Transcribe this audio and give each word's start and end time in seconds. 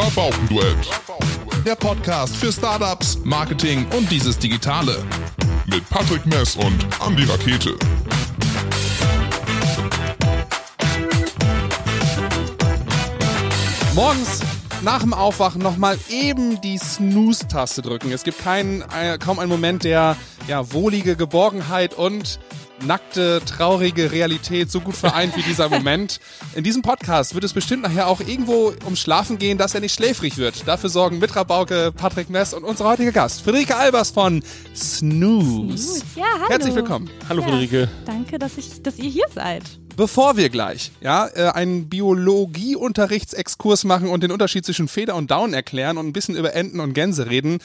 Rabaukenduett. 0.00 0.88
Der 1.66 1.74
Podcast 1.74 2.36
für 2.36 2.52
Startups, 2.52 3.18
Marketing 3.24 3.84
und 3.96 4.08
dieses 4.12 4.38
Digitale. 4.38 5.04
Mit 5.66 5.90
Patrick 5.90 6.24
Mess 6.24 6.54
und 6.54 6.86
Andy 7.04 7.24
Rakete. 7.24 7.76
Morgens 13.96 14.38
nach 14.82 15.00
dem 15.00 15.12
Aufwachen 15.12 15.62
nochmal 15.62 15.98
eben 16.08 16.60
die 16.60 16.78
Snooze-Taste 16.78 17.82
drücken. 17.82 18.12
Es 18.12 18.22
gibt 18.22 18.38
keinen, 18.38 18.82
äh, 18.82 19.18
kaum 19.18 19.40
einen 19.40 19.50
Moment, 19.50 19.82
der 19.82 20.16
ja, 20.46 20.72
wohlige 20.72 21.16
Geborgenheit 21.16 21.94
und 21.94 22.38
nackte, 22.84 23.40
traurige 23.44 24.12
Realität 24.12 24.70
so 24.70 24.80
gut 24.80 24.96
vereint 24.96 25.36
wie 25.36 25.42
dieser 25.42 25.68
Moment. 25.68 26.20
In 26.54 26.64
diesem 26.64 26.82
Podcast 26.82 27.34
wird 27.34 27.44
es 27.44 27.52
bestimmt 27.52 27.82
nachher 27.82 28.06
auch 28.06 28.20
irgendwo 28.20 28.72
ums 28.84 29.00
Schlafen 29.00 29.38
gehen, 29.38 29.58
dass 29.58 29.74
er 29.74 29.80
nicht 29.80 29.94
schläfrig 29.94 30.36
wird. 30.38 30.66
Dafür 30.66 30.90
sorgen 30.90 31.18
Mitra 31.18 31.44
Bauke, 31.44 31.92
Patrick 31.92 32.30
Mess 32.30 32.54
und 32.54 32.64
unser 32.64 32.84
heutiger 32.84 33.12
Gast, 33.12 33.42
Friederike 33.42 33.76
Albers 33.76 34.10
von 34.10 34.42
Snooze. 34.74 35.78
Snooze. 35.78 36.02
Ja, 36.16 36.24
hallo. 36.34 36.48
Herzlich 36.50 36.74
willkommen. 36.74 37.10
Hallo 37.28 37.40
Ja, 37.42 37.48
Friederike. 37.48 37.88
Danke, 38.04 38.38
dass, 38.38 38.56
ich, 38.58 38.82
dass 38.82 38.98
ihr 38.98 39.10
hier 39.10 39.26
seid. 39.34 39.64
Bevor 39.98 40.36
wir 40.36 40.48
gleich 40.48 40.92
ja, 41.00 41.26
äh, 41.34 41.50
einen 41.50 41.88
Biologieunterrichtsexkurs 41.88 43.82
machen 43.84 44.08
und 44.08 44.22
den 44.22 44.30
Unterschied 44.30 44.64
zwischen 44.64 44.86
Feder 44.88 45.16
und 45.16 45.30
Down 45.30 45.52
erklären 45.52 45.98
und 45.98 46.06
ein 46.06 46.12
bisschen 46.12 46.36
über 46.36 46.54
Enten 46.54 46.78
und 46.80 46.92
Gänse 46.94 47.28
reden, 47.28 47.58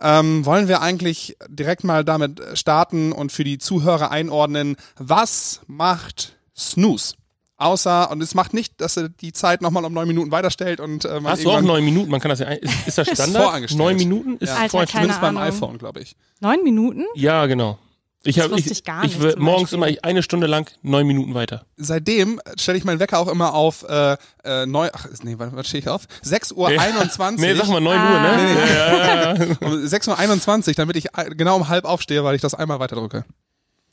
ähm, 0.00 0.44
wollen 0.44 0.68
wir 0.68 0.82
eigentlich 0.82 1.36
direkt 1.48 1.84
mal 1.84 2.04
damit 2.04 2.40
starten 2.54 3.12
und 3.12 3.32
für 3.32 3.42
die 3.42 3.56
Zuhörer 3.58 4.10
einordnen, 4.10 4.76
was 4.98 5.62
macht 5.66 6.36
Snooze? 6.56 7.14
Außer, 7.56 8.10
und 8.12 8.22
es 8.22 8.34
macht 8.36 8.54
nicht, 8.54 8.80
dass 8.80 8.96
er 8.96 9.08
die 9.08 9.32
Zeit 9.32 9.62
nochmal 9.62 9.84
um 9.84 9.92
neun 9.92 10.06
Minuten 10.06 10.30
weiterstellt 10.30 10.78
und 10.78 11.04
äh, 11.06 11.18
man 11.20 11.32
Hast 11.32 11.44
du 11.44 11.50
auch 11.50 11.60
neun 11.60 11.84
Minuten? 11.84 12.08
Man 12.10 12.20
kann 12.20 12.28
das 12.28 12.38
ja. 12.38 12.46
ein- 12.46 12.58
Ist, 12.58 12.86
ist 12.86 12.98
das 12.98 13.08
Ist 13.12 13.14
Standard? 13.20 13.42
vorangestellt. 13.44 13.78
Neun 13.78 13.96
Minuten 13.96 14.36
ist 14.36 14.50
Ja. 14.50 14.56
Alter, 14.56 14.78
keine 14.78 14.86
Zumindest 14.90 15.20
beim 15.22 15.36
Ahnung. 15.38 15.48
iPhone, 15.54 15.78
glaube 15.78 16.00
ich. 16.00 16.14
Neun 16.40 16.62
Minuten? 16.62 17.04
Ja, 17.16 17.46
genau. 17.46 17.78
Ich 18.24 18.40
habe 18.40 18.50
wusste 18.50 18.66
ich, 18.66 18.78
ich 18.78 18.84
gar 18.84 19.04
ich 19.04 19.12
nicht 19.12 19.22
will 19.22 19.32
zum 19.34 19.42
morgens 19.42 19.62
Beispiel. 19.70 19.76
immer 19.78 19.88
ich- 19.88 20.04
eine 20.04 20.22
Stunde 20.22 20.46
lang 20.48 20.68
neun 20.82 21.06
Minuten 21.06 21.34
weiter. 21.34 21.64
Seitdem 21.76 22.40
stelle 22.58 22.76
ich 22.76 22.84
meinen 22.84 22.98
Wecker 22.98 23.18
auch 23.20 23.28
immer 23.28 23.54
auf 23.54 23.84
äh, 23.88 24.16
äh, 24.44 24.66
neu, 24.66 24.88
ach, 24.92 25.06
nee, 25.22 25.38
was, 25.38 25.54
was 25.54 25.68
stehe 25.68 25.80
ich 25.82 25.88
auf? 25.88 26.02
6.21 26.24 26.52
Uhr. 26.54 27.32
Nee, 27.38 27.54
sag 27.56 27.68
mal 27.68 27.80
neun 27.80 27.96
Ah. 27.98 28.12
Uhr, 28.12 28.20
ne? 28.20 28.36
Nee, 28.36 28.54
nee. 28.54 28.74
Ja, 28.74 28.96
ja, 28.96 29.44
ja. 29.44 29.56
Um 29.60 29.72
6.21 29.84 30.68
Uhr, 30.68 30.74
damit 30.74 30.96
ich 30.96 31.06
äh, 31.16 31.30
genau 31.36 31.56
um 31.56 31.68
halb 31.68 31.84
aufstehe, 31.84 32.24
weil 32.24 32.34
ich 32.34 32.42
das 32.42 32.54
einmal 32.54 32.80
weiter 32.80 32.96
drücke. 32.96 33.24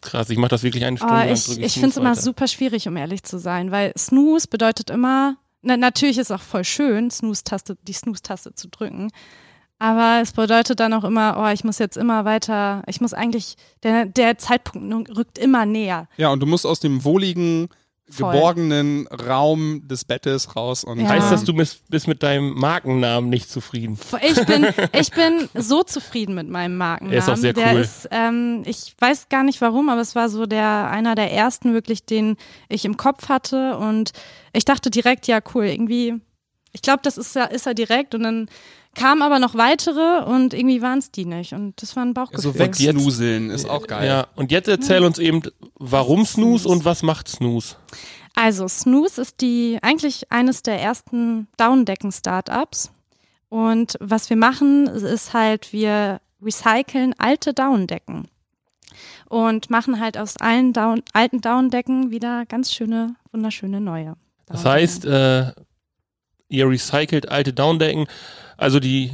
Krass, 0.02 0.30
ich 0.30 0.38
mache 0.38 0.50
das 0.50 0.64
wirklich 0.64 0.84
eine 0.86 0.95
Oh, 0.95 0.98
Stunde 0.98 1.16
lang. 1.16 1.32
ich 1.34 1.60
ich 1.60 1.73
finde 1.73 1.89
es 1.89 1.98
immer 1.98 2.16
super 2.16 2.48
schwierig, 2.48 2.88
um 2.88 2.98
ehrlich 2.98 3.23
zu 3.23 3.38
sein, 3.39 3.72
weil 3.72 3.94
Snooze 3.98 4.48
bedeutet 4.48 4.89
immer, 4.89 5.38
na, 5.62 5.78
natürlich 5.78 6.17
ist 6.17 6.30
es 6.30 6.36
auch 6.36 6.44
voll 6.44 6.64
schön, 6.64 7.10
Snooze-Taste, 7.10 7.78
die 7.84 7.94
Snooze-Taste 7.94 8.54
zu 8.56 8.67
drücken. 8.70 9.12
Aber 9.78 10.20
es 10.22 10.31
bedeutet 10.31 10.80
dann 10.80 10.94
auch 10.94 11.04
immer, 11.04 11.38
oh, 11.38 11.54
ich 11.54 11.64
muss 11.64 11.80
jetzt 11.80 11.98
immer 11.98 12.23
weiter, 12.23 12.81
ich 12.88 13.02
muss 13.02 13.14
eigentlich, 13.14 13.56
der, 13.84 14.06
der 14.06 14.38
Zeitpunkt 14.38 15.16
rückt 15.16 15.38
immer 15.38 15.66
näher. 15.66 16.08
Ja, 16.17 16.30
und 16.30 16.40
du 16.40 16.45
musst 16.45 16.66
aus 16.66 16.80
dem 16.80 17.04
wohligen, 17.04 17.67
Voll. 18.08 18.34
geborgenen 18.34 19.08
Raum 19.08 19.88
des 19.88 20.06
Bettes 20.06 20.56
raus 20.56 20.84
und 20.84 21.00
Ja. 21.00 21.09
Heißt 21.09 21.32
das, 21.32 21.44
du 21.44 21.54
bist, 21.56 21.90
bist 21.90 22.08
mit 22.08 22.22
deinem 22.22 22.54
Markennamen 22.54 23.32
nicht 23.32 23.50
zufrieden? 23.50 23.98
Ich 24.22 24.45
bin, 24.45 24.67
ich 24.94 25.09
bin 25.09 25.50
so 25.56 25.82
zufrieden 25.82 26.36
mit 26.36 26.48
meinem 26.48 26.78
Markennamen. 26.78 27.14
Er 27.14 27.20
ist 27.20 27.30
auch 27.30 27.36
sehr 27.36 27.54
der 27.54 27.73
cool. 27.73 27.80
Ist, 27.80 28.08
ähm, 28.12 28.62
ich 28.67 28.94
weiß 29.00 29.30
gar 29.30 29.44
nicht 29.44 29.60
warum, 29.60 29.89
aber 29.89 30.02
es 30.02 30.14
war 30.14 30.30
so 30.30 30.45
der 30.45 30.89
einer 30.92 31.16
der 31.16 31.34
ersten 31.34 31.73
wirklich, 31.73 32.06
den 32.06 32.38
ich 32.70 32.86
im 32.86 32.95
Kopf 32.95 33.28
hatte 33.28 33.76
und 33.78 34.12
ich 34.54 34.66
dachte 34.66 34.92
direkt, 34.92 35.26
ja 35.26 35.39
cool, 35.56 35.66
irgendwie. 35.66 36.14
Ich 36.73 36.84
glaube, 36.84 37.00
das 37.02 37.17
ist 37.17 37.36
ja, 37.36 37.45
ist 37.45 37.66
er 37.66 37.73
direkt 37.73 38.14
und 38.14 38.22
dann 38.22 38.50
kamen 38.96 39.22
aber 39.22 39.40
noch 39.40 39.56
weitere 39.56 40.24
und 40.26 40.54
irgendwie 40.54 40.82
waren 40.82 41.00
es 41.00 41.12
die 41.12 41.26
nicht 41.26 41.54
und 41.54 41.82
das 41.82 41.96
war 41.96 42.04
ein 42.04 42.14
Bauchgefühl. 42.14 42.54
so 42.54 42.58
wegsnuseln 42.58 43.50
ist 43.50 43.70
auch 43.70 43.88
geil. 43.88 44.08
Ja, 44.08 44.28
und 44.36 44.52
jetzt 44.52 44.68
erzähl 44.68 45.04
uns 45.04 45.20
eben, 45.20 45.42
warum 45.76 46.26
Snooze 46.26 46.67
und 46.67 46.86
was 46.86 47.04
macht 47.04 47.28
Snooze? 47.28 47.76
Also 48.36 48.67
Snooze 48.67 49.22
ist 49.22 49.42
die 49.42 49.80
eigentlich 49.82 50.32
eines 50.32 50.61
der 50.61 50.82
ersten 50.82 51.48
Downdecken-Startups. 51.58 52.92
Und 53.50 53.95
was 54.00 54.30
wir 54.30 54.38
machen, 54.38 54.88
ist 54.88 55.34
halt, 55.34 55.72
wir 55.72 56.20
recyceln 56.42 57.14
alte 57.17 57.54
Downdecken 57.54 58.28
und 59.30 59.70
machen 59.70 60.00
halt 60.00 60.17
aus 60.17 60.38
allen 60.38 60.73
Down, 60.73 61.02
alten 61.14 61.42
Downdecken 61.42 62.11
wieder 62.11 62.45
ganz 62.45 62.73
schöne, 62.73 63.16
wunderschöne 63.32 63.80
neue. 63.80 64.16
Das 64.45 64.66
heißt, 64.66 65.05
äh, 65.05 65.52
ihr 66.50 66.70
recycelt 66.70 67.30
alte 67.30 67.54
Downdecken. 67.54 68.08
Also 68.58 68.80
die, 68.80 69.11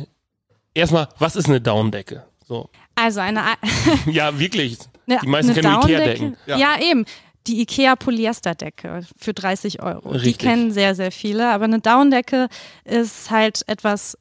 erstmal, 0.74 1.09
was 1.19 1.35
ist 1.35 1.47
eine 1.47 1.62
Downdecke? 1.62 2.24
So. 2.47 2.69
also 2.96 3.19
eine, 3.22 3.41
Ja, 4.07 4.38
wirklich. 4.38 4.78
eine, 5.07 5.19
Die 5.22 5.28
meisten 5.28 5.53
kennen 5.53 5.79
Ikea-Decken. 5.81 6.38
Ja. 6.46 6.57
Ja. 6.57 6.79
eben. 6.81 7.06
Die 7.47 7.62
Ikea 7.62 7.96
Polyesterdecke 7.96 9.02
für 9.18 9.34
30 9.34 9.81
Euro. 9.81 10.12
Die 10.12 10.18
Richtig. 10.18 10.38
kennen 10.40 10.72
sehr, 10.72 10.94
sehr 10.94 11.12
viele. 11.12 11.50
Aber 11.50 11.63
eine 11.63 11.79
Downdecke 11.79 12.50
ist 12.85 13.31
halt 13.31 13.63
etwas 13.68 14.16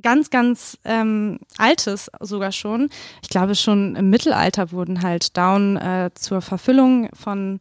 ganz, 0.00 0.30
ganz 0.30 0.78
ähm, 0.84 1.38
Altes 1.58 2.10
sogar 2.20 2.50
schon. 2.50 2.88
Ich 3.22 3.28
glaube, 3.28 3.54
schon 3.56 3.94
im 3.96 4.08
Mittelalter 4.08 4.72
wurden 4.72 5.02
halt 5.02 5.36
Down 5.36 5.76
äh, 5.76 6.10
zur 6.14 6.40
Verfüllung 6.40 7.10
von 7.14 7.58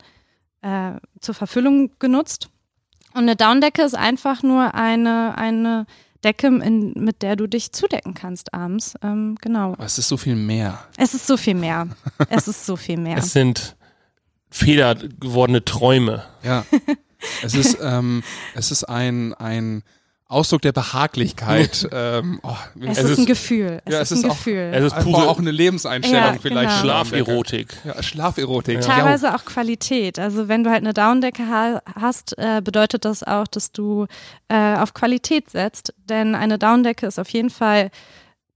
äh, 0.62 0.92
zur 1.20 1.36
Verfüllung 1.36 1.92
genutzt. 2.00 2.50
Und 3.14 3.24
eine 3.24 3.36
Downdecke 3.36 3.82
ist 3.82 3.96
einfach 3.96 4.44
nur 4.44 4.74
eine, 4.76 5.38
eine 5.38 5.88
Decke, 6.24 6.48
in, 6.48 6.94
mit 6.94 7.22
der 7.22 7.36
du 7.36 7.48
dich 7.48 7.72
zudecken 7.72 8.14
kannst 8.14 8.54
abends. 8.54 8.96
Ähm, 9.02 9.38
genau. 9.42 9.74
Aber 9.74 9.86
es 9.86 9.98
ist 9.98 10.08
so 10.08 10.18
viel 10.18 10.36
mehr. 10.36 10.86
Es 10.98 11.14
ist 11.14 11.28
so 11.28 11.38
viel 11.38 11.56
mehr. 11.56 11.88
Es 12.30 12.48
ist 12.48 12.66
so 12.66 12.76
viel 12.76 12.98
mehr. 12.98 13.18
Es 13.18 13.34
sind 13.34 13.76
federgewordene 14.50 15.66
Träume. 15.66 16.24
Ja. 16.44 16.66
es 17.44 17.56
ist, 17.56 17.78
ähm, 17.82 18.24
es 18.54 18.72
ist 18.72 18.84
ein, 18.84 19.34
ein 19.34 19.84
Ausdruck 20.32 20.62
der 20.62 20.72
Behaglichkeit. 20.72 21.88
ähm, 21.92 22.40
oh, 22.44 22.56
Es, 22.82 22.98
es 23.00 23.12
ist, 23.12 23.20
ein 23.20 23.26
Gefühl. 23.26 23.82
Es 23.86 23.94
ja, 23.94 24.00
ist, 24.02 24.12
es 24.12 24.18
ist 24.20 24.24
ein 24.26 24.32
auch- 24.32 24.36
Gefühl. 24.38 24.72
Es 24.74 24.84
ist 24.86 24.94
einfach 24.94 25.12
pure 25.12 25.28
auch 25.30 25.40
eine 25.40 25.52
Lebenseinstellung 25.52 26.24
Ja, 26.24 26.40
vielleicht. 26.42 26.70
genau. 26.70 26.82
Schlaferotik. 26.82 27.78
Ja, 27.84 28.02
Schlaferotik. 28.02 28.76
Ja. 28.76 28.82
Teilweise 28.82 29.36
auch 29.36 29.46
Qualität. 29.46 30.18
Also 30.20 30.48
wenn 30.48 30.64
du 30.64 30.70
halt 30.70 30.82
eine 30.84 30.94
Downdecke 30.94 31.48
ha 31.48 31.82
hast, 32.00 32.38
äh, 32.38 32.62
bedeutet 32.64 33.06
das 33.06 33.24
auch, 33.24 33.48
dass 33.48 33.72
du 33.72 34.08
äh, 34.48 34.76
auf 34.78 34.94
Qualität 34.94 35.50
setzt. 35.50 35.94
Denn 36.10 36.34
eine 36.36 36.58
Downdecke 36.58 37.06
ist 37.06 37.20
auf 37.20 37.30
jeden 37.30 37.50
Fall 37.50 37.92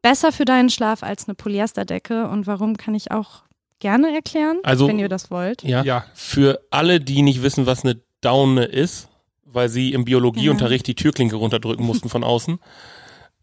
besser 0.01 0.31
für 0.31 0.45
deinen 0.45 0.69
Schlaf 0.69 1.03
als 1.03 1.27
eine 1.27 1.35
Polyesterdecke. 1.35 2.27
Und 2.27 2.47
warum 2.47 2.77
kann 2.77 2.95
ich 2.95 3.11
auch 3.11 3.43
gerne 3.79 4.13
erklären, 4.15 4.57
Also- 4.63 4.87
wenn 4.87 4.99
ihr 4.99 5.09
das 5.09 5.29
wollt. 5.31 5.63
Ja. 5.63 5.83
Ja. 5.83 6.05
Für 6.13 6.61
alle, 6.71 6.99
die 7.01 7.21
nicht 7.21 7.43
wissen, 7.43 7.65
was 7.65 7.83
eine 7.83 7.99
Daune 8.21 8.63
ist, 8.65 9.09
weil 9.55 9.69
sie 9.69 9.93
im 9.93 10.05
Biologieunterricht 10.05 10.85
die 10.85 10.95
Türklinke 10.95 11.35
runterdrücken 11.38 11.85
mussten 11.85 12.09
von 12.09 12.23
außen. 12.23 12.59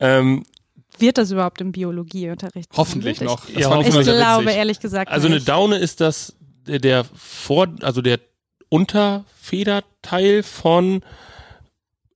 Ähm, 0.00 0.42
Wird 0.98 1.16
das 1.16 1.30
überhaupt 1.30 1.60
im 1.60 1.70
Biologieunterricht? 1.70 2.68
Hoffentlich 2.76 3.20
behandelt? 3.20 3.38
noch. 3.40 3.48
Ja, 3.50 3.68
Das 3.68 3.68
fand 3.68 3.88
Ich, 3.88 3.96
ich 3.96 4.16
glaube 4.16 4.44
witzig. 4.46 4.56
ehrlich 4.58 4.80
gesagt 4.80 5.12
also 5.12 5.26
eine 5.28 5.36
nicht. 5.36 5.48
Daune 5.48 5.76
ist 5.76 6.00
das 6.00 6.34
der, 6.66 6.80
der 6.80 7.04
vor, 7.04 7.68
also 7.82 8.02
der 8.02 8.18
Unterfederteil 8.68 10.42
von, 10.42 11.02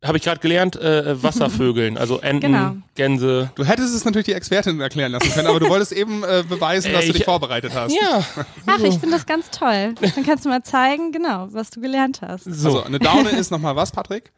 habe 0.07 0.19
ich 0.19 0.25
gerade 0.25 0.41
gelernt, 0.41 0.77
äh, 0.77 1.23
Wasservögeln, 1.23 1.97
also 1.99 2.21
Enten, 2.21 2.53
Genau. 2.53 2.77
Gänse. 2.95 3.51
Du 3.55 3.65
hättest 3.65 3.95
es 3.95 4.05
natürlich 4.05 4.27
die 4.27 4.33
Expertin 4.33 4.81
erklären 4.81 5.13
lassen 5.13 5.31
können, 5.33 5.47
aber 5.49 5.61
du 5.61 5.69
wolltest 5.69 5.93
eben 5.93 6.23
äh, 6.25 6.45
beweisen, 6.49 6.93
dass 6.93 7.05
Äh, 7.05 7.07
du 7.09 7.13
dich 7.13 7.21
ich- 7.23 7.25
vorbereitet 7.27 7.73
hast. 7.75 7.93
Ja, 7.95 8.25
Ach, 8.67 8.79
ich 8.81 8.95
finde 8.99 9.11
das 9.17 9.27
ganz 9.27 9.51
toll. 9.51 9.95
Dann 10.01 10.25
kannst 10.25 10.45
du 10.45 10.49
mal 10.49 10.63
zeigen, 10.63 11.13
genau, 11.13 11.49
was 11.53 11.71
du 11.71 11.81
gelernt 11.81 12.21
hast. 12.23 12.45
so. 12.45 12.69
Also 12.69 12.83
eine 12.85 12.99
Daune 12.99 13.31
ist 13.31 13.51
nochmal 13.51 13.77
was, 13.77 13.93
Patrick? 13.93 14.33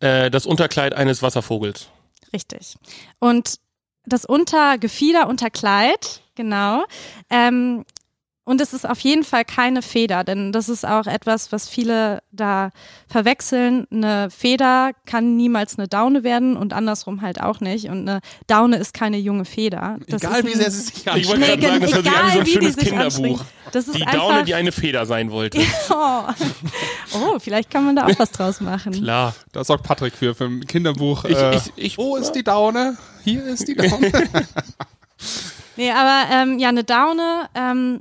äh, 0.00 0.30
das 0.30 0.46
Unterkleid 0.46 0.94
eines 0.94 1.22
Wasservogels. 1.22 1.88
Richtig. 2.32 2.76
Und 3.18 3.56
das 4.04 4.24
Untergefieder, 4.24 5.26
Unterkleid, 5.28 6.20
genau. 6.36 6.84
Ähm, 7.30 7.84
und 8.46 8.60
es 8.60 8.72
ist 8.72 8.88
auf 8.88 9.00
jeden 9.00 9.24
Fall 9.24 9.44
keine 9.44 9.82
Feder, 9.82 10.22
denn 10.22 10.52
das 10.52 10.68
ist 10.68 10.86
auch 10.86 11.06
etwas, 11.06 11.50
was 11.50 11.68
viele 11.68 12.22
da 12.30 12.70
verwechseln. 13.08 13.88
Eine 13.90 14.30
Feder 14.30 14.92
kann 15.04 15.36
niemals 15.36 15.76
eine 15.78 15.88
Daune 15.88 16.22
werden 16.22 16.56
und 16.56 16.72
andersrum 16.72 17.22
halt 17.22 17.40
auch 17.42 17.58
nicht. 17.58 17.86
Und 17.90 18.08
eine 18.08 18.20
Daune 18.46 18.76
ist 18.76 18.94
keine 18.94 19.18
junge 19.18 19.44
Feder. 19.44 19.98
Das 20.08 20.22
Egal 20.22 20.40
ist 20.40 20.46
wie 20.46 20.54
sehr 20.54 20.70
sie 20.70 20.80
sich 20.80 20.96
Ich 20.98 21.08
anschauen. 21.10 21.40
wollte 21.40 21.58
gerade 21.58 21.62
sagen, 21.66 21.80
das 21.80 21.92
hört 21.94 22.04
sich 22.04 22.12
an 22.14 22.24
wie 22.24 22.30
so 22.30 22.30
ein 22.30 22.32
egal, 22.32 22.40
wie 22.40 22.44
die 22.44 22.50
schönes 22.52 22.74
sich 22.76 22.84
Kinderbuch. 22.84 23.04
anstrengen. 23.04 23.40
Das 23.72 23.88
ist 23.88 23.96
Die 23.98 24.02
einfach, 24.06 24.28
Daune, 24.28 24.44
die 24.44 24.54
eine 24.54 24.70
Feder 24.72 25.06
sein 25.06 25.30
wollte. 25.32 25.58
oh. 25.90 26.22
oh, 27.14 27.38
vielleicht 27.40 27.68
kann 27.68 27.84
man 27.84 27.96
da 27.96 28.06
auch 28.06 28.18
was 28.18 28.30
draus 28.30 28.60
machen. 28.60 28.92
Klar. 28.92 29.34
Da 29.50 29.64
sorgt 29.64 29.82
Patrick 29.82 30.14
für, 30.14 30.36
für 30.36 30.44
ein 30.44 30.64
Kinderbuch. 30.68 31.24
Ich, 31.24 31.36
äh, 31.36 31.56
ich, 31.56 31.72
ich, 31.74 31.98
wo 31.98 32.14
ist 32.16 32.30
die 32.32 32.44
Daune? 32.44 32.96
Hier 33.24 33.42
ist 33.44 33.66
die 33.66 33.74
Daune. 33.74 34.12
Nee, 35.78 35.90
aber 35.90 36.22
ähm, 36.32 36.58
ja, 36.58 36.70
eine 36.70 36.84
Daune 36.84 37.50
ähm, 37.54 38.00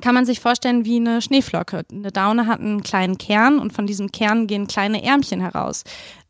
kann 0.00 0.14
man 0.14 0.26
sich 0.26 0.40
vorstellen 0.40 0.84
wie 0.84 0.96
eine 0.96 1.22
Schneeflocke. 1.22 1.84
Eine 1.90 2.12
Daune 2.12 2.46
hat 2.46 2.60
einen 2.60 2.82
kleinen 2.82 3.18
Kern 3.18 3.58
und 3.58 3.72
von 3.72 3.86
diesem 3.86 4.12
Kern 4.12 4.46
gehen 4.46 4.66
kleine 4.66 5.02
Ärmchen 5.02 5.40
heraus. 5.40 5.84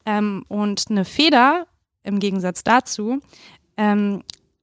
Ähm, 0.06 0.44
und 0.48 0.84
eine 0.90 1.04
Feder 1.04 1.66
im 2.02 2.18
Gegensatz 2.18 2.64
dazu, 2.64 3.20
ähm, 3.76 4.22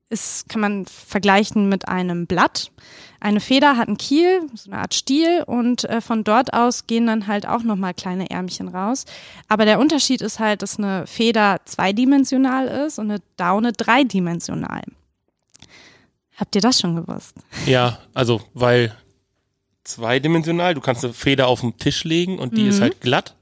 ist, 0.10 0.50
kann 0.50 0.62
man 0.62 0.86
vergleichen 0.86 1.68
mit 1.68 1.88
einem 1.88 2.28
Blatt. 2.28 2.72
Eine 3.20 3.40
Feder 3.40 3.76
hat 3.78 3.88
einen 3.88 3.98
Kiel, 3.98 4.42
so 4.54 4.70
eine 4.70 4.82
Art 4.82 4.94
Stiel 4.94 5.44
und 5.48 5.84
äh, 5.86 6.00
von 6.00 6.24
dort 6.24 6.54
aus 6.54 6.86
gehen 6.86 7.08
dann 7.08 7.28
halt 7.28 7.48
auch 7.48 7.64
nochmal 7.64 7.94
kleine 7.94 8.30
Ärmchen 8.30 8.68
raus. 8.68 9.06
Aber 9.48 9.66
der 9.66 9.80
Unterschied 9.80 10.22
ist 10.22 10.40
halt, 10.40 10.62
dass 10.62 10.78
eine 10.78 11.08
Feder 11.08 11.60
zweidimensional 11.66 12.68
ist 12.68 13.00
und 13.00 13.10
eine 13.10 13.22
Daune 13.38 13.74
dreidimensional. 13.74 14.84
Habt 16.38 16.56
ihr 16.56 16.62
das 16.62 16.80
schon 16.80 16.96
gewusst? 16.96 17.36
Ja, 17.66 17.98
also 18.14 18.42
weil 18.54 18.94
zweidimensional, 19.84 20.74
du 20.74 20.82
kannst 20.82 21.04
eine 21.04 21.14
Feder 21.14 21.48
auf 21.48 21.62
den 21.62 21.78
Tisch 21.78 22.04
legen 22.04 22.40
und 22.40 22.58
die 22.58 22.64
Mhm. 22.64 22.70
ist 22.70 22.82
halt 22.82 23.02
glatt. 23.02 23.36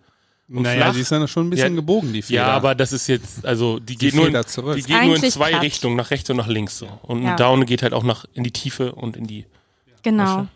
Und 0.49 0.63
naja, 0.63 0.85
flach. 0.85 0.93
die 0.93 0.99
ist 0.99 1.11
dann 1.11 1.27
schon 1.27 1.47
ein 1.47 1.49
bisschen 1.49 1.73
Ja, 1.73 1.75
gebogen, 1.77 2.11
die 2.13 2.21
Feder. 2.21 2.41
Ja, 2.41 2.47
aber 2.49 2.75
das 2.75 2.91
ist 2.91 3.07
jetzt, 3.07 3.45
also 3.45 3.79
die 3.79 3.95
geht, 3.95 4.13
Die 4.13 4.17
nur 4.17 4.27
in, 4.27 4.45
zurück. 4.45 4.75
die 4.75 4.83
geht 4.83 5.03
nur 5.03 5.15
in 5.15 5.23
zwei 5.31 5.51
platt. 5.51 5.61
Richtungen, 5.63 5.95
nach 5.95 6.11
rechts 6.11 6.29
und 6.29 6.35
nach 6.37 6.47
links 6.47 6.77
so. 6.77 6.87
Und 7.01 7.21
Ja. 7.23 7.29
eine 7.29 7.35
Daune 7.37 7.65
geht 7.65 7.81
halt 7.81 7.93
auch 7.93 8.03
nach 8.03 8.25
in 8.33 8.43
die 8.43 8.51
Tiefe 8.51 8.91
und 8.93 9.15
in 9.15 9.25
die. 9.25 9.45
Genau. 10.03 10.47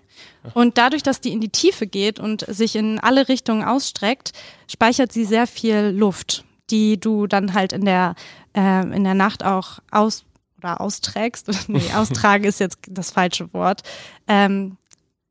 Und 0.53 0.77
dadurch, 0.77 1.03
dass 1.03 1.21
die 1.21 1.31
in 1.31 1.39
die 1.41 1.49
Tiefe 1.49 1.87
geht 1.87 2.19
und 2.19 2.45
sich 2.47 2.75
in 2.75 2.99
alle 2.99 3.27
Richtungen 3.29 3.63
ausstreckt, 3.63 4.33
speichert 4.69 5.11
sie 5.13 5.25
sehr 5.25 5.47
viel 5.47 5.93
Luft, 5.95 6.43
die 6.69 6.99
du 6.99 7.27
dann 7.27 7.53
halt 7.53 7.71
in 7.71 7.85
der, 7.85 8.15
äh, 8.55 8.81
in 8.95 9.03
der 9.05 9.13
Nacht 9.13 9.43
auch 9.43 9.79
aus 9.89 10.25
oder 10.57 10.81
austrägst. 10.81 11.47
nee, 11.69 11.91
austragen 11.93 12.43
ist 12.45 12.59
jetzt 12.59 12.79
das 12.89 13.11
falsche 13.11 13.53
Wort. 13.53 13.83
Ähm, 14.27 14.77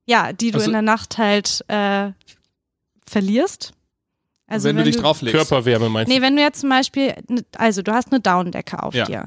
ja, 0.06 0.32
die 0.32 0.50
du 0.50 0.58
Also- 0.58 0.66
in 0.68 0.72
der 0.72 0.82
Nacht 0.82 1.18
halt 1.18 1.64
äh, 1.68 2.12
verlierst. 3.06 3.72
Also 4.48 4.68
wenn, 4.68 4.76
du 4.76 4.84
dich 4.84 4.96
drauflegst. 4.96 5.34
Körperwärme 5.36 5.88
meinst 5.88 6.08
Nee, 6.08 6.20
wenn 6.22 6.36
du 6.36 6.42
jetzt 6.42 6.60
zum 6.60 6.70
Beispiel, 6.70 7.14
ne- 7.28 7.44
also 7.56 7.82
du 7.82 7.92
hast 7.92 8.12
eine 8.12 8.20
Daunendecke 8.20 8.80
auf 8.80 8.94
Ja. 8.94 9.04
dir 9.04 9.26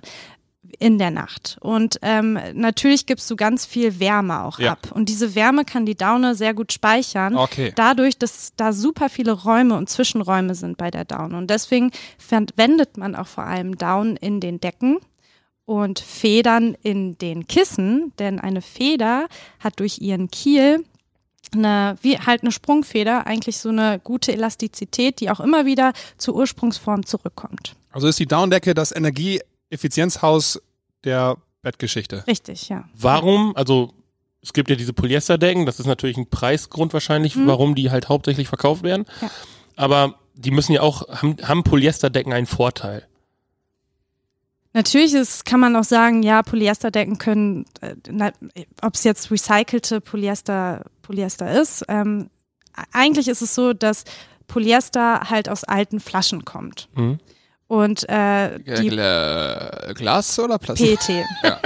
in 0.77 0.97
der 0.97 1.11
Nacht 1.11 1.57
und 1.61 1.97
ähm, 2.03 2.39
natürlich 2.53 3.05
gibst 3.05 3.29
du 3.31 3.35
ganz 3.35 3.65
viel 3.65 3.99
Wärme 3.99 4.43
auch 4.43 4.59
Ja. 4.59 4.73
ab 4.73 4.91
und 4.93 5.09
diese 5.09 5.33
Wärme 5.35 5.65
kann 5.65 5.85
die 5.85 5.95
Daune 5.95 6.35
sehr 6.35 6.53
gut 6.53 6.71
speichern. 6.71 7.35
Okay. 7.35 7.73
Dadurch, 7.75 8.17
dass 8.17 8.53
da 8.55 8.71
super 8.71 9.09
viele 9.09 9.31
Räume 9.33 9.75
und 9.75 9.89
Zwischenräume 9.89 10.55
sind 10.55 10.77
bei 10.77 10.91
der 10.91 11.05
Daune. 11.05 11.37
Und 11.37 11.47
deswegen 11.49 11.91
verwendet 12.17 12.95
man 12.97 13.15
auch 13.15 13.27
vor 13.27 13.45
allem 13.45 13.77
Daunen 13.77 14.15
in 14.15 14.39
den 14.39 14.61
Decken 14.61 14.99
und 15.69 15.99
Federn 15.99 16.75
in 16.81 17.15
den 17.19 17.45
Kissen, 17.45 18.11
denn 18.17 18.39
eine 18.39 18.63
Feder 18.63 19.27
hat 19.59 19.79
durch 19.79 19.99
ihren 19.99 20.31
Kiel 20.31 20.83
eine, 21.53 21.95
wie 22.01 22.17
halt 22.17 22.41
eine 22.41 22.51
Sprungfeder, 22.51 23.27
eigentlich 23.27 23.59
so 23.59 23.69
eine 23.69 23.99
gute 24.03 24.33
Elastizität, 24.33 25.19
die 25.19 25.29
auch 25.29 25.39
immer 25.39 25.67
wieder 25.67 25.93
zur 26.17 26.35
Ursprungsform 26.35 27.05
zurückkommt. 27.05 27.75
Also 27.91 28.07
ist 28.07 28.17
die 28.17 28.25
Downdecke 28.25 28.73
das 28.73 28.91
Energieeffizienzhaus 28.91 30.59
der 31.03 31.37
Bettgeschichte. 31.61 32.23
Richtig, 32.25 32.69
ja. 32.69 32.85
Warum, 32.95 33.55
also 33.55 33.93
es 34.41 34.53
gibt 34.53 34.71
ja 34.71 34.75
diese 34.75 34.93
Polyesterdecken, 34.93 35.67
das 35.67 35.79
ist 35.79 35.85
natürlich 35.85 36.17
ein 36.17 36.29
Preisgrund 36.31 36.93
wahrscheinlich, 36.93 37.35
Mhm. 37.35 37.45
warum 37.47 37.75
die 37.75 37.91
halt 37.91 38.09
hauptsächlich 38.09 38.47
verkauft 38.47 38.81
werden. 38.81 39.05
Ja. 39.21 39.29
Aber 39.75 40.15
die 40.33 40.51
müssen 40.51 40.71
ja 40.73 40.81
auch, 40.81 41.07
haben, 41.09 41.35
haben 41.43 41.63
Polyesterdecken 41.63 42.33
einen 42.33 42.47
Vorteil. 42.47 43.05
Natürlich 44.73 45.13
ist, 45.13 45.45
kann 45.45 45.59
man 45.59 45.75
auch 45.75 45.83
sagen, 45.83 46.21
ja, 46.21 46.43
Polyesterdecken 46.43 47.17
können, 47.17 47.65
äh, 47.81 47.95
ob 48.81 48.93
es 48.93 49.03
jetzt 49.03 49.31
recycelte 49.31 49.99
Polyester, 49.99 50.85
Polyester 51.01 51.59
ist. 51.59 51.83
Ähm, 51.87 52.29
eigentlich 52.93 53.27
ist 53.27 53.41
es 53.41 53.55
so, 53.55 53.73
dass 53.73 54.03
Polyester 54.47 55.29
halt 55.29 55.49
aus 55.49 55.63
alten 55.63 55.99
Flaschen 55.99 56.45
kommt. 56.45 56.87
Mhm. 56.95 57.19
Und 57.67 58.09
äh, 58.09 58.57
die 58.59 58.89
Gla 58.89 59.93
Glas 59.93 60.39
oder 60.39 60.57
Plastik? 60.57 60.99
PET. 60.99 61.23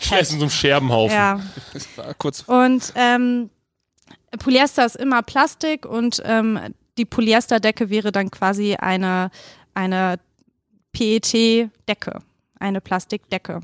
Scheiß 0.00 0.32
in 0.32 0.38
so 0.38 0.44
einem 0.44 0.50
Scherbenhaufen. 0.50 1.14
ja. 1.14 1.40
Das 1.74 1.86
war 1.96 2.14
Kurz. 2.14 2.42
Und 2.46 2.92
ähm, 2.94 3.50
Polyester 4.38 4.86
ist 4.86 4.96
immer 4.96 5.22
Plastik 5.22 5.84
und 5.84 6.22
ähm, 6.24 6.58
die 6.96 7.04
Polyesterdecke 7.04 7.90
wäre 7.90 8.12
dann 8.12 8.30
quasi 8.30 8.76
eine, 8.76 9.30
eine 9.74 10.18
PET-Decke, 10.96 12.20
eine 12.58 12.80
Plastikdecke. 12.80 13.60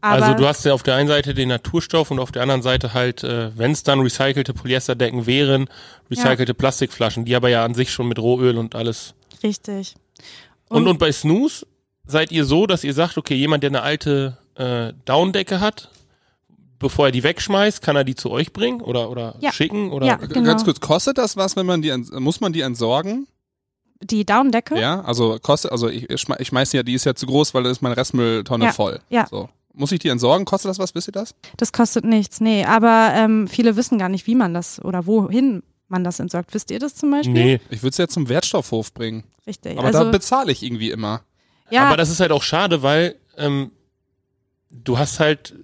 Aber 0.00 0.24
also 0.24 0.34
du 0.34 0.46
hast 0.48 0.64
ja 0.64 0.74
auf 0.74 0.82
der 0.82 0.96
einen 0.96 1.06
Seite 1.06 1.32
den 1.32 1.48
Naturstoff 1.48 2.10
und 2.10 2.18
auf 2.18 2.32
der 2.32 2.42
anderen 2.42 2.62
Seite 2.62 2.92
halt, 2.92 3.22
äh, 3.22 3.56
wenn 3.56 3.70
es 3.70 3.84
dann 3.84 4.00
recycelte 4.00 4.52
Polyesterdecken 4.52 5.26
wären, 5.26 5.68
recycelte 6.10 6.54
Plastikflaschen, 6.54 7.24
die 7.24 7.36
aber 7.36 7.48
ja 7.50 7.64
an 7.64 7.74
sich 7.74 7.92
schon 7.92 8.08
mit 8.08 8.18
Rohöl 8.18 8.58
und 8.58 8.74
alles. 8.74 9.14
richtig. 9.44 9.94
Und, 10.68 10.88
und 10.88 10.98
bei 10.98 11.12
Snooze 11.12 11.66
seid 12.06 12.32
ihr 12.32 12.44
so, 12.44 12.66
dass 12.66 12.82
ihr 12.82 12.94
sagt, 12.94 13.16
okay, 13.18 13.34
jemand, 13.34 13.62
der 13.62 13.70
eine 13.70 13.82
alte 13.82 14.38
äh, 14.56 14.92
Downdecke 15.04 15.60
hat, 15.60 15.90
bevor 16.78 17.06
er 17.06 17.12
die 17.12 17.22
wegschmeißt, 17.22 17.80
kann 17.82 17.94
er 17.94 18.02
die 18.04 18.14
zu 18.16 18.30
euch 18.30 18.52
bringen 18.52 18.80
oder, 18.80 19.08
oder 19.10 19.36
Ja. 19.40 19.52
schicken? 19.52 19.92
Oder 19.92 20.06
Ja. 20.06 20.16
Genau. 20.16 20.42
Ganz 20.42 20.64
kurz, 20.64 20.80
kostet 20.80 21.18
das 21.18 21.36
was, 21.36 21.54
wenn 21.54 21.66
man 21.66 21.82
die, 21.82 21.92
muss 22.18 22.40
man 22.40 22.52
die 22.52 22.62
entsorgen? 22.62 23.28
Die 24.02 24.24
Daunendecke? 24.24 24.78
Ja, 24.80 25.00
also 25.02 25.38
kostet, 25.42 25.72
also 25.72 25.88
ich, 25.88 26.08
ich 26.10 26.20
schmeiß- 26.20 26.40
ich 26.40 26.48
schmeiß 26.48 26.72
ja, 26.72 26.82
die 26.82 26.94
ist 26.94 27.04
ja 27.04 27.14
zu 27.14 27.26
groß, 27.26 27.54
weil 27.54 27.62
da 27.62 27.70
ist 27.70 27.82
meine 27.82 27.96
Restmülltonne 27.96 28.66
Ja, 28.66 28.72
voll. 28.72 29.00
ja. 29.08 29.26
So. 29.28 29.48
Muss 29.74 29.90
ich 29.92 30.00
die 30.00 30.08
entsorgen? 30.08 30.44
Kostet 30.44 30.68
das 30.68 30.78
was? 30.78 30.94
Wisst 30.94 31.08
ihr 31.08 31.12
das? 31.12 31.34
Das 31.56 31.72
kostet 31.72 32.04
nichts, 32.04 32.40
nee. 32.42 32.64
Aber 32.66 33.12
ähm, 33.14 33.48
viele 33.48 33.74
wissen 33.76 33.96
gar 33.98 34.10
nicht, 34.10 34.26
wie 34.26 34.34
man 34.34 34.52
das 34.52 34.84
oder 34.84 35.06
wohin 35.06 35.62
man 35.88 36.04
das 36.04 36.20
entsorgt. 36.20 36.52
Wisst 36.52 36.70
ihr 36.70 36.78
das 36.78 36.94
zum 36.94 37.10
Beispiel? 37.10 37.32
Nee, 37.32 37.60
Ich 37.70 37.82
würde 37.82 37.90
es 37.92 37.96
ja 37.98 38.06
zum 38.06 38.28
Wertstoffhof 38.28 38.92
bringen. 38.92 39.24
Richtig. 39.46 39.78
Aber 39.78 39.90
da 39.90 40.00
also, 40.00 40.10
bezahle 40.10 40.52
ich 40.52 40.62
irgendwie 40.62 40.90
immer. 40.90 41.22
ja, 41.70 41.86
aber 41.86 41.96
das 41.96 42.10
ist 42.10 42.20
halt 42.20 42.32
auch 42.32 42.42
schade, 42.42 42.82
weil 42.82 43.16
ähm, 43.38 43.70
du 44.70 44.98
hast 44.98 45.20
halt, 45.20 45.54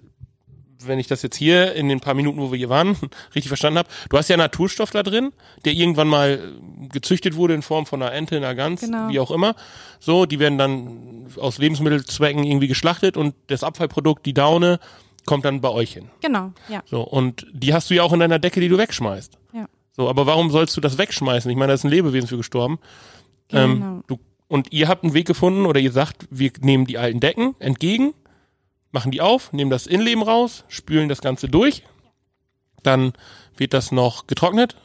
wenn 0.84 0.98
ich 0.98 1.06
das 1.06 1.22
jetzt 1.22 1.36
hier 1.36 1.74
in 1.74 1.88
den 1.88 2.00
paar 2.00 2.14
Minuten, 2.14 2.38
wo 2.40 2.50
wir 2.52 2.58
hier 2.58 2.68
waren, 2.68 2.96
richtig 3.34 3.48
verstanden 3.48 3.78
habe, 3.78 3.88
du 4.10 4.16
hast 4.18 4.28
ja 4.28 4.36
Naturstoff 4.36 4.90
da 4.90 5.02
drin, 5.02 5.32
der 5.64 5.72
irgendwann 5.72 6.08
mal 6.08 6.54
äh, 6.84 6.88
gezüchtet 6.88 7.34
wurde 7.36 7.54
in 7.54 7.62
Form 7.62 7.86
von 7.86 8.02
einer 8.02 8.12
Ente, 8.12 8.36
einer 8.36 8.54
Gans, 8.54 8.80
Genau. 8.82 9.08
wie 9.08 9.18
auch 9.20 9.30
immer. 9.30 9.54
So, 10.00 10.26
die 10.26 10.38
werden 10.38 10.58
dann 10.58 11.26
aus 11.40 11.58
Lebensmittelzwecken 11.58 12.44
irgendwie 12.44 12.68
geschlachtet 12.68 13.16
und 13.16 13.34
das 13.48 13.64
Abfallprodukt, 13.64 14.24
die 14.26 14.34
Daune, 14.34 14.78
kommt 15.26 15.44
dann 15.44 15.60
bei 15.60 15.68
euch 15.68 15.92
hin. 15.92 16.08
genau, 16.22 16.52
ja. 16.70 16.82
So, 16.86 17.02
und 17.02 17.46
die 17.52 17.74
hast 17.74 17.90
du 17.90 17.94
ja 17.94 18.02
auch 18.02 18.14
in 18.14 18.20
deiner 18.20 18.38
Decke, 18.38 18.60
die 18.60 18.68
du 18.68 18.78
wegschmeißt. 18.78 19.36
Ja. 19.52 19.66
So, 19.92 20.08
aber 20.08 20.24
warum 20.26 20.50
sollst 20.50 20.74
du 20.76 20.80
das 20.80 20.96
wegschmeißen? 20.96 21.50
Ich 21.50 21.56
meine, 21.56 21.68
da 21.68 21.74
ist 21.74 21.84
ein 21.84 21.90
Lebewesen 21.90 22.28
für 22.28 22.38
gestorben. 22.38 22.78
Genau. 23.48 23.62
Ähm, 23.64 24.04
du, 24.06 24.18
und 24.46 24.72
ihr 24.72 24.88
habt 24.88 25.04
einen 25.04 25.12
Weg 25.12 25.26
gefunden 25.26 25.66
oder 25.66 25.80
ihr 25.80 25.92
sagt, 25.92 26.26
wir 26.30 26.50
nehmen 26.62 26.86
die 26.86 26.96
alten 26.96 27.20
Decken 27.20 27.54
entgegen, 27.58 28.14
machen 28.92 29.10
die 29.10 29.20
auf, 29.20 29.52
nehmen 29.52 29.70
das 29.70 29.86
Innenleben 29.86 30.22
raus, 30.22 30.64
spülen 30.68 31.08
das 31.08 31.20
Ganze 31.20 31.48
durch, 31.48 31.82
dann 32.82 33.12
wird 33.56 33.74
das 33.74 33.92
noch 33.92 34.26
getrocknet 34.26 34.76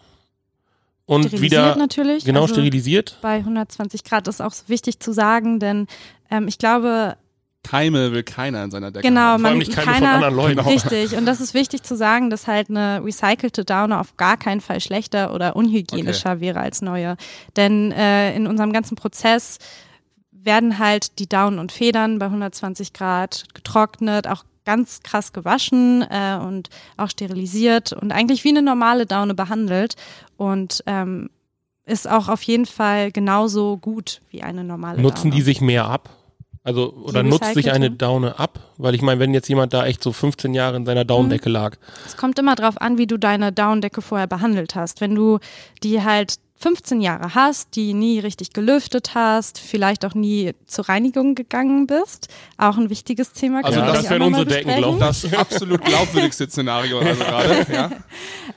und 1.05 1.25
Sterilisiert 1.25 1.51
wieder 1.51 1.75
natürlich. 1.75 2.25
genau 2.25 2.43
also 2.43 2.55
sterilisiert. 2.55 3.17
Bei 3.21 3.37
120 3.37 4.03
Grad 4.03 4.27
ist 4.27 4.41
auch 4.41 4.53
wichtig 4.67 4.99
zu 4.99 5.13
sagen, 5.13 5.59
denn 5.59 5.87
ähm, 6.29 6.47
ich 6.47 6.57
glaube, 6.57 7.17
Keime 7.63 8.11
will 8.11 8.23
keiner 8.23 8.63
in 8.65 8.71
seiner 8.71 8.91
Decke 8.91 9.07
genau, 9.07 9.21
haben. 9.21 9.41
Vor 9.41 9.49
allem 9.49 9.57
man 9.57 9.65
nicht 9.65 9.71
keine 9.73 9.85
von 9.85 9.93
keiner, 9.93 10.13
anderen 10.15 10.35
Leuten. 10.35 10.59
Richtig, 10.59 11.15
und 11.15 11.25
das 11.25 11.39
ist 11.39 11.53
wichtig 11.53 11.83
zu 11.83 11.95
sagen, 11.95 12.29
dass 12.29 12.45
halt 12.45 12.69
eine 12.69 13.01
recycelte 13.03 13.63
Daune 13.63 13.99
auf 13.99 14.17
gar 14.17 14.35
keinen 14.35 14.59
Fall 14.59 14.81
schlechter 14.81 15.33
oder 15.33 15.55
unhygienischer 15.55 16.41
wäre 16.41 16.59
als 16.59 16.81
neue. 16.81 17.15
Denn 17.55 17.93
äh, 17.93 18.35
in 18.35 18.47
unserem 18.47 18.73
ganzen 18.73 18.95
Prozess 18.95 19.59
werden 20.43 20.79
halt 20.79 21.19
die 21.19 21.27
Daunen 21.27 21.59
und 21.59 21.71
Federn 21.71 22.19
bei 22.19 22.25
120 22.25 22.93
Grad 22.93 23.45
getrocknet, 23.53 24.27
auch 24.27 24.43
ganz 24.65 25.01
krass 25.03 25.33
gewaschen 25.33 26.05
äh, 26.09 26.37
und 26.37 26.69
auch 26.97 27.09
sterilisiert 27.09 27.91
und 27.93 28.11
eigentlich 28.11 28.43
wie 28.43 28.49
eine 28.49 28.61
normale 28.61 29.05
Daune 29.05 29.33
behandelt 29.33 29.95
und 30.37 30.83
ähm, 30.85 31.29
ist 31.85 32.09
auch 32.09 32.29
auf 32.29 32.41
jeden 32.43 32.65
Fall 32.65 33.11
genauso 33.11 33.75
gut 33.77 34.21
wie 34.29 34.41
eine 34.41 34.63
normale 34.63 35.01
Nutzen 35.01 35.31
Daune. 35.31 35.35
die 35.35 35.41
sich 35.41 35.59
mehr 35.59 35.85
ab? 35.85 36.09
Also, 36.65 36.93
oder 36.93 37.23
nutzt 37.23 37.53
sich 37.55 37.73
eine 37.73 37.91
Daune 37.91 38.39
ab? 38.39 38.57
Weil 38.77 38.95
ich 38.95 39.01
meine, 39.01 39.19
wenn 39.19 39.33
jetzt 39.33 39.49
jemand 39.49 39.73
da 39.73 39.85
echt 39.85 40.01
so 40.01 40.13
15 40.13 40.53
Jahre 40.53 40.77
in 40.77 40.85
seiner 40.85 41.03
Daunendecke 41.03 41.49
Mhm. 41.49 41.53
lag, 41.55 41.75
Es 42.05 42.15
kommt 42.15 42.39
immer 42.39 42.55
drauf 42.55 42.79
an, 42.79 42.97
wie 42.97 43.05
du 43.05 43.17
deine 43.17 43.51
Daunendecke 43.51 44.01
vorher 44.01 44.27
behandelt 44.27 44.73
hast. 44.75 45.01
Wenn 45.01 45.13
du 45.13 45.39
die 45.83 46.01
halt 46.03 46.35
15 46.63 47.01
Jahre 47.01 47.35
hast, 47.35 47.75
die 47.75 47.93
nie 47.93 48.19
richtig 48.19 48.53
gelüftet 48.53 49.15
hast, 49.15 49.59
vielleicht 49.59 50.05
auch 50.05 50.13
nie 50.13 50.53
zur 50.65 50.87
Reinigung 50.87 51.35
gegangen 51.35 51.87
bist, 51.87 52.29
auch 52.57 52.77
ein 52.77 52.89
wichtiges 52.89 53.33
Thema. 53.33 53.65
Also 53.65 53.81
können 53.81 53.93
das 53.93 54.09
wären 54.09 54.19
mal 54.19 54.27
unsere 54.27 54.45
Decken, 54.45 54.67
besprechen. 54.67 54.97
glaub 54.97 55.11
ich. 55.11 55.29
Das 55.29 55.33
absolut 55.33 55.83
glaubwürdigste 55.83 56.49
Szenario 56.49 56.99
also 56.99 57.21
gerade. 57.21 57.65
Ja? 57.73 57.89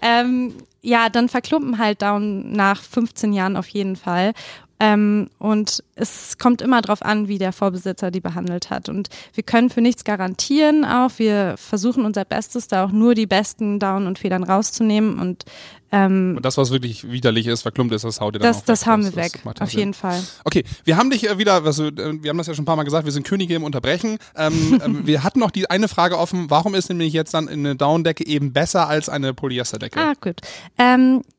Ähm, 0.03 0.55
ja, 0.83 1.09
dann 1.09 1.29
verklumpen 1.29 1.79
halt 1.79 2.03
Daunen 2.03 2.53
nach 2.53 2.81
15 2.81 3.33
Jahren 3.33 3.57
auf 3.57 3.67
jeden 3.67 3.97
Fall. 3.97 4.35
Ähm, 4.79 5.29
und 5.39 5.83
es 5.95 6.37
kommt 6.39 6.61
immer 6.61 6.83
darauf 6.83 7.03
an, 7.03 7.29
wie 7.29 7.39
der 7.39 7.53
Vorbesitzer 7.53 8.11
die 8.11 8.21
behandelt 8.21 8.71
hat. 8.71 8.89
Und 8.89 9.09
wir 9.33 9.43
können 9.43 9.71
für 9.71 9.81
nichts 9.81 10.05
garantieren 10.05 10.85
auch. 10.85 11.13
Wir 11.17 11.55
versuchen 11.57 12.05
unser 12.05 12.25
Bestes, 12.25 12.69
da 12.69 12.85
auch 12.85 12.93
nur 12.93 13.15
die 13.15 13.27
besten 13.27 13.79
Down 13.79 14.07
und 14.07 14.19
Federn 14.19 14.43
rauszunehmen. 14.43 15.19
Und 15.19 15.45
ähm, 15.93 16.35
Und 16.37 16.45
das, 16.45 16.59
was 16.59 16.73
wirklich 16.73 17.11
widerlich 17.11 17.47
ist, 17.47 17.63
verklumpt 17.63 17.95
ist, 17.95 18.05
das 18.05 18.21
haut 18.21 18.35
ihr 18.35 18.41
dann 18.41 18.49
das, 18.49 18.59
auch 18.59 18.65
das 18.65 18.81
weg. 18.83 18.87
haben 18.87 19.05
wir 19.05 19.17
weg, 19.17 19.41
auf 19.61 19.71
jeden 19.71 19.95
Fall. 19.95 20.21
Okay, 20.45 20.65
wir 20.85 20.97
haben 20.97 21.11
dich 21.11 21.29
äh, 21.29 21.39
wieder, 21.39 21.65
also, 21.65 21.87
äh, 21.87 22.23
wir 22.23 22.31
haben 22.31 22.39
das 22.39 22.49
ja 22.49 22.55
schon 22.55 22.65
ein 22.65 22.67
paar 22.67 22.77
Mal 22.77 22.83
gesagt, 22.83 23.05
wir 23.05 23.13
sind 23.13 23.27
Könige 23.27 23.55
im 23.55 23.63
Unterbrechen. 23.63 24.19
Ähm, 24.37 24.81
ähm, 24.85 25.07
wir 25.07 25.23
hatten 25.23 25.39
noch 25.39 25.51
die 25.51 25.71
eine 25.71 25.89
Frage 25.89 26.19
offen, 26.19 26.51
warum 26.51 26.75
ist 26.75 26.89
nämlich 26.89 27.13
jetzt 27.13 27.35
dann 27.35 27.49
eine 27.49 27.77
Downdecke 27.77 28.27
eben 28.27 28.53
besser 28.53 28.89
als 28.89 29.09
eine 29.09 29.33
Polyesterdecke? 29.33 29.99
Ah, 29.99 30.13
gut. 30.21 30.41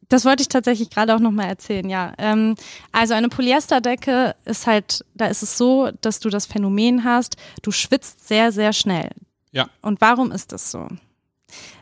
Das 0.09 0.23
wollte 0.23 0.41
ich 0.41 0.47
tatsächlich 0.47 0.89
gerade 0.89 1.13
auch 1.15 1.19
nochmal 1.19 1.47
erzählen, 1.47 1.89
ja. 1.89 2.13
Ähm, 2.17 2.55
also 2.91 3.13
eine 3.13 3.29
Polyesterdecke 3.29 4.35
ist 4.45 4.65
halt, 4.65 5.03
da 5.15 5.27
ist 5.27 5.43
es 5.43 5.57
so, 5.57 5.91
dass 6.01 6.19
du 6.19 6.29
das 6.29 6.45
Phänomen 6.45 7.03
hast, 7.03 7.35
du 7.61 7.71
schwitzt 7.71 8.27
sehr, 8.27 8.51
sehr 8.51 8.71
schnell. 8.71 9.09
Ja. 9.51 9.69
Und 9.81 9.99
warum 10.01 10.31
ist 10.31 10.51
das 10.51 10.71
so? 10.71 10.87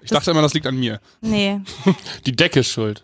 Ich 0.02 0.10
dachte 0.10 0.32
immer, 0.32 0.42
das 0.42 0.54
liegt 0.54 0.68
an 0.68 0.78
mir. 0.78 1.00
Nee, 1.22 1.62
Die 2.26 2.36
Decke 2.36 2.62
ist 2.62 2.70
schuld, 2.70 3.04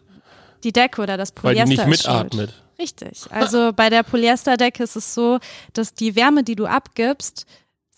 die 0.63 0.72
Decke 0.72 1.01
oder 1.01 1.18
das 1.18 1.34
weil 1.42 1.56
die 1.56 1.62
Polyester 1.62 1.88
nicht 1.88 2.06
mitatmet. 2.06 2.54
Richtig. 2.80 3.25
Also 3.30 3.74
bei 3.74 3.90
der 3.92 4.01
Polyesterdecke 4.01 4.84
ist 4.84 4.96
es 4.96 5.13
so, 5.13 5.40
dass 5.74 5.94
die 5.94 6.16
Wärme, 6.16 6.44
die 6.44 6.56
du 6.56 6.66
abgibst, 6.66 7.46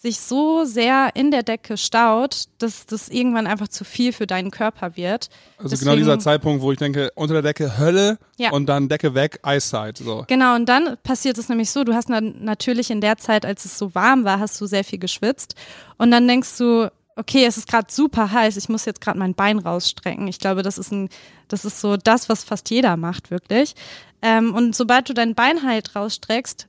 sich 0.03 0.19
so 0.19 0.65
sehr 0.65 1.11
in 1.13 1.31
der 1.31 1.43
Decke 1.43 1.77
staut, 1.77 2.43
dass 2.57 2.85
das 2.85 3.07
irgendwann 3.07 3.47
einfach 3.47 3.69
zu 3.69 3.85
viel 3.85 4.11
für 4.11 4.27
deinen 4.27 4.51
Körper 4.51 4.97
wird. 4.97 5.29
Also 5.57 5.69
Deswegen- 5.69 5.85
genau 5.91 5.95
dieser 5.95 6.19
Zeitpunkt, 6.19 6.61
wo 6.61 6.73
ich 6.73 6.77
denke, 6.77 7.09
unter 7.15 7.35
der 7.35 7.41
Decke 7.41 7.77
Hölle 7.77 8.19
Ja. 8.37 8.51
und 8.51 8.65
dann 8.67 8.89
Decke 8.89 9.15
weg, 9.15 9.39
Eiszeit. 9.43 9.97
So. 9.97 10.25
Genau, 10.27 10.55
und 10.55 10.67
dann 10.67 10.97
passiert 11.03 11.37
es 11.37 11.47
nämlich 11.47 11.71
so, 11.71 11.85
du 11.85 11.93
hast 11.93 12.09
dann 12.09 12.43
natürlich 12.43 12.91
in 12.91 12.99
der 12.99 13.17
Zeit, 13.17 13.45
als 13.45 13.63
es 13.63 13.77
so 13.79 13.95
warm 13.95 14.25
war, 14.25 14.39
hast 14.39 14.59
du 14.59 14.65
sehr 14.65 14.83
viel 14.83 14.99
geschwitzt 14.99 15.55
und 15.97 16.11
dann 16.11 16.27
denkst 16.27 16.57
du, 16.57 16.91
okay, 17.15 17.45
es 17.45 17.55
ist 17.57 17.69
gerade 17.69 17.87
super 17.89 18.29
heiß, 18.33 18.57
ich 18.57 18.67
muss 18.67 18.83
jetzt 18.83 18.99
gerade 18.99 19.17
mein 19.17 19.35
Bein 19.35 19.57
rausstrecken. 19.59 20.27
Ich 20.27 20.39
glaube, 20.39 20.63
das 20.63 20.77
ist 20.77 20.91
ein, 20.91 21.07
das 21.47 21.63
ist 21.63 21.79
so 21.79 21.95
das, 21.95 22.27
was 22.27 22.43
fast 22.43 22.69
jeder 22.71 22.97
macht, 22.97 23.31
wirklich. 23.31 23.73
Ähm, 24.21 24.53
und 24.53 24.75
sobald 24.75 25.07
du 25.07 25.13
dein 25.13 25.33
Bein 25.33 25.63
halt 25.63 25.95
rausstreckst, 25.95 26.67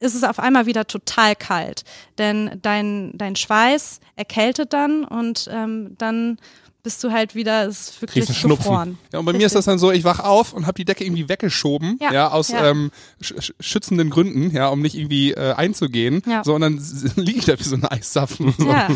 ist 0.00 0.14
es 0.14 0.24
auf 0.24 0.38
einmal 0.38 0.66
wieder 0.66 0.86
total 0.86 1.34
kalt, 1.36 1.84
denn 2.18 2.58
dein, 2.62 3.12
dein 3.16 3.36
Schweiß 3.36 4.00
erkältet 4.16 4.72
dann 4.72 5.04
und 5.04 5.48
ähm, 5.52 5.94
dann 5.98 6.38
bist 6.82 7.02
du 7.02 7.10
halt 7.10 7.34
wieder, 7.34 7.66
es 7.66 7.88
ist 7.90 8.00
wirklich 8.02 8.26
gefroren. 8.42 8.96
Ja, 9.12 9.18
und 9.18 9.24
bei 9.24 9.32
mir 9.32 9.44
ist 9.46 9.56
das 9.56 9.64
dann 9.64 9.76
so, 9.78 9.90
ich 9.90 10.04
wach 10.04 10.20
auf 10.20 10.52
und 10.52 10.66
habe 10.68 10.76
die 10.76 10.84
Decke 10.84 11.02
irgendwie 11.04 11.28
weggeschoben, 11.28 11.98
ja, 12.00 12.12
Ja, 12.12 12.28
aus 12.30 12.48
ja. 12.50 12.70
Ähm, 12.70 12.92
sch 13.20 13.32
sch- 13.32 13.54
schützenden 13.58 14.08
Gründen, 14.08 14.52
ja, 14.54 14.68
um 14.68 14.80
nicht 14.82 14.94
irgendwie 14.94 15.32
äh, 15.32 15.54
einzugehen. 15.54 16.22
Ja. 16.26 16.44
So, 16.44 16.54
und 16.54 16.60
dann 16.60 16.80
liege 17.16 17.40
ich 17.40 17.44
da 17.46 17.58
wie 17.58 17.64
so 17.64 17.74
ein 17.74 17.84
Eiszapfen. 17.84 18.54
So. 18.56 18.68
Ja. 18.68 18.88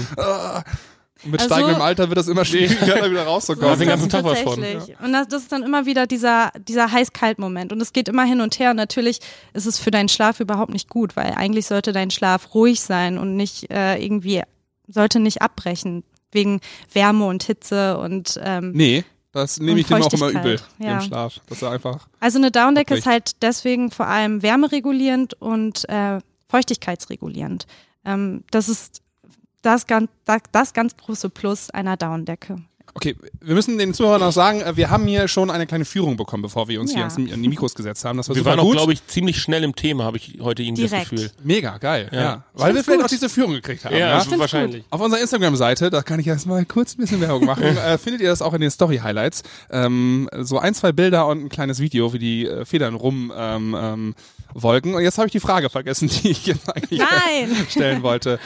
Mit 1.24 1.40
Also- 1.40 1.54
steigendem 1.54 1.80
Alter 1.82 2.08
wird 2.08 2.18
das 2.18 2.28
immer 2.28 2.44
schwieriger, 2.44 2.86
da 3.00 3.10
wieder 3.10 3.24
So 3.24 3.30
rauszukommen. 3.30 3.72
ist 3.72 3.80
den 3.80 3.88
ganzen 3.88 4.08
das 4.08 4.22
Tag 4.22 4.30
was 4.30 4.40
von. 4.40 4.54
tatsächlich. 4.60 4.96
Und 5.00 5.12
das, 5.12 5.28
das 5.28 5.42
ist 5.42 5.52
dann 5.52 5.62
immer 5.62 5.86
wieder 5.86 6.06
dieser, 6.06 6.50
dieser 6.68 6.90
heiß-kalt-Moment. 6.92 7.72
Und 7.72 7.80
es 7.80 7.92
geht 7.92 8.08
immer 8.08 8.24
hin 8.24 8.40
und 8.40 8.58
her. 8.58 8.70
Und 8.70 8.76
natürlich 8.76 9.20
ist 9.52 9.66
es 9.66 9.78
für 9.78 9.90
deinen 9.90 10.08
Schlaf 10.08 10.40
überhaupt 10.40 10.72
nicht 10.72 10.88
gut, 10.88 11.16
weil 11.16 11.32
eigentlich 11.34 11.66
sollte 11.66 11.92
dein 11.92 12.10
Schlaf 12.10 12.54
ruhig 12.54 12.80
sein 12.80 13.18
und 13.18 13.36
nicht 13.36 13.70
äh, 13.70 13.96
irgendwie, 14.02 14.42
sollte 14.88 15.20
nicht 15.20 15.42
abbrechen 15.42 16.04
wegen 16.32 16.60
Wärme 16.92 17.26
und 17.26 17.42
Hitze 17.42 17.98
und 17.98 18.38
ähm, 18.42 18.72
Nee, 18.72 19.04
das 19.32 19.58
nehme 19.60 19.80
ich 19.80 19.86
dem 19.88 20.00
auch 20.02 20.12
immer 20.12 20.28
übel 20.28 20.60
ja. 20.78 20.94
im 20.94 21.00
Schlaf. 21.00 21.40
Das 21.48 21.58
ist 21.58 21.64
einfach. 21.68 22.08
Also 22.20 22.38
eine 22.38 22.50
Downdecke 22.50 22.90
Wirklich. 22.94 22.98
ist 23.00 23.06
halt 23.06 23.42
deswegen 23.42 23.90
vor 23.90 24.06
allem 24.06 24.42
wärmeregulierend 24.42 25.34
und 25.34 25.88
äh, 25.88 26.18
feuchtigkeitsregulierend. 26.48 27.66
Ähm, 28.04 28.44
das 28.50 28.68
ist 28.68 29.02
das 29.62 29.86
ganz, 29.86 30.08
das, 30.24 30.42
das 30.52 30.72
ganz 30.72 30.96
große 30.96 31.30
Plus 31.30 31.70
einer 31.70 31.96
Downdecke. 31.96 32.56
Okay, 32.92 33.14
wir 33.40 33.54
müssen 33.54 33.78
den 33.78 33.94
Zuhörern 33.94 34.20
auch 34.24 34.32
sagen, 34.32 34.62
äh, 34.62 34.76
wir 34.76 34.90
haben 34.90 35.06
hier 35.06 35.28
schon 35.28 35.48
eine 35.48 35.64
kleine 35.64 35.84
Führung 35.84 36.16
bekommen, 36.16 36.42
bevor 36.42 36.66
wir 36.66 36.80
uns 36.80 36.92
Ja. 36.92 37.08
hier 37.14 37.34
an 37.34 37.40
die 37.40 37.48
Mikros 37.48 37.76
gesetzt 37.76 38.04
haben. 38.04 38.16
Das 38.16 38.28
war 38.28 38.34
Wir 38.34 38.44
waren 38.44 38.58
auch, 38.58 38.64
gut. 38.64 38.72
glaube 38.72 38.92
ich, 38.92 39.06
ziemlich 39.06 39.40
schnell 39.40 39.62
im 39.62 39.76
Thema, 39.76 40.02
habe 40.02 40.16
ich 40.16 40.38
heute 40.40 40.64
irgendwie 40.64 40.88
das. 40.88 41.08
Gefühl. 41.08 41.30
Mega 41.44 41.78
geil, 41.78 42.08
ja. 42.10 42.20
Ja. 42.20 42.44
Weil 42.52 42.74
wir 42.74 42.82
vielleicht 42.82 42.98
gut. 42.98 43.04
auch 43.06 43.10
diese 43.10 43.28
Führung 43.28 43.52
gekriegt 43.52 43.84
haben. 43.84 43.92
Ja, 43.92 44.08
Ja, 44.08 44.18
also 44.18 44.36
wahrscheinlich. 44.36 44.82
Auf 44.90 45.00
unserer 45.00 45.20
Instagram-Seite, 45.20 45.88
da 45.90 46.02
kann 46.02 46.18
ich 46.18 46.26
erstmal 46.26 46.64
kurz 46.64 46.94
ein 46.94 46.98
bisschen 46.98 47.20
Werbung 47.20 47.44
machen, 47.44 47.62
äh, 47.76 47.96
findet 47.96 48.22
ihr 48.22 48.28
das 48.28 48.42
auch 48.42 48.54
in 48.54 48.60
den 48.60 48.72
Story-Highlights. 48.72 49.44
Ähm, 49.70 50.28
so 50.40 50.58
ein, 50.58 50.74
zwei 50.74 50.90
Bilder 50.90 51.28
und 51.28 51.44
ein 51.44 51.48
kleines 51.48 51.78
Video, 51.78 52.12
wie 52.12 52.18
die 52.18 52.46
äh, 52.46 52.64
Federn 52.64 52.94
rum 52.94 53.32
ähm, 53.36 53.76
ähm, 53.80 54.14
wolken. 54.52 54.94
Und 54.96 55.02
jetzt 55.02 55.16
habe 55.16 55.28
ich 55.28 55.32
die 55.32 55.38
Frage 55.38 55.70
vergessen, 55.70 56.08
die 56.24 56.30
ich 56.30 56.44
jetzt 56.44 56.68
eigentlich 56.74 56.98
Nein! 56.98 57.54
stellen 57.68 58.02
wollte. 58.02 58.40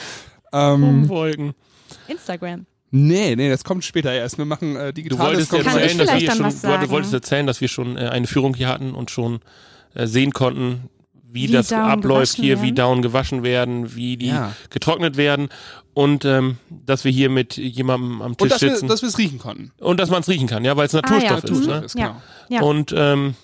Ähm, 0.55 1.09
Wolken. 1.09 1.55
Instagram. 2.09 2.67
nee, 2.91 3.35
nee, 3.37 3.49
das 3.49 3.65
kommt 3.65 3.85
später 3.85 4.13
erst. 4.13 4.39
Wir 4.39 4.45
machen 4.45 4.77
äh, 4.77 4.87
Du 4.87 4.93
digitales 5.03 5.51
wolltest 5.51 5.51
Kann 5.51 5.61
ich 5.61 5.67
erzählen, 5.67 5.99
dass 5.99 6.21
wir 6.21 6.31
schon, 6.31 6.71
du, 6.81 6.87
du 6.87 6.91
wolltest 6.91 7.15
erzählen, 7.15 7.47
dass 7.47 7.61
wir 7.61 7.69
schon 7.69 7.97
äh, 7.97 8.01
eine 8.09 8.27
Führung 8.27 8.55
hier 8.55 8.69
hatten 8.69 8.95
und 8.95 9.11
schon 9.11 9.41
äh, 9.95 10.07
sehen 10.07 10.33
konnten, 10.33 10.89
wie, 11.27 11.49
Wie 11.49 11.53
das 11.53 11.73
abläuft 11.73 12.37
hier, 12.37 12.59
wie 12.59 12.67
werden. 12.67 12.75
Down 12.77 13.03
gewaschen 13.03 13.43
werden, 13.43 13.97
wie 13.97 14.17
die 14.17 14.29
Ja. 14.29 14.53
getrocknet 14.71 15.17
werden 15.17 15.49
und 15.93 16.25
ähm, 16.25 16.59
dass 16.71 17.05
wir 17.05 17.11
hier 17.11 17.29
mit 17.29 17.57
jemandem 17.57 18.23
am 18.23 18.31
Und 18.33 18.39
Tisch 18.39 18.51
dass 18.51 18.63
wir 18.63 18.71
sitzen 18.71 18.87
dass 18.89 19.03
wir 19.03 19.09
es 19.09 19.19
riechen 19.19 19.39
konnten. 19.41 19.73
und 19.79 19.99
dass 19.99 20.11
man 20.11 20.21
es 20.21 20.29
riechen 20.29 20.47
kann, 20.47 20.65
ja, 20.65 20.77
weil 20.77 20.87
es 20.87 20.93
Naturstoff 20.93 21.23
ja. 21.31 21.37
ist. 21.37 21.43
Naturstoff 21.45 21.81
Ne? 21.81 21.85
ist, 21.87 21.99
Ja. 21.99 22.07
genau. 22.07 22.21
Ja. 22.51 22.63
Und 22.63 22.95
ähm, 22.97 23.35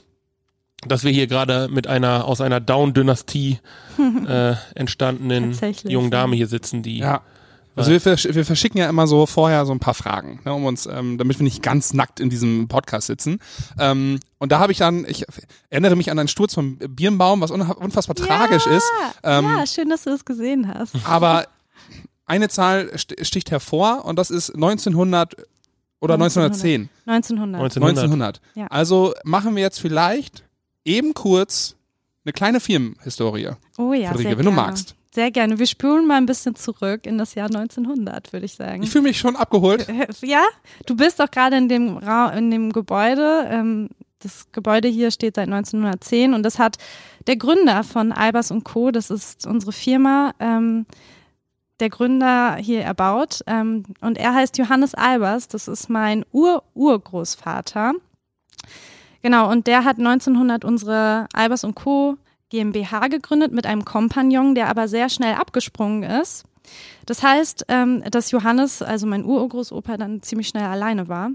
dass 0.87 1.05
wir 1.05 1.11
hier 1.11 1.27
gerade 1.27 1.69
mit 1.71 1.87
einer 1.87 2.25
aus 2.25 2.41
einer 2.41 2.61
Down-Dynastie 2.61 3.59
äh, 4.29 4.55
entstandenen 4.75 5.57
jungen 5.85 6.11
Dame 6.11 6.35
ja. 6.35 6.39
hier 6.39 6.47
sitzen, 6.47 6.83
die 6.83 6.99
Ja. 6.99 7.23
Also 7.77 7.93
wir, 7.93 8.01
versch 8.01 8.27
wir 8.31 8.45
verschicken 8.45 8.79
ja 8.79 8.89
immer 8.89 9.07
so 9.07 9.27
vorher 9.27 9.65
so 9.65 9.73
ein 9.73 9.79
paar 9.79 9.95
Fragen, 9.95 10.41
ne, 10.45 10.53
um 10.53 10.65
uns, 10.67 10.87
ähm, 10.87 11.19
damit 11.19 11.39
wir 11.39 11.45
nicht 11.45 11.63
ganz 11.63 11.95
nackt 11.95 12.19
in 12.19 12.29
diesem 12.29 12.67
Podcast 12.69 13.07
sitzen. 13.07 13.39
Ähm, 13.79 14.19
und 14.39 14.53
da 14.53 14.59
habe 14.59 14.73
ich 14.73 14.79
dann, 14.79 15.07
ich 15.07 15.25
erinnere 15.71 15.95
mich 15.97 16.11
an 16.11 16.19
einen 16.19 16.29
Sturz 16.29 16.53
vom 16.55 16.77
Birnbaum, 16.79 17.41
was 17.41 17.51
unfassbar 17.51 18.17
tragisch 18.17 18.67
ist. 18.67 18.91
Ähm, 19.23 19.45
ja, 19.45 19.67
schön, 19.67 19.89
dass 19.89 20.03
du 20.03 20.11
es 20.11 20.25
gesehen 20.25 20.67
hast. 20.69 20.95
Aber 21.05 21.47
eine 22.27 22.49
Zahl 22.49 22.91
st- 22.97 23.25
sticht 23.25 23.51
hervor 23.51 24.05
und 24.05 24.19
das 24.19 24.31
ist 24.31 24.55
1900 24.55 25.37
oder 26.01 26.15
1910. 26.15 26.89
1900. 27.07 27.61
1900. 27.63 27.97
1900. 27.97 28.41
Ja. 28.57 28.67
Also 28.67 29.15
machen 29.25 29.55
wir 29.55 29.63
jetzt 29.63 29.81
vielleicht 29.81 30.45
eben 30.85 31.15
kurz 31.15 31.77
eine 32.25 32.33
kleine 32.33 32.61
Firmenhistorie. 32.61 33.51
Oh 33.79 33.93
ja, 33.93 34.11
Friederike, 34.11 34.23
sehr 34.23 34.39
wenn 34.39 34.45
du 34.45 34.53
gerne. 34.53 34.69
magst. 34.69 34.95
Sehr 35.13 35.31
gerne. 35.33 35.59
Wir 35.59 35.67
spulen 35.67 36.07
mal 36.07 36.19
ein 36.19 36.27
bisschen 36.27 36.55
zurück 36.55 37.05
in 37.05 37.19
das 37.19 37.35
Jahr 37.35 37.47
1900, 37.47 38.33
würde 38.33 38.47
ich 38.47 38.55
sagen. 38.55 38.83
Ich 38.83 38.91
fühle 38.91 39.03
mich 39.03 39.19
schon 39.19 39.37
abgeholt. 39.37 39.87
Ja, 40.23 40.45
du 40.87 40.95
bist 40.95 41.21
auch 41.21 41.31
gerade 41.31 41.57
in 41.57 41.69
dem 41.69 41.97
Ra 41.97 42.31
in 42.31 42.51
dem 42.51 42.73
Gebäude. 42.73 43.47
Ähm, 43.51 43.89
das 44.21 44.53
Gebäude 44.53 44.87
hier 44.89 45.11
steht 45.11 45.37
seit 45.37 45.49
1910 45.49 46.35
und 46.35 46.43
das 46.45 46.59
hat 46.59 46.77
der 47.27 47.37
Gründer 47.37 47.83
von 47.83 48.13
Albers 48.13 48.51
und 48.51 48.65
Co. 48.65 48.91
Das 48.91 49.11
ist 49.11 49.47
unsere 49.47 49.73
Firma. 49.73 50.33
Ähm, 50.39 50.87
der 51.81 51.89
Gründer 51.89 52.57
hier 52.57 52.83
erbaut 52.83 53.41
ähm, 53.47 53.85
und 54.03 54.19
er 54.19 54.35
heißt 54.35 54.59
Johannes 54.59 54.95
Albers. 54.95 55.49
Das 55.49 55.67
ist 55.67 55.89
mein 55.89 56.25
Ur-Urgroßvater. 56.31 57.95
Genau 59.23 59.51
und 59.51 59.67
der 59.67 59.85
hat 59.85 59.99
1900 59.99 60.65
unsere 60.65 61.27
Albers 61.33 61.65
und 61.65 61.75
Co. 61.75 62.17
GmbH 62.51 63.07
gegründet 63.09 63.53
mit 63.53 63.65
einem 63.67 63.85
Kompagnon, 63.85 64.55
der 64.57 64.69
aber 64.69 64.89
sehr 64.89 65.09
schnell 65.09 65.35
abgesprungen 65.35 66.03
ist. 66.03 66.45
Das 67.07 67.23
heißt, 67.23 67.67
ähm, 67.69 68.03
dass 68.11 68.31
Johannes, 68.33 68.83
also 68.83 69.07
mein 69.07 69.25
Urgroßopa, 69.25 69.97
dann 69.97 70.23
ziemlich 70.23 70.49
schnell 70.49 70.65
alleine 70.65 71.09
war. 71.09 71.31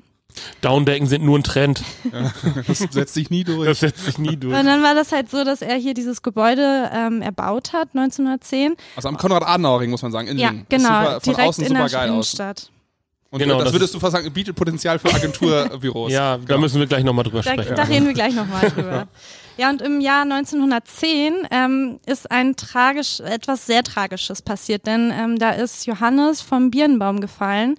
Downdecken 0.59 1.07
sind 1.07 1.23
nur 1.23 1.37
ein 1.39 1.43
Trend. 1.43 1.81
Das 2.67 2.79
setzt 2.79 3.13
sich 3.13 3.29
nie 3.29 3.43
durch. 3.45 3.67
Das 3.67 3.79
setzt 3.79 4.03
sich 4.05 4.17
nie 4.17 4.35
durch. 4.35 4.57
Und 4.57 4.65
dann 4.65 4.83
war 4.83 4.93
das 4.93 5.11
halt 5.13 5.29
so, 5.29 5.43
dass 5.45 5.61
er 5.61 5.75
hier 5.75 5.93
dieses 5.93 6.21
Gebäude 6.21 6.89
ähm, 6.93 7.21
erbaut 7.21 7.71
hat, 7.71 7.89
1910. 7.93 8.75
Also 8.97 9.07
am 9.07 9.17
Konrad-Adenauer-Ring, 9.17 9.89
muss 9.91 10.01
man 10.01 10.11
sagen, 10.11 10.27
in 10.27 10.37
Ja, 10.37 10.49
Lingen. 10.49 10.65
genau, 10.67 10.87
Super, 10.87 11.11
von 11.21 11.33
direkt 11.33 11.49
außen 11.49 11.63
in 11.63 11.69
super 11.69 11.87
der 11.87 11.99
geil 11.99 12.09
aus. 12.09 12.37
Und 13.35 13.39
Genau, 13.39 13.55
das, 13.55 13.65
das 13.65 13.73
würdest 13.73 13.93
du 13.93 13.99
fast 13.99 14.13
sagen, 14.13 14.31
bietet 14.31 14.55
Potenzial 14.55 14.97
für 14.97 15.13
Agenturbüros. 15.13 16.09
Ja, 16.11 16.37
da 16.37 16.43
Genau. 16.45 16.59
müssen 16.61 16.79
wir 16.79 16.87
gleich 16.87 17.03
nochmal 17.03 17.25
drüber 17.25 17.41
Da, 17.41 17.51
sprechen. 17.51 17.75
da 17.75 17.83
reden 17.83 18.07
wir 18.07 18.13
gleich 18.13 18.33
nochmal 18.33 18.69
drüber. 18.69 19.07
Ja, 19.57 19.69
und 19.69 19.81
im 19.81 20.01
Jahr 20.01 20.23
1910 20.23 21.47
ähm, 21.51 21.99
ist 22.05 22.29
ein 22.29 22.55
tragisch, 22.57 23.19
etwas 23.21 23.65
sehr 23.65 23.83
Tragisches 23.83 24.41
passiert, 24.41 24.85
denn 24.85 25.13
ähm, 25.17 25.39
da 25.39 25.51
ist 25.51 25.85
Johannes 25.85 26.41
vom 26.41 26.71
Birnbaum 26.71 27.21
gefallen. 27.21 27.75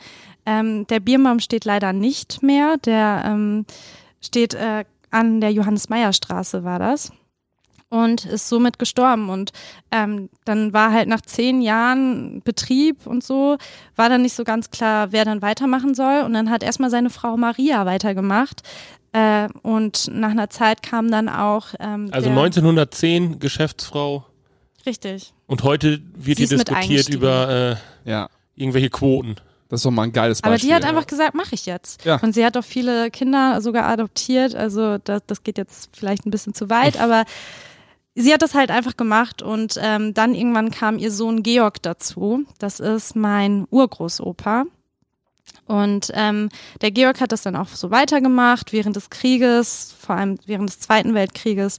Ähm, 0.47 0.87
der 0.87 1.01
Birnbaum 1.01 1.39
steht 1.41 1.65
leider 1.67 1.93
nicht 1.93 2.43
mehr, 2.43 2.77
der 2.79 3.25
ähm, 3.27 3.67
steht 4.23 4.55
äh, 4.55 4.85
an 5.11 5.41
der 5.43 5.53
Johannes-Meyer-Straße, 5.53 6.65
war 6.65 6.79
das. 6.79 7.13
Und 8.05 8.25
ist 8.27 8.49
somit 8.49 8.79
gestorben. 8.79 9.31
Und 9.31 9.53
ähm, 9.91 10.29
dann 10.45 10.73
war 10.73 10.93
halt 10.93 11.09
nach 11.09 11.21
zehn 11.23 11.61
Jahren 11.63 12.43
Betrieb 12.43 13.07
und 13.07 13.25
so, 13.25 13.57
war 13.95 14.09
dann 14.09 14.23
nicht 14.23 14.35
so 14.35 14.45
ganz 14.45 14.71
klar, 14.71 15.13
wer 15.13 15.25
dann 15.25 15.41
weitermachen 15.41 15.95
soll. 15.95 16.23
Und 16.23 16.35
dann 16.35 16.51
hat 16.51 16.63
erstmal 16.63 16.91
seine 16.91 17.11
Frau 17.11 17.37
Maria 17.37 17.87
weitergemacht. 17.87 18.63
Äh, 19.13 19.49
und 19.63 20.09
nach 20.13 20.31
einer 20.31 20.51
Zeit 20.51 20.83
kam 20.83 21.11
dann 21.11 21.29
auch. 21.29 21.69
Ähm, 21.81 22.09
Also 22.13 22.29
der, 22.29 22.37
1910 22.39 23.39
Geschäftsfrau 23.39 24.27
Richtig. 24.85 25.33
und 25.47 25.63
heute 25.63 26.01
wird 26.15 26.39
Sie 26.39 26.47
hier 26.47 26.59
diskutiert 26.59 27.09
über 27.09 27.79
äh, 28.05 28.11
Ja, 28.11 28.29
irgendwelche 28.57 28.91
Quoten. 28.91 29.37
das 29.69 29.81
ist 29.81 29.87
doch 29.87 29.91
mal 29.91 30.03
ein 30.03 30.13
geiles 30.13 30.43
Aber 30.43 30.53
Beispiel. 30.53 30.69
die 30.69 30.75
hat 30.75 30.85
einfach 30.85 31.07
gesagt, 31.07 31.35
mache 31.35 31.55
ich 31.55 31.65
jetzt. 31.67 32.05
Ja. 32.05 32.17
Und 32.21 32.35
sie 32.35 32.45
hat 32.45 32.57
auch 32.57 32.65
viele 32.65 33.11
Kinder 33.11 33.61
sogar 33.63 33.87
adoptiert. 33.89 34.55
Also 34.55 34.99
das, 34.99 35.23
das 35.27 35.43
geht 35.43 35.57
jetzt 35.57 35.89
vielleicht 35.97 36.27
ein 36.27 36.31
bisschen 36.31 36.53
zu 36.55 36.69
weit, 36.69 37.01
aber 37.01 37.25
sie 38.17 38.33
hat 38.33 38.43
das 38.43 38.55
halt 38.55 38.71
einfach 38.73 38.97
gemacht 38.97 39.43
und 39.43 39.79
ähm, 39.81 40.13
dann 40.15 40.35
irgendwann 40.35 40.71
kam 40.73 40.99
ihr 40.99 41.13
Sohn 41.13 41.43
Georg 41.45 41.81
dazu. 41.83 42.45
Das 42.59 42.81
ist 42.81 43.15
mein 43.15 43.67
Urgroßopa. 43.71 44.65
Und 45.67 46.11
ähm, 46.15 46.49
der 46.81 46.91
Georg 46.91 47.21
hat 47.21 47.31
das 47.33 47.43
dann 47.43 47.55
auch 47.57 47.69
so 47.69 47.91
weitergemacht 47.91 48.73
während 48.73 48.97
des 48.97 49.11
Krieges, 49.11 49.95
vor 49.99 50.17
allem 50.17 50.39
während 50.47 50.69
des 50.71 50.81
Zweiten 50.81 51.15
Weltkrieges, 51.15 51.79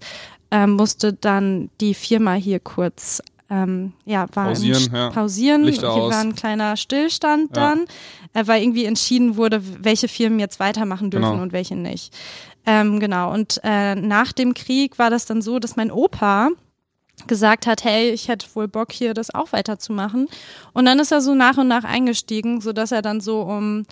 ähm, 0.51 0.71
musste 0.71 1.11
dann 1.13 1.69
die 1.81 1.93
Firma 1.93 2.33
hier 2.33 2.59
kurz 2.59 3.21
ähm, 3.49 3.93
ja, 4.05 4.25
war 4.33 4.47
Pausieren, 4.47 4.89
ja. 4.93 5.09
pausieren. 5.09 5.63
Lichter 5.63 5.93
Hier 5.93 6.03
aus. 6.03 6.13
war 6.13 6.19
ein 6.21 6.35
kleiner 6.35 6.75
Stillstand 6.75 7.55
Ja. 7.55 7.69
dann, 7.75 7.85
äh, 8.33 8.45
weil 8.45 8.61
irgendwie 8.61 8.83
entschieden 8.85 9.37
wurde, 9.37 9.61
welche 9.83 10.09
Firmen 10.09 10.39
jetzt 10.39 10.59
weitermachen 10.59 11.09
dürfen 11.11 11.31
Genau. 11.31 11.41
und 11.43 11.53
welche 11.53 11.75
nicht. 11.77 12.13
Ähm, 12.67 12.99
genau. 12.99 13.33
Und 13.33 13.61
äh, 13.63 13.95
nach 13.95 14.33
dem 14.33 14.53
Krieg 14.53 14.99
war 14.99 15.09
das 15.09 15.25
dann 15.25 15.41
so, 15.41 15.57
dass 15.57 15.77
mein 15.77 15.89
Opa 15.89 16.49
gesagt 17.25 17.65
hat, 17.65 17.83
hey, 17.83 18.11
ich 18.11 18.27
hätte 18.27 18.45
wohl 18.53 18.67
Bock 18.67 18.91
hier 18.91 19.13
das 19.13 19.33
auch 19.33 19.53
weiterzumachen. 19.53 20.27
Und 20.73 20.85
dann 20.85 20.99
ist 20.99 21.11
er 21.11 21.21
so 21.21 21.33
nach 21.33 21.57
und 21.57 21.69
nach 21.69 21.85
eingestiegen, 21.85 22.61
so 22.61 22.73
dass 22.73 22.91
er 22.91 23.01
dann 23.01 23.21
so 23.21 23.41
um 23.41 23.85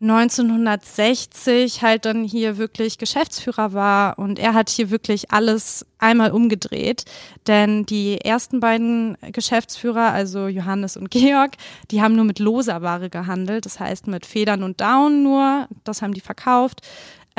1960 0.00 1.82
halt 1.82 2.04
dann 2.04 2.22
hier 2.22 2.56
wirklich 2.56 2.98
Geschäftsführer 2.98 3.72
war 3.72 4.16
und 4.16 4.38
er 4.38 4.54
hat 4.54 4.70
hier 4.70 4.90
wirklich 4.90 5.32
alles 5.32 5.84
einmal 5.98 6.30
umgedreht, 6.30 7.04
denn 7.48 7.84
die 7.84 8.20
ersten 8.20 8.60
beiden 8.60 9.16
Geschäftsführer, 9.32 10.12
also 10.12 10.46
Johannes 10.46 10.96
und 10.96 11.10
Georg, 11.10 11.56
die 11.90 12.00
haben 12.00 12.14
nur 12.14 12.24
mit 12.24 12.38
loser 12.38 12.80
Ware 12.80 13.10
gehandelt, 13.10 13.66
das 13.66 13.80
heißt 13.80 14.06
mit 14.06 14.24
Federn 14.24 14.62
und 14.62 14.80
Down 14.80 15.24
nur, 15.24 15.66
das 15.82 16.00
haben 16.00 16.14
die 16.14 16.20
verkauft. 16.20 16.82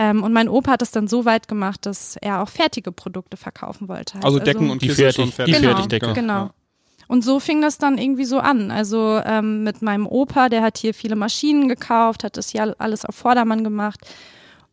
Ähm, 0.01 0.23
und 0.23 0.31
mein 0.31 0.47
Opa 0.47 0.71
hat 0.71 0.81
es 0.81 0.91
dann 0.91 1.07
so 1.09 1.25
weit 1.25 1.49
gemacht, 1.49 1.85
dass 1.85 2.15
er 2.21 2.41
auch 2.41 2.47
fertige 2.47 2.91
Produkte 2.93 3.35
verkaufen 3.35 3.89
wollte. 3.89 4.13
Heißt 4.15 4.25
also 4.25 4.39
Decken 4.39 4.69
und 4.69 4.81
Die 4.81 4.87
Kissen 4.87 5.03
fertig- 5.03 5.33
fertig. 5.33 5.55
die 5.55 5.61
Genau, 5.61 5.73
Fertigdecke. 5.75 6.13
Genau. 6.13 6.49
Und 7.07 7.23
so 7.23 7.39
fing 7.39 7.59
das 7.61 7.79
dann 7.79 7.97
irgendwie 7.97 8.23
so 8.25 8.39
an. 8.39 8.71
Also 8.71 9.19
ähm, 9.25 9.63
mit 9.63 9.81
meinem 9.81 10.05
Opa, 10.07 10.47
der 10.47 10.61
hat 10.61 10.77
hier 10.77 10.93
viele 10.93 11.15
Maschinen 11.15 11.67
gekauft, 11.67 12.23
hat 12.23 12.37
das 12.37 12.53
ja 12.53 12.63
alles 12.77 13.03
auf 13.03 13.15
Vordermann 13.15 13.63
gemacht. 13.63 13.99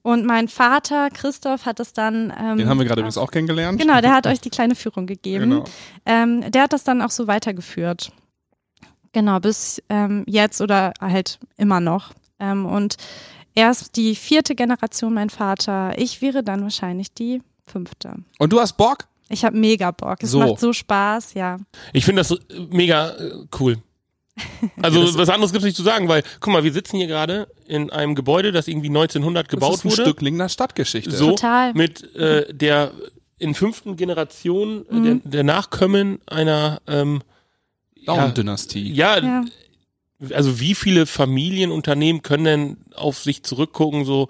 Und 0.02 0.24
mein 0.26 0.46
Vater, 0.46 1.08
Christoph, 1.10 1.66
hat 1.66 1.80
das 1.80 1.92
dann. 1.92 2.32
Ähm, 2.38 2.58
Den 2.58 2.68
haben 2.68 2.78
wir 2.78 2.84
gerade 2.86 3.00
übrigens 3.00 3.18
auch 3.18 3.30
kennengelernt. 3.32 3.80
Genau, 3.80 4.00
der 4.00 4.12
hat 4.14 4.26
euch 4.28 4.40
die 4.40 4.50
kleine 4.50 4.76
Führung 4.76 5.06
gegeben. 5.06 5.50
Genau. 5.50 5.64
Ähm, 6.04 6.48
der 6.52 6.62
hat 6.64 6.72
das 6.72 6.84
dann 6.84 7.02
auch 7.02 7.10
so 7.10 7.26
weitergeführt. 7.26 8.12
Genau, 9.12 9.40
bis 9.40 9.82
ähm, 9.88 10.22
jetzt 10.28 10.60
oder 10.60 10.92
halt 11.00 11.38
immer 11.56 11.80
noch. 11.80 12.12
Ähm, 12.38 12.66
und 12.66 12.96
er 13.56 13.70
ist 13.72 13.96
die 13.96 14.14
vierte 14.14 14.54
Generation, 14.54 15.12
mein 15.14 15.30
Vater. 15.30 15.94
Ich 15.98 16.22
wäre 16.22 16.44
dann 16.44 16.62
wahrscheinlich 16.62 17.12
die 17.12 17.42
fünfte. 17.66 18.14
Und 18.38 18.52
du 18.52 18.60
hast 18.60 18.76
Bock? 18.76 19.08
Ich 19.28 19.44
habe 19.44 19.56
mega 19.56 19.90
Bock. 19.90 20.18
Es 20.22 20.30
So. 20.30 20.38
macht 20.38 20.60
so 20.60 20.72
Spaß, 20.72 21.34
ja. 21.34 21.56
Ich 21.92 22.04
finde 22.04 22.20
das 22.20 22.30
äh, 22.30 22.38
mega 22.70 23.10
äh, 23.10 23.32
cool. 23.58 23.78
Also 24.82 25.18
was 25.18 25.30
anderes 25.30 25.50
gibt's 25.50 25.64
nicht 25.64 25.76
zu 25.76 25.82
sagen, 25.82 26.08
weil, 26.08 26.22
guck 26.40 26.52
mal, 26.52 26.62
wir 26.62 26.72
sitzen 26.72 26.98
hier 26.98 27.06
gerade 27.06 27.48
in 27.66 27.90
einem 27.90 28.14
Gebäude, 28.14 28.52
das 28.52 28.68
irgendwie 28.68 28.88
1900 28.88 29.46
Das 29.46 29.50
gebaut 29.50 29.74
ist 29.76 29.84
ein 29.84 29.90
wurde. 29.90 30.02
Stück 30.02 30.20
Lingner 30.20 30.48
Stadtgeschichte. 30.50 31.10
so 31.10 31.30
Total. 31.30 31.72
mit 31.74 32.14
äh, 32.14 32.52
der 32.54 32.92
in 33.38 33.54
fünften 33.54 33.96
Generation 33.96 34.84
äh, 34.90 34.94
Mhm. 34.94 35.04
der, 35.22 35.30
der 35.32 35.44
Nachkommen 35.44 36.18
einer 36.26 36.80
ähm, 36.86 37.22
ja, 37.94 38.14
Daumendynastie. 38.14 38.92
ja, 38.92 39.18
Ja. 39.18 39.44
Also 40.32 40.60
wie 40.60 40.74
viele 40.74 41.06
Familienunternehmen 41.06 42.22
können 42.22 42.44
denn 42.44 42.76
auf 42.94 43.18
sich 43.18 43.42
zurückgucken, 43.42 44.04
so 44.04 44.28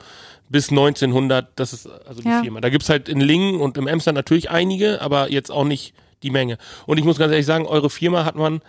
bis 0.49 0.71
1900, 0.71 1.49
das 1.57 1.73
ist 1.73 1.89
also 2.07 2.23
die 2.23 2.29
Ja. 2.29 2.43
Firma. 2.43 2.61
Da 2.61 2.69
gibt's 2.71 2.89
halt 2.89 3.09
in 3.09 3.21
Lingen 3.21 3.61
und 3.61 3.77
im 3.79 3.87
Emsland 3.87 4.17
natürlich 4.17 4.51
einige, 4.51 5.01
aber 5.01 5.31
jetzt 5.31 5.51
auch 5.51 5.65
nicht 5.65 5.95
die 6.23 6.31
Menge. 6.31 6.59
Und 6.87 6.99
ich 6.99 7.05
muss 7.05 7.19
ganz 7.19 7.31
ehrlich 7.33 7.47
sagen, 7.47 7.67
eure 7.67 7.91
Firma 7.91 8.25
hat 8.25 8.37
man 8.37 8.61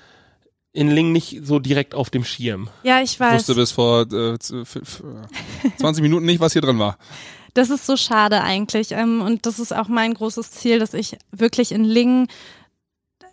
in 0.73 0.91
Lingen 0.91 1.11
nicht 1.11 1.39
so 1.43 1.59
direkt 1.59 1.95
auf 1.95 2.09
dem 2.09 2.23
Schirm. 2.23 2.69
Ja, 2.83 3.01
ich 3.01 3.13
Ich 3.13 3.19
weiß. 3.19 3.35
wusste 3.39 3.55
bis 3.55 3.71
vor 3.71 4.01
äh, 4.11 4.37
z- 4.37 4.61
f- 4.61 4.75
f- 4.75 5.03
20 5.77 6.01
Minuten 6.03 6.25
nicht, 6.25 6.39
was 6.39 6.53
hier 6.53 6.61
drin 6.61 6.77
war. 6.77 6.97
Das 7.55 7.71
ist 7.71 7.85
so 7.87 7.97
schade 7.97 8.43
eigentlich. 8.43 8.91
Ähm, 8.91 9.21
und 9.21 9.47
das 9.47 9.57
ist 9.59 9.75
auch 9.75 9.87
mein 9.87 10.13
großes 10.13 10.51
Ziel, 10.51 10.77
dass 10.77 10.93
ich 10.93 11.17
wirklich 11.31 11.71
in 11.71 11.83
Lingen 11.83 12.27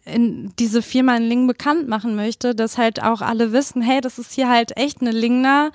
in 0.04 0.52
diese 0.58 0.82
Firma 0.82 1.16
in 1.16 1.24
Lingen 1.24 1.46
bekannt 1.46 1.88
machen 1.88 2.14
möchte, 2.14 2.54
dass 2.54 2.78
halt 2.78 3.02
auch 3.02 3.20
alle 3.20 3.52
wissen, 3.52 3.82
hey, 3.82 4.00
das 4.00 4.18
ist 4.18 4.32
hier 4.32 4.48
halt 4.48 4.76
echt 4.76 5.00
eine 5.00 5.12
Lingner 5.12 5.72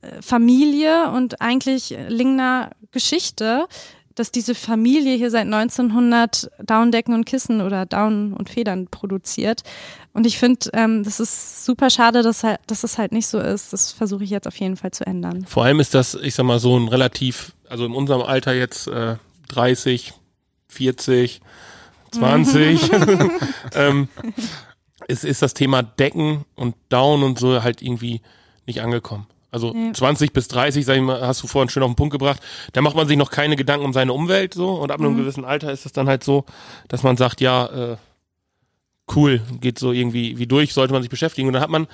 äh, 0.00 0.20
Familie 0.22 1.10
und 1.10 1.40
eigentlich 1.40 1.96
Lingner 2.08 2.70
Geschichte, 2.90 3.66
dass 4.14 4.30
diese 4.30 4.54
Familie 4.54 5.16
hier 5.16 5.30
seit 5.30 5.46
1900 5.46 6.50
Downdecken 6.62 7.14
und 7.14 7.24
Kissen 7.24 7.60
oder 7.60 7.86
Down 7.86 8.34
und 8.34 8.50
Federn 8.50 8.88
produziert. 8.88 9.62
Und 10.12 10.26
ich 10.26 10.38
finde, 10.38 10.70
ähm, 10.74 11.02
das 11.02 11.20
ist 11.20 11.64
super 11.64 11.88
schade, 11.88 12.22
dass, 12.22 12.44
halt, 12.44 12.60
dass 12.66 12.84
es 12.84 12.98
halt 12.98 13.12
nicht 13.12 13.26
so 13.26 13.38
ist. 13.38 13.72
Das 13.72 13.92
versuche 13.92 14.24
ich 14.24 14.30
jetzt 14.30 14.46
auf 14.46 14.56
jeden 14.56 14.76
Fall 14.76 14.90
zu 14.90 15.06
ändern. 15.06 15.46
Vor 15.46 15.64
allem 15.64 15.80
ist 15.80 15.94
das, 15.94 16.14
ich 16.14 16.34
sag 16.34 16.44
mal, 16.44 16.58
so 16.58 16.78
ein 16.78 16.88
relativ, 16.88 17.52
also 17.68 17.86
in 17.86 17.92
unserem 17.92 18.22
Alter 18.22 18.52
jetzt 18.52 18.88
äh, 18.88 19.16
30, 19.48 20.12
40, 20.68 21.40
20, 22.12 22.90
ähm, 23.74 24.08
ist, 25.08 25.24
ist 25.24 25.42
das 25.42 25.54
Thema 25.54 25.82
Decken 25.82 26.44
und 26.54 26.74
Down 26.88 27.22
und 27.22 27.38
so 27.38 27.62
halt 27.62 27.82
irgendwie 27.82 28.20
nicht 28.66 28.80
angekommen. 28.80 29.26
Also 29.50 29.72
Nee. 29.74 29.92
20 29.92 30.32
bis 30.32 30.48
30, 30.48 30.84
sag 30.84 30.96
ich 30.96 31.02
mal, 31.02 31.20
hast 31.26 31.42
du 31.42 31.46
vorhin 31.46 31.68
schön 31.68 31.82
auf 31.82 31.90
den 31.90 31.96
Punkt 31.96 32.12
gebracht. 32.12 32.40
Da 32.72 32.80
macht 32.80 32.96
man 32.96 33.06
sich 33.06 33.18
noch 33.18 33.30
keine 33.30 33.56
Gedanken 33.56 33.84
um 33.84 33.92
seine 33.92 34.12
Umwelt 34.12 34.54
so 34.54 34.70
und 34.74 34.90
ab 34.90 35.00
einem 35.00 35.16
gewissen 35.16 35.44
Alter 35.44 35.70
ist 35.72 35.84
es 35.84 35.92
dann 35.92 36.08
halt 36.08 36.24
so, 36.24 36.46
dass 36.88 37.02
man 37.02 37.16
sagt, 37.18 37.40
ja, 37.40 37.66
äh, 37.66 37.96
cool, 39.14 39.42
geht 39.60 39.78
so 39.78 39.92
irgendwie 39.92 40.38
wie 40.38 40.46
durch, 40.46 40.72
sollte 40.72 40.94
man 40.94 41.02
sich 41.02 41.10
beschäftigen. 41.10 41.48
Und 41.48 41.54
dann 41.54 41.62
hat 41.62 41.70
man, 41.70 41.86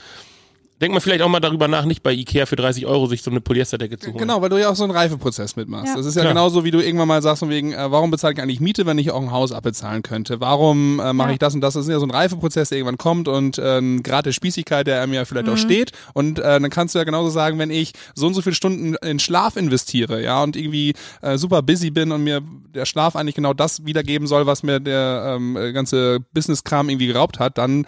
denkt 0.80 0.92
man 0.92 1.00
vielleicht 1.00 1.22
auch 1.22 1.28
mal 1.28 1.40
darüber 1.40 1.66
nach, 1.68 1.84
nicht 1.84 2.02
bei 2.02 2.12
Ikea 2.12 2.46
für 2.46 2.56
30 2.56 2.86
Euro 2.86 3.06
sich 3.06 3.22
so 3.22 3.30
eine 3.30 3.40
Polyesterdecke 3.40 3.98
zu 3.98 4.08
holen. 4.08 4.18
Genau, 4.18 4.40
weil 4.42 4.48
du 4.48 4.60
ja 4.60 4.70
auch 4.70 4.76
so 4.76 4.84
einen 4.84 4.92
Reifeprozess 4.92 5.56
mitmachst. 5.56 5.88
Ja. 5.88 5.96
Das 5.96 6.06
ist 6.06 6.14
ja 6.14 6.22
Klar. 6.22 6.34
genauso, 6.34 6.64
wie 6.64 6.70
du 6.70 6.80
irgendwann 6.80 7.08
mal 7.08 7.20
sagst, 7.22 7.40
von 7.40 7.50
wegen, 7.50 7.72
äh, 7.72 7.90
warum 7.90 8.10
bezahle 8.10 8.34
ich 8.34 8.40
eigentlich 8.40 8.60
Miete, 8.60 8.86
wenn 8.86 8.98
ich 8.98 9.10
auch 9.10 9.20
ein 9.22 9.30
Haus 9.32 9.52
abbezahlen 9.52 10.02
könnte? 10.02 10.40
Warum 10.40 11.00
äh, 11.00 11.12
mache 11.12 11.28
Ja. 11.28 11.32
ich 11.34 11.38
das 11.38 11.54
und 11.54 11.60
das? 11.60 11.74
Das 11.74 11.84
ist 11.86 11.90
ja 11.90 11.98
so 11.98 12.06
ein 12.06 12.10
Reifeprozess, 12.10 12.68
der 12.68 12.78
irgendwann 12.78 12.98
kommt 12.98 13.28
und 13.28 13.58
äh, 13.58 13.80
Grad 14.02 14.26
der 14.26 14.32
Spießigkeit, 14.32 14.86
der 14.86 15.02
einem 15.02 15.12
ja 15.14 15.24
vielleicht 15.24 15.46
Mhm. 15.46 15.52
auch 15.54 15.58
steht. 15.58 15.92
Und 16.14 16.38
äh, 16.38 16.42
dann 16.60 16.70
kannst 16.70 16.94
du 16.94 16.98
ja 16.98 17.04
genauso 17.04 17.30
sagen, 17.30 17.58
wenn 17.58 17.70
ich 17.70 17.92
so 18.14 18.26
und 18.26 18.34
so 18.34 18.42
viele 18.42 18.54
Stunden 18.54 18.94
in 18.96 19.18
Schlaf 19.18 19.56
investiere, 19.56 20.22
ja, 20.22 20.42
und 20.42 20.56
irgendwie 20.56 20.94
äh, 21.22 21.38
super 21.38 21.62
busy 21.62 21.90
bin 21.90 22.12
und 22.12 22.22
mir 22.24 22.40
der 22.74 22.84
Schlaf 22.86 23.16
eigentlich 23.16 23.34
genau 23.34 23.52
das 23.54 23.84
wiedergeben 23.84 24.26
soll, 24.28 24.46
was 24.46 24.62
mir 24.62 24.78
der 24.80 25.34
ähm, 25.36 25.56
äh, 25.56 25.72
ganze 25.72 26.20
Business-Kram 26.32 26.88
irgendwie 26.88 27.06
geraubt 27.08 27.38
hat, 27.40 27.58
dann 27.58 27.86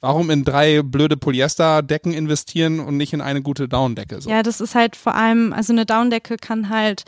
Warum 0.00 0.30
in 0.30 0.44
drei 0.44 0.82
blöde 0.82 1.16
Polyesterdecken 1.16 2.12
investieren 2.12 2.80
und 2.80 2.96
nicht 2.96 3.12
in 3.12 3.20
eine 3.20 3.42
gute 3.42 3.68
Downdecke? 3.68 4.20
So. 4.22 4.30
Ja, 4.30 4.42
das 4.42 4.60
ist 4.60 4.74
halt 4.74 4.96
vor 4.96 5.14
allem, 5.14 5.52
also 5.52 5.72
eine 5.72 5.84
Downdecke 5.84 6.36
kann 6.36 6.70
halt 6.70 7.04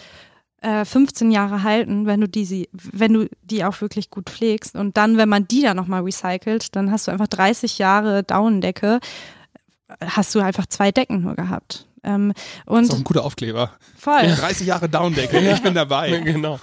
äh, 0.60 0.84
15 0.84 1.30
Jahre 1.30 1.62
halten, 1.62 2.06
wenn 2.06 2.20
du 2.20 2.28
die, 2.28 2.68
wenn 2.72 3.14
du 3.14 3.28
die 3.42 3.64
auch 3.64 3.80
wirklich 3.80 4.10
gut 4.10 4.28
pflegst. 4.28 4.76
Und 4.76 4.96
dann, 4.96 5.16
wenn 5.16 5.28
man 5.28 5.48
die 5.48 5.62
dann 5.62 5.76
nochmal 5.76 6.02
recycelt, 6.02 6.76
dann 6.76 6.90
hast 6.90 7.08
du 7.08 7.12
einfach 7.12 7.28
30 7.28 7.78
Jahre 7.78 8.22
Downdecke, 8.22 9.00
hast 10.00 10.34
du 10.34 10.40
einfach 10.40 10.66
zwei 10.66 10.92
Decken 10.92 11.22
nur 11.22 11.34
gehabt. 11.34 11.88
Ähm, 12.04 12.32
Das 12.34 12.82
ist 12.82 12.90
auch 12.90 12.94
ein 12.94 12.98
und 12.98 13.04
guter 13.04 13.24
Aufkleber. 13.24 13.70
voll. 13.98 14.22
30 14.22 14.66
Jahre 14.66 14.88
Downdecke, 14.88 15.38
ich 15.52 15.62
bin 15.62 15.74
dabei. 15.74 16.10
genau. 16.24 16.58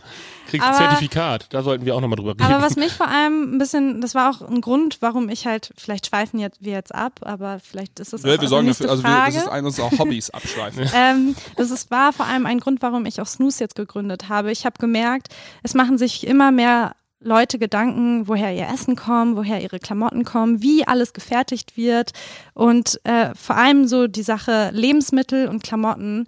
Kriegst 0.47 0.65
ein 0.67 0.73
Aber- 0.73 0.83
Zertifikat. 0.89 1.45
Da 1.51 1.61
sollten 1.61 1.85
wir 1.85 1.95
auch 1.95 2.01
nochmal 2.01 2.15
drüber 2.17 2.31
reden. 2.31 2.41
Aber 2.41 2.63
was 2.63 2.75
mich 2.75 2.91
vor 2.91 3.07
allem 3.07 3.53
ein 3.53 3.57
bisschen, 3.59 4.01
das 4.01 4.15
war 4.15 4.31
auch 4.31 4.41
ein 4.41 4.61
Grund, 4.61 4.97
warum 4.99 5.29
ich 5.29 5.45
halt, 5.45 5.71
vielleicht 5.77 6.07
schweifen 6.07 6.39
jetzt, 6.39 6.57
wir 6.59 6.73
jetzt 6.73 6.93
ab, 6.95 7.19
aber 7.23 7.59
vielleicht 7.59 7.99
ist 7.99 8.13
das 8.13 8.21
auch 8.23 8.25
Ja, 8.27 8.33
wir 8.33 8.39
eure 8.39 8.47
sorgen 8.47 8.67
dafür, 8.67 8.89
also 8.89 9.03
wir, 9.03 9.09
Frage. 9.11 9.33
das 9.33 9.43
ist 9.43 9.49
ein 9.49 9.65
unserer 9.65 9.91
Hobbys 9.91 10.31
abschweifen. 10.31 10.89
ähm, 10.95 11.35
das 11.55 11.69
ist, 11.69 11.91
war 11.91 12.13
vor 12.13 12.25
allem 12.25 12.47
ein 12.47 12.59
Grund, 12.59 12.81
warum 12.81 13.05
ich 13.05 13.21
auch 13.21 13.27
Snooze 13.27 13.63
jetzt 13.63 13.75
gegründet 13.75 14.27
habe. 14.27 14.51
Ich 14.51 14.65
habe 14.65 14.75
gemerkt, 14.79 15.27
es 15.61 15.75
machen 15.75 15.99
sich 15.99 16.25
immer 16.25 16.51
mehr 16.51 16.95
Leute 17.21 17.59
Gedanken, 17.59 18.27
woher 18.29 18.53
ihr 18.53 18.67
Essen 18.73 18.95
kommt, 18.95 19.35
woher 19.35 19.61
ihre 19.61 19.79
Klamotten 19.79 20.23
kommen, 20.23 20.61
wie 20.61 20.87
alles 20.87 21.11
gefertigt 21.11 21.75
wird 21.75 22.11
und 22.53 22.99
äh, 23.03 23.35
vor 23.35 23.57
allem 23.57 23.87
so 23.87 24.07
die 24.07 24.23
Sache 24.23 24.69
Lebensmittel 24.73 25.47
und 25.47 25.61
Klamotten. 25.61 26.27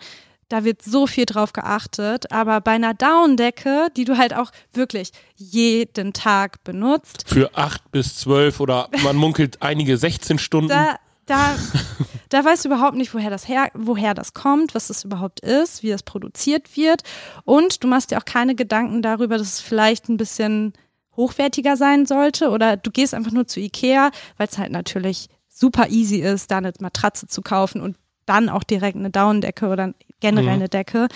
Da 0.50 0.66
wird 0.66 0.82
so 0.82 1.08
viel 1.08 1.26
drauf 1.26 1.54
geachtet, 1.54 2.30
aber 2.34 2.60
bei 2.60 2.72
einer 2.72 2.94
Downdecke, 2.94 3.88
die 3.96 4.04
du 4.04 4.18
halt 4.18 4.34
auch 4.34 4.52
wirklich 4.74 5.12
jeden 5.38 6.12
Tag 6.12 6.62
benutzt, 6.66 7.24
Für 7.26 7.56
acht 7.56 7.90
bis 7.94 8.18
zwölf 8.18 8.60
oder 8.60 8.90
man 9.02 9.16
munkelt 9.16 9.62
einige 9.62 9.96
16 9.96 10.40
Stunden. 10.40 10.68
da, 10.68 10.98
da, 11.26 11.56
Da 12.32 12.46
weißt 12.46 12.64
du 12.64 12.70
überhaupt 12.70 12.96
nicht, 12.96 13.14
woher 13.14 13.30
das 13.30 13.48
her, 13.48 13.70
woher 13.74 14.14
das 14.14 14.34
kommt, 14.34 14.74
was 14.74 14.88
das 14.88 15.04
überhaupt 15.04 15.42
ist, 15.42 15.84
wie 15.84 15.90
das 15.90 16.02
produziert 16.02 16.78
wird. 16.78 17.04
Und 17.44 17.84
du 17.84 17.88
machst 17.88 18.12
dir 18.12 18.18
auch 18.18 18.26
keine 18.26 18.56
Gedanken 18.56 19.02
darüber, 19.02 19.38
dass 19.38 19.48
es 19.48 19.60
vielleicht 19.60 20.08
ein 20.08 20.16
bisschen 20.16 20.72
hochwertiger 21.18 21.76
sein 21.76 22.06
sollte. 22.06 22.50
Oder 22.50 22.78
du 22.78 22.90
gehst 22.90 23.14
einfach 23.14 23.34
nur 23.34 23.48
zu 23.48 23.60
Ikea, 23.60 24.12
weil 24.38 24.48
es 24.48 24.58
halt 24.58 24.72
natürlich 24.72 25.28
super 25.50 25.90
easy 25.90 26.20
ist, 26.22 26.50
da 26.52 26.60
eine 26.60 26.72
Matratze 26.80 27.28
zu 27.28 27.42
kaufen 27.42 27.82
und 27.82 27.98
dann 28.26 28.48
auch 28.48 28.64
direkt 28.64 28.96
eine 28.96 29.10
Daunendecke 29.10 29.68
oder 29.68 29.94
generell 30.22 30.46
Mhm. 30.46 30.54
eine 30.54 30.70
Decke. 30.70 31.10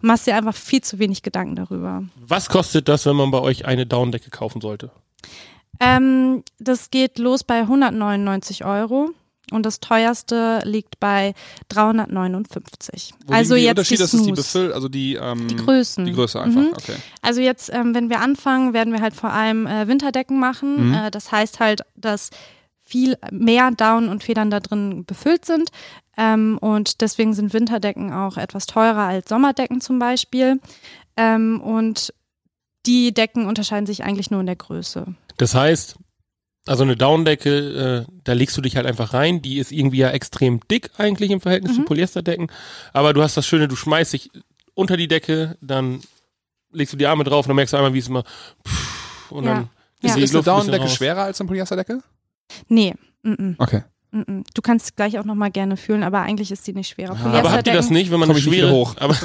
Du 0.00 0.06
machst 0.06 0.26
dir 0.26 0.34
einfach 0.36 0.54
viel 0.54 0.80
zu 0.80 0.98
wenig 0.98 1.22
Gedanken 1.22 1.54
darüber. 1.56 2.02
Was 2.16 2.48
kostet 2.48 2.88
das, 2.88 3.04
wenn 3.04 3.16
man 3.16 3.30
bei 3.30 3.40
euch 3.40 3.66
eine 3.66 3.84
Daunendecke 3.84 4.30
kaufen 4.30 4.62
sollte? 4.62 4.90
Ähm, 5.80 6.44
das 6.58 6.90
geht 6.90 7.18
los 7.18 7.44
bei 7.44 7.60
199 7.66 8.64
Euro 8.64 9.10
und 9.50 9.66
das 9.66 9.80
teuerste 9.80 10.60
liegt 10.64 10.98
bei 11.00 11.34
359. 11.68 13.12
Wo 13.26 13.32
also 13.34 13.54
jetzt 13.54 13.70
Unterschiede, 13.70 14.06
die 14.08 14.16
ist 14.16 14.26
die. 14.26 14.32
Befüll, 14.32 14.72
also 14.72 14.88
die, 14.88 15.14
ähm, 15.14 15.48
Die 15.48 15.56
Größen. 15.56 16.04
Die 16.04 16.12
Größe 16.12 16.40
einfach, 16.40 16.60
Mhm. 16.60 16.72
okay. 16.74 16.94
Also 17.20 17.40
jetzt, 17.40 17.70
ähm, 17.72 17.94
wenn 17.94 18.08
wir 18.10 18.20
anfangen, 18.20 18.72
werden 18.72 18.92
wir 18.92 19.00
halt 19.00 19.14
vor 19.14 19.30
allem 19.30 19.66
äh, 19.66 19.88
Winterdecken 19.88 20.38
machen. 20.38 20.88
Mhm. 20.88 20.94
Äh, 20.94 21.10
das 21.10 21.32
heißt 21.32 21.60
halt, 21.60 21.82
dass 21.96 22.30
viel 22.80 23.16
mehr 23.30 23.70
Down 23.70 24.08
und 24.08 24.22
Federn 24.22 24.50
da 24.50 24.60
drin 24.60 25.04
befüllt 25.06 25.44
sind. 25.44 25.70
Ähm, 26.16 26.58
und 26.60 27.00
deswegen 27.00 27.32
sind 27.34 27.52
Winterdecken 27.54 28.12
auch 28.12 28.36
etwas 28.36 28.66
teurer 28.66 29.04
als 29.04 29.28
Sommerdecken 29.28 29.80
zum 29.80 29.98
Beispiel. 29.98 30.60
Ähm, 31.16 31.60
und 31.60 32.12
die 32.86 33.14
Decken 33.14 33.46
unterscheiden 33.46 33.86
sich 33.86 34.02
eigentlich 34.04 34.30
nur 34.30 34.40
in 34.40 34.46
der 34.46 34.56
Größe. 34.56 35.06
Das 35.38 35.54
heißt, 35.54 35.96
also 36.66 36.82
eine 36.84 36.96
Daunendecke, 36.96 38.06
äh, 38.08 38.12
da 38.24 38.32
legst 38.34 38.56
du 38.56 38.60
dich 38.60 38.76
halt 38.76 38.86
einfach 38.86 39.14
rein. 39.14 39.42
Die 39.42 39.58
ist 39.58 39.72
irgendwie 39.72 39.98
ja 39.98 40.10
extrem 40.10 40.60
dick 40.70 40.90
eigentlich 40.98 41.30
im 41.30 41.40
Verhältnis 41.40 41.74
zu 41.74 41.80
Mhm. 41.80 41.84
Polyesterdecken. 41.86 42.50
Aber 42.92 43.12
du 43.12 43.22
hast 43.22 43.36
das 43.36 43.46
Schöne, 43.46 43.68
du 43.68 43.76
schmeißt 43.76 44.12
dich 44.12 44.30
unter 44.74 44.96
die 44.96 45.08
Decke, 45.08 45.56
dann 45.60 46.00
legst 46.70 46.92
du 46.92 46.96
die 46.96 47.06
Arme 47.06 47.24
drauf 47.24 47.44
und 47.46 47.48
dann 47.50 47.56
merkst 47.56 47.72
du 47.72 47.76
einmal, 47.78 47.94
wie 47.94 47.98
es 47.98 48.08
immer 48.08 48.22
pff, 48.66 49.30
und 49.32 49.44
Ja. 49.44 49.54
dann 49.54 49.70
Ja. 50.02 50.08
Ist, 50.08 50.16
die 50.16 50.22
ist 50.22 50.30
eine 50.30 50.40
ein 50.40 50.44
Daunendecke 50.44 50.88
schwerer 50.88 51.22
als 51.22 51.40
eine 51.40 51.48
Polyesterdecke? 51.48 52.00
Nee, 52.68 52.94
mm 53.22 53.32
-mm, 53.32 53.54
Okay. 53.58 53.82
Du 54.12 54.62
kannst 54.62 54.94
gleich 54.96 55.18
auch 55.18 55.24
nochmal 55.24 55.50
gerne 55.50 55.78
fühlen, 55.78 56.02
aber 56.02 56.20
eigentlich 56.20 56.50
ist 56.52 56.66
die 56.66 56.74
nicht 56.74 56.88
schwerer. 56.88 57.16
Ah. 57.24 57.38
Aber 57.38 57.52
habt 57.52 57.66
ihr 57.66 57.72
das 57.72 57.88
nicht, 57.88 58.10
wenn 58.10 58.20
man 58.20 58.30
eine 58.30 58.38
schwere, 58.38 58.70
hoch. 58.70 58.94
aber 58.98 59.16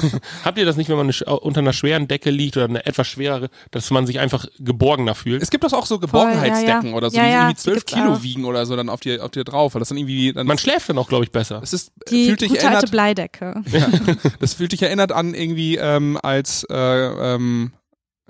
habt 0.44 0.58
ihr 0.58 0.64
das 0.64 0.76
nicht, 0.76 0.88
wenn 0.88 0.96
man 0.96 1.10
eine, 1.10 1.40
unter 1.40 1.60
einer 1.60 1.74
schweren 1.74 2.08
Decke 2.08 2.30
liegt 2.30 2.56
oder 2.56 2.66
eine 2.66 2.86
etwas 2.86 3.06
schwerere, 3.06 3.50
dass 3.70 3.90
man 3.90 4.06
sich 4.06 4.18
einfach 4.18 4.46
geborgener 4.58 5.14
fühlt? 5.14 5.42
Es 5.42 5.50
gibt 5.50 5.64
doch 5.64 5.74
auch 5.74 5.84
so 5.84 5.98
Geborgenheitsdecken 5.98 6.86
ja, 6.86 6.90
ja. 6.90 6.96
oder 6.96 7.10
so, 7.10 7.16
Ja, 7.18 7.24
die 7.24 7.30
ja, 7.30 7.38
irgendwie 7.40 7.54
die 7.54 7.60
12 7.60 7.76
gibt's 7.76 7.92
Kilo 7.92 8.12
auch. 8.14 8.22
wiegen 8.22 8.44
oder 8.46 8.64
so 8.64 8.76
dann 8.76 8.88
auf 8.88 9.00
dir, 9.00 9.22
auf 9.22 9.30
dir 9.30 9.44
drauf, 9.44 9.74
weil 9.74 9.80
das 9.80 9.88
dann 9.90 9.98
irgendwie, 9.98 10.32
dann 10.32 10.46
Man 10.46 10.58
schläft 10.58 10.88
dann 10.88 10.96
auch, 10.96 11.08
glaube 11.08 11.24
ich, 11.24 11.32
besser. 11.32 11.60
das 11.60 11.74
ist, 11.74 11.92
Die 12.10 12.26
fühlt 12.26 12.40
dich 12.40 12.48
gute 12.48 12.60
alte 12.62 12.74
erinnert, 12.74 12.90
Bleidecke. 12.90 13.62
das 14.40 14.54
fühlt 14.54 14.72
dich 14.72 14.82
erinnert 14.82 15.12
an 15.12 15.34
irgendwie, 15.34 15.76
ähm, 15.76 16.18
als, 16.22 16.64
äh, 16.70 16.74
ähm, 16.74 17.72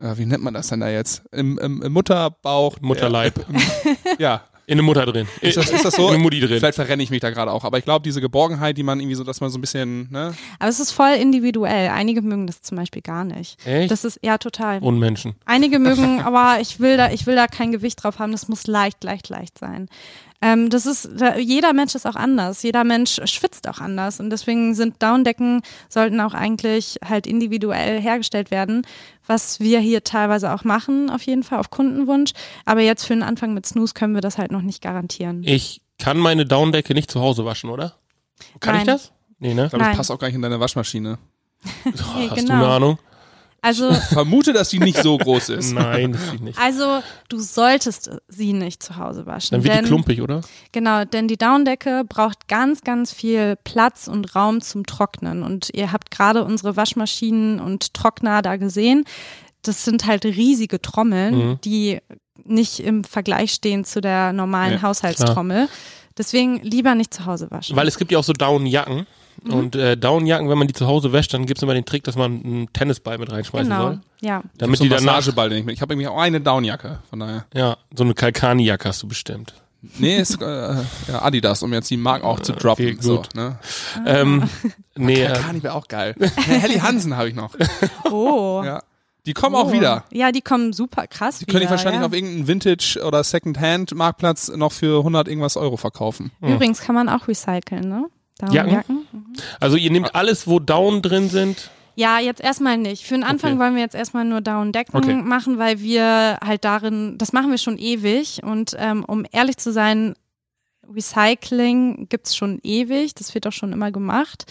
äh, 0.01 0.17
wie 0.17 0.27
nennt 0.27 0.43
man 0.43 0.55
das 0.55 0.69
denn 0.69 0.81
da 0.81 0.89
jetzt? 0.89 1.23
Im, 1.33 1.59
im, 1.59 1.83
im 1.83 1.93
Mutterbauch. 1.93 2.79
Mutterleib. 2.81 3.47
Ja, 4.19 4.43
In 4.69 4.75
eine 4.75 4.83
Mutter 4.83 5.07
drin. 5.07 5.27
Ist 5.41 5.57
das- 5.57 5.71
ist 5.71 5.85
das 5.85 5.95
so? 5.95 6.09
In 6.09 6.15
eine 6.15 6.23
Mutti 6.23 6.39
drin. 6.41 6.59
vielleicht 6.59 6.77
verrenne 6.77 7.03
ich 7.03 7.11
mich 7.11 7.21
da 7.21 7.31
gerade 7.31 7.51
auch, 7.51 7.65
aber 7.65 7.79
ich 7.79 7.85
glaube, 7.85 8.03
diese 8.03 8.21
Geborgenheit, 8.21 8.77
die 8.77 8.83
man 8.83 9.01
irgendwie 9.01 9.17
so, 9.17 9.25
dass 9.25 9.41
man 9.41 9.49
so 9.51 9.57
ein 9.59 9.63
bisschen, 9.63 10.09
ne? 10.13 10.35
Aber 10.59 10.69
es 10.69 10.79
ist 10.79 10.93
voll 10.93 11.15
individuell. 11.15 11.89
Einige 11.89 12.21
mögen 12.23 12.47
das 12.47 12.61
zum 12.63 12.77
Beispiel 12.77 13.01
gar 13.03 13.25
nicht. 13.25 13.59
Echt? 13.67 13.91
Das 13.91 14.05
ist, 14.05 14.21
ja, 14.23 14.37
total. 14.39 14.81
Unmenschen. 14.81 15.35
Einige 15.47 15.79
mögen, 15.79 16.21
aber 16.25 16.61
ich 16.61 16.79
will 16.81 16.97
da, 16.99 17.11
ich 17.11 17.27
will 17.27 17.35
da 17.35 17.47
kein 17.47 17.73
Gewicht 17.73 18.05
drauf 18.05 18.19
haben. 18.19 18.31
Das 18.33 18.47
muss 18.49 18.67
leicht, 18.67 19.03
leicht, 19.03 19.29
leicht 19.31 19.57
sein. 19.59 19.89
Ähm, 20.41 20.71
das 20.71 20.87
ist, 20.87 21.09
da, 21.17 21.37
jeder 21.37 21.73
Mensch 21.73 21.97
ist 21.97 22.07
auch 22.07 22.15
anders. 22.15 22.63
Jeder 22.63 22.85
Mensch 22.85 23.19
schwitzt 23.25 23.67
auch 23.69 23.81
anders. 23.81 24.21
Und 24.21 24.31
deswegen 24.31 24.75
sind 24.77 25.03
Downdecken 25.03 25.63
sollten 25.89 26.21
auch 26.21 26.33
eigentlich 26.35 26.99
halt 27.05 27.27
individuell 27.27 28.01
hergestellt 28.01 28.53
werden, 28.53 28.87
was 29.29 29.61
wir 29.61 29.81
hier 29.81 30.03
teilweise 30.05 30.53
auch 30.53 30.65
machen, 30.65 31.11
auf 31.11 31.23
jeden 31.23 31.43
Fall 31.43 31.59
auf 31.59 31.71
Kundenwunsch. 31.71 32.33
Aber 32.65 32.81
jetzt 32.81 33.05
für 33.05 33.15
den 33.15 33.23
Anfang 33.23 33.55
mit 33.55 33.67
Snooze 33.67 33.95
können 33.95 34.15
wir 34.15 34.21
das 34.21 34.39
halt 34.39 34.51
noch 34.51 34.63
nicht 34.63 34.83
garantieren. 34.83 35.43
Ich 35.45 35.83
kann 35.99 36.19
meine 36.19 36.47
Daunendecke 36.47 36.95
nicht 36.95 37.11
zu 37.11 37.21
Hause 37.21 37.45
waschen, 37.45 37.71
oder? 37.71 37.95
Kann 38.61 38.77
ich 38.77 38.85
Nein. 38.85 38.87
das? 38.87 39.13
Nee, 39.39 39.55
ne? 39.55 39.65
Ich 39.65 39.71
glaube, 39.71 39.85
das 39.85 39.97
passt 39.97 40.11
auch 40.11 40.19
gar 40.19 40.29
nicht 40.29 40.37
in 40.37 40.43
deine 40.43 40.61
Waschmaschine. 40.61 41.19
Nee, 41.85 41.93
Hast 41.93 42.31
du 42.31 42.35
genau. 42.35 42.55
eine 42.55 42.67
Ahnung? 42.69 42.99
Also, 43.61 43.93
Vermute, 43.93 44.53
dass 44.53 44.69
die 44.69 44.79
nicht 44.79 45.03
so 45.03 45.19
groß 45.19 45.49
ist. 45.51 45.73
Nein, 45.73 46.13
das 46.13 46.31
sieht 46.31 46.41
nicht. 46.41 46.59
also 46.59 47.03
du 47.29 47.39
solltest 47.41 48.11
sie 48.29 48.53
nicht 48.53 48.83
zu 48.83 48.97
Hause 48.97 49.27
waschen. 49.27 49.49
Dann 49.57 49.65
wird 49.65 49.75
denn, 49.75 49.85
die 49.85 49.89
klumpig, 49.89 50.23
oder? 50.23 50.43
Genau, 50.73 51.05
denn 51.05 51.27
die 51.27 51.37
Daunendecke 51.37 52.05
braucht 52.09 52.47
ganz, 52.49 52.83
ganz 52.83 53.13
viel 53.13 53.57
Platz 53.65 54.07
und 54.07 54.35
Raum 54.37 54.61
zum 54.61 54.87
Trocknen. 54.87 55.43
Und 55.43 55.71
ihr 55.75 55.93
habt 55.93 56.11
gerade 56.13 56.45
unsere 56.45 56.77
Waschmaschinen 56.77 57.59
und 57.61 57.95
Trockner 57.95 58.43
da 58.43 58.57
gesehen. 58.57 59.05
Das 59.63 59.85
sind 59.85 60.07
halt 60.07 60.25
riesige 60.25 60.81
Trommeln, 60.81 61.35
Mhm. 61.37 61.61
die 61.65 61.99
nicht 62.45 62.79
im 62.79 63.03
Vergleich 63.03 63.53
stehen 63.53 63.85
zu 63.85 64.01
der 64.01 64.33
normalen 64.33 64.75
Ja, 64.75 64.83
Haushaltstrommel. 64.83 65.69
Deswegen 66.17 66.61
lieber 66.63 66.95
nicht 66.95 67.13
zu 67.13 67.27
Hause 67.27 67.51
waschen. 67.51 67.77
Weil 67.77 67.89
es 67.89 67.99
gibt 67.99 68.13
ja 68.13 68.19
auch 68.19 68.25
so 68.25 68.33
Daunenjacken. 68.33 69.07
Mhm. 69.45 69.53
Und 69.53 69.77
äh, 69.77 69.97
Daunenjacken, 69.97 70.49
wenn 70.49 70.59
man 70.59 70.67
die 70.69 70.75
zu 70.75 70.87
Hause 70.87 71.13
wäscht, 71.13 71.33
dann 71.35 71.47
gibt 71.47 71.59
es 71.59 71.63
immer 71.63 71.75
den 71.75 71.85
Trick, 71.85 72.05
dass 72.05 72.17
man 72.17 72.43
einen 72.45 72.73
Tennisball 72.73 73.19
mit 73.19 73.31
reinschmeißen 73.31 73.69
genau, 73.71 73.83
soll. 73.83 74.01
ja. 74.21 74.43
Damit 74.59 74.79
so 74.79 74.85
die 74.85 74.91
danach. 74.91 75.17
Massageball, 75.17 75.49
den 75.51 75.59
ich 75.61 75.65
mit. 75.65 75.75
Ich 75.75 75.83
habe 75.83 75.95
irgendwie 75.95 76.09
auch 76.09 76.19
eine 76.19 76.41
Downjacke, 76.41 76.99
von 77.11 77.21
daher. 77.21 77.45
Ja, 77.55 77.77
so 77.95 78.05
eine 78.05 78.15
Kalkani-Jacke 78.15 78.89
hast 78.89 79.03
du 79.03 79.09
bestimmt. 79.09 79.55
Nee, 79.99 80.19
ist 80.19 80.43
äh, 80.43 80.45
ja, 80.75 81.23
Adidas, 81.23 81.63
um 81.63 81.73
jetzt 81.73 81.89
die 81.89 81.97
Marken 81.97 82.25
auch 82.25 82.41
zu 82.41 82.53
droppen. 82.53 82.85
okay, 82.85 82.95
gut. 82.95 83.03
So, 83.03 83.23
ne? 83.35 83.59
Ähm, 84.07 84.49
nee, 84.97 85.23
äh, 85.23 85.27
Kalkani 85.29 85.63
wäre 85.63 85.75
auch 85.75 85.87
geil. 85.87 86.17
Helly 86.37 86.81
Hansen 86.81 87.17
habe 87.17 87.29
ich 87.29 87.35
noch. 87.37 87.55
Oh. 88.11 88.63
Ja. 88.65 88.83
Die 89.27 89.35
kommen 89.35 89.55
auch 89.55 89.67
Oh. 89.69 89.73
wieder. 89.73 90.05
Ja, 90.11 90.33
die 90.33 90.41
kommen 90.41 90.73
super 90.73 91.07
krass 91.07 91.39
Die 91.39 91.45
könnte 91.45 91.65
ich 91.65 91.71
wahrscheinlich 91.71 92.01
ja. 92.01 92.07
auf 92.07 92.13
irgendeinen 92.15 92.49
Vintage- 92.49 92.99
oder 93.05 93.23
Second-Hand-Marktplatz 93.23 94.49
noch 94.57 94.73
für 94.73 94.99
100 94.99 95.29
irgendwas 95.29 95.57
Euro 95.57 95.77
verkaufen. 95.77 96.31
Übrigens 96.41 96.81
kann 96.81 96.95
man 96.95 97.09
auch 97.09 97.29
recyceln, 97.29 97.89
ne? 97.89 98.07
Daunenjacken. 98.39 99.07
also 99.61 99.77
ihr 99.77 99.91
nehmt 99.91 100.15
alles, 100.15 100.47
wo 100.47 100.59
Daunen 100.61 101.03
drin 101.03 101.29
sind. 101.29 101.71
Ja, 101.97 102.21
jetzt 102.21 102.41
erstmal 102.41 102.77
nicht. 102.79 103.05
Für 103.05 103.15
den 103.15 103.25
Anfang 103.25 103.53
Okay. 103.55 103.61
wollen 103.61 103.75
wir 103.75 103.83
jetzt 103.83 103.97
erstmal 103.97 104.25
nur 104.25 104.41
Down-Decken 104.41 104.97
Okay. 104.97 105.15
machen, 105.17 105.59
weil 105.59 105.81
wir 105.81 106.39
halt 106.45 106.65
darin, 106.65 107.19
das 107.19 107.33
machen 107.33 107.51
wir 107.51 107.59
schon 107.59 107.77
ewig. 107.77 108.41
Und 108.45 108.77
ähm, 108.79 109.05
um 109.05 109.25
ehrlich 109.33 109.57
zu 109.57 109.73
sein, 109.73 110.15
Recycling 110.89 112.07
gibt's 112.09 112.37
schon 112.37 112.61
ewig, 112.63 113.15
das 113.15 113.35
wird 113.35 113.47
auch 113.47 113.53
schon 113.53 113.73
immer 113.73 113.91
gemacht. 113.91 114.45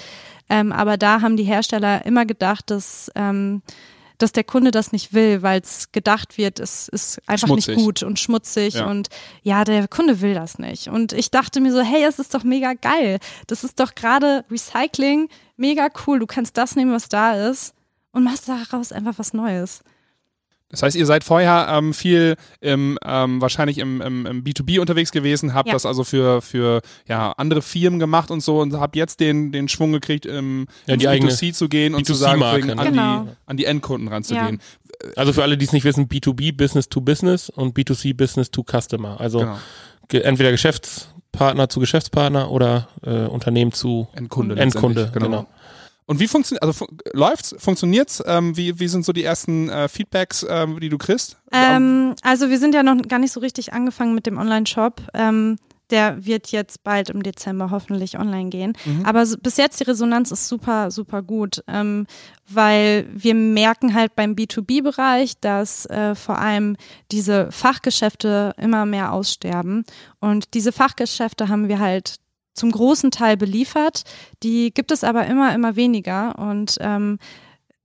Ähm, 0.49 0.71
aber 0.71 0.97
da 0.97 1.21
haben 1.21 1.37
die 1.37 1.43
Hersteller 1.43 2.05
immer 2.05 2.25
gedacht, 2.25 2.69
dass, 2.69 3.11
ähm, 3.15 3.61
dass 4.17 4.31
der 4.31 4.43
Kunde 4.43 4.71
das 4.71 4.91
nicht 4.91 5.13
will, 5.13 5.41
weil 5.43 5.61
es 5.61 5.91
gedacht 5.91 6.37
wird, 6.37 6.59
es 6.59 6.87
ist 6.87 7.19
einfach 7.27 7.47
Schmutzig. 7.47 7.75
nicht 7.75 7.85
gut 7.85 8.03
und 8.03 8.19
schmutzig 8.19 8.75
Ja. 8.75 8.87
und 8.87 9.09
ja, 9.43 9.63
der 9.63 9.87
Kunde 9.87 10.21
will 10.21 10.33
das 10.33 10.57
nicht. 10.59 10.87
Und 10.87 11.13
ich 11.13 11.29
dachte 11.31 11.59
mir 11.61 11.71
so, 11.71 11.81
hey, 11.81 12.03
es 12.03 12.17
ist 12.19 12.33
doch 12.33 12.43
mega 12.43 12.73
geil. 12.73 13.19
Das 13.47 13.63
ist 13.63 13.79
doch 13.79 13.93
gerade 13.95 14.43
Recycling 14.49 15.29
mega 15.55 15.87
cool. 16.05 16.19
Du 16.19 16.25
kannst 16.25 16.57
das 16.57 16.75
nehmen, 16.75 16.91
was 16.93 17.09
da 17.09 17.49
ist 17.49 17.73
und 18.11 18.23
machst 18.23 18.47
daraus 18.49 18.91
einfach 18.91 19.13
was 19.17 19.33
Neues. 19.33 19.81
Das 20.69 20.83
heißt, 20.83 20.97
ihr 20.97 21.05
seid 21.05 21.23
vorher 21.23 21.67
ähm, 21.71 21.93
viel 21.93 22.35
im, 22.59 22.99
ähm, 23.05 23.39
wahrscheinlich 23.41 23.77
im, 23.77 24.01
im, 24.01 24.25
im 24.25 24.43
B2B 24.43 24.81
unterwegs 24.81 25.11
gewesen, 25.11 25.53
habt 25.53 25.67
Ja. 25.69 25.73
das 25.73 25.85
also 25.85 26.03
für, 26.03 26.41
für 26.41 26.81
ja, 27.07 27.31
andere 27.37 27.61
Firmen 27.61 27.99
gemacht 27.99 28.31
und 28.31 28.41
so 28.41 28.59
und 28.59 28.73
habt 28.73 28.95
jetzt 28.97 29.21
den, 29.21 29.53
den 29.53 29.69
Schwung 29.69 29.93
gekriegt, 29.93 30.25
im, 30.25 30.67
Ja, 30.85 30.95
ins 30.95 31.01
die 31.01 31.07
eigene 31.07 31.31
B2C 31.31 31.53
zu 31.53 31.69
gehen 31.69 31.95
und 31.95 32.05
zu 32.05 32.13
sagen, 32.13 32.41
B2C-Marke, 32.41 32.57
wegen 32.57 32.67
ne? 32.75 32.81
an, 32.81 32.87
Genau. 32.91 33.23
die, 33.23 33.29
an 33.45 33.57
die 33.57 33.65
Endkunden 33.65 34.07
ranzugehen. 34.09 34.59
Also 35.15 35.31
für 35.31 35.43
alle, 35.43 35.57
die 35.57 35.63
es 35.65 35.71
nicht 35.73 35.85
wissen, 35.85 36.07
B2B, 36.09 36.57
Business 36.57 36.89
to 36.89 36.99
Business 36.99 37.49
und 37.49 37.77
B2C, 37.77 38.13
Business 38.15 38.51
to 38.51 38.63
Customer. 38.63 39.19
Also 39.21 39.39
Genau. 39.39 39.57
ge 40.09 40.21
entweder 40.21 40.51
Geschäftspartner 40.51 41.69
zu 41.69 41.79
Geschäftspartner 41.79 42.51
oder 42.51 42.89
äh, 43.05 43.25
Unternehmen 43.27 43.71
zu 43.71 44.07
Endkunde. 44.15 44.55
Endkunde, 44.59 45.01
letztendlich, 45.03 45.29
genau. 45.29 45.47
Und 46.07 46.19
wie 46.21 46.27
funktioniert, 46.27 46.63
also 46.63 46.73
fu 46.73 46.87
läuft's, 47.13 47.53
funktioniert's? 47.59 48.23
Ähm, 48.25 48.55
wie, 48.55 48.79
wie 48.79 48.87
sind 48.87 49.05
so 49.05 49.13
die 49.13 49.23
ersten 49.23 49.69
äh, 49.69 49.89
Feedbacks, 49.89 50.45
ähm, 50.49 50.79
die 50.79 50.89
du 50.89 50.97
kriegst? 50.97 51.37
Ähm, 51.51 52.15
also 52.23 52.49
wir 52.49 52.57
sind 52.59 52.73
ja 52.73 52.81
noch 52.81 52.99
gar 53.03 53.19
nicht 53.19 53.33
so 53.33 53.41
richtig 53.41 53.73
angefangen 53.73 54.15
mit 54.15 54.25
dem 54.25 54.37
Online-Shop. 54.37 55.01
Ähm, 55.13 55.57
der 55.89 56.25
wird 56.25 56.51
jetzt 56.51 56.83
bald 56.83 57.09
im 57.09 57.23
Dezember 57.23 57.71
hoffentlich 57.71 58.19
online 58.19 58.49
gehen. 58.49 58.73
Aber 59.03 59.25
so, 59.25 59.37
bis 59.37 59.57
jetzt 59.57 59.79
die 59.79 59.85
Resonanz 59.85 60.31
ist 60.31 60.47
super, 60.47 60.91
super 60.91 61.21
gut, 61.21 61.63
ähm, 61.67 62.07
weil 62.49 63.07
wir 63.13 63.33
merken 63.33 63.93
halt 63.93 64.15
beim 64.15 64.33
B2B-Bereich, 64.33 65.39
dass 65.39 65.85
äh, 65.85 66.15
vor 66.15 66.39
allem 66.39 66.75
diese 67.11 67.51
Fachgeschäfte 67.51 68.53
immer 68.57 68.85
mehr 68.85 69.13
aussterben. 69.13 69.85
Und 70.19 70.53
diese 70.53 70.71
Fachgeschäfte 70.71 71.47
haben 71.47 71.69
wir 71.69 71.79
halt 71.79 72.15
zum 72.57 72.71
großen 72.71 73.11
Teil 73.11 73.37
beliefert. 73.37 74.03
Die 74.43 74.73
gibt 74.73 74.91
es 74.91 75.03
aber 75.03 75.25
immer, 75.27 75.53
immer 75.53 75.75
weniger. 75.75 76.37
Und 76.37 76.77
ähm, 76.81 77.19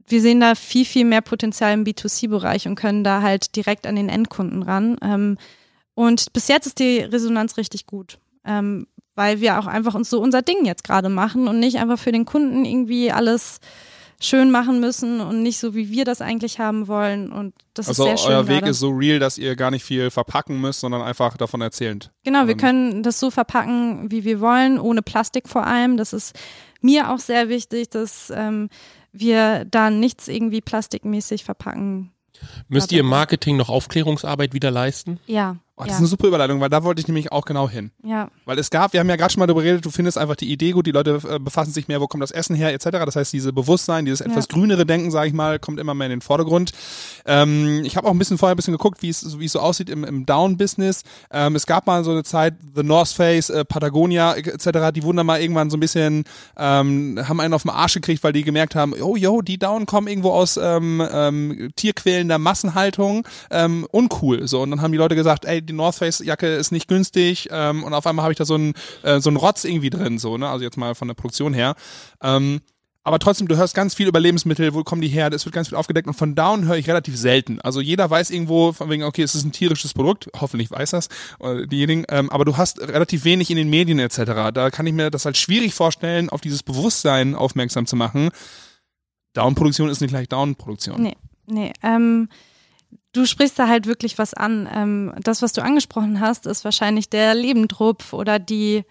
wir 0.06 0.20
sehen 0.20 0.40
da 0.40 0.54
viel, 0.54 0.84
viel 0.84 1.04
mehr 1.04 1.20
Potenzial 1.20 1.72
im 1.72 1.84
B2C-Bereich 1.84 2.66
und 2.66 2.74
können 2.74 3.04
da 3.04 3.22
halt 3.22 3.54
direkt 3.56 3.86
an 3.86 3.96
den 3.96 4.08
Endkunden 4.08 4.62
ran. 4.62 4.96
Ähm, 5.02 5.38
und 5.94 6.32
bis 6.32 6.48
jetzt 6.48 6.66
ist 6.66 6.78
die 6.78 6.98
Resonanz 6.98 7.56
richtig 7.56 7.86
gut. 7.86 8.18
Ähm, 8.44 8.86
weil 9.14 9.40
wir 9.40 9.58
auch 9.58 9.66
einfach 9.66 9.94
uns 9.94 10.08
so 10.08 10.20
unser 10.20 10.42
Ding 10.42 10.64
jetzt 10.64 10.84
gerade 10.84 11.08
machen 11.08 11.46
und 11.48 11.60
nicht 11.60 11.78
einfach 11.78 11.98
für 11.98 12.12
den 12.12 12.24
Kunden 12.24 12.64
irgendwie 12.64 13.12
alles 13.12 13.60
schön 14.22 14.50
machen 14.50 14.80
müssen 14.80 15.20
und 15.20 15.42
nicht 15.42 15.58
so, 15.58 15.74
wie 15.74 15.90
wir 15.90 16.04
das 16.04 16.20
eigentlich 16.20 16.58
haben 16.58 16.88
wollen. 16.88 17.30
Und 17.32 17.54
das 17.74 17.88
also 17.88 18.04
ist 18.04 18.08
sehr 18.08 18.16
schön. 18.18 18.30
euer 18.36 18.48
Weg 18.48 18.58
gerade. 18.60 18.70
ist 18.70 18.78
so 18.80 18.90
real, 18.90 19.18
dass 19.18 19.38
ihr 19.38 19.56
gar 19.56 19.70
nicht 19.70 19.84
viel 19.84 20.10
verpacken 20.10 20.60
müsst, 20.60 20.80
sondern 20.80 21.02
einfach 21.02 21.36
davon 21.36 21.60
erzählend. 21.60 22.10
Genau, 22.24 22.46
wir 22.46 22.52
Ähm, 22.52 22.58
können 22.58 23.02
das 23.02 23.18
so 23.20 23.30
verpacken, 23.30 24.10
wie 24.10 24.24
wir 24.24 24.40
wollen, 24.40 24.78
ohne 24.78 25.02
Plastik 25.02 25.48
vor 25.48 25.66
allem. 25.66 25.96
Das 25.96 26.12
ist 26.12 26.34
mir 26.80 27.10
auch 27.10 27.18
sehr 27.18 27.48
wichtig, 27.48 27.90
dass 27.90 28.32
ähm, 28.34 28.68
wir 29.12 29.64
da 29.64 29.90
nichts 29.90 30.28
irgendwie 30.28 30.60
plastikmäßig 30.60 31.44
verpacken. 31.44 32.12
Müsst 32.68 32.90
ihr 32.92 33.00
im 33.00 33.06
Marketing 33.06 33.56
noch 33.56 33.68
Aufklärungsarbeit 33.68 34.52
wieder 34.54 34.70
leisten? 34.70 35.20
Ja, 35.26 35.56
Oh, 35.74 35.84
das 35.84 35.88
ja, 35.88 35.94
ist 35.94 35.98
eine 36.00 36.06
super 36.08 36.28
Überleitung, 36.28 36.60
weil 36.60 36.68
da 36.68 36.84
wollte 36.84 37.00
ich 37.00 37.08
nämlich 37.08 37.32
auch 37.32 37.46
genau 37.46 37.66
hin. 37.66 37.92
ja, 38.04 38.28
Weil 38.44 38.58
es 38.58 38.68
gab, 38.68 38.92
wir 38.92 39.00
haben 39.00 39.08
ja 39.08 39.16
gerade 39.16 39.32
schon 39.32 39.40
mal 39.40 39.46
darüber 39.46 39.62
geredet, 39.62 39.84
du 39.86 39.90
findest 39.90 40.18
einfach 40.18 40.36
die 40.36 40.52
Idee 40.52 40.72
gut, 40.72 40.86
die 40.86 40.90
Leute 40.90 41.20
äh, 41.26 41.38
befassen 41.38 41.72
sich 41.72 41.88
mehr, 41.88 41.98
wo 41.98 42.06
kommt 42.06 42.22
das 42.22 42.30
Essen 42.30 42.54
her, 42.54 42.74
etc. 42.74 42.90
Das 43.06 43.16
heißt, 43.16 43.32
diese 43.32 43.54
Bewusstsein, 43.54 44.04
dieses 44.04 44.20
etwas 44.20 44.48
grünere 44.48 44.84
Denken, 44.84 45.10
sage 45.10 45.28
ich 45.28 45.32
mal, 45.32 45.58
kommt 45.58 45.80
immer 45.80 45.94
mehr 45.94 46.08
in 46.08 46.10
den 46.10 46.20
Vordergrund. 46.20 46.72
Ähm, 47.24 47.84
ich 47.84 47.96
habe 47.96 48.06
auch 48.06 48.10
ein 48.10 48.18
bisschen 48.18 48.36
vorher 48.36 48.54
ein 48.54 48.56
bisschen 48.56 48.74
geguckt, 48.74 49.00
wie 49.00 49.08
es 49.08 49.38
wie 49.38 49.46
es 49.46 49.52
so 49.52 49.60
aussieht 49.60 49.88
im, 49.88 50.04
im 50.04 50.26
Down-Business. 50.26 51.04
Ähm, 51.30 51.56
es 51.56 51.64
gab 51.64 51.86
mal 51.86 52.04
so 52.04 52.10
eine 52.10 52.22
Zeit, 52.22 52.54
The 52.74 52.82
North 52.82 53.08
Face, 53.08 53.48
äh, 53.48 53.64
Patagonia, 53.64 54.34
etc., 54.34 54.90
die 54.94 55.02
wurden 55.02 55.16
dann 55.16 55.26
mal 55.26 55.40
irgendwann 55.40 55.70
so 55.70 55.78
ein 55.78 55.80
bisschen, 55.80 56.24
ähm, 56.58 57.18
haben 57.26 57.40
einen 57.40 57.54
auf 57.54 57.62
den 57.62 57.70
Arsch 57.70 57.94
gekriegt, 57.94 58.22
weil 58.22 58.34
die 58.34 58.44
gemerkt 58.44 58.74
haben, 58.74 58.92
oh, 59.00 59.16
yo, 59.16 59.40
die 59.40 59.58
Down 59.58 59.86
kommen 59.86 60.06
irgendwo 60.06 60.32
aus 60.32 60.58
ähm, 60.62 61.02
ähm, 61.10 61.70
tierquälender 61.76 62.38
Massenhaltung, 62.38 63.26
ähm, 63.50 63.86
uncool. 63.90 64.46
So, 64.46 64.60
und 64.60 64.70
dann 64.70 64.82
haben 64.82 64.92
die 64.92 64.98
Leute 64.98 65.14
gesagt, 65.14 65.46
ey, 65.46 65.61
die 65.64 65.72
North 65.72 65.96
Face 65.96 66.20
Jacke 66.20 66.46
ist 66.46 66.72
nicht 66.72 66.88
günstig 66.88 67.48
ähm, 67.50 67.84
und 67.84 67.94
auf 67.94 68.06
einmal 68.06 68.24
habe 68.24 68.32
ich 68.32 68.38
da 68.38 68.44
so 68.44 68.54
einen 68.54 68.74
äh, 69.02 69.20
so 69.20 69.30
einen 69.30 69.36
Rotz 69.36 69.64
irgendwie 69.64 69.90
drin, 69.90 70.18
so, 70.18 70.36
ne? 70.38 70.48
Also 70.48 70.64
jetzt 70.64 70.76
mal 70.76 70.94
von 70.94 71.08
der 71.08 71.14
Produktion 71.14 71.54
her. 71.54 71.74
Ähm, 72.22 72.60
aber 73.04 73.18
trotzdem, 73.18 73.48
du 73.48 73.56
hörst 73.56 73.74
ganz 73.74 73.94
viel 73.94 74.06
über 74.06 74.20
Lebensmittel, 74.20 74.74
wo 74.74 74.84
kommen 74.84 75.02
die 75.02 75.08
her, 75.08 75.32
es 75.32 75.44
wird 75.44 75.54
ganz 75.54 75.68
viel 75.68 75.76
aufgedeckt 75.76 76.06
und 76.06 76.14
von 76.14 76.36
Down 76.36 76.66
höre 76.66 76.76
ich 76.76 76.88
relativ 76.88 77.16
selten. 77.16 77.60
Also 77.60 77.80
jeder 77.80 78.08
weiß 78.08 78.30
irgendwo 78.30 78.72
von 78.72 78.88
wegen, 78.90 79.02
okay, 79.02 79.22
es 79.22 79.34
ist 79.34 79.44
ein 79.44 79.50
tierisches 79.50 79.92
Produkt, 79.92 80.30
hoffentlich 80.40 80.70
weiß 80.70 80.90
das 80.90 81.08
diejenigen, 81.66 82.04
ähm, 82.08 82.30
aber 82.30 82.44
du 82.44 82.56
hast 82.56 82.80
relativ 82.80 83.24
wenig 83.24 83.50
in 83.50 83.56
den 83.56 83.70
Medien 83.70 83.98
etc. 83.98 84.52
Da 84.54 84.70
kann 84.70 84.86
ich 84.86 84.92
mir 84.92 85.10
das 85.10 85.24
halt 85.24 85.36
schwierig 85.36 85.74
vorstellen, 85.74 86.30
auf 86.30 86.42
dieses 86.42 86.62
Bewusstsein 86.62 87.34
aufmerksam 87.34 87.86
zu 87.86 87.96
machen. 87.96 88.30
Down-Produktion 89.32 89.88
ist 89.88 90.00
nicht 90.00 90.10
gleich 90.10 90.28
Down-Produktion. 90.28 91.02
Nee, 91.02 91.16
nee. 91.46 91.72
Ähm, 91.82 92.28
du 93.12 93.26
sprichst 93.26 93.58
da 93.58 93.68
halt 93.68 93.86
wirklich 93.86 94.18
was 94.18 94.34
an. 94.34 94.68
Ähm, 94.72 95.12
das, 95.22 95.42
was 95.42 95.52
du 95.52 95.62
angesprochen 95.62 96.20
hast, 96.20 96.46
ist 96.46 96.64
wahrscheinlich 96.64 97.08
der 97.08 97.34
Lebendrupf 97.34 98.12
oder 98.12 98.38
die, 98.38 98.84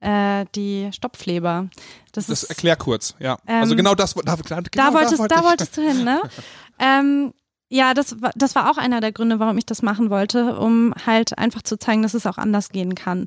äh, 0.00 0.44
die 0.54 0.90
Stopfleber. 0.92 1.68
Das, 2.12 2.26
Das 2.26 2.42
ist, 2.42 2.50
erklär 2.50 2.76
kurz, 2.76 3.14
ja. 3.18 3.38
Ähm, 3.46 3.62
also 3.62 3.76
genau 3.76 3.94
das, 3.94 4.14
da, 4.14 4.36
genau, 4.36 4.62
da, 4.72 4.92
wolltest, 4.94 5.18
wollte 5.18 5.34
da 5.34 5.44
wolltest 5.44 5.76
du 5.76 5.82
hin, 5.82 6.04
ne? 6.04 6.20
ähm, 6.78 7.32
ja, 7.70 7.92
das 7.94 8.20
war, 8.22 8.32
das 8.34 8.54
war 8.54 8.70
auch 8.70 8.78
einer 8.78 9.00
der 9.00 9.12
Gründe, 9.12 9.40
warum 9.40 9.58
ich 9.58 9.66
das 9.66 9.82
machen 9.82 10.10
wollte, 10.10 10.58
um 10.58 10.94
halt 11.06 11.36
einfach 11.38 11.62
zu 11.62 11.78
zeigen, 11.78 12.02
dass 12.02 12.14
es 12.14 12.26
auch 12.26 12.38
anders 12.38 12.70
gehen 12.70 12.94
kann. 12.94 13.26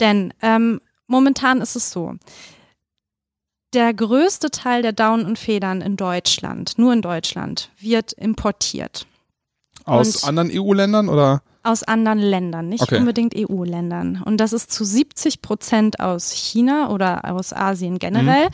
Denn 0.00 0.32
ähm, 0.40 0.80
momentan 1.06 1.60
ist 1.60 1.76
es 1.76 1.90
so, 1.90 2.14
der 3.74 3.92
größte 3.92 4.50
Teil 4.50 4.80
der 4.80 4.92
Daunen 4.92 5.26
und 5.26 5.38
Federn 5.38 5.82
in 5.82 5.96
Deutschland, 5.96 6.78
nur 6.78 6.94
in 6.94 7.02
Deutschland, 7.02 7.70
wird 7.78 8.14
importiert. 8.14 9.06
Aus 9.86 10.16
und- 10.22 10.28
anderen 10.28 10.50
EU-Ländern 10.52 11.08
oder? 11.08 11.42
Aus 11.62 11.82
anderen 11.82 12.18
Ländern, 12.20 12.68
nicht 12.68 12.82
Okay. 12.82 12.98
unbedingt 12.98 13.34
EU-Ländern. 13.36 14.22
Und 14.24 14.36
das 14.38 14.52
ist 14.52 14.70
zu 14.70 14.84
70 14.84 15.42
Prozent 15.42 15.98
aus 16.00 16.30
China 16.30 16.90
oder 16.90 17.24
aus 17.32 17.52
Asien 17.52 17.98
generell. 17.98 18.48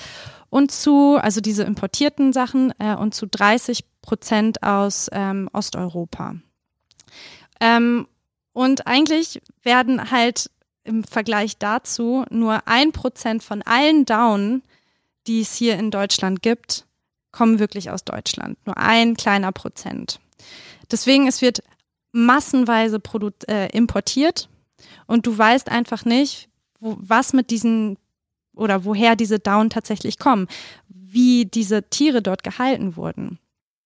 Und 0.48 0.70
zu, 0.70 1.18
also 1.20 1.40
diese 1.40 1.64
importierten 1.64 2.32
Sachen, 2.32 2.72
äh, 2.78 2.94
und 2.94 3.14
zu 3.14 3.26
30 3.26 3.84
Prozent 4.02 4.62
aus 4.62 5.08
ähm, 5.12 5.48
Osteuropa. 5.52 6.36
Ähm, 7.60 8.06
und 8.52 8.86
eigentlich 8.86 9.40
werden 9.62 10.10
halt 10.10 10.50
im 10.84 11.04
Vergleich 11.04 11.58
dazu 11.58 12.24
nur 12.30 12.66
ein 12.66 12.92
Prozent 12.92 13.42
von 13.42 13.62
allen 13.62 14.04
Daunen, 14.04 14.62
die 15.26 15.40
es 15.40 15.54
hier 15.54 15.78
in 15.78 15.90
Deutschland 15.90 16.42
gibt, 16.42 16.86
kommen 17.30 17.58
wirklich 17.58 17.90
aus 17.90 18.04
Deutschland. 18.04 18.58
Nur 18.66 18.76
ein 18.76 19.16
kleiner 19.16 19.52
Prozent. 19.52 20.18
Deswegen, 20.92 21.26
es 21.26 21.42
wird 21.42 21.62
massenweise 22.12 23.00
produ 23.00 23.30
äh, 23.48 23.68
importiert 23.76 24.48
und 25.06 25.26
du 25.26 25.36
weißt 25.36 25.70
einfach 25.70 26.04
nicht, 26.04 26.48
wo, 26.78 26.96
was 27.00 27.32
mit 27.32 27.50
diesen 27.50 27.96
oder 28.54 28.84
woher 28.84 29.16
diese 29.16 29.38
Daunen 29.38 29.70
tatsächlich 29.70 30.18
kommen, 30.18 30.46
wie 30.88 31.46
diese 31.46 31.82
Tiere 31.88 32.20
dort 32.20 32.42
gehalten 32.44 32.96
wurden. 32.96 33.38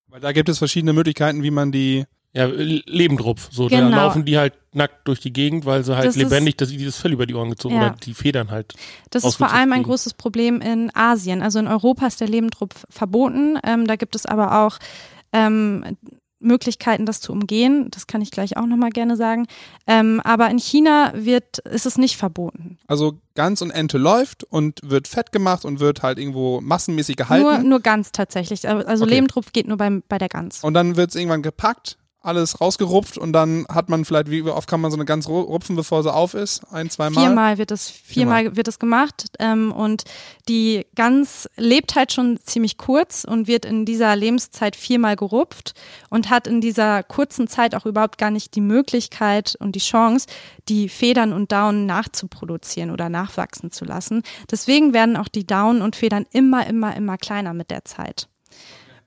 Weil 0.08 0.20
da 0.20 0.32
gibt 0.32 0.48
es 0.48 0.58
verschiedene 0.58 0.92
Möglichkeiten, 0.92 1.42
wie 1.42 1.50
man 1.52 1.72
die. 1.72 2.04
Ja, 2.32 2.44
L- 2.44 2.82
Lebendrupf. 2.86 3.48
So, 3.50 3.66
da 3.70 3.78
Genau. 3.80 3.96
laufen 3.96 4.26
die 4.26 4.36
halt 4.36 4.52
nackt 4.74 5.08
durch 5.08 5.20
die 5.20 5.32
Gegend, 5.32 5.64
weil 5.64 5.84
sie 5.84 5.96
halt 5.96 6.06
Das 6.06 6.16
ist- 6.16 6.22
lebendig, 6.22 6.56
dass 6.58 6.68
sie 6.68 6.76
dieses 6.76 6.96
Fell 6.98 7.12
über 7.14 7.24
die 7.24 7.32
Ohren 7.34 7.48
gezogen 7.48 7.76
Ja. 7.76 7.86
oder 7.86 7.96
die 7.96 8.12
Federn 8.12 8.50
halt. 8.50 8.74
Das 9.08 9.24
ist 9.24 9.36
vor 9.36 9.50
allem 9.52 9.72
ein 9.72 9.78
kriegen. 9.78 9.84
großes 9.88 10.12
Problem 10.14 10.60
in 10.60 10.90
Asien. 10.94 11.40
Also 11.40 11.58
in 11.60 11.66
Europa 11.66 12.06
ist 12.06 12.20
der 12.20 12.28
Lebendrupf 12.28 12.84
verboten. 12.90 13.58
Ähm, 13.64 13.86
da 13.86 13.96
gibt 13.96 14.14
es 14.16 14.26
aber 14.26 14.66
auch 14.66 14.76
ähm, 15.32 15.96
Möglichkeiten, 16.38 17.06
das 17.06 17.20
zu 17.20 17.32
umgehen. 17.32 17.88
Das 17.90 18.06
kann 18.06 18.20
ich 18.20 18.30
gleich 18.30 18.56
auch 18.56 18.66
nochmal 18.66 18.90
gerne 18.90 19.16
sagen. 19.16 19.46
Ähm, 19.86 20.20
aber 20.22 20.50
in 20.50 20.58
China 20.58 21.12
wird, 21.14 21.58
ist 21.58 21.86
es 21.86 21.96
nicht 21.98 22.16
verboten. 22.16 22.78
Also 22.86 23.18
Gans 23.34 23.62
und 23.62 23.70
Ente 23.70 23.98
läuft 23.98 24.44
und 24.44 24.80
wird 24.82 25.08
fett 25.08 25.32
gemacht 25.32 25.64
und 25.64 25.80
wird 25.80 26.02
halt 26.02 26.18
irgendwo 26.18 26.60
massenmäßig 26.60 27.16
gehalten. 27.16 27.44
Nur, 27.44 27.58
nur 27.58 27.80
ganz 27.80 28.12
tatsächlich. 28.12 28.68
Also 28.68 29.04
Okay. 29.04 29.14
Lebendrupf 29.14 29.52
geht 29.52 29.66
nur 29.68 29.76
beim, 29.76 30.02
bei 30.08 30.18
der 30.18 30.28
Gans. 30.28 30.62
Und 30.62 30.74
dann 30.74 30.96
wird 30.96 31.10
es 31.10 31.16
irgendwann 31.16 31.42
gepackt, 31.42 31.98
alles 32.26 32.60
rausgerupft 32.60 33.16
und 33.18 33.32
dann 33.32 33.66
hat 33.68 33.88
man 33.88 34.04
vielleicht, 34.04 34.30
wie 34.30 34.42
oft 34.42 34.68
kann 34.68 34.80
man 34.80 34.90
so 34.90 34.96
eine 34.96 35.04
Gans 35.04 35.28
ru- 35.28 35.44
rupfen, 35.44 35.76
bevor 35.76 36.02
sie 36.02 36.12
auf 36.12 36.34
ist? 36.34 36.62
Ein, 36.72 36.90
zweimal? 36.90 37.24
Viermal 37.24 37.58
wird 37.58 37.70
es, 37.70 37.88
viermal 37.88 38.56
wird 38.56 38.68
es 38.68 38.78
gemacht 38.78 39.26
ähm, 39.38 39.72
und 39.72 40.04
die 40.48 40.86
Gans 40.94 41.48
lebt 41.56 41.94
halt 41.94 42.12
schon 42.12 42.38
ziemlich 42.44 42.78
kurz 42.78 43.24
und 43.24 43.46
wird 43.46 43.64
in 43.64 43.84
dieser 43.84 44.14
Lebenszeit 44.16 44.76
viermal 44.76 45.16
gerupft 45.16 45.74
und 46.10 46.30
hat 46.30 46.46
in 46.46 46.60
dieser 46.60 47.02
kurzen 47.02 47.48
Zeit 47.48 47.74
auch 47.74 47.86
überhaupt 47.86 48.18
gar 48.18 48.30
nicht 48.30 48.54
die 48.54 48.60
Möglichkeit 48.60 49.56
und 49.60 49.74
die 49.74 49.80
Chance, 49.80 50.26
die 50.68 50.88
Federn 50.88 51.32
und 51.32 51.52
Daunen 51.52 51.86
nachzuproduzieren 51.86 52.90
oder 52.90 53.08
nachwachsen 53.08 53.70
zu 53.70 53.84
lassen. 53.84 54.22
Deswegen 54.50 54.92
werden 54.92 55.16
auch 55.16 55.28
die 55.28 55.46
Daunen 55.46 55.82
und 55.82 55.96
Federn 55.96 56.26
immer, 56.32 56.66
immer, 56.66 56.96
immer 56.96 57.16
kleiner 57.18 57.54
mit 57.54 57.70
der 57.70 57.84
Zeit. 57.84 58.28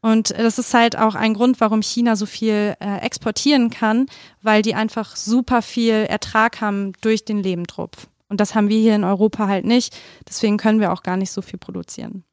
Und 0.01 0.31
das 0.31 0.59
ist 0.59 0.73
halt 0.73 0.97
auch 0.97 1.15
ein 1.15 1.33
Grund, 1.33 1.59
warum 1.59 1.81
China 1.81 2.15
so 2.15 2.25
viel 2.25 2.75
äh, 2.79 2.99
exportieren 3.01 3.69
kann, 3.69 4.05
weil 4.41 4.61
die 4.61 4.75
einfach 4.75 5.15
super 5.15 5.61
viel 5.61 6.05
Ertrag 6.07 6.61
haben 6.61 6.93
durch 7.01 7.25
den 7.25 7.43
Lebendrupf. 7.43 8.07
Und 8.29 8.39
das 8.39 8.55
haben 8.55 8.69
wir 8.69 8.79
hier 8.79 8.95
in 8.95 9.03
Europa 9.03 9.47
halt 9.47 9.65
nicht. 9.65 9.97
Deswegen 10.27 10.57
können 10.57 10.79
wir 10.79 10.93
auch 10.93 11.03
gar 11.03 11.17
nicht 11.17 11.31
so 11.31 11.41
viel 11.41 11.59
produzieren. 11.59 12.23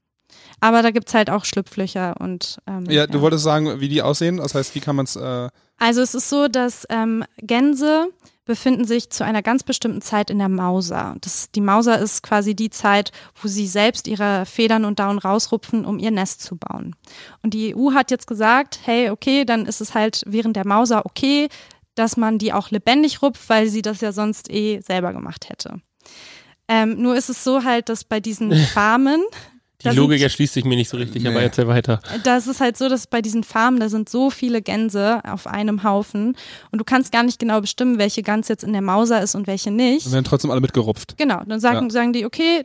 Aber 0.61 0.83
da 0.83 0.91
gibt's 0.91 1.15
halt 1.15 1.29
auch 1.31 1.45
Schlupflöcher 1.45 2.15
und 2.21 2.59
ähm, 2.67 2.85
Ja, 2.89 3.07
du 3.07 3.21
wolltest 3.21 3.45
sagen, 3.45 3.81
wie 3.81 3.89
die 3.89 4.03
aussehen. 4.03 4.37
Das 4.37 4.55
heißt, 4.55 4.75
wie 4.75 4.81
kann 4.81 4.97
man 4.97 5.05
es. 5.05 5.17
Äh, 5.17 5.49
also 5.79 6.01
es 6.01 6.15
ist 6.15 6.29
so, 6.29 6.49
dass 6.49 6.87
ähm, 6.89 7.25
Gänse 7.39 8.09
befinden 8.47 8.85
sich 8.85 9.11
zu 9.11 9.25
einer 9.25 9.43
ganz 9.43 9.63
bestimmten 9.63 10.01
Zeit 10.01 10.31
in 10.31 10.39
der 10.39 10.49
Mauser. 10.49 11.17
Das, 11.21 11.51
die 11.51 11.61
Mauser 11.61 11.99
ist 11.99 12.23
quasi 12.23 12.55
die 12.55 12.71
Zeit, 12.71 13.13
wo 13.35 13.49
sie 13.49 13.67
selbst 13.67 14.07
ihre 14.07 14.47
Federn 14.47 14.87
und 14.87 14.99
Daunen 14.99 15.19
rausrupfen, 15.19 15.85
um 15.85 15.99
ihr 15.99 16.13
Nest 16.13 16.43
zu 16.43 16.57
bauen. 16.57 16.95
Und 17.43 17.53
die 17.53 17.77
EU 17.77 17.93
hat 17.93 18.11
jetzt 18.11 18.27
gesagt, 18.27 18.81
hey, 18.85 19.11
okay, 19.11 19.45
dann 19.45 19.67
ist 19.67 19.81
es 19.81 19.95
halt 19.95 20.23
während 20.27 20.57
der 20.57 20.67
Mauser 20.67 21.05
okay, 21.05 21.49
dass 21.97 22.17
man 22.17 22.39
die 22.39 22.53
auch 22.53 22.71
lebendig 22.71 23.21
rupft, 23.21 23.49
weil 23.49 23.69
sie 23.69 23.83
das 23.83 24.01
ja 24.01 24.13
sonst 24.13 24.51
eh 24.51 24.81
selber 24.81 25.13
gemacht 25.13 25.49
hätte. 25.49 25.81
Ähm, 26.69 27.01
nur 27.01 27.17
ist 27.17 27.29
es 27.29 27.45
so 27.45 27.65
halt, 27.65 27.89
dass 27.89 28.05
bei 28.05 28.21
diesen 28.21 28.55
Farmen 28.75 29.23
Die 29.81 29.85
Da 29.85 29.91
Logik 29.93 30.19
sind- 30.19 30.25
erschließt 30.25 30.55
sich 30.55 30.65
mir 30.65 30.77
nicht 30.77 30.89
so 30.89 30.97
richtig, 30.97 31.27
aber 31.27 31.39
Nee. 31.39 31.45
erzähl 31.45 31.67
weiter. 31.69 32.01
das 32.25 32.47
ist 32.47 32.61
halt 32.61 32.77
so, 32.79 32.89
dass 32.89 33.07
bei 33.07 33.21
diesen 33.21 33.45
Farmen, 33.45 33.79
da 33.79 33.89
sind 33.91 34.09
so 34.09 34.31
viele 34.31 34.63
Gänse 34.63 35.21
auf 35.25 35.47
einem 35.47 35.83
Haufen 35.83 36.35
und 36.71 36.79
du 36.79 36.85
kannst 36.85 37.13
gar 37.13 37.23
nicht 37.23 37.39
genau 37.39 37.61
bestimmen, 37.61 37.99
welche 37.99 38.23
Gans 38.23 38.49
jetzt 38.49 38.65
in 38.65 38.73
der 38.73 38.81
Mauser 38.83 39.21
ist 39.23 39.35
und 39.35 39.47
welche 39.47 39.71
nicht. 39.71 40.07
und 40.07 40.13
werden 40.13 40.25
trotzdem 40.25 40.51
alle 40.51 40.61
mitgerupft. 40.63 41.19
Genau, 41.19 41.43
dann 41.47 41.61
sagen, 41.61 41.87
Ja. 41.87 41.91
sagen 41.91 42.13
die, 42.15 42.25
okay, 42.25 42.65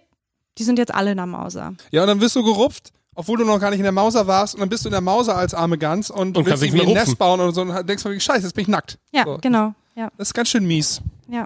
die 0.57 0.63
sind 0.63 0.79
jetzt 0.79 0.93
alle 0.93 1.11
in 1.11 1.17
der 1.17 1.25
Mauser. 1.25 1.73
Ja, 1.91 2.01
und 2.01 2.07
dann 2.07 2.21
wirst 2.21 2.35
du 2.37 2.43
gerupft, 2.43 2.91
obwohl 3.13 3.37
du 3.37 3.43
noch 3.45 3.59
gar 3.59 3.71
nicht 3.71 3.79
in 3.79 3.83
der 3.83 3.91
Mauser 3.91 4.25
warst. 4.27 4.53
Und 4.53 4.61
dann 4.61 4.69
bist 4.69 4.85
du 4.85 4.89
in 4.89 4.93
der 4.93 5.01
Mauser 5.01 5.35
als 5.35 5.53
arme 5.53 5.77
Gans 5.77 6.09
und, 6.11 6.37
Und 6.37 6.45
willst 6.45 6.63
irgendwie 6.63 6.85
ein 6.87 6.93
Nest 6.93 7.17
bauen 7.17 7.41
oder 7.41 7.51
so 7.51 7.61
und 7.61 7.87
denkst 7.89 8.05
wegen, 8.05 8.19
scheiße, 8.21 8.43
jetzt 8.43 8.53
bin 8.53 8.61
ich 8.63 8.67
nackt. 8.69 8.97
Ja, 9.11 9.23
So. 9.25 9.37
genau. 9.41 9.73
Ja, 9.95 10.09
Das 10.17 10.29
ist 10.29 10.33
ganz 10.33 10.47
schön 10.49 10.65
mies. 10.65 11.01
ja. 11.27 11.45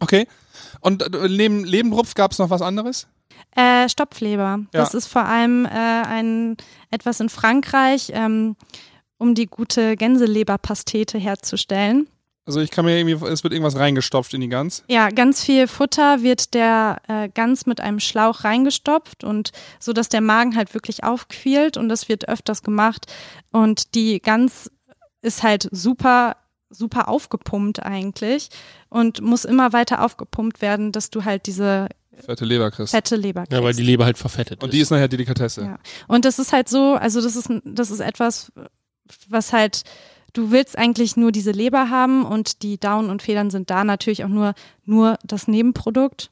Okay. 0.00 0.26
Und 0.80 1.02
äh, 1.14 1.28
neben 1.28 1.64
Lebenrupf 1.64 2.14
gab 2.14 2.32
es 2.32 2.38
noch 2.38 2.48
was 2.50 2.62
anderes? 2.62 3.06
Äh, 3.54 3.88
Stopfleber. 3.88 4.60
Ja. 4.60 4.66
Das 4.72 4.94
ist 4.94 5.06
vor 5.06 5.24
allem 5.24 5.64
äh, 5.64 5.68
ein 5.68 6.56
etwas 6.90 7.20
in 7.20 7.28
Frankreich, 7.28 8.10
ähm, 8.14 8.56
um 9.18 9.34
die 9.34 9.46
gute 9.46 9.96
Gänseleberpastete 9.96 11.18
herzustellen. 11.18 12.08
Also 12.48 12.60
ich 12.60 12.70
kann 12.70 12.86
mir 12.86 12.96
irgendwie, 12.96 13.26
es 13.26 13.42
wird 13.42 13.52
irgendwas 13.52 13.76
reingestopft 13.76 14.32
in 14.32 14.40
die 14.40 14.48
Gans. 14.48 14.82
Ja, 14.88 15.10
ganz 15.10 15.44
viel 15.44 15.66
Futter 15.68 16.22
wird 16.22 16.54
der 16.54 17.02
äh, 17.06 17.28
Gans 17.28 17.66
mit 17.66 17.78
einem 17.78 18.00
Schlauch 18.00 18.42
reingestopft 18.42 19.22
und 19.22 19.52
so, 19.78 19.92
dass 19.92 20.08
der 20.08 20.22
Magen 20.22 20.56
halt 20.56 20.72
wirklich 20.72 21.04
aufquillt 21.04 21.76
und 21.76 21.90
das 21.90 22.08
wird 22.08 22.26
öfters 22.26 22.62
gemacht 22.62 23.04
und 23.52 23.94
die 23.94 24.20
Gans 24.20 24.70
ist 25.20 25.42
halt 25.42 25.68
super 25.72 26.36
super 26.70 27.08
aufgepumpt 27.08 27.82
eigentlich 27.82 28.48
und 28.88 29.20
muss 29.20 29.44
immer 29.44 29.72
weiter 29.72 30.02
aufgepumpt 30.02 30.60
werden, 30.62 30.92
dass 30.92 31.10
du 31.10 31.24
halt 31.24 31.46
diese 31.46 31.88
Fette 32.24 32.44
Leber 32.44 32.70
kriegst. 32.70 32.90
fette 32.92 33.16
Leber 33.16 33.42
kriegst. 33.42 33.52
Ja, 33.52 33.62
weil 33.62 33.74
die 33.74 33.82
Leber 33.82 34.04
halt 34.04 34.18
verfettet 34.18 34.62
Und 34.62 34.68
ist. 34.68 34.74
die 34.74 34.80
ist 34.80 34.90
nachher 34.90 35.08
Delikatesse. 35.08 35.62
Ja. 35.62 35.78
Und 36.06 36.24
das 36.24 36.38
ist 36.38 36.52
halt 36.52 36.68
so, 36.68 36.94
also 36.94 37.20
das 37.20 37.36
ist, 37.36 37.50
das 37.64 37.90
ist 37.90 38.00
etwas, 38.00 38.52
was 39.28 39.52
halt, 39.52 39.82
du 40.32 40.50
willst 40.50 40.76
eigentlich 40.76 41.16
nur 41.16 41.32
diese 41.32 41.50
Leber 41.52 41.90
haben 41.90 42.24
und 42.24 42.62
die 42.62 42.78
Daunen 42.78 43.10
und 43.10 43.22
Federn 43.22 43.50
sind 43.50 43.70
da 43.70 43.84
natürlich 43.84 44.24
auch 44.24 44.28
nur, 44.28 44.54
nur 44.84 45.18
das 45.24 45.48
Nebenprodukt. 45.48 46.30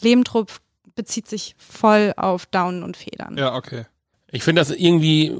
Lebendtrupp 0.00 0.52
bezieht 0.94 1.28
sich 1.28 1.54
voll 1.58 2.12
auf 2.16 2.46
Daunen 2.46 2.82
und 2.82 2.96
Federn. 2.96 3.36
Ja, 3.36 3.54
okay. 3.54 3.84
Ich 4.30 4.42
finde 4.42 4.60
das 4.60 4.70
irgendwie 4.70 5.32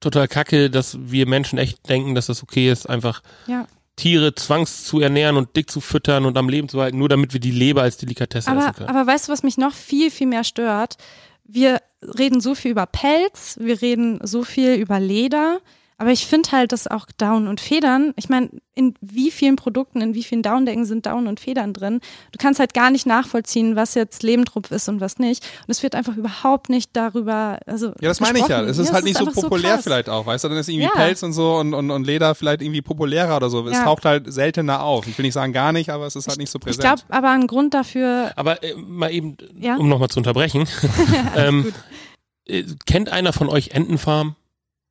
total 0.00 0.28
kacke, 0.28 0.70
dass 0.70 0.96
wir 1.00 1.26
Menschen 1.26 1.58
echt 1.58 1.88
denken, 1.88 2.14
dass 2.14 2.26
das 2.26 2.42
okay 2.42 2.70
ist, 2.70 2.88
einfach 2.88 3.22
Ja. 3.46 3.66
Tiere 3.98 4.34
zwangs 4.34 4.84
zu 4.84 5.00
ernähren 5.00 5.36
und 5.36 5.54
dick 5.56 5.70
zu 5.70 5.80
füttern 5.80 6.24
und 6.24 6.38
am 6.38 6.48
Leben 6.48 6.68
zu 6.68 6.80
halten, 6.80 6.98
nur 6.98 7.08
damit 7.08 7.32
wir 7.32 7.40
die 7.40 7.50
Leber 7.50 7.82
als 7.82 7.98
Delikatesse 7.98 8.48
essen 8.48 8.58
Aber, 8.58 8.72
können. 8.72 8.88
aber 8.88 9.06
weißt 9.06 9.28
du, 9.28 9.32
was 9.32 9.42
mich 9.42 9.58
noch 9.58 9.74
viel, 9.74 10.10
viel 10.10 10.28
mehr 10.28 10.44
stört? 10.44 10.96
Wir 11.44 11.80
reden 12.02 12.40
so 12.40 12.54
viel 12.54 12.70
über 12.70 12.86
Pelz, 12.86 13.56
wir 13.60 13.82
reden 13.82 14.20
so 14.22 14.44
viel 14.44 14.74
über 14.74 15.00
Leder, 15.00 15.60
aber 15.98 16.12
ich 16.12 16.26
finde 16.26 16.52
halt, 16.52 16.70
dass 16.72 16.86
auch 16.86 17.06
Daunen 17.18 17.48
und 17.48 17.60
Federn, 17.60 18.12
ich 18.16 18.28
meine, 18.28 18.50
in 18.74 18.94
wie 19.00 19.32
vielen 19.32 19.56
Produkten, 19.56 20.00
in 20.00 20.14
wie 20.14 20.22
vielen 20.22 20.42
Daunendecken 20.42 20.84
sind 20.84 21.06
Daunen 21.06 21.26
und 21.26 21.40
Federn 21.40 21.72
drin? 21.72 22.00
Du 22.30 22.38
kannst 22.38 22.60
halt 22.60 22.72
gar 22.72 22.92
nicht 22.92 23.04
nachvollziehen, 23.04 23.74
was 23.74 23.94
jetzt 23.94 24.22
Lebendrupf 24.22 24.70
ist 24.70 24.88
und 24.88 25.00
was 25.00 25.18
nicht. 25.18 25.44
Und 25.66 25.70
es 25.72 25.82
wird 25.82 25.96
einfach 25.96 26.16
überhaupt 26.16 26.68
nicht 26.68 26.90
darüber, 26.92 27.58
also. 27.66 27.88
Ja, 28.00 28.08
das 28.10 28.20
meine 28.20 28.38
ich 28.38 28.46
ja. 28.46 28.62
Es 28.62 28.78
ist 28.78 28.92
halt 28.92 29.02
nicht 29.04 29.18
so 29.18 29.26
einfach 29.26 29.42
populär 29.42 29.74
krass. 29.74 29.82
vielleicht 29.84 30.08
auch, 30.08 30.24
weißt 30.24 30.44
du? 30.44 30.48
Dann 30.48 30.58
ist 30.58 30.68
irgendwie 30.68 30.84
Ja. 30.86 30.92
Pelz 30.94 31.24
und 31.24 31.32
so 31.32 31.56
und, 31.56 31.74
und, 31.74 31.90
und 31.90 32.04
Leder 32.06 32.36
vielleicht 32.36 32.62
irgendwie 32.62 32.82
populärer 32.82 33.36
oder 33.36 33.50
so. 33.50 33.66
Es 33.66 33.72
Ja. 33.78 33.82
taucht 33.84 34.04
halt 34.04 34.32
seltener 34.32 34.84
auf. 34.84 35.08
Ich 35.08 35.18
will 35.18 35.24
nicht 35.24 35.34
sagen 35.34 35.52
gar 35.52 35.72
nicht, 35.72 35.90
aber 35.90 36.06
es 36.06 36.14
ist 36.14 36.28
halt 36.28 36.38
nicht 36.38 36.50
so 36.50 36.58
Ich 36.60 36.64
präsent. 36.64 36.82
glaube 36.82 37.02
aber 37.08 37.30
ein 37.30 37.48
Grund 37.48 37.74
dafür, 37.74 38.30
Aber 38.36 38.62
äh, 38.62 38.74
mal 38.76 39.10
eben, 39.12 39.36
Ja? 39.58 39.74
um 39.76 39.88
nochmal 39.88 40.08
zu 40.10 40.20
unterbrechen. 40.20 40.68
ähm, 41.36 41.72
äh, 42.46 42.62
kennt 42.86 43.08
einer 43.08 43.32
von 43.32 43.48
euch 43.48 43.70
Entenfarm? 43.72 44.36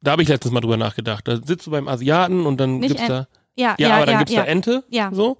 Da 0.01 0.11
habe 0.11 0.21
ich 0.21 0.29
letztens 0.29 0.53
mal 0.53 0.61
drüber 0.61 0.77
nachgedacht. 0.77 1.27
Da 1.27 1.37
sitzt 1.37 1.67
du 1.67 1.71
beim 1.71 1.87
Asiaten 1.87 2.45
und 2.45 2.57
dann 2.59 2.79
Nicht 2.79 2.89
gibt's 2.95 3.07
da. 3.07 3.27
ja, 3.55 3.75
Ja, 3.79 3.89
ja, 3.89 3.95
aber 3.95 4.05
dann 4.05 4.13
ja, 4.13 4.19
gibt's 4.19 4.33
ja. 4.33 4.41
da 4.43 4.47
Ente. 4.47 4.83
Ja. 4.89 5.09
So. 5.13 5.37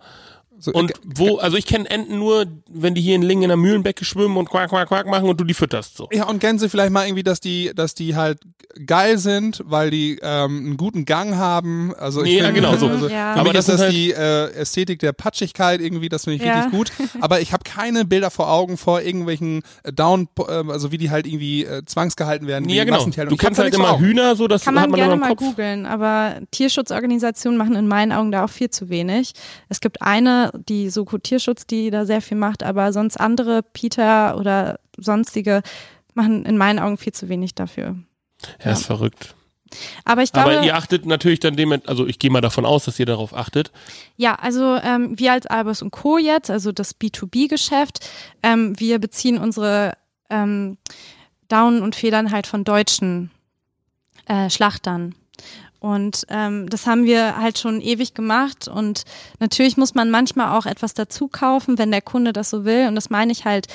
So, 0.60 0.72
Und 0.72 0.92
wo, 1.06 1.38
also 1.38 1.56
ich 1.56 1.66
kenne 1.66 1.90
Enten 1.90 2.18
nur, 2.18 2.46
wenn 2.70 2.96
die 2.96 3.02
hier 3.02 3.16
in 3.16 3.22
Lingen 3.22 3.44
in 3.44 3.50
der 3.50 3.58
Mühlenbecke 3.58 4.06
schwimmen 4.06 4.38
und 4.38 4.50
quack, 4.50 4.70
quack, 4.70 4.88
quack 4.88 5.06
machen 5.06 5.30
und 5.30 5.40
du 5.40 5.44
die 5.44 5.54
fütterst 5.54 5.96
so. 5.98 6.08
ja, 6.12 6.26
und 6.28 6.40
Gänse 6.40 6.68
vielleicht 6.70 6.92
mal 6.92 7.06
irgendwie, 7.06 7.24
dass 7.24 7.40
die, 7.40 7.72
dass 7.76 7.94
die 7.94 8.16
halt 8.16 8.40
geil 8.86 9.18
sind, 9.18 9.62
weil 9.66 9.92
die 9.92 10.20
ähm, 10.22 10.58
einen 10.66 10.78
guten 10.78 11.06
Gang 11.06 11.36
haben. 11.36 11.94
Also 11.96 12.24
ich 12.24 12.32
Nee, 12.32 12.38
ja, 12.40 12.46
finde, 12.46 12.62
genau 12.62 12.76
so. 12.78 12.88
Also 12.88 13.08
Ja. 13.08 13.34
Für 13.34 13.40
Aber 13.42 13.54
das 13.54 13.70
ist 13.70 13.80
halt- 13.80 13.94
die 13.94 14.12
äh, 14.12 14.52
Ästhetik 14.54 15.00
der 15.00 15.14
Patschigkeit 15.14 15.80
irgendwie, 15.82 16.10
das 16.10 16.24
finde 16.26 16.38
ich 16.38 16.44
Ja. 16.44 16.56
richtig 16.56 16.72
gut. 16.72 16.92
Aber 17.22 17.40
ich 17.40 17.54
habe 17.54 17.64
keine 17.64 18.06
Bilder 18.06 18.30
vor 18.32 18.52
Augen 18.52 18.78
vor 18.78 19.02
irgendwelchen 19.02 19.62
äh, 19.84 19.94
Down, 19.94 20.28
äh, 20.40 20.52
also 20.70 20.92
wie 20.92 20.98
die 20.98 21.10
halt 21.12 21.28
irgendwie 21.28 21.66
äh, 21.66 21.84
zwangsgehalten 21.86 22.48
werden. 22.48 22.68
Ja, 22.70 22.84
genau. 22.84 23.04
Du 23.06 23.36
kannst 23.38 23.60
halt 23.60 23.74
immer. 23.74 24.00
Hühner, 24.00 24.36
so 24.36 24.48
das 24.48 24.64
Kann 24.66 24.76
hat 24.76 24.90
man 24.90 25.00
man 25.00 25.00
gerne 25.10 25.16
mal 25.16 25.36
googeln, 25.36 25.86
aber 25.86 26.38
Tierschutzorganisationen 26.52 27.58
machen 27.58 27.76
in 27.76 27.88
meinen 27.88 28.12
Augen 28.12 28.32
da 28.32 28.44
auch 28.46 28.50
viel 28.50 28.70
zu 28.70 28.90
wenig. 28.90 29.34
Es 29.70 29.80
gibt 29.82 30.02
eine, 30.02 30.47
die 30.54 30.90
Soko 30.90 31.18
Tierschutz, 31.18 31.68
die 31.68 31.90
da 31.90 32.06
sehr 32.06 32.22
viel 32.22 32.38
macht, 32.38 32.64
aber 32.64 32.94
sonst 32.94 33.18
andere, 33.18 33.64
Peter 33.64 34.38
oder 34.38 34.80
sonstige, 34.98 35.62
machen 36.14 36.46
in 36.46 36.58
meinen 36.58 36.80
Augen 36.80 36.98
viel 36.98 37.14
zu 37.14 37.30
wenig 37.30 37.56
dafür. 37.56 37.96
Ja, 38.64 38.72
ist 38.72 38.86
verrückt. 38.86 39.36
Aber 40.06 40.24
ich 40.24 40.32
glaube, 40.32 40.58
Aber 40.58 40.66
ihr 40.66 40.76
achtet 40.76 41.06
natürlich 41.06 41.40
dann 41.40 41.56
dem, 41.56 41.74
also 41.86 42.08
ich 42.08 42.20
gehe 42.20 42.32
mal 42.32 42.42
davon 42.42 42.66
aus, 42.66 42.86
dass 42.86 43.00
ihr 43.00 43.06
darauf 43.06 43.34
achtet. 43.36 43.72
ja, 44.16 44.36
also 44.36 44.76
ähm, 44.76 45.18
wir 45.20 45.34
als 45.34 45.46
Albers 45.46 45.82
und 45.82 45.92
Co. 45.92 46.18
jetzt, 46.18 46.50
also 46.50 46.72
das 46.72 47.00
B2B-Geschäft, 47.00 48.10
ähm, 48.44 48.80
wir 48.80 49.00
beziehen 49.00 49.38
unsere 49.38 49.94
ähm, 50.30 50.78
Daunen 51.48 51.82
und 51.82 51.96
Federn 51.96 52.32
halt 52.32 52.48
von 52.48 52.64
deutschen 52.64 53.32
äh, 54.26 54.50
Schlachtern. 54.50 55.16
Und 55.80 56.26
ähm, 56.30 56.70
das 56.70 56.88
haben 56.88 57.06
wir 57.06 57.38
halt 57.38 57.60
schon 57.60 57.82
ewig 57.82 58.14
gemacht. 58.14 58.68
Und 58.68 59.04
natürlich 59.40 59.78
muss 59.78 59.96
man 59.96 60.10
manchmal 60.10 60.58
auch 60.58 60.66
etwas 60.66 60.94
dazu 60.94 61.28
kaufen, 61.28 61.78
wenn 61.78 61.92
der 61.92 62.02
Kunde 62.02 62.34
das 62.34 62.50
so 62.50 62.66
will. 62.66 62.88
Und 62.88 62.96
das 62.96 63.10
meine 63.10 63.32
ich 63.32 63.46
halt, 63.46 63.68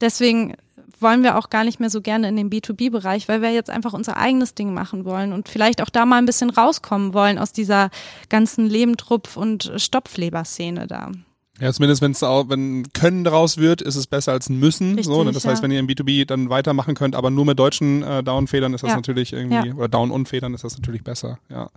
deswegen 0.00 0.56
wollen 1.00 1.22
wir 1.22 1.38
auch 1.38 1.50
gar 1.50 1.64
nicht 1.64 1.80
mehr 1.80 1.90
so 1.90 2.00
gerne 2.00 2.28
in 2.28 2.36
den 2.36 2.50
B2B-Bereich, 2.50 3.28
weil 3.28 3.42
wir 3.42 3.52
jetzt 3.52 3.70
einfach 3.70 3.92
unser 3.92 4.16
eigenes 4.16 4.54
Ding 4.54 4.74
machen 4.74 5.04
wollen 5.04 5.32
und 5.32 5.48
vielleicht 5.48 5.82
auch 5.82 5.90
da 5.90 6.06
mal 6.06 6.16
ein 6.16 6.26
bisschen 6.26 6.50
rauskommen 6.50 7.14
wollen 7.14 7.38
aus 7.38 7.52
dieser 7.52 7.90
ganzen 8.28 8.68
Lebendrupf- 8.68 9.36
und 9.36 9.72
Stopfleber-Szene 9.76 10.86
da. 10.86 11.12
Ja, 11.60 11.72
zumindest 11.72 12.02
wenn 12.02 12.12
es 12.12 12.22
auch, 12.22 12.48
wenn 12.48 12.84
Können 12.92 13.24
daraus 13.24 13.56
wird, 13.58 13.82
ist 13.82 13.96
es 13.96 14.06
besser 14.06 14.32
als 14.32 14.48
ein 14.48 14.58
Müssen. 14.60 14.90
Richtig, 14.90 15.06
so, 15.06 15.24
ne? 15.24 15.32
Das 15.32 15.44
heißt, 15.44 15.58
ja. 15.60 15.62
wenn 15.64 15.70
ihr 15.72 15.80
im 15.80 15.86
B2B 15.88 16.24
dann 16.24 16.50
weitermachen 16.50 16.94
könnt, 16.94 17.16
aber 17.16 17.30
nur 17.30 17.44
mit 17.44 17.58
deutschen 17.58 18.02
äh, 18.02 18.22
Down-Federn 18.22 18.74
ist 18.74 18.82
das 18.84 18.90
Ja. 18.90 18.96
natürlich 18.96 19.32
irgendwie, 19.32 19.68
Ja. 19.68 19.74
oder 19.74 19.88
Down-und-Federn 19.88 20.54
ist 20.54 20.64
das 20.64 20.76
natürlich 20.76 21.02
besser, 21.02 21.38
ja. 21.50 21.68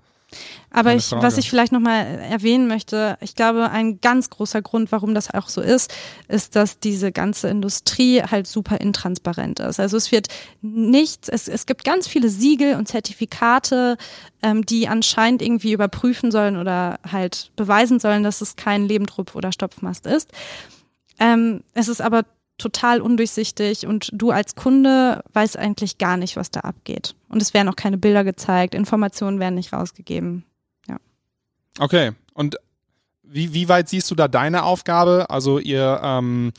Aber 0.70 0.96
ich, 0.96 1.12
was 1.12 1.38
ich 1.38 1.50
vielleicht 1.50 1.74
nochmal 1.74 2.06
erwähnen 2.20 2.67
möchte, 2.67 3.17
ich 3.20 3.36
glaube, 3.36 3.70
ein 3.70 4.00
ganz 4.00 4.30
großer 4.30 4.62
Grund, 4.62 4.91
warum 4.91 5.13
das 5.13 5.34
auch 5.34 5.50
so 5.50 5.60
ist, 5.60 5.94
ist, 6.30 6.56
dass 6.56 6.80
diese 6.80 7.12
ganze 7.12 7.50
Industrie 7.50 8.24
halt 8.24 8.48
super 8.48 8.80
intransparent 8.80 9.60
ist. 9.60 9.82
Also 9.82 9.98
es 9.98 10.12
wird 10.13 10.28
nichts, 10.62 11.28
es, 11.28 11.50
es 11.50 11.65
gibt 11.65 11.84
ganz 11.84 12.08
viele 12.08 12.30
Siegel 12.30 12.76
und 12.76 12.88
Zertifikate, 12.88 13.98
ähm, 14.41 14.65
die 14.65 14.88
anscheinend 14.88 15.41
irgendwie 15.41 15.74
überprüfen 15.74 16.32
sollen 16.32 16.56
oder 16.56 17.00
halt 17.10 17.52
beweisen 17.58 18.00
sollen, 18.00 18.24
dass 18.24 18.39
es 18.39 18.56
kein 18.56 18.88
Lebendrupf 18.88 19.36
oder 19.36 19.52
Stopfmast 19.52 20.06
ist. 20.06 20.32
Ähm, 21.20 21.63
es 21.74 21.89
ist 21.89 22.02
aber 22.02 22.24
total 22.62 23.02
undurchsichtig 23.02 23.86
und 23.88 24.10
du 24.13 24.32
als 24.32 24.56
Kunde 24.56 25.24
weißt 25.34 25.58
eigentlich 25.58 25.97
gar 25.97 26.17
nicht, 26.17 26.36
was 26.36 26.52
da 26.52 26.62
abgeht. 26.62 27.15
Und 27.30 27.41
es 27.41 27.54
werden 27.54 27.69
auch 27.69 27.76
keine 27.76 27.97
Bilder 27.97 28.24
gezeigt, 28.24 28.76
Informationen 28.76 29.39
werden 29.39 29.56
nicht 29.56 29.74
rausgegeben. 29.74 30.45
Okay. 31.80 32.12
Und 32.34 32.58
wie, 33.24 33.54
wie 33.54 33.69
weit 33.69 33.89
siehst 33.89 34.12
du 34.12 34.15
da 34.15 34.28
deine 34.28 34.63
Aufgabe? 34.63 35.30
Also 35.30 35.60
ihr 35.60 36.02
ähm, 36.04 36.52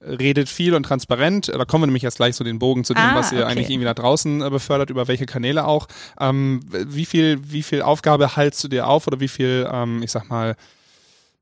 redet 0.00 0.48
viel 0.48 0.74
und 0.74 0.84
transparent. 0.84 1.48
Da 1.48 1.64
kommen 1.64 1.82
wir 1.82 1.86
nämlich 1.86 2.04
jetzt 2.04 2.16
gleich 2.16 2.36
so 2.36 2.44
den 2.44 2.58
Bogen 2.58 2.84
zu 2.84 2.94
dem, 2.94 3.02
Ah, 3.02 3.16
was 3.16 3.32
ihr 3.32 3.40
okay. 3.40 3.50
eigentlich 3.50 3.70
irgendwie 3.70 3.86
da 3.86 3.94
draußen 3.94 4.42
äh, 4.42 4.50
befördert, 4.50 4.90
über 4.90 5.08
welche 5.08 5.26
Kanäle 5.26 5.66
auch. 5.66 5.88
Ähm, 6.20 6.60
wie 6.70 7.04
viel, 7.04 7.40
wie 7.42 7.62
viel 7.62 7.82
Aufgabe 7.82 8.36
haltst 8.36 8.62
du 8.62 8.68
dir 8.68 8.86
auf 8.86 9.06
oder 9.06 9.18
wie 9.18 9.28
viel, 9.28 9.68
ähm, 9.70 10.02
ich 10.02 10.12
sag 10.12 10.28
mal, 10.28 10.50
ah, 10.50 10.54
Wort, 10.54 10.58
viel 10.58 10.58
schwere, 10.58 11.39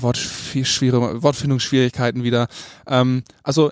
Wortfindungsschwierigkeiten 0.00 2.22
wieder. 2.24 2.48
Ähm, 2.86 3.22
also 3.42 3.70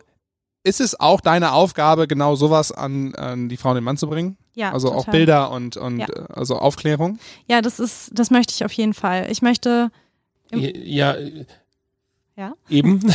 ist 0.65 0.81
es 0.81 0.99
auch 0.99 1.21
deine 1.21 1.53
Aufgabe, 1.53 2.07
genau 2.07 2.37
sowas 2.37 2.71
an, 2.71 3.15
an 3.17 3.49
die 3.49 3.57
Frau 3.57 3.71
und 3.71 3.75
den 3.77 3.85
Mann 3.85 3.97
zu 3.97 4.09
bringen? 4.09 4.37
Ja, 4.55 4.73
Also 4.73 4.93
auch 4.93 4.99
total. 5.07 5.13
Bilder 5.13 5.51
und, 5.51 5.77
und 5.77 5.99
Ja. 6.01 6.07
äh, 6.09 6.25
also 6.33 6.57
Aufklärung? 6.59 7.19
Ja, 7.49 7.63
das 7.63 7.81
ist, 7.81 8.11
das 8.15 8.31
möchte 8.31 8.55
ich 8.55 8.65
auf 8.65 8.73
jeden 8.73 8.95
Fall. 8.95 9.27
Ich 9.31 9.43
möchte, 9.43 9.91
Ja, 10.53 11.17
Ja? 12.37 12.53
eben. 12.69 13.01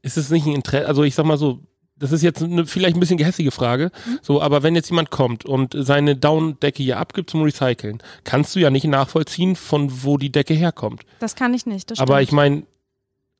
Ist 0.00 0.16
es 0.16 0.30
nicht 0.30 0.46
ein 0.46 0.54
Interesse, 0.54 0.86
also 0.86 1.02
ich 1.02 1.16
sag 1.16 1.26
mal 1.26 1.36
so, 1.36 1.58
das 1.98 2.12
ist 2.12 2.22
jetzt 2.22 2.42
eine 2.42 2.64
vielleicht 2.66 2.96
ein 2.96 3.00
bisschen 3.00 3.16
gehässige 3.18 3.50
Frage, 3.50 3.90
Mhm. 4.06 4.18
so, 4.22 4.40
aber 4.40 4.62
wenn 4.62 4.74
jetzt 4.74 4.88
jemand 4.90 5.10
kommt 5.10 5.44
und 5.44 5.74
seine 5.76 6.14
Down-Decke 6.16 6.82
hier 6.82 6.98
abgibt 6.98 7.30
zum 7.30 7.42
Recyceln, 7.42 7.98
kannst 8.24 8.54
du 8.54 8.60
ja 8.60 8.70
nicht 8.70 8.84
nachvollziehen, 8.86 9.56
von 9.56 10.04
wo 10.04 10.16
die 10.18 10.30
Decke 10.30 10.54
herkommt. 10.54 11.02
das 11.18 11.34
kann 11.34 11.54
ich 11.54 11.66
nicht. 11.66 11.90
Das 11.90 11.98
Aber 11.98 12.14
stimmt. 12.14 12.28
ich 12.28 12.32
meine, 12.32 12.62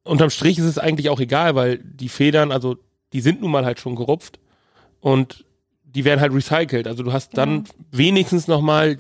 unterm 0.04 0.30
Strich 0.30 0.58
ist 0.58 0.64
es 0.64 0.78
eigentlich 0.78 1.08
auch 1.10 1.20
egal, 1.20 1.54
weil 1.54 1.78
die 1.78 2.08
Federn, 2.08 2.50
also 2.52 2.76
die 3.12 3.20
sind 3.20 3.40
nun 3.40 3.50
mal 3.50 3.64
halt 3.64 3.78
schon 3.80 3.94
gerupft 3.96 4.38
und 5.00 5.44
die 5.84 6.04
werden 6.04 6.20
halt 6.20 6.32
recycelt. 6.32 6.86
Also 6.86 7.02
du 7.02 7.12
hast 7.12 7.36
dann 7.38 7.64
Genau. 7.64 7.74
wenigstens 7.92 8.46
nochmal 8.48 8.98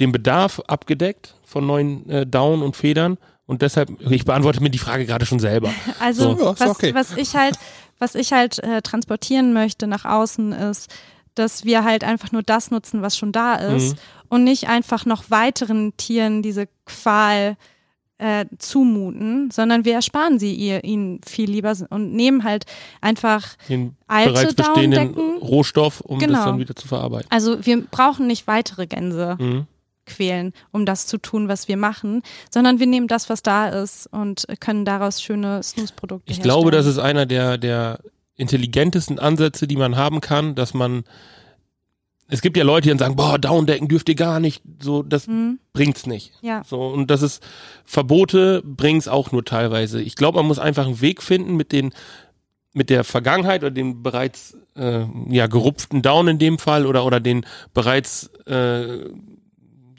den 0.00 0.12
Bedarf 0.12 0.60
abgedeckt 0.66 1.34
von 1.44 1.66
neuen 1.66 2.08
äh, 2.10 2.26
Down 2.26 2.62
und 2.62 2.76
Federn 2.76 3.18
und 3.46 3.62
deshalb, 3.62 3.90
ich 4.10 4.24
beantworte 4.24 4.60
mir 4.62 4.70
die 4.70 4.78
Frage 4.78 5.06
gerade 5.06 5.24
schon 5.24 5.38
selber. 5.38 5.72
Also 6.00 6.36
So. 6.36 6.54
Was, 6.58 6.70
okay. 6.70 6.94
was 6.94 7.16
ich 7.16 7.34
halt, 7.36 7.56
was 7.98 8.14
ich 8.14 8.32
halt 8.32 8.58
äh, 8.62 8.82
transportieren 8.82 9.52
möchte 9.52 9.86
nach 9.86 10.04
außen 10.04 10.52
ist, 10.52 10.94
dass 11.34 11.64
wir 11.64 11.84
halt 11.84 12.02
einfach 12.04 12.32
nur 12.32 12.42
das 12.42 12.70
nutzen, 12.70 13.02
was 13.02 13.16
schon 13.16 13.32
da 13.32 13.54
ist 13.56 13.94
Mhm. 13.94 13.98
und 14.30 14.44
nicht 14.44 14.68
einfach 14.68 15.04
noch 15.06 15.30
weiteren 15.30 15.96
Tieren 15.96 16.42
diese 16.42 16.66
Qual 16.86 17.56
äh, 18.18 18.46
zumuten, 18.58 19.50
sondern 19.50 19.84
wir 19.84 19.92
ersparen 19.92 20.38
sie 20.38 20.54
ihr 20.54 20.84
ihnen 20.84 21.20
viel 21.26 21.50
lieber 21.50 21.74
und 21.90 22.14
nehmen 22.14 22.44
halt 22.44 22.64
einfach 23.02 23.44
Den 23.68 23.94
Alte 24.06 24.32
bereits 24.32 24.54
bestehenden? 24.54 25.14
Rohstoff, 25.42 26.00
um 26.00 26.18
Genau. 26.18 26.32
das 26.38 26.44
dann 26.46 26.58
wieder 26.58 26.74
zu 26.74 26.88
verarbeiten. 26.88 27.30
Also 27.30 27.66
wir 27.66 27.82
brauchen 27.84 28.26
nicht 28.26 28.46
weitere 28.46 28.86
Gänse. 28.86 29.36
Mhm. 29.38 29.66
Quälen, 30.06 30.52
um 30.72 30.86
das 30.86 31.06
zu 31.06 31.18
tun, 31.18 31.48
was 31.48 31.68
wir 31.68 31.76
machen, 31.76 32.22
sondern 32.50 32.78
wir 32.80 32.86
nehmen 32.86 33.08
das, 33.08 33.28
was 33.28 33.42
da 33.42 33.68
ist 33.68 34.06
und 34.12 34.46
können 34.60 34.84
daraus 34.84 35.20
schöne 35.20 35.62
Snooze-Produkte 35.62 36.30
Ich 36.30 36.38
herstellen. 36.38 36.54
glaube, 36.54 36.70
das 36.70 36.86
ist 36.86 36.98
einer 36.98 37.26
der, 37.26 37.58
der 37.58 37.98
intelligentesten 38.36 39.18
Ansätze, 39.18 39.66
die 39.66 39.76
man 39.76 39.96
haben 39.96 40.20
kann, 40.20 40.54
dass 40.54 40.72
man 40.74 41.04
es 42.28 42.40
gibt 42.42 42.56
ja 42.56 42.64
Leute, 42.64 42.82
die 42.82 42.88
dann 42.88 42.98
sagen, 42.98 43.14
boah, 43.14 43.38
Downdecken 43.38 43.86
dürft 43.86 44.08
ihr 44.08 44.16
gar 44.16 44.40
nicht, 44.40 44.60
so, 44.80 45.04
das 45.04 45.28
Mhm. 45.28 45.60
bringt's 45.72 46.06
nicht. 46.06 46.32
Ja. 46.42 46.62
So, 46.66 46.80
und 46.88 47.08
das 47.08 47.22
ist, 47.22 47.40
Verbote 47.84 48.62
bringt's 48.64 49.06
auch 49.06 49.30
nur 49.30 49.44
teilweise. 49.44 50.02
Ich 50.02 50.16
glaube, 50.16 50.38
man 50.38 50.46
muss 50.46 50.58
einfach 50.58 50.86
einen 50.86 51.00
Weg 51.00 51.22
finden 51.22 51.54
mit 51.54 51.70
den, 51.70 51.92
mit 52.72 52.90
der 52.90 53.04
Vergangenheit 53.04 53.62
oder 53.62 53.70
den 53.70 54.02
bereits, 54.02 54.56
äh, 54.74 55.04
ja, 55.28 55.46
gerupften 55.46 56.02
Down 56.02 56.26
in 56.26 56.38
dem 56.40 56.58
Fall 56.58 56.84
oder, 56.84 57.06
oder 57.06 57.20
den 57.20 57.46
bereits, 57.74 58.26
äh, 58.46 59.04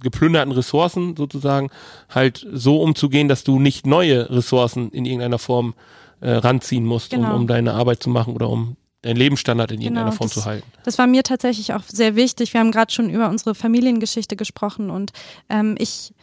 geplünderten 0.01 0.51
Ressourcen 0.51 1.15
sozusagen 1.15 1.69
halt 2.09 2.45
so 2.51 2.81
umzugehen, 2.81 3.27
dass 3.27 3.43
du 3.43 3.59
nicht 3.59 3.85
neue 3.85 4.29
Ressourcen 4.29 4.89
in 4.91 5.05
irgendeiner 5.05 5.39
Form 5.39 5.73
äh, 6.21 6.31
ranziehen 6.31 6.85
musst, 6.85 7.11
Genau. 7.11 7.29
um, 7.35 7.41
um 7.41 7.47
deine 7.47 7.73
Arbeit 7.73 8.01
zu 8.01 8.09
machen 8.09 8.33
oder 8.33 8.49
um 8.49 8.75
deinen 9.03 9.17
Lebensstandard 9.17 9.71
in 9.71 9.81
irgendeiner 9.81 10.07
Genau, 10.09 10.17
Form 10.17 10.27
das- 10.29 10.33
zu 10.43 10.45
halten. 10.45 10.67
Das 10.83 10.97
war 10.97 11.05
mir 11.07 11.23
tatsächlich 11.23 11.73
auch 11.73 11.83
sehr 11.87 12.15
wichtig. 12.15 12.53
Wir 12.53 12.59
haben 12.61 12.71
gerade 12.71 12.91
schon 12.91 13.09
über 13.09 13.29
unsere 13.29 13.53
Familiengeschichte 13.55 14.35
gesprochen 14.35 14.89
und 14.89 15.11
ähm, 15.49 15.75
ich, 15.77 16.13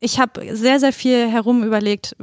ich 0.00 0.18
habe 0.18 0.56
sehr, 0.56 0.80
sehr 0.80 0.92
viel 0.92 1.28
herum 1.30 1.62
überlegt, 1.64 2.16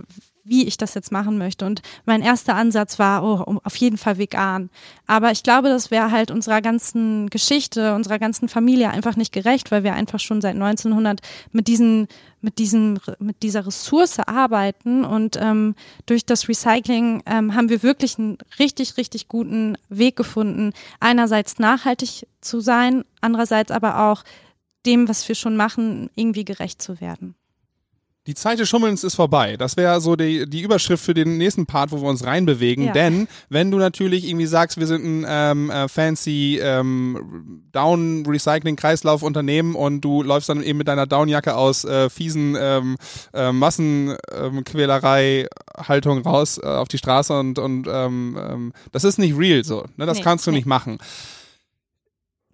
wie 0.45 0.67
ich 0.67 0.77
das 0.77 0.93
jetzt 0.93 1.11
machen 1.11 1.37
möchte. 1.37 1.65
Und 1.65 1.81
mein 2.05 2.21
erster 2.21 2.55
Ansatz 2.55 2.99
war, 2.99 3.23
oh, 3.23 3.59
auf 3.63 3.75
jeden 3.75 3.97
Fall 3.97 4.17
vegan. 4.17 4.69
Aber 5.07 5.31
ich 5.31 5.43
glaube, 5.43 5.69
das 5.69 5.91
wäre 5.91 6.11
halt 6.11 6.31
unserer 6.31 6.61
ganzen 6.61 7.29
Geschichte, 7.29 7.95
unserer 7.95 8.19
ganzen 8.19 8.47
Familie 8.47 8.91
einfach 8.91 9.15
nicht 9.15 9.33
gerecht, 9.33 9.71
weil 9.71 9.83
wir 9.83 9.93
einfach 9.93 10.19
schon 10.19 10.41
seit 10.41 10.53
1900 10.53 11.19
mit 11.51 11.67
diesen, 11.67 12.07
mit 12.41 12.59
diesen, 12.59 12.99
mit 13.19 13.41
dieser 13.41 13.65
Ressource 13.65 14.19
arbeiten 14.19 15.03
und 15.03 15.35
ähm, 15.41 15.75
durch 16.05 16.25
das 16.25 16.47
Recycling 16.47 17.23
ähm, 17.25 17.55
haben 17.55 17.69
wir 17.69 17.81
wirklich 17.81 18.19
einen 18.19 18.37
richtig, 18.59 18.97
richtig 18.97 19.27
guten 19.27 19.77
Weg 19.89 20.15
gefunden, 20.15 20.73
einerseits 20.99 21.57
nachhaltig 21.57 22.27
zu 22.39 22.59
sein, 22.59 23.03
andererseits 23.19 23.71
aber 23.71 24.11
auch 24.11 24.23
dem, 24.85 25.09
was 25.09 25.27
wir 25.27 25.35
schon 25.35 25.57
machen, 25.57 26.11
irgendwie 26.15 26.45
gerecht 26.45 26.81
zu 26.81 27.01
werden. 27.01 27.35
Die 28.27 28.33
Zeit 28.33 28.57
des 28.57 28.67
Schummelns 28.67 29.03
ist 29.03 29.13
vorbei. 29.13 29.55
Das 29.55 29.77
wäre 29.77 30.01
so 30.01 30.15
die, 30.15 30.49
die 30.49 30.61
Überschrift 30.61 31.05
für 31.05 31.13
den 31.13 31.37
nächsten 31.37 31.67
Part, 31.67 31.91
wo 31.91 32.01
wir 32.01 32.09
uns 32.09 32.25
reinbewegen. 32.25 32.85
Ja. 32.85 32.91
Denn 32.91 33.27
wenn 33.49 33.69
du 33.69 33.77
natürlich 33.77 34.27
irgendwie 34.27 34.47
sagst, 34.47 34.79
wir 34.79 34.87
sind 34.87 35.05
ein 35.05 35.23
ähm, 35.27 35.69
äh, 35.69 35.87
fancy 35.87 36.59
ähm, 36.59 37.61
Down-Recycling-Kreislauf-Unternehmen 37.71 39.75
und 39.75 40.01
du 40.01 40.23
läufst 40.23 40.49
dann 40.49 40.63
eben 40.63 40.79
mit 40.79 40.87
deiner 40.87 41.05
Downjacke 41.05 41.55
aus 41.55 41.85
äh, 41.85 42.09
fiesen 42.09 42.57
ähm, 42.59 42.97
äh, 43.33 43.51
Massenquälerei-Haltung 43.51 46.23
raus 46.23 46.57
äh, 46.57 46.65
auf 46.65 46.87
die 46.87 46.97
Straße 46.97 47.39
und, 47.39 47.59
und 47.59 47.87
ähm, 47.87 48.39
ähm, 48.39 48.73
das 48.91 49.03
ist 49.03 49.19
nicht 49.19 49.37
real 49.37 49.63
so. 49.63 49.85
Ne? 49.97 50.07
Das 50.07 50.17
Nee, 50.17 50.23
kannst 50.23 50.47
du 50.47 50.51
nee. 50.51 50.57
nicht 50.57 50.65
machen. 50.65 50.97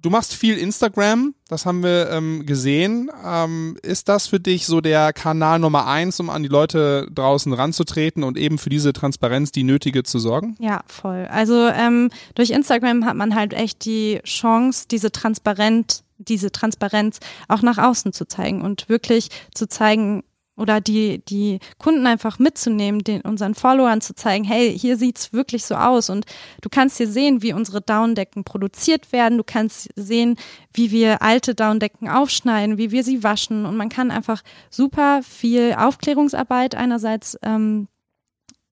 Du 0.02 0.10
machst 0.10 0.34
viel 0.34 0.58
Instagram, 0.58 1.36
das 1.48 1.68
haben 1.68 1.84
wir 1.84 2.10
ähm, 2.10 2.48
gesehen. 2.48 3.12
Ähm, 3.24 3.78
ist 3.84 4.10
das 4.10 4.26
für 4.26 4.40
dich 4.40 4.66
so 4.66 4.82
der 4.82 5.14
Kanal 5.14 5.60
Nummer 5.60 5.86
eins, 5.86 6.20
um 6.20 6.32
an 6.32 6.42
die 6.42 6.50
Leute 6.50 7.08
draußen 7.14 7.54
ranzutreten 7.54 8.24
und 8.24 8.36
eben 8.36 8.58
für 8.58 8.72
diese 8.72 8.94
Transparenz, 8.94 9.52
die 9.52 9.64
nötige, 9.64 10.02
zu 10.02 10.18
sorgen? 10.18 10.56
Ja, 10.60 10.82
voll. 10.88 11.28
Also 11.30 11.68
ähm, 11.68 12.10
durch 12.34 12.50
Instagram 12.50 13.06
hat 13.06 13.16
man 13.16 13.36
halt 13.36 13.54
echt 13.54 13.86
die 13.86 14.20
Chance, 14.24 14.88
diese 14.90 15.12
Transparenz, 15.12 16.04
diese 16.18 16.52
Transparenz 16.52 17.20
auch 17.48 17.62
nach 17.62 17.78
außen 17.78 18.12
zu 18.12 18.28
zeigen 18.28 18.64
und 18.64 18.90
wirklich 18.90 19.30
zu 19.54 19.68
zeigen 19.68 20.24
oder 20.62 20.80
die, 20.80 21.26
die 21.26 21.60
Kunden 21.80 22.06
einfach 22.06 22.40
mitzunehmen, 22.40 23.04
den 23.04 23.22
unseren 23.22 23.56
Followern 23.56 24.00
zu 24.00 24.14
zeigen, 24.14 24.44
hey, 24.44 24.78
hier 24.78 24.96
sieht's 24.96 25.34
wirklich 25.34 25.66
so 25.66 25.76
aus. 25.76 26.10
Und 26.10 26.26
du 26.62 26.70
kannst 26.70 26.98
hier 26.98 27.08
sehen, 27.08 27.42
wie 27.42 27.54
unsere 27.54 27.82
Downdecken 27.82 28.44
produziert 28.44 29.12
werden, 29.12 29.38
du 29.38 29.44
kannst 29.44 29.90
sehen, 29.96 30.38
wie 30.72 30.92
wir 30.92 31.22
alte 31.22 31.56
Downdecken 31.56 32.08
aufschneiden, 32.08 32.78
wie 32.78 32.92
wir 32.92 33.04
sie 33.04 33.24
waschen. 33.24 33.66
Und 33.66 33.76
man 33.76 33.90
kann 33.90 34.12
einfach 34.12 34.44
super 34.70 35.22
viel 35.24 35.76
Aufklärungsarbeit 35.78 36.76
einerseits 36.76 37.38
ähm, 37.42 37.88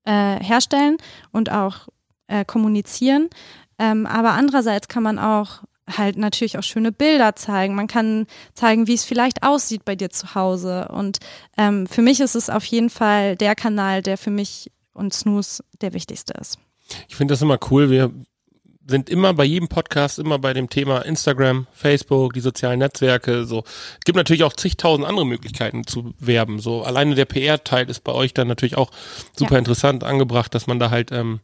äh, 0.05 0.43
herstellen 0.43 0.97
und 1.31 1.51
auch 1.51 1.87
äh, 2.27 2.45
kommunizieren. 2.45 3.29
Ähm, 3.79 4.05
aber 4.05 4.31
andererseits 4.31 4.87
kann 4.87 5.03
man 5.03 5.17
auch 5.17 5.63
halt 5.97 6.17
natürlich 6.17 6.57
auch 6.57 6.63
schöne 6.63 6.91
Bilder 6.91 7.35
zeigen. 7.35 7.75
Man 7.75 7.87
kann 7.87 8.27
zeigen, 8.53 8.87
wie 8.87 8.93
es 8.93 9.03
vielleicht 9.05 9.43
aussieht 9.43 9.85
bei 9.85 9.95
dir 9.95 10.09
zu 10.09 10.35
Hause. 10.35 10.87
Und 10.91 11.19
ähm, 11.57 11.87
für 11.87 12.01
mich 12.01 12.19
ist 12.19 12.35
es 12.35 12.49
auf 12.49 12.65
jeden 12.65 12.89
Fall 12.89 13.35
der 13.35 13.55
Kanal, 13.55 14.01
der 14.01 14.17
für 14.17 14.31
mich 14.31 14.71
und 14.93 15.13
Snooze 15.13 15.63
der 15.81 15.93
wichtigste 15.93 16.33
ist. 16.33 16.57
Ich 17.07 17.15
finde 17.15 17.33
das 17.33 17.41
immer 17.41 17.59
cool. 17.69 17.89
Wir 17.89 18.11
sind 18.87 19.07
immer 19.07 19.35
bei 19.35 19.43
jedem 19.45 19.67
Podcast 19.67 20.17
immer 20.17 20.39
bei 20.39 20.51
dem 20.53 20.67
Thema 20.67 21.01
Instagram, 21.05 21.67
Facebook, 21.71 22.33
die 22.33 22.39
sozialen 22.39 22.79
Netzwerke. 22.79 23.45
So, 23.45 23.63
es 23.99 24.03
gibt 24.03 24.15
natürlich 24.15 24.43
auch 24.43 24.53
zigtausend 24.53 25.05
andere 25.07 25.27
Möglichkeiten 25.27 25.85
zu 25.85 26.15
werben. 26.17 26.57
So, 26.57 26.81
alleine 26.81 27.13
der 27.13 27.25
PR-Teil 27.25 27.87
ist 27.87 28.03
bei 28.03 28.13
euch 28.13 28.33
dann 28.33 28.47
natürlich 28.47 28.77
auch 28.77 28.89
super 29.37 29.53
Ja. 29.53 29.59
interessant 29.59 30.03
angebracht, 30.03 30.55
dass 30.55 30.65
man 30.65 30.79
da 30.79 30.89
halt 30.89 31.11
ähm, 31.11 31.39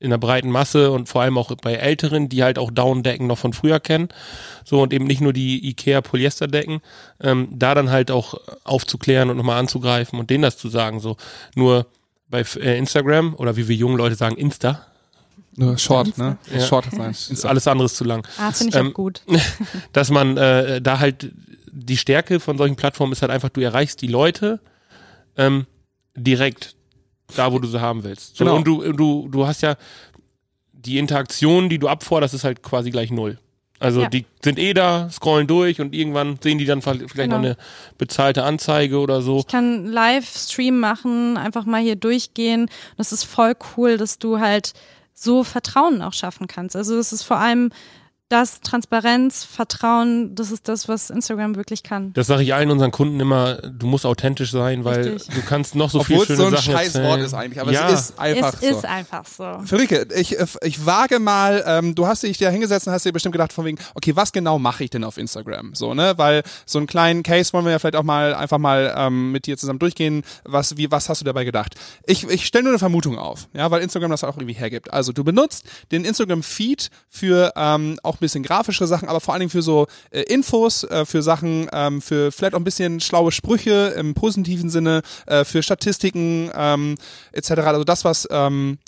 in 0.00 0.10
der 0.10 0.18
breiten 0.18 0.50
Masse 0.50 0.90
und 0.92 1.08
vor 1.08 1.22
allem 1.22 1.38
auch 1.38 1.54
bei 1.56 1.74
Älteren, 1.74 2.28
die 2.28 2.42
halt 2.42 2.58
auch 2.58 2.70
Downdecken 2.70 3.26
noch 3.26 3.38
von 3.38 3.52
früher 3.52 3.80
kennen, 3.80 4.08
so 4.64 4.80
und 4.80 4.92
eben 4.92 5.06
nicht 5.06 5.20
nur 5.20 5.32
die 5.32 5.68
Ikea 5.68 6.00
Polyesterdecken, 6.00 6.80
ähm, 7.20 7.48
da 7.50 7.74
dann 7.74 7.90
halt 7.90 8.10
auch 8.10 8.34
aufzuklären 8.64 9.30
und 9.30 9.36
nochmal 9.36 9.58
anzugreifen 9.58 10.18
und 10.18 10.30
denen 10.30 10.42
das 10.42 10.56
zu 10.56 10.68
sagen. 10.68 11.00
So, 11.00 11.16
nur 11.56 11.86
bei 12.28 12.44
äh, 12.56 12.78
Instagram 12.78 13.34
oder 13.34 13.56
wie 13.56 13.66
wir 13.68 13.74
jungen 13.74 13.96
Leute 13.96 14.14
sagen, 14.14 14.36
Insta, 14.36 14.86
Nur 15.56 15.76
Short, 15.78 16.16
ne? 16.18 16.36
Ja. 16.52 16.60
Short 16.60 16.86
sein. 16.92 17.10
ist 17.10 17.44
alles 17.44 17.66
anderes 17.66 17.94
zu 17.94 18.04
lang. 18.04 18.26
Ah, 18.38 18.52
finde 18.52 18.70
ich 18.70 18.76
Ähm, 18.76 18.88
auch 18.90 18.94
gut. 18.94 19.22
Dass 19.92 20.10
man 20.10 20.36
äh, 20.36 20.80
da 20.80 21.00
halt 21.00 21.32
die 21.70 21.96
Stärke 21.96 22.38
von 22.38 22.56
solchen 22.58 22.76
Plattformen 22.76 23.12
ist 23.12 23.22
halt 23.22 23.32
einfach, 23.32 23.48
du 23.48 23.60
erreichst 23.60 24.00
die 24.02 24.06
Leute 24.08 24.60
ähm, 25.36 25.66
direkt 26.16 26.76
da, 27.36 27.52
wo 27.52 27.58
du 27.58 27.68
sie 27.68 27.80
haben 27.80 28.04
willst. 28.04 28.36
So, 28.36 28.44
Genau. 28.44 28.56
Und 28.56 28.64
du, 28.66 28.92
du, 28.92 29.28
du 29.28 29.46
hast 29.46 29.62
ja 29.62 29.76
die 30.72 30.98
Interaktion, 30.98 31.68
die 31.68 31.78
du 31.78 31.88
abforderst, 31.88 32.34
ist 32.34 32.44
halt 32.44 32.62
quasi 32.62 32.90
gleich 32.90 33.10
null. 33.10 33.38
Also 33.80 34.02
Ja. 34.02 34.08
die 34.08 34.24
sind 34.42 34.58
eh 34.58 34.74
da, 34.74 35.08
scrollen 35.10 35.46
durch 35.46 35.80
und 35.80 35.94
irgendwann 35.94 36.38
sehen 36.42 36.58
die 36.58 36.64
dann 36.64 36.82
vielleicht 36.82 37.14
Genau. 37.14 37.36
noch 37.36 37.44
eine 37.44 37.56
bezahlte 37.96 38.42
Anzeige 38.42 38.98
oder 38.98 39.22
so. 39.22 39.38
Ich 39.38 39.46
kann 39.46 39.86
Livestream 39.86 40.80
machen, 40.80 41.36
einfach 41.36 41.64
mal 41.64 41.80
hier 41.80 41.96
durchgehen. 41.96 42.68
Das 42.96 43.12
ist 43.12 43.24
voll 43.24 43.54
cool, 43.76 43.96
dass 43.96 44.18
du 44.18 44.40
halt 44.40 44.72
so 45.14 45.44
Vertrauen 45.44 46.02
auch 46.02 46.12
schaffen 46.12 46.46
kannst. 46.48 46.74
Also 46.76 46.96
es 46.98 47.12
ist 47.12 47.22
vor 47.24 47.38
allem 47.38 47.70
das 48.28 48.60
Transparenz, 48.60 49.44
Vertrauen, 49.44 50.34
das 50.34 50.50
ist 50.50 50.68
das, 50.68 50.86
was 50.86 51.08
Instagram 51.08 51.56
wirklich 51.56 51.82
kann. 51.82 52.12
Das 52.12 52.26
sage 52.26 52.42
ich 52.42 52.52
allen 52.52 52.70
unseren 52.70 52.90
Kunden 52.90 53.18
immer, 53.20 53.54
du 53.56 53.86
musst 53.86 54.04
authentisch 54.04 54.50
sein, 54.50 54.84
weil 54.84 55.08
Richtig. 55.08 55.34
du 55.34 55.42
kannst 55.42 55.74
noch 55.74 55.90
so 55.90 56.00
Obwohl 56.00 56.16
viel 56.16 56.22
es 56.22 56.26
schöne 56.26 56.36
so 56.36 56.46
ein 56.46 56.50
Sachen 56.56 56.72
Scheißwort 56.74 57.04
erzählen. 57.04 57.24
ist 57.24 57.34
eigentlich, 57.34 57.60
aber 57.60 57.72
ja. 57.72 57.88
es 57.88 58.10
ist 58.10 58.18
einfach 58.18 58.52
es 58.52 58.60
so. 58.60 58.76
ist 58.76 58.84
einfach 58.84 59.24
so. 59.24 59.60
Friederike, 59.64 60.08
ich, 60.14 60.36
ich 60.62 60.84
wage 60.84 61.20
mal, 61.20 61.64
ähm, 61.66 61.94
du 61.94 62.06
hast 62.06 62.22
dich 62.22 62.36
da 62.36 62.50
hingesetzt 62.50 62.86
und 62.86 62.92
hast 62.92 63.06
dir 63.06 63.12
bestimmt 63.12 63.32
gedacht 63.32 63.52
von 63.52 63.64
wegen, 63.64 63.78
okay, 63.94 64.14
was 64.14 64.32
genau 64.32 64.58
mache 64.58 64.84
ich 64.84 64.90
denn 64.90 65.04
auf 65.04 65.16
Instagram? 65.16 65.74
So, 65.74 65.94
ne? 65.94 66.12
Weil 66.16 66.42
so 66.66 66.78
einen 66.78 66.86
kleinen 66.86 67.22
Case 67.22 67.54
wollen 67.54 67.64
wir 67.64 67.72
ja 67.72 67.78
vielleicht 67.78 67.96
auch 67.96 68.02
mal 68.02 68.34
einfach 68.34 68.58
mal 68.58 68.94
ähm, 68.94 69.32
mit 69.32 69.46
dir 69.46 69.56
zusammen 69.56 69.78
durchgehen. 69.78 70.22
Was, 70.44 70.76
wie, 70.76 70.90
was 70.90 71.08
hast 71.08 71.22
du 71.22 71.24
dabei 71.24 71.44
gedacht? 71.44 71.76
Ich, 72.04 72.28
ich 72.28 72.44
stelle 72.44 72.64
nur 72.64 72.72
eine 72.72 72.78
Vermutung 72.78 73.18
auf, 73.18 73.48
ja, 73.54 73.70
weil 73.70 73.80
Instagram 73.80 74.10
das 74.10 74.22
auch 74.22 74.36
irgendwie 74.36 74.52
hergibt. 74.52 74.92
Also 74.92 75.12
du 75.12 75.24
benutzt 75.24 75.64
den 75.92 76.04
Instagram-Feed 76.04 76.90
für 77.08 77.54
ähm, 77.56 77.98
auch 78.02 78.17
ein 78.18 78.20
bisschen 78.20 78.42
grafischere 78.42 78.86
Sachen, 78.86 79.08
aber 79.08 79.20
vor 79.20 79.34
allen 79.34 79.40
Dingen 79.40 79.50
für 79.50 79.62
so 79.62 79.86
äh, 80.10 80.22
Infos, 80.22 80.84
äh, 80.84 81.04
für 81.04 81.22
Sachen, 81.22 81.68
ähm, 81.72 82.00
für 82.00 82.32
vielleicht 82.32 82.54
auch 82.54 82.60
ein 82.60 82.64
bisschen 82.64 83.00
schlaue 83.00 83.32
Sprüche 83.32 83.94
im 83.96 84.14
positiven 84.14 84.70
Sinne, 84.70 85.02
äh, 85.26 85.44
für 85.44 85.62
Statistiken 85.62 86.50
ähm, 86.54 86.96
etc. 87.32 87.50
Also 87.50 87.84
das, 87.84 88.04
was 88.04 88.28
ähm, 88.30 88.78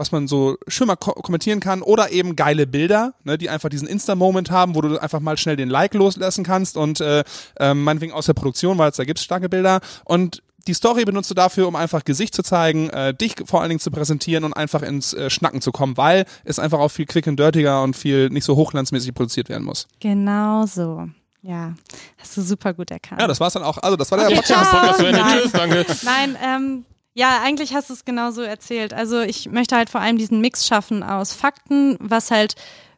was 0.00 0.12
man 0.12 0.26
so 0.26 0.56
schön 0.66 0.86
mal 0.86 0.96
ko 0.96 1.12
kommentieren 1.12 1.60
kann. 1.60 1.82
Oder 1.82 2.10
eben 2.10 2.34
geile 2.34 2.66
Bilder, 2.66 3.12
ne, 3.22 3.36
die 3.36 3.50
einfach 3.50 3.68
diesen 3.68 3.86
Insta-Moment 3.86 4.50
haben, 4.50 4.74
wo 4.74 4.80
du 4.80 4.98
einfach 4.98 5.20
mal 5.20 5.36
schnell 5.36 5.56
den 5.56 5.68
Like 5.68 5.92
loslassen 5.92 6.42
kannst. 6.42 6.78
Und 6.78 7.02
äh, 7.02 7.22
äh, 7.58 7.74
meinetwegen 7.74 8.14
aus 8.14 8.24
der 8.24 8.32
Produktion, 8.32 8.78
weil 8.78 8.90
es 8.90 8.96
da 8.96 9.04
gibt's 9.04 9.22
starke 9.22 9.50
Bilder. 9.50 9.80
Und 10.04 10.42
die 10.66 10.74
Story 10.74 11.04
benutzt 11.04 11.30
du 11.30 11.34
dafür, 11.34 11.68
um 11.68 11.76
einfach 11.76 12.04
Gesicht 12.04 12.34
zu 12.34 12.42
zeigen, 12.42 12.90
äh, 12.90 13.14
dich 13.14 13.34
vor 13.44 13.60
allen 13.60 13.70
Dingen 13.70 13.80
zu 13.80 13.90
präsentieren 13.90 14.44
und 14.44 14.52
einfach 14.52 14.82
ins 14.82 15.14
äh, 15.14 15.30
Schnacken 15.30 15.60
zu 15.60 15.72
kommen, 15.72 15.96
weil 15.96 16.26
es 16.44 16.58
einfach 16.58 16.78
auch 16.78 16.90
viel 16.90 17.06
quick 17.06 17.26
and 17.28 17.38
dirtiger 17.38 17.82
und 17.82 17.96
viel 17.96 18.28
nicht 18.30 18.44
so 18.44 18.56
hochglanzmäßig 18.56 19.14
produziert 19.14 19.48
werden 19.48 19.64
muss. 19.64 19.88
Genau 20.00 20.66
so. 20.66 21.08
Ja, 21.42 21.74
hast 22.18 22.36
du 22.36 22.42
super 22.42 22.74
gut 22.74 22.90
erkannt. 22.90 23.20
Ja, 23.20 23.26
das 23.26 23.40
war's 23.40 23.54
dann 23.54 23.62
auch. 23.62 23.78
Also 23.78 23.96
das 23.96 24.10
war 24.10 24.18
der 24.18 24.26
Okay, 24.26 24.36
Podcast. 24.36 24.70
ciao. 24.70 24.86
Podcast. 24.88 25.12
Nein. 25.12 25.38
Tschüss, 25.40 25.52
danke. 25.52 25.86
Nein, 26.04 26.36
ähm, 26.42 26.84
ja, 27.14 27.40
eigentlich 27.42 27.74
hast 27.74 27.88
du 27.88 27.94
es 27.94 28.04
genauso 28.04 28.42
erzählt. 28.42 28.92
Also 28.92 29.20
ich 29.20 29.50
möchte 29.50 29.74
halt 29.76 29.88
vor 29.90 30.00
allem 30.00 30.18
diesen 30.18 30.40
Mix 30.40 30.66
schaffen 30.66 31.02
aus 31.02 31.32
Fakten, 31.32 31.96
was 31.98 32.30
halt 32.30 32.54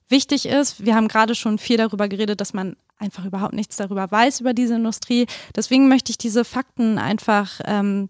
wichtig 0.09 0.47
ist. 0.47 0.85
Wir 0.85 0.95
haben 0.97 1.09
gerade 1.09 1.35
schon 1.35 1.59
viel 1.59 1.77
darüber 1.77 2.09
geredet, 2.09 2.41
dass 2.41 2.53
man 2.53 2.77
einfach 3.03 3.25
überhaupt 3.25 3.53
nichts 3.53 3.77
darüber 3.77 4.11
weiß, 4.11 4.41
über 4.41 4.55
diese 4.55 4.77
Industrie. 4.77 5.27
Deswegen 5.57 5.89
möchte 5.89 6.11
ich 6.11 6.19
diese 6.19 6.45
Fakten 6.45 6.99
einfach 6.99 7.61
ähm, 7.67 8.09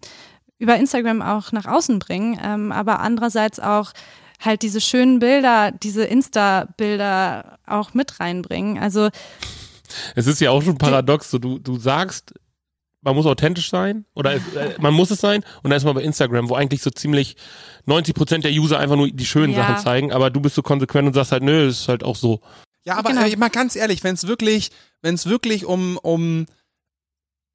über 0.59 0.77
Instagram 0.77 1.23
auch 1.23 1.51
nach 1.51 1.67
außen 1.67 1.99
bringen, 1.99 2.39
ähm, 2.43 2.71
aber 2.71 3.01
andererseits 3.01 3.59
auch 3.59 3.93
halt 4.41 4.63
diese 4.63 4.81
schönen 4.81 5.19
Bilder, 5.19 5.73
diese 5.73 6.05
Insta-Bilder 6.05 7.59
auch 7.67 7.95
mit 7.95 8.21
reinbringen. 8.21 8.79
Also 8.79 9.09
es 10.15 10.27
ist 10.27 10.41
ja 10.41 10.51
auch 10.51 10.63
schon 10.63 10.79
paradox, 10.79 11.31
so 11.31 11.39
du, 11.39 11.59
du 11.59 11.79
sagst, 11.79 12.35
man 13.03 13.15
muss 13.17 13.27
authentisch 13.27 13.71
sein 13.71 14.05
oder 14.15 14.35
äh, 14.35 14.41
man 14.79 14.95
muss 14.95 15.11
es 15.11 15.21
sein 15.21 15.43
und 15.63 15.71
dann 15.71 15.77
ist 15.77 15.85
man 15.85 15.95
bei 15.95 16.03
Instagram, 16.03 16.49
wo 16.49 16.55
eigentlich 16.55 16.83
so 16.83 16.91
ziemlich 16.91 17.37
90 17.87 18.15
Prozent 18.15 18.45
der 18.45 18.53
User 18.53 18.79
einfach 18.79 18.97
nur 18.97 19.09
die 19.09 19.27
schönen 19.27 19.53
Ja. 19.53 19.67
Sachen 19.67 19.79
zeigen, 19.79 20.13
aber 20.13 20.31
du 20.31 20.41
bist 20.41 20.55
so 20.55 20.63
konsequent 20.63 21.09
und 21.09 21.15
sagst 21.15 21.33
halt, 21.33 21.43
nö, 21.43 21.67
das 21.67 21.81
ist 21.81 21.89
halt 21.89 22.05
auch 22.05 22.17
so. 22.17 22.41
Ja, 22.85 22.97
aber 22.97 23.11
Genau. 23.11 23.25
äh, 23.25 23.37
mal 23.37 23.49
ganz 23.51 23.77
ehrlich, 23.77 24.03
wenn 24.05 24.15
es 24.15 24.27
wirklich, 24.27 24.71
wenn 25.03 25.15
es 25.15 25.27
wirklich 25.27 25.65
um 25.67 25.99
um 25.99 26.47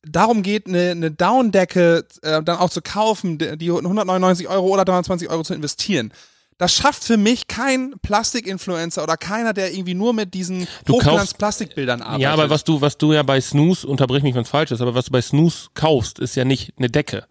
darum 0.03 0.41
geht, 0.43 0.67
eine, 0.67 0.91
eine 0.91 1.11
Downdecke 1.11 2.05
äh, 2.21 2.41
dann 2.43 2.57
auch 2.57 2.69
zu 2.69 2.81
kaufen, 2.81 3.37
die 3.37 3.57
die 3.57 3.69
199 3.71 4.47
Euro 4.47 4.67
oder 4.67 4.85
320 4.85 5.29
Euro 5.29 5.43
zu 5.43 5.53
investieren. 5.53 6.13
Das 6.59 6.73
schafft 6.73 7.03
für 7.03 7.17
mich 7.17 7.47
kein 7.47 7.93
Plastik-Influencer 8.01 9.03
oder 9.03 9.15
keiner, 9.15 9.53
der 9.53 9.73
irgendwie 9.73 9.93
nur 9.93 10.13
mit 10.13 10.33
diesen 10.33 10.61
Du 10.85 10.93
kaufst- 10.93 11.05
Hochglanz-Plastikbildern 11.07 12.01
arbeitet. 12.01 12.21
Ja, 12.23 12.33
aber 12.33 12.49
was 12.49 12.63
du, 12.63 12.81
was 12.81 12.97
du 12.97 13.13
ja 13.13 13.21
bei 13.21 13.39
Snooze, 13.41 13.85
unterbrich 13.85 14.23
mich, 14.23 14.33
wenn 14.33 14.41
es 14.43 14.49
falsch 14.49 14.71
ist, 14.71 14.81
aber 14.81 14.95
was 14.95 15.05
du 15.05 15.11
bei 15.11 15.21
Snooze 15.21 15.67
kaufst, 15.75 16.17
ist 16.19 16.35
ja 16.35 16.45
nicht 16.45 16.73
eine 16.77 16.89
Decke. 16.89 17.27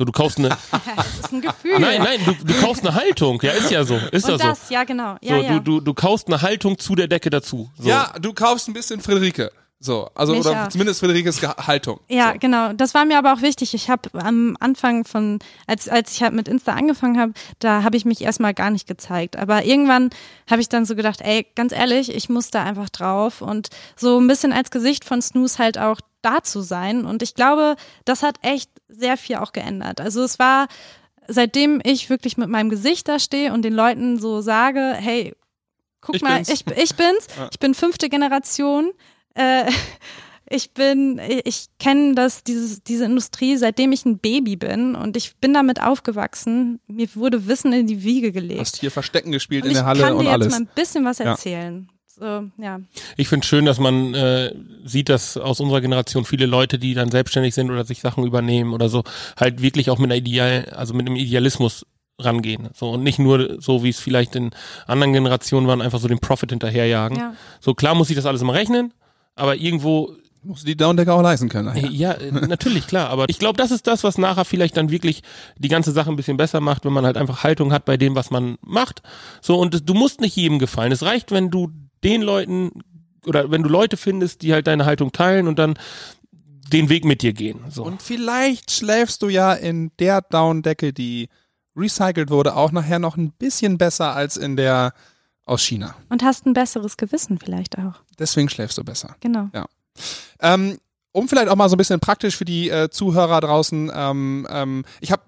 So, 0.00 0.06
du 0.06 0.12
kaufst 0.12 0.38
eine, 0.38 0.48
das 0.96 1.18
ist 1.18 1.30
ein 1.30 1.42
Gefühl. 1.42 1.78
nein, 1.78 2.02
nein, 2.02 2.20
du, 2.24 2.32
du 2.32 2.54
kaufst 2.62 2.82
eine 2.86 2.94
Haltung. 2.94 3.38
Ja, 3.42 3.52
ist 3.52 3.70
ja 3.70 3.84
so, 3.84 3.96
ist 4.10 4.26
ja 4.26 4.32
Und 4.32 4.40
so. 4.40 4.48
das, 4.48 4.70
ja 4.70 4.84
genau. 4.84 5.18
Ja, 5.20 5.36
so, 5.36 5.42
ja. 5.42 5.58
Du, 5.58 5.60
du, 5.60 5.80
du 5.82 5.92
kaufst 5.92 6.26
eine 6.26 6.40
Haltung 6.40 6.78
zu 6.78 6.94
der 6.94 7.06
Decke 7.06 7.28
dazu. 7.28 7.70
So. 7.76 7.86
Ja, 7.86 8.10
du 8.18 8.32
kaufst 8.32 8.66
ein 8.68 8.72
bisschen 8.72 9.02
Friederike. 9.02 9.52
So, 9.82 10.10
also 10.14 10.34
Mich 10.34 10.44
oder 10.46 10.64
auch. 10.64 10.68
zumindest 10.68 11.00
Friederikes 11.00 11.40
Haltung. 11.42 12.00
Ja, 12.08 12.32
so. 12.32 12.38
genau. 12.38 12.74
Das 12.74 12.92
war 12.92 13.06
mir 13.06 13.16
aber 13.16 13.32
auch 13.32 13.40
wichtig. 13.40 13.72
Ich 13.72 13.88
habe 13.88 14.10
am 14.12 14.54
Anfang 14.60 15.06
von, 15.06 15.38
als, 15.66 15.88
als 15.88 16.12
ich 16.12 16.22
halt 16.22 16.34
mit 16.34 16.48
Insta 16.48 16.74
angefangen 16.74 17.18
habe, 17.18 17.32
da 17.60 17.82
habe 17.82 17.96
ich 17.96 18.04
mich 18.04 18.20
erstmal 18.20 18.52
gar 18.52 18.70
nicht 18.70 18.86
gezeigt. 18.86 19.36
Aber 19.36 19.64
irgendwann 19.64 20.10
habe 20.50 20.60
ich 20.60 20.68
dann 20.68 20.84
so 20.84 20.94
gedacht, 20.94 21.22
ey, 21.22 21.46
ganz 21.54 21.72
ehrlich, 21.72 22.14
ich 22.14 22.28
muss 22.28 22.50
da 22.50 22.62
einfach 22.62 22.90
drauf 22.90 23.40
und 23.40 23.70
so 23.96 24.20
ein 24.20 24.26
bisschen 24.26 24.52
als 24.52 24.70
Gesicht 24.70 25.06
von 25.06 25.22
Snooze 25.22 25.56
halt 25.58 25.78
auch 25.78 26.00
da 26.20 26.42
zu 26.42 26.60
sein. 26.60 27.06
Und 27.06 27.22
ich 27.22 27.34
glaube, 27.34 27.76
das 28.04 28.22
hat 28.22 28.36
echt 28.42 28.70
sehr 28.88 29.16
viel 29.16 29.36
auch 29.36 29.52
geändert. 29.52 30.02
Also 30.02 30.22
es 30.22 30.38
war, 30.38 30.68
seitdem 31.26 31.80
ich 31.84 32.10
wirklich 32.10 32.36
mit 32.36 32.50
meinem 32.50 32.68
Gesicht 32.68 33.08
da 33.08 33.18
stehe 33.18 33.54
und 33.54 33.62
den 33.62 33.72
Leuten 33.72 34.18
so 34.18 34.42
sage, 34.42 34.92
hey, 34.98 35.34
guck 36.02 36.16
Ich 36.16 36.22
mal, 36.22 36.34
bin's. 36.36 36.50
ich, 36.50 36.66
ich 36.66 36.94
bin's, 36.96 37.26
ich 37.50 37.58
bin 37.58 37.72
fünfte 37.72 38.10
Generation. 38.10 38.92
Äh, 39.34 39.64
ich 40.50 40.72
bin, 40.72 41.20
ich 41.44 41.66
kenne 41.78 42.14
das, 42.14 42.42
dieses, 42.44 42.82
diese 42.82 43.04
Industrie, 43.04 43.56
seitdem 43.56 43.92
ich 43.92 44.04
ein 44.04 44.18
Baby 44.18 44.56
bin 44.56 44.94
und 44.94 45.16
ich 45.16 45.36
bin 45.36 45.54
damit 45.54 45.80
aufgewachsen. 45.82 46.80
Mir 46.86 47.08
wurde 47.14 47.46
Wissen 47.46 47.72
in 47.72 47.86
die 47.86 48.02
Wiege 48.02 48.32
gelegt. 48.32 48.60
Hast 48.60 48.80
hier 48.80 48.90
Verstecken 48.90 49.32
gespielt 49.32 49.62
und 49.64 49.70
in 49.70 49.72
ich 49.76 49.78
der 49.78 49.86
Halle 49.86 50.00
kann 50.02 50.12
und 50.14 50.20
dir 50.20 50.24
jetzt 50.30 50.32
alles. 50.34 50.50
mal 50.52 50.60
ein 50.60 50.68
bisschen 50.74 51.04
was 51.04 51.18
Ja. 51.18 51.26
erzählen. 51.26 51.88
So, 52.06 52.44
ja. 52.58 52.80
Ich 53.16 53.28
finde 53.28 53.46
schön, 53.46 53.64
dass 53.64 53.78
man 53.78 54.12
äh, 54.12 54.54
sieht, 54.84 55.08
dass 55.08 55.38
aus 55.38 55.58
unserer 55.60 55.80
Generation 55.80 56.26
viele 56.26 56.44
Leute, 56.44 56.78
die 56.78 56.92
dann 56.92 57.10
selbstständig 57.10 57.54
sind 57.54 57.70
oder 57.70 57.84
sich 57.86 58.00
Sachen 58.00 58.24
übernehmen 58.26 58.74
oder 58.74 58.90
so, 58.90 59.04
halt 59.38 59.62
wirklich 59.62 59.88
auch 59.88 59.96
mit 59.98 60.10
einer 60.10 60.16
Ideal, 60.18 60.66
also 60.76 60.92
mit 60.92 61.06
einem 61.06 61.16
Idealismus 61.16 61.86
rangehen. 62.18 62.68
So 62.74 62.90
und 62.90 63.02
nicht 63.02 63.18
nur 63.18 63.62
so, 63.62 63.82
wie 63.82 63.88
es 63.88 64.00
vielleicht 64.00 64.36
in 64.36 64.50
anderen 64.86 65.14
Generationen 65.14 65.66
waren, 65.66 65.80
einfach 65.80 65.98
so 65.98 66.08
den 66.08 66.18
Profit 66.18 66.50
hinterherjagen. 66.50 67.16
Ja. 67.16 67.34
So 67.60 67.72
klar 67.72 67.94
muss 67.94 68.10
ich 68.10 68.16
das 68.16 68.26
alles 68.26 68.42
immer 68.42 68.52
rechnen, 68.52 68.92
aber 69.40 69.56
irgendwo 69.56 70.16
Musst 70.42 70.62
du 70.62 70.66
die 70.68 70.76
Downdecker 70.76 71.14
auch 71.14 71.22
leisten 71.22 71.50
können. 71.50 71.76
Äh, 71.76 71.88
Ja, 71.88 72.12
äh, 72.12 72.32
natürlich, 72.32 72.86
klar. 72.86 73.10
Aber 73.10 73.28
ich 73.28 73.38
glaube, 73.38 73.58
das 73.58 73.70
ist 73.70 73.86
das, 73.86 74.04
was 74.04 74.16
nachher 74.16 74.46
vielleicht 74.46 74.76
dann 74.76 74.90
wirklich 74.90 75.22
die 75.58 75.68
ganze 75.68 75.92
Sache 75.92 76.08
ein 76.08 76.16
bisschen 76.16 76.38
besser 76.38 76.60
macht, 76.60 76.86
wenn 76.86 76.94
man 76.94 77.04
halt 77.04 77.18
einfach 77.18 77.44
Haltung 77.44 77.72
hat 77.72 77.84
bei 77.84 77.98
dem, 77.98 78.14
was 78.14 78.30
man 78.30 78.56
macht. 78.62 79.02
So, 79.42 79.58
und 79.58 79.88
du 79.88 79.94
musst 79.94 80.20
nicht 80.20 80.36
jedem 80.36 80.58
gefallen. 80.58 80.92
Es 80.92 81.02
reicht, 81.02 81.30
wenn 81.30 81.50
du 81.50 81.70
den 82.02 82.22
Leuten 82.22 82.70
oder 83.26 83.50
wenn 83.50 83.62
du 83.62 83.68
Leute 83.68 83.98
findest, 83.98 84.40
die 84.40 84.54
halt 84.54 84.66
deine 84.66 84.86
Haltung 84.86 85.12
teilen 85.12 85.46
und 85.46 85.58
dann 85.58 85.78
den 86.72 86.88
Weg 86.88 87.04
mit 87.04 87.20
dir 87.20 87.34
gehen. 87.34 87.60
So. 87.68 87.84
Und 87.84 88.00
vielleicht 88.00 88.70
schläfst 88.70 89.20
du 89.20 89.28
ja 89.28 89.52
in 89.52 89.90
der 89.98 90.22
Downdecke, 90.22 90.94
die 90.94 91.28
recycelt 91.76 92.30
wurde, 92.30 92.56
auch 92.56 92.72
nachher 92.72 92.98
noch 92.98 93.18
ein 93.18 93.32
bisschen 93.32 93.76
besser 93.76 94.14
als 94.14 94.38
in 94.38 94.56
der 94.56 94.94
aus 95.50 95.62
China. 95.62 95.96
Und 96.08 96.22
hast 96.22 96.46
ein 96.46 96.52
besseres 96.52 96.96
Gewissen 96.96 97.38
vielleicht 97.38 97.76
auch. 97.78 97.94
Deswegen 98.18 98.48
schläfst 98.48 98.78
du 98.78 98.84
besser. 98.84 99.16
Genau. 99.20 99.50
Ähm, 100.40 100.78
um 101.12 101.28
vielleicht 101.28 101.48
auch 101.48 101.56
mal 101.56 101.68
so 101.68 101.74
ein 101.74 101.78
bisschen 101.78 101.98
praktisch 101.98 102.36
für 102.36 102.44
die 102.44 102.70
äh, 102.70 102.88
Zuhörer 102.88 103.40
draußen, 103.40 103.90
ähm, 103.92 104.46
ähm, 104.48 104.84
ich 105.00 105.10
habe 105.10 105.22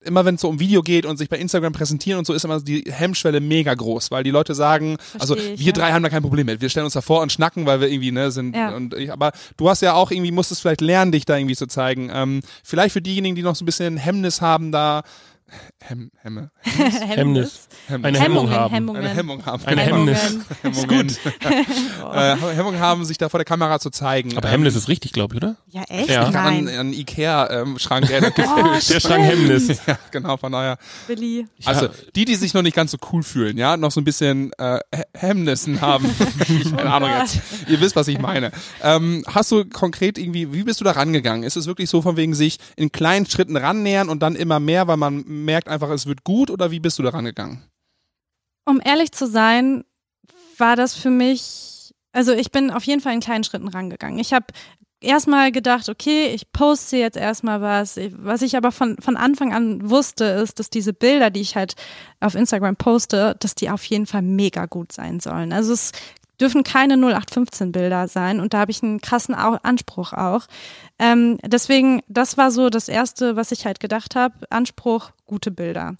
immer 0.00 0.24
wenn 0.24 0.36
es 0.36 0.40
so 0.40 0.48
um 0.48 0.60
Video 0.60 0.80
geht 0.82 1.04
und 1.04 1.16
sich 1.16 1.28
bei 1.28 1.36
Instagram 1.38 1.72
präsentieren 1.72 2.20
und 2.20 2.24
so, 2.24 2.32
ist 2.32 2.44
immer 2.44 2.60
die 2.60 2.84
Hemmschwelle 2.88 3.40
mega 3.40 3.74
groß, 3.74 4.12
weil 4.12 4.22
die 4.22 4.30
Leute 4.30 4.54
sagen, 4.54 4.96
also 5.18 5.34
Versteh 5.34 5.54
ich, 5.54 5.60
wir 5.60 5.66
ja. 5.66 5.72
drei 5.72 5.92
haben 5.92 6.04
da 6.04 6.08
kein 6.08 6.22
Problem 6.22 6.46
mit. 6.46 6.60
Wir 6.60 6.68
stellen 6.68 6.84
uns 6.84 6.94
da 6.94 7.00
vor 7.00 7.20
und 7.20 7.32
schnacken, 7.32 7.66
weil 7.66 7.80
wir 7.80 7.90
irgendwie, 7.90 8.12
ne, 8.12 8.30
sind 8.30 8.54
Ja. 8.54 8.74
und 8.76 8.94
ich, 8.94 9.12
aber 9.12 9.32
du 9.56 9.68
hast 9.68 9.82
ja 9.82 9.94
auch 9.94 10.12
irgendwie, 10.12 10.30
musstest 10.30 10.62
vielleicht 10.62 10.80
lernen, 10.82 11.10
dich 11.10 11.24
da 11.24 11.36
irgendwie 11.36 11.56
zu 11.56 11.66
zeigen. 11.66 12.10
Ähm, 12.14 12.42
vielleicht 12.62 12.92
für 12.92 13.02
diejenigen, 13.02 13.34
die 13.34 13.42
noch 13.42 13.56
so 13.56 13.64
ein 13.64 13.66
bisschen 13.66 13.96
Hemmnis 13.96 14.40
haben, 14.40 14.70
da 14.70 15.02
Hemm, 15.80 16.10
Hemme, 16.22 16.50
Hemmnis. 16.62 17.00
Hemmnis. 17.00 17.68
Eine 18.02 18.18
Hemmung 18.18 18.48
Hemmungen, 18.48 18.50
haben. 18.52 18.74
Hemmungen. 18.74 19.00
eine 19.04 19.14
Hemmung 19.14 19.46
haben. 19.46 19.64
Eine 19.64 19.80
Hemmungen. 19.82 20.14
Hemmnis. 20.14 20.50
Hemmungen. 20.62 21.16
äh, 22.14 22.36
Hemmung 22.56 22.78
haben, 22.80 23.04
sich 23.04 23.16
da 23.16 23.28
vor 23.28 23.38
der 23.38 23.44
Kamera 23.44 23.78
zu 23.78 23.90
zeigen. 23.90 24.36
Aber 24.36 24.48
Ähm, 24.48 24.52
Hemmnis 24.54 24.74
ist 24.74 24.88
richtig, 24.88 25.12
glaube 25.12 25.36
ich, 25.36 25.42
oder? 25.42 25.56
Ja, 25.68 25.82
echt? 25.88 26.10
Ja. 26.10 26.26
Ich 26.26 26.34
kann 26.34 26.46
an, 26.46 26.64
Nein. 26.64 26.76
an 26.78 26.92
Ikea-Schrank 26.92 28.10
erinnern. 28.10 28.32
Oh, 28.38 28.62
Der 28.92 29.00
Schrank 29.00 29.24
Hemmnis. 29.24 29.68
ja, 29.86 29.98
genau, 30.10 30.36
von 30.36 30.50
daher. 30.50 30.78
Billy. 31.06 31.46
Also, 31.64 31.88
die, 32.16 32.24
die 32.24 32.34
sich 32.34 32.54
noch 32.54 32.62
nicht 32.62 32.74
ganz 32.74 32.90
so 32.90 32.98
cool 33.12 33.22
fühlen, 33.22 33.56
ja, 33.56 33.76
noch 33.76 33.92
so 33.92 34.00
ein 34.00 34.04
bisschen 34.04 34.50
äh, 34.58 34.80
He- 34.94 35.02
Hemmnissen 35.14 35.80
haben. 35.80 36.10
Keine 36.76 36.90
Ahnung 36.92 37.10
jetzt. 37.20 37.38
Ihr 37.68 37.80
wisst, 37.80 37.94
was 37.94 38.08
ich 38.08 38.18
meine. 38.18 38.50
Ähm, 38.82 39.22
hast 39.28 39.52
du 39.52 39.64
konkret 39.64 40.18
irgendwie, 40.18 40.52
wie 40.52 40.64
bist 40.64 40.80
du 40.80 40.84
da 40.84 40.90
rangegangen? 40.92 41.44
Ist 41.44 41.56
es 41.56 41.66
wirklich 41.66 41.88
so 41.88 42.02
von 42.02 42.16
wegen 42.16 42.34
sich 42.34 42.58
in 42.76 42.90
kleinen 42.90 43.26
Schritten 43.26 43.56
rannähern 43.56 44.08
und 44.08 44.20
dann 44.24 44.34
immer 44.34 44.58
mehr, 44.60 44.88
weil 44.88 44.96
man 44.96 45.24
merkt 45.26 45.67
einfach, 45.68 45.90
es 45.90 46.06
wird 46.06 46.24
gut 46.24 46.50
oder 46.50 46.70
wie 46.70 46.80
bist 46.80 46.98
du 46.98 47.02
da 47.02 47.10
rangegangen? 47.10 47.62
Um 48.64 48.80
ehrlich 48.84 49.12
zu 49.12 49.26
sein, 49.26 49.84
war 50.58 50.76
das 50.76 50.94
für 50.94 51.10
mich, 51.10 51.94
also 52.12 52.32
ich 52.32 52.50
bin 52.50 52.70
auf 52.70 52.84
jeden 52.84 53.00
Fall 53.00 53.14
in 53.14 53.20
kleinen 53.20 53.44
Schritten 53.44 53.68
rangegangen. 53.68 54.18
Ich 54.18 54.32
habe 54.32 54.46
erstmal 55.00 55.52
gedacht, 55.52 55.88
okay, 55.88 56.26
ich 56.34 56.50
poste 56.52 56.96
jetzt 56.96 57.16
erstmal 57.16 57.60
was. 57.60 57.98
Was 58.12 58.42
ich 58.42 58.56
aber 58.56 58.72
von, 58.72 58.96
von 58.98 59.16
Anfang 59.16 59.54
an 59.54 59.88
wusste, 59.88 60.24
ist, 60.24 60.58
dass 60.58 60.70
diese 60.70 60.92
Bilder, 60.92 61.30
die 61.30 61.40
ich 61.40 61.56
halt 61.56 61.74
auf 62.20 62.34
Instagram 62.34 62.76
poste, 62.76 63.36
dass 63.40 63.54
die 63.54 63.70
auf 63.70 63.84
jeden 63.84 64.06
Fall 64.06 64.22
mega 64.22 64.66
gut 64.66 64.92
sein 64.92 65.20
sollen. 65.20 65.52
Also 65.52 65.72
es 65.72 65.92
dürfen 66.40 66.62
keine 66.62 66.94
0815 66.94 67.72
Bilder 67.72 68.06
sein 68.08 68.40
und 68.40 68.54
da 68.54 68.58
habe 68.60 68.70
ich 68.70 68.82
einen 68.82 69.00
krassen 69.00 69.34
Anspruch 69.34 70.12
auch. 70.12 70.46
Ähm, 70.98 71.38
deswegen, 71.44 72.02
das 72.08 72.36
war 72.36 72.50
so 72.50 72.70
das 72.70 72.88
Erste, 72.88 73.36
was 73.36 73.50
ich 73.50 73.66
halt 73.66 73.80
gedacht 73.80 74.14
habe. 74.14 74.34
Anspruch, 74.50 75.10
gute 75.28 75.52
Bilder. 75.52 75.94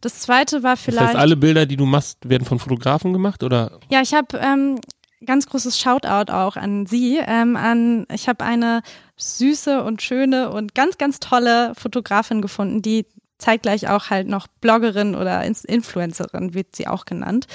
Das 0.00 0.18
Zweite 0.18 0.64
war 0.64 0.72
Das 0.72 0.82
vielleicht... 0.82 1.08
heißt, 1.08 1.16
alle 1.16 1.36
Bilder, 1.36 1.66
die 1.66 1.76
du 1.76 1.86
machst, 1.86 2.28
werden 2.28 2.44
von 2.44 2.58
Fotografen 2.58 3.12
gemacht 3.12 3.44
oder? 3.44 3.78
Ja, 3.90 4.00
ich 4.02 4.12
habe 4.12 4.36
ähm, 4.38 4.80
ganz 5.24 5.46
großes 5.46 5.78
Shoutout 5.78 6.32
auch 6.32 6.56
an 6.56 6.86
Sie. 6.86 7.20
Ähm, 7.24 7.56
an, 7.56 8.06
ich 8.12 8.28
habe 8.28 8.44
eine 8.44 8.82
süße 9.16 9.84
und 9.84 10.02
schöne 10.02 10.50
und 10.50 10.74
ganz, 10.74 10.98
ganz 10.98 11.20
tolle 11.20 11.74
Fotografin 11.76 12.42
gefunden, 12.42 12.82
die 12.82 13.06
zeitgleich 13.40 13.88
auch 13.88 14.10
halt 14.10 14.28
noch 14.28 14.46
Bloggerin 14.60 15.14
oder 15.14 15.42
Influencerin, 15.44 16.54
wird 16.54 16.76
sie 16.76 16.86
auch 16.86 17.06
genannt, 17.06 17.46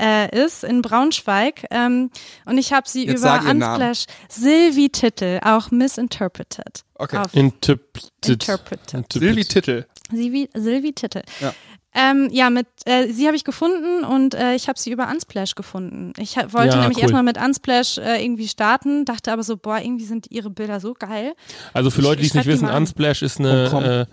äh, 0.00 0.34
ist 0.34 0.64
in 0.64 0.82
Braunschweig. 0.82 1.66
Ähm, 1.70 2.10
und 2.46 2.58
ich 2.58 2.72
habe 2.72 2.88
sie 2.88 3.06
Jetzt 3.06 3.20
über. 3.20 3.40
Unsplash 3.48 4.06
Sylvie 4.28 4.88
Titel, 4.88 5.40
auch 5.44 5.70
Misinterpreted. 5.70 6.84
Okay. 6.94 7.18
Auf 7.18 7.34
Interpreted. 7.34 8.10
Interpreted. 8.26 9.12
Silvi 9.12 9.44
Titel. 9.44 9.84
Silvi, 10.10 10.48
Silvi 10.54 10.92
Titel. 10.92 11.22
Ja. 11.40 11.54
Ähm, 11.96 12.28
ja, 12.32 12.50
mit 12.50 12.66
äh, 12.86 13.06
sie 13.12 13.26
habe 13.28 13.36
ich 13.36 13.44
gefunden 13.44 14.02
und 14.04 14.34
äh, 14.34 14.56
ich 14.56 14.68
habe 14.68 14.76
sie 14.78 14.90
über 14.90 15.08
Unsplash 15.08 15.54
gefunden. 15.54 16.12
Ich 16.18 16.36
ha- 16.36 16.52
wollte 16.52 16.74
Ja, 16.74 16.80
nämlich 16.80 16.96
cool. 16.98 17.02
erstmal 17.04 17.22
mit 17.22 17.38
Unsplash 17.40 17.98
äh, 17.98 18.20
irgendwie 18.24 18.48
starten, 18.48 19.04
dachte 19.04 19.32
aber 19.32 19.44
so, 19.44 19.56
boah, 19.56 19.78
irgendwie 19.78 20.04
sind 20.04 20.26
ihre 20.30 20.50
Bilder 20.50 20.80
so 20.80 20.94
geil. 20.94 21.34
Also 21.72 21.90
für 21.90 22.02
Leute, 22.02 22.20
die 22.22 22.26
es 22.26 22.34
nicht 22.34 22.46
wissen. 22.46 22.68
Unsplash 22.68 23.22
ist 23.22 23.38
eine 23.38 24.08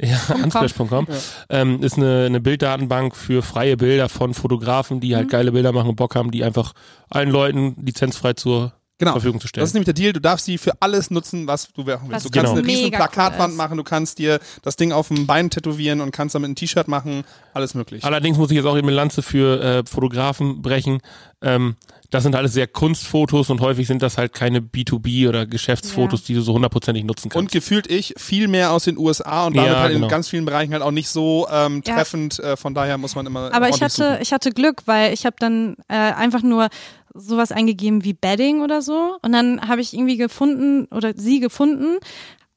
äh, 0.00 0.06
ja, 0.06 0.18
unsplash.com 0.44 1.08
ähm, 1.50 1.82
ist 1.82 1.96
eine, 1.98 2.26
eine 2.26 2.40
Bilddatenbank 2.40 3.16
für 3.16 3.42
freie 3.42 3.76
Bilder 3.76 4.08
von 4.08 4.32
Fotografen, 4.32 5.00
die 5.00 5.10
Mhm. 5.10 5.14
halt 5.16 5.28
geile 5.30 5.50
Bilder 5.50 5.72
machen 5.72 5.88
und 5.90 5.96
Bock 5.96 6.14
haben, 6.14 6.30
die 6.30 6.44
einfach 6.44 6.72
allen 7.10 7.30
Leuten 7.30 7.74
lizenzfrei 7.84 8.34
zur 8.34 8.74
Genau. 8.98 9.12
zur 9.12 9.20
Verfügung 9.22 9.40
zu 9.40 9.48
stellen. 9.48 9.62
Das 9.62 9.70
ist 9.70 9.74
nämlich 9.74 9.86
der 9.86 9.94
Deal. 9.94 10.12
Du 10.12 10.20
darfst 10.20 10.46
sie 10.46 10.56
für 10.56 10.72
alles 10.80 11.10
nutzen, 11.10 11.46
was 11.48 11.68
du 11.72 11.82
machen 11.82 12.02
willst. 12.08 12.12
Was 12.12 12.22
Du 12.24 12.30
kannst 12.30 12.46
genau 12.52 12.58
eine 12.58 12.66
riesen 12.66 12.84
mega 12.84 12.98
cool 12.98 13.08
Plakatwand 13.08 13.52
ist. 13.52 13.56
machen, 13.56 13.76
du 13.76 13.82
kannst 13.82 14.18
dir 14.18 14.38
das 14.62 14.76
Ding 14.76 14.92
auf 14.92 15.08
dem 15.08 15.26
Bein 15.26 15.50
tätowieren 15.50 16.00
und 16.00 16.12
kannst 16.12 16.34
damit 16.36 16.50
ein 16.50 16.54
T-Shirt 16.54 16.86
machen. 16.86 17.24
Alles 17.54 17.74
möglich. 17.74 18.04
Allerdings 18.04 18.38
muss 18.38 18.50
ich 18.50 18.56
jetzt 18.56 18.66
auch 18.66 18.76
eben 18.76 18.86
eine 18.86 18.96
Lanze 18.96 19.22
für 19.22 19.60
äh, 19.62 19.82
Fotografen 19.84 20.62
brechen. 20.62 21.00
Ähm, 21.42 21.74
das 22.10 22.22
sind 22.22 22.36
alles 22.36 22.52
sehr 22.52 22.68
Kunstfotos 22.68 23.50
und 23.50 23.60
häufig 23.60 23.88
sind 23.88 24.00
das 24.00 24.16
halt 24.16 24.32
keine 24.32 24.60
B2B 24.60 25.28
oder 25.28 25.46
Geschäftsfotos, 25.46 26.22
die 26.22 26.34
du 26.34 26.42
so 26.42 26.54
hundertprozentig 26.54 27.02
nutzen 27.02 27.24
Und 27.26 27.32
kannst. 27.32 27.52
gefühlt 27.52 27.90
ich 27.90 28.14
viel 28.16 28.46
mehr 28.46 28.70
aus 28.70 28.84
den 28.84 28.96
USA 28.96 29.46
und 29.46 29.56
damit 29.56 29.72
Ja, 29.72 29.80
halt 29.80 29.90
in 29.90 29.96
genau. 29.96 30.08
ganz 30.08 30.28
vielen 30.28 30.44
Bereichen 30.44 30.72
halt 30.72 30.84
auch 30.84 30.92
nicht 30.92 31.08
so 31.08 31.48
ähm, 31.50 31.82
Ja. 31.84 31.96
treffend. 31.96 32.38
Äh, 32.38 32.56
von 32.56 32.72
daher 32.74 32.96
muss 32.98 33.16
man 33.16 33.26
immer. 33.26 33.52
Aber 33.52 33.68
ich 33.68 33.82
hatte, 33.82 33.94
suchen. 34.10 34.18
ich 34.20 34.32
hatte 34.32 34.52
Glück, 34.52 34.82
weil 34.86 35.12
ich 35.12 35.26
habe 35.26 35.34
dann 35.40 35.74
äh, 35.88 35.94
einfach 35.94 36.42
nur 36.42 36.68
sowas 37.14 37.52
eingegeben 37.52 38.04
wie 38.04 38.12
Bedding 38.12 38.60
oder 38.60 38.82
so. 38.82 39.16
Und 39.22 39.32
dann 39.32 39.66
habe 39.68 39.80
ich 39.80 39.94
irgendwie 39.94 40.16
gefunden 40.16 40.86
oder 40.86 41.14
sie 41.16 41.40
gefunden, 41.40 41.98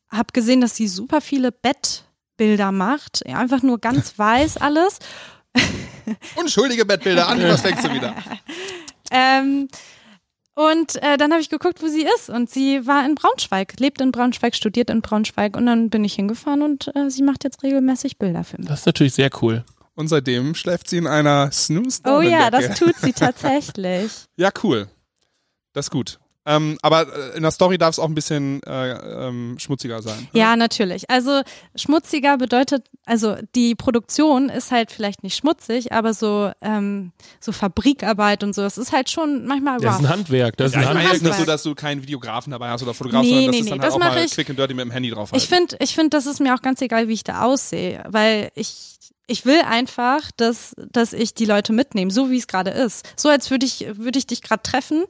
habe 0.10 0.28
gesehen, 0.34 0.62
dass 0.62 0.76
sie 0.76 0.88
super 0.88 1.22
viele 1.22 1.52
Bettbilder 1.52 2.72
macht. 2.72 3.22
Ja, 3.28 3.38
Einfach 3.38 3.62
nur 3.64 3.80
ganz 3.80 4.14
weiß 4.18 4.58
alles. 4.58 5.00
Unschuldige 6.36 6.86
Bettbilder. 6.86 7.28
Andi, 7.28 7.46
was 7.46 7.64
denkst 7.64 7.84
du 7.84 7.94
wieder? 7.94 8.16
Ähm, 9.10 9.70
und 10.54 11.02
äh, 11.02 11.18
dann 11.18 11.32
habe 11.32 11.40
ich 11.40 11.50
geguckt, 11.50 11.82
wo 11.82 11.88
sie 11.88 12.06
ist. 12.16 12.30
Und 12.30 12.50
sie 12.50 12.86
war 12.88 13.06
in 13.06 13.16
Braunschweig, 13.16 13.80
lebt 13.80 14.02
in 14.02 14.12
Braunschweig, 14.12 14.56
studiert 14.56 14.90
in 14.90 15.02
Braunschweig. 15.02 15.56
Und 15.56 15.68
dann 15.68 15.90
bin 15.90 16.04
ich 16.04 16.16
hingefahren 16.16 16.62
und 16.62 16.94
äh, 16.96 17.10
sie 17.10 17.22
macht 17.22 17.44
jetzt 17.44 17.64
regelmäßig 17.64 18.18
Bilder 18.18 18.44
für 18.44 18.58
mich. 18.58 18.68
Das 18.68 18.80
ist 18.80 18.86
natürlich 18.86 19.14
sehr 19.14 19.30
cool. 19.42 19.64
Und 19.98 20.08
seitdem 20.10 20.54
schläft 20.54 20.90
sie 20.90 20.98
in 20.98 21.08
einer 21.08 21.52
snooze 21.52 22.02
Oh 22.06 22.22
ja, 22.22 22.52
das 22.52 22.78
tut 22.80 22.96
sie 23.02 23.14
tatsächlich. 23.14 24.12
Ja, 24.38 24.52
cool. 24.64 24.88
Das 25.74 25.88
ist 25.88 25.92
gut. 25.92 26.20
Ähm, 26.46 26.78
aber 26.82 27.08
äh, 27.34 27.36
in 27.36 27.42
der 27.42 27.52
Story 27.52 27.78
darf 27.78 27.90
es 27.96 28.00
auch 28.00 28.06
ein 28.08 28.14
bisschen 28.16 28.62
äh, 28.64 28.92
ähm, 29.28 29.58
schmutziger 29.60 30.02
sein. 30.04 30.30
Ja, 30.32 30.56
natürlich. 30.56 31.10
Also 31.10 31.42
schmutziger 31.76 32.38
bedeutet, 32.38 32.86
also 33.06 33.36
die 33.56 33.74
Produktion 33.76 34.48
ist 34.50 34.72
halt 34.72 34.92
vielleicht 34.92 35.24
nicht 35.24 35.36
schmutzig, 35.36 35.92
aber 35.92 36.14
so 36.14 36.52
ähm, 36.62 37.12
so 37.42 37.52
Fabrikarbeit 37.52 38.44
und 38.44 38.54
so, 38.56 38.62
das 38.62 38.78
ist 38.78 38.92
halt 38.94 39.10
schon 39.10 39.46
manchmal 39.46 39.80
Das 39.80 39.96
ist 39.96 40.02
ein. 40.06 40.10
Handwerk. 40.10 40.56
Das 40.58 40.72
ist 40.72 40.78
ein 40.78 40.86
Handwerk. 40.88 41.04
jetzt 41.14 41.24
nicht 41.24 41.24
so, 41.24 41.30
Handwerk. 41.40 41.48
dass 41.48 41.64
du 41.64 41.76
keinen 41.76 42.02
Videografen 42.04 42.52
dabei 42.52 42.70
hast 42.70 42.82
oder 42.84 42.94
Fotograf, 42.94 43.24
Nee, 43.24 43.30
sondern 43.30 43.46
das 43.48 43.52
nee, 43.52 43.60
ist 43.60 43.64
nee, 43.66 43.70
dann 43.72 43.80
das 43.80 43.94
halt 43.96 44.04
auch 44.04 44.16
mal 44.16 44.24
ich- 44.24 44.32
quick 44.32 44.50
and 44.52 44.60
dirty 44.60 44.74
mit 44.76 44.86
dem 44.86 44.92
Handy 44.92 45.10
drauf. 45.10 45.32
Ich 45.34 45.48
finde, 45.48 45.76
ich 45.80 45.96
finde, 45.96 46.12
das 46.12 46.28
ist 46.28 46.40
mir 46.40 46.54
auch 46.56 46.62
ganz 46.62 46.82
egal, 46.82 47.08
wie 47.10 47.14
ich 47.14 47.24
da 47.26 47.42
aussehe, 47.42 48.04
weil 48.08 48.52
ich 48.56 48.94
ich 49.28 49.46
will 49.46 49.62
einfach, 49.62 50.32
dass 50.38 50.74
dass 50.92 51.14
ich 51.14 51.34
die 51.34 51.46
Leute 51.46 51.74
mitnehme, 51.74 52.12
so 52.12 52.30
wie 52.32 52.38
es 52.38 52.48
gerade 52.48 52.72
ist. 52.72 53.08
So 53.16 53.30
als 53.30 53.52
würde 53.52 53.66
ich 53.66 53.86
würde 53.98 54.18
ich 54.18 54.28
dich 54.28 54.42
gerade 54.42 54.64
treffen 54.64 55.04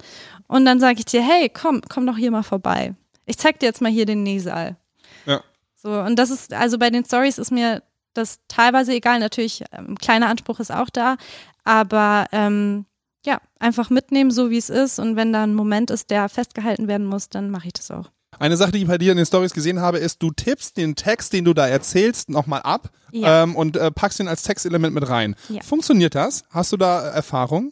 und 0.47 0.65
dann 0.65 0.79
sage 0.79 0.99
ich 0.99 1.05
dir, 1.05 1.21
hey, 1.21 1.49
komm, 1.49 1.81
komm 1.87 2.05
doch 2.05 2.17
hier 2.17 2.31
mal 2.31 2.43
vorbei. 2.43 2.95
Ich 3.25 3.37
zeig 3.37 3.59
dir 3.59 3.67
jetzt 3.67 3.81
mal 3.81 3.91
hier 3.91 4.05
den 4.05 4.23
Nähsaal. 4.23 4.77
Ja. 5.25 5.41
So, 5.75 5.91
und 5.91 6.17
das 6.17 6.31
ist, 6.31 6.53
also 6.53 6.77
bei 6.79 6.89
den 6.89 7.05
Stories 7.05 7.37
ist 7.37 7.51
mir 7.51 7.83
das 8.13 8.39
teilweise 8.47 8.93
egal. 8.93 9.19
Natürlich, 9.19 9.63
ähm, 9.71 9.95
kleiner 9.97 10.27
Anspruch 10.27 10.59
ist 10.59 10.71
auch 10.71 10.89
da, 10.89 11.17
aber 11.63 12.25
ähm, 12.31 12.85
ja, 13.25 13.41
einfach 13.59 13.89
mitnehmen, 13.89 14.31
so 14.31 14.49
wie 14.49 14.57
es 14.57 14.69
ist. 14.69 14.99
Und 14.99 15.15
wenn 15.15 15.33
da 15.33 15.43
ein 15.43 15.53
Moment 15.53 15.91
ist, 15.91 16.09
der 16.09 16.29
festgehalten 16.29 16.87
werden 16.87 17.05
muss, 17.05 17.29
dann 17.29 17.51
mache 17.51 17.67
ich 17.67 17.73
das 17.73 17.91
auch. 17.91 18.09
Eine 18.39 18.57
Sache, 18.57 18.71
die 18.71 18.79
ich 18.79 18.87
bei 18.87 18.97
dir 18.97 19.11
in 19.11 19.17
den 19.17 19.25
Stories 19.25 19.53
gesehen 19.53 19.79
habe, 19.81 19.97
ist, 19.97 20.21
du 20.21 20.31
tippst 20.31 20.77
den 20.77 20.95
Text, 20.95 21.33
den 21.33 21.45
du 21.45 21.53
da 21.53 21.67
erzählst, 21.67 22.29
nochmal 22.29 22.61
ab 22.63 22.89
Ja. 23.11 23.43
ähm, 23.43 23.55
und 23.55 23.77
äh, 23.77 23.89
packst 23.89 24.19
ihn 24.19 24.27
als 24.27 24.43
Textelement 24.43 24.93
mit 24.93 25.07
rein. 25.09 25.35
Ja. 25.49 25.61
Funktioniert 25.63 26.13
das? 26.13 26.43
Hast 26.51 26.71
du 26.71 26.77
da 26.77 27.07
äh, 27.09 27.15
Erfahrung? 27.15 27.71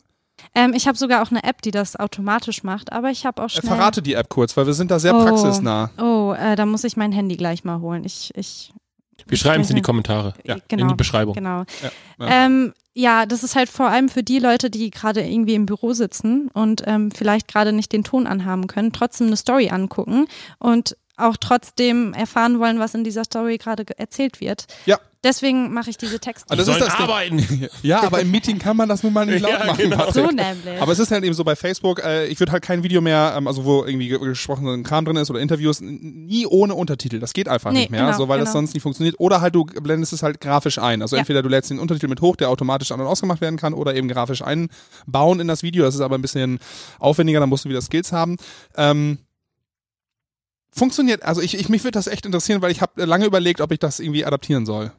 Ähm, 0.53 0.73
ich 0.73 0.87
habe 0.87 0.97
sogar 0.97 1.21
auch 1.23 1.31
eine 1.31 1.43
App, 1.43 1.61
die 1.61 1.71
das 1.71 1.95
automatisch 1.95 2.63
macht, 2.63 2.91
aber 2.93 3.09
ich 3.11 3.25
habe 3.25 3.41
auch 3.41 3.47
Äh, 3.47 3.49
schnell. 3.61 3.67
verrate 3.75 4.01
die 4.01 4.13
App 4.13 4.29
kurz, 4.29 4.55
weil 4.57 4.65
wir 4.65 4.73
sind 4.73 4.91
da 4.91 4.99
sehr 4.99 5.15
Oh. 5.15 5.23
praxisnah. 5.23 5.91
Oh, 5.97 6.33
äh, 6.37 6.55
da 6.55 6.65
muss 6.65 6.83
ich 6.83 6.97
mein 6.97 7.11
Handy 7.11 7.35
gleich 7.37 7.63
mal 7.63 7.79
holen. 7.81 8.03
Ich, 8.03 8.31
ich 8.35 8.73
Wir 9.27 9.37
schreiben 9.37 9.63
es 9.63 9.69
in 9.69 9.75
die 9.75 9.81
Kommentare, 9.81 10.33
Ja, 10.43 10.57
genau, 10.67 10.83
in 10.83 10.87
die 10.89 10.95
Beschreibung. 10.95 11.33
Genau. 11.33 11.63
Ja, 11.81 11.91
ja. 12.19 12.45
Ähm, 12.45 12.73
ja, 12.93 13.25
das 13.25 13.43
ist 13.43 13.55
halt 13.55 13.67
vor 13.69 13.87
allem 13.89 14.07
für 14.07 14.23
die 14.23 14.39
Leute, 14.39 14.69
die 14.69 14.89
gerade 14.89 15.21
irgendwie 15.21 15.55
im 15.55 15.65
Büro 15.65 15.93
sitzen 15.93 16.49
und 16.53 16.83
ähm, 16.85 17.11
vielleicht 17.11 17.47
gerade 17.47 17.73
nicht 17.73 17.91
den 17.91 18.03
Ton 18.03 18.25
anhaben 18.27 18.67
können, 18.67 18.93
trotzdem 18.93 19.27
eine 19.27 19.35
Story 19.35 19.69
angucken 19.69 20.27
und 20.59 20.95
auch 21.17 21.37
trotzdem 21.37 22.13
erfahren 22.13 22.59
wollen, 22.59 22.79
was 22.79 22.93
in 22.93 23.03
dieser 23.03 23.23
Story 23.23 23.57
gerade 23.57 23.83
ge- 23.85 23.95
erzählt 23.97 24.39
wird. 24.41 24.65
Ja. 24.85 24.97
Deswegen 25.25 25.73
mache 25.73 25.89
ich 25.89 25.97
diese 25.97 26.19
Texte. 26.19 26.45
Ah, 26.49 26.55
das 26.55 26.67
ist 26.67 26.79
das 26.79 26.93
arbeiten. 26.95 27.67
Ja, 27.81 28.03
aber 28.03 28.21
im 28.21 28.29
Meeting 28.31 28.59
kann 28.59 28.77
man 28.77 28.87
das 28.87 29.01
nun 29.03 29.11
mal 29.11 29.25
nicht 29.25 29.41
laut 29.41 29.51
Ja, 29.51 29.65
machen. 29.65 29.77
genau. 29.77 30.11
So 30.11 30.27
nämlich. 30.27 30.79
Aber 30.79 30.91
es 30.91 30.99
ist 30.99 31.09
halt 31.11 31.23
eben 31.23 31.33
so 31.33 31.43
bei 31.43 31.55
Facebook, 31.55 32.03
äh, 32.03 32.27
ich 32.27 32.39
würde 32.39 32.51
halt 32.51 32.63
kein 32.63 32.83
Video 32.83 33.01
mehr, 33.01 33.33
ähm, 33.35 33.47
also 33.47 33.65
wo 33.65 33.83
irgendwie 33.83 34.07
ge- 34.07 34.19
gesprochener 34.19 34.81
Kram 34.83 35.03
drin 35.03 35.15
ist 35.17 35.29
oder 35.31 35.39
Interviews, 35.39 35.81
nie 35.81 36.45
ohne 36.45 36.75
Untertitel. 36.75 37.19
Das 37.19 37.33
geht 37.33 37.49
einfach 37.49 37.71
Nee, 37.71 37.79
nicht 37.79 37.89
mehr, 37.91 38.05
genau, 38.05 38.17
so 38.17 38.27
weil 38.29 38.37
das 38.39 38.49
genau. 38.49 38.59
sonst 38.59 38.73
nicht 38.75 38.83
funktioniert. 38.83 39.15
Oder 39.19 39.41
halt 39.41 39.55
du 39.55 39.65
blendest 39.65 40.13
es 40.13 40.21
halt 40.23 40.39
grafisch 40.39 40.77
ein. 40.77 41.01
Also 41.01 41.15
Ja. 41.15 41.21
entweder 41.21 41.41
du 41.41 41.49
lädst 41.49 41.71
den 41.71 41.79
Untertitel 41.79 42.07
mit 42.07 42.21
hoch, 42.21 42.35
der 42.35 42.49
automatisch 42.49 42.91
an- 42.91 43.01
und 43.01 43.07
ausgemacht 43.07 43.41
werden 43.41 43.57
kann, 43.57 43.73
oder 43.73 43.95
eben 43.95 44.07
grafisch 44.07 44.43
einbauen 44.43 45.39
in 45.39 45.47
das 45.47 45.63
Video. 45.63 45.83
Das 45.85 45.95
ist 45.95 46.01
aber 46.01 46.15
ein 46.17 46.21
bisschen 46.21 46.59
aufwendiger, 46.99 47.39
dann 47.39 47.49
musst 47.49 47.65
du 47.65 47.69
wieder 47.69 47.81
Skills 47.81 48.11
haben. 48.11 48.37
Ähm, 48.77 49.17
funktioniert, 50.71 51.23
also 51.23 51.41
ich, 51.41 51.57
ich 51.57 51.69
mich 51.69 51.83
würde 51.83 51.93
das 51.97 52.07
echt 52.07 52.25
interessieren, 52.25 52.61
weil 52.61 52.71
ich 52.71 52.81
habe 52.81 53.05
lange 53.05 53.25
überlegt, 53.25 53.61
ob 53.61 53.71
ich 53.71 53.79
das 53.79 53.99
irgendwie 53.99 54.25
adaptieren 54.25 54.65
soll. 54.65 54.91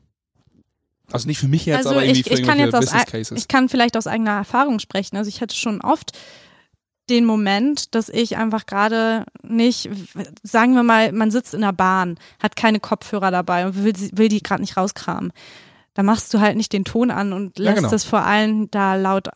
Also 1.13 1.29
nicht 1.29 1.39
für 1.39 1.49
mich 1.49 1.67
jetzt, 1.67 1.79
also 1.79 1.91
aber 1.91 2.05
irgendwie 2.05 2.21
ich, 2.21 2.27
für 2.27 2.35
ich 2.35 2.43
kann 2.43 2.59
jetzt 2.59 2.75
aus, 2.75 2.87
Business 2.87 3.07
Cases. 3.07 3.39
ich 3.39 3.49
kann 3.49 3.69
vielleicht 3.69 3.97
aus 3.97 4.07
eigener 4.07 4.33
Erfahrung 4.33 4.79
sprechen. 4.81 5.17
Also 5.17 5.29
ich 5.29 5.41
hatte 5.41 5.55
schon 5.55 5.81
oft 5.81 6.13
den 7.09 7.25
Moment, 7.25 7.95
dass 7.95 8.09
ich 8.09 8.37
einfach 8.37 8.67
gerade 8.67 9.25
nicht, 9.43 9.89
sagen 10.43 10.75
wir 10.75 10.83
mal, 10.83 11.13
man 11.13 11.31
sitzt 11.31 11.55
in 11.55 11.61
der 11.61 11.73
Bahn, 11.73 12.19
hat 12.43 12.57
keine 12.57 12.81
Kopfhörer 12.81 13.31
dabei 13.31 13.67
und 13.67 13.85
will, 13.85 13.95
will 14.13 14.29
die 14.29 14.43
gerade 14.43 14.61
nicht 14.63 14.77
rauskramen. 14.77 15.33
Da 15.95 16.03
machst 16.03 16.35
du 16.35 16.41
halt 16.41 16.57
nicht 16.57 16.73
den 16.73 16.85
Ton 16.85 17.11
an 17.11 17.33
und 17.33 17.59
Ja, 17.59 17.67
lässt 17.67 17.77
genau. 17.77 17.91
das 17.91 18.05
vor 18.05 18.23
allem 18.23 18.71
da 18.71 18.97
laut 18.97 19.29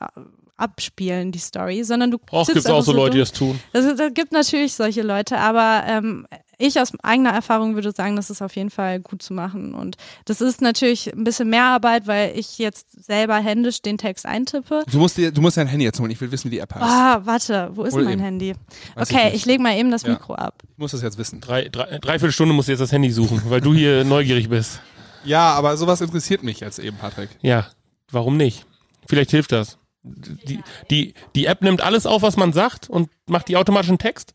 abspielen, 0.57 1.33
die 1.33 1.39
Story, 1.39 1.85
sondern 1.85 2.11
du 2.11 2.19
Auch 2.31 2.45
sitzt 2.45 2.55
gibt 2.55 2.67
es 2.67 2.71
auch 2.73 2.83
so 2.83 2.93
Leute, 2.93 3.13
die 3.13 3.19
das 3.21 3.33
tun. 3.33 3.59
Also, 3.73 3.95
da 3.95 4.11
gibt 4.11 4.33
natürlich 4.33 4.75
solche 4.75 5.03
Leute, 5.03 5.39
aber 5.39 5.85
ähm, 5.87 6.27
ich 6.61 6.79
aus 6.81 6.93
eigener 7.03 7.31
Erfahrung 7.31 7.75
würde 7.75 7.91
sagen, 7.93 8.17
das 8.17 8.31
ist 8.31 8.43
auf 8.43 8.55
jeden 8.55 8.71
Fall 8.71 9.01
gut 9.01 9.23
zu 9.23 9.33
machen. 9.35 9.75
Und 9.75 9.97
das 10.27 10.41
ist 10.41 10.61
natürlich 10.61 11.13
ein 11.13 11.25
bisschen 11.25 11.49
mehr 11.51 11.65
Arbeit, 11.65 12.07
weil 12.07 12.39
ich 12.39 12.59
jetzt 12.59 13.05
selber 13.05 13.37
händisch 13.39 13.83
den 13.83 13.99
Text 13.99 14.27
eintippe. 14.27 14.85
Du 14.91 14.99
musst, 14.99 15.17
dir, 15.17 15.33
du 15.33 15.41
musst 15.41 15.57
dein 15.57 15.67
Handy 15.67 15.85
jetzt 15.85 15.99
holen, 16.01 16.11
ich 16.11 16.21
will 16.21 16.31
wissen, 16.31 16.51
wie 16.51 16.57
die 16.57 16.61
App 16.61 16.75
heißt. 16.75 16.85
Ah, 16.85 17.21
warte, 17.25 17.71
wo 17.75 17.85
ist 17.85 17.95
Hol 17.95 18.05
mein 18.05 18.15
eben. 18.15 18.23
Handy? 18.23 18.55
Weiß 18.95 19.11
ich 19.11 19.17
Okay, 19.17 19.25
nicht. 19.27 19.37
ich, 19.37 19.47
lege 19.47 19.63
mal 19.63 19.77
eben 19.77 19.91
das 19.91 20.03
Ja. 20.03 20.11
Mikro 20.11 20.35
ab. 20.35 20.63
Ich 20.73 20.79
muss 20.79 20.93
das 20.93 21.03
jetzt 21.03 21.19
wissen. 21.19 21.41
Drei, 21.41 21.69
drei, 21.69 21.99
dreiviertel 21.99 22.33
Stunde 22.33 22.55
musst 22.55 22.69
du 22.69 22.73
jetzt 22.73 22.81
das 22.81 22.93
Handy 22.93 23.11
suchen, 23.11 23.43
weil 23.47 23.61
du 23.61 23.75
hier 23.75 24.05
neugierig 24.05 24.49
bist. 24.49 24.81
Ja, 25.25 25.53
aber 25.55 25.77
sowas 25.77 26.01
interessiert 26.01 26.43
mich 26.43 26.61
jetzt 26.61 26.79
eben, 26.79 26.97
Patrick. 26.97 27.31
Ja, 27.43 27.67
warum 28.11 28.37
nicht? 28.37 28.65
Vielleicht 29.07 29.31
hilft 29.31 29.53
das. 29.53 29.79
Die, 30.03 30.61
die, 30.91 31.15
die 31.35 31.45
App 31.47 31.61
nimmt 31.63 31.83
alles 31.83 32.07
auf, 32.07 32.23
was 32.23 32.37
man 32.39 32.53
sagt 32.55 32.89
und 32.89 33.11
macht 33.27 33.49
die 33.49 33.57
automatischen 33.59 33.99
Text. 33.99 34.33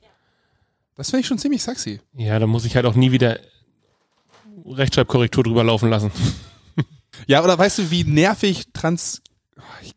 Das 0.95 1.09
finde 1.09 1.21
ich 1.21 1.27
schon 1.27 1.37
ziemlich 1.37 1.61
sexy. 1.63 1.99
Ja, 2.15 2.39
da 2.39 2.47
muss 2.47 2.65
ich 2.65 2.75
halt 2.75 2.85
auch 2.85 2.95
nie 2.95 3.11
wieder 3.11 3.39
Rechtschreibkorrektur 4.65 5.43
drüber 5.43 5.63
laufen 5.63 5.89
lassen. 5.89 6.11
Ja, 7.27 7.41
oder 7.41 7.57
weißt 7.57 7.77
du, 7.79 7.91
wie 7.91 8.03
nervig 8.03 8.65
Trans 8.73 9.21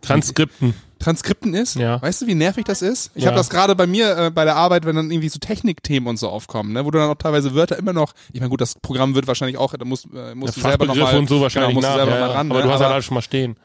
Transkripten. 0.02 0.72
Transkripten 1.00 1.52
ist? 1.52 1.74
Ja. 1.74 2.00
Weißt 2.00 2.22
du, 2.22 2.26
wie 2.28 2.36
nervig 2.36 2.64
das 2.64 2.80
ist? 2.80 3.10
Ich 3.16 3.24
Ja. 3.24 3.30
habe 3.30 3.36
das 3.36 3.50
gerade 3.50 3.74
bei 3.74 3.88
mir 3.88 4.16
äh, 4.16 4.30
bei 4.30 4.44
der 4.44 4.54
Arbeit, 4.54 4.86
wenn 4.86 4.94
dann 4.94 5.10
irgendwie 5.10 5.28
so 5.28 5.40
Technikthemen 5.40 6.08
und 6.08 6.16
so 6.16 6.28
aufkommen, 6.28 6.72
ne, 6.72 6.84
wo 6.84 6.92
du 6.92 6.98
dann 6.98 7.10
auch 7.10 7.16
teilweise 7.16 7.54
Wörter 7.56 7.76
immer 7.76 7.92
noch, 7.92 8.12
ich 8.32 8.38
meine 8.40 8.50
gut, 8.50 8.60
das 8.60 8.76
Programm 8.76 9.16
wird 9.16 9.26
wahrscheinlich 9.26 9.58
auch, 9.58 9.74
da 9.76 9.84
musst, 9.84 10.06
äh, 10.14 10.34
musst 10.36 10.56
du 10.56 10.60
selber 10.60 10.86
noch 10.86 10.94
mal, 10.94 11.18
und 11.18 11.28
so 11.28 11.40
wahrscheinlich 11.40 11.70
genau, 11.70 11.80
musst 11.80 11.88
nach. 11.88 11.94
du 11.96 12.10
selber 12.10 12.20
ja, 12.20 12.26
mal 12.28 12.34
ran, 12.36 12.50
aber 12.52 12.60
ne? 12.60 12.66
du 12.66 12.70
hast 12.70 12.78
halt 12.78 12.86
aber, 12.86 12.94
alles 12.94 13.04
schon 13.04 13.14
mal 13.16 13.22
stehen. 13.22 13.56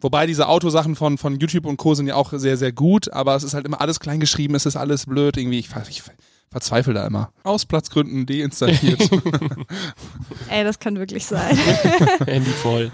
Wobei 0.00 0.26
diese 0.26 0.48
Autosachen 0.48 0.96
von, 0.96 1.18
von 1.18 1.38
YouTube 1.38 1.66
und 1.66 1.76
Co. 1.76 1.94
sind 1.94 2.06
ja 2.06 2.14
auch 2.14 2.32
sehr, 2.32 2.56
sehr 2.56 2.72
gut, 2.72 3.12
aber 3.12 3.34
es 3.36 3.42
ist 3.42 3.52
halt 3.52 3.66
immer 3.66 3.82
alles 3.82 4.00
klein 4.00 4.20
geschrieben, 4.20 4.54
es 4.54 4.64
ist 4.64 4.76
alles 4.76 5.04
blöd, 5.04 5.36
irgendwie, 5.36 5.58
ich, 5.58 5.68
ich 5.90 6.02
verzweifle 6.50 6.94
da 6.94 7.06
immer. 7.06 7.32
Aus 7.42 7.66
Platzgründen 7.66 8.26
deinstalliert. 8.26 9.00
Ey, 10.50 10.64
das 10.64 10.78
kann 10.78 10.96
wirklich 10.96 11.26
sein. 11.26 11.56
Handy 12.26 12.50
voll. 12.50 12.90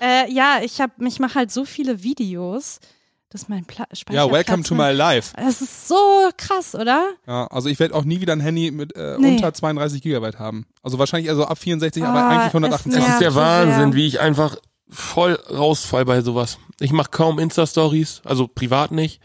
äh, 0.00 0.30
ja, 0.32 0.58
ich 0.62 0.80
habe, 0.80 0.92
ich 1.06 1.18
mache 1.18 1.34
halt 1.36 1.50
so 1.50 1.64
viele 1.64 2.02
Videos, 2.02 2.78
dass 3.30 3.48
mein 3.48 3.64
Pla 3.64 3.86
ja, 3.90 3.96
Speicherplatz 3.96 4.32
welcome 4.32 4.62
to 4.62 4.74
my 4.74 4.90
life. 4.92 5.34
Das 5.36 5.60
ist 5.60 5.88
so 5.88 5.96
krass, 6.36 6.74
oder? 6.74 7.10
Ja, 7.26 7.46
also 7.48 7.68
ich 7.68 7.78
werde 7.78 7.94
auch 7.94 8.04
nie 8.04 8.20
wieder 8.20 8.32
ein 8.32 8.40
Handy 8.40 8.70
mit 8.70 8.94
äh, 8.96 9.16
Nee. 9.18 9.36
unter 9.36 9.52
32 9.52 10.02
Gigabyte 10.02 10.38
haben. 10.38 10.66
Also 10.82 10.98
wahrscheinlich 10.98 11.30
also 11.30 11.44
ab 11.44 11.58
64, 11.58 12.02
aber 12.04 12.20
Ah, 12.20 12.28
eigentlich 12.28 12.48
es 12.48 12.54
128. 12.54 12.92
Das 13.00 13.08
Ja, 13.08 13.14
ist 13.14 13.20
der 13.20 13.34
Wahnsinn, 13.34 13.94
wie 13.94 14.06
ich 14.06 14.20
einfach 14.20 14.56
voll 14.88 15.34
rausfall 15.50 16.04
bei 16.04 16.20
sowas. 16.22 16.58
Ich 16.78 16.92
mache 16.92 17.10
kaum 17.10 17.38
Insta-Stories, 17.38 18.22
also 18.24 18.46
privat 18.46 18.92
nicht. 18.92 19.20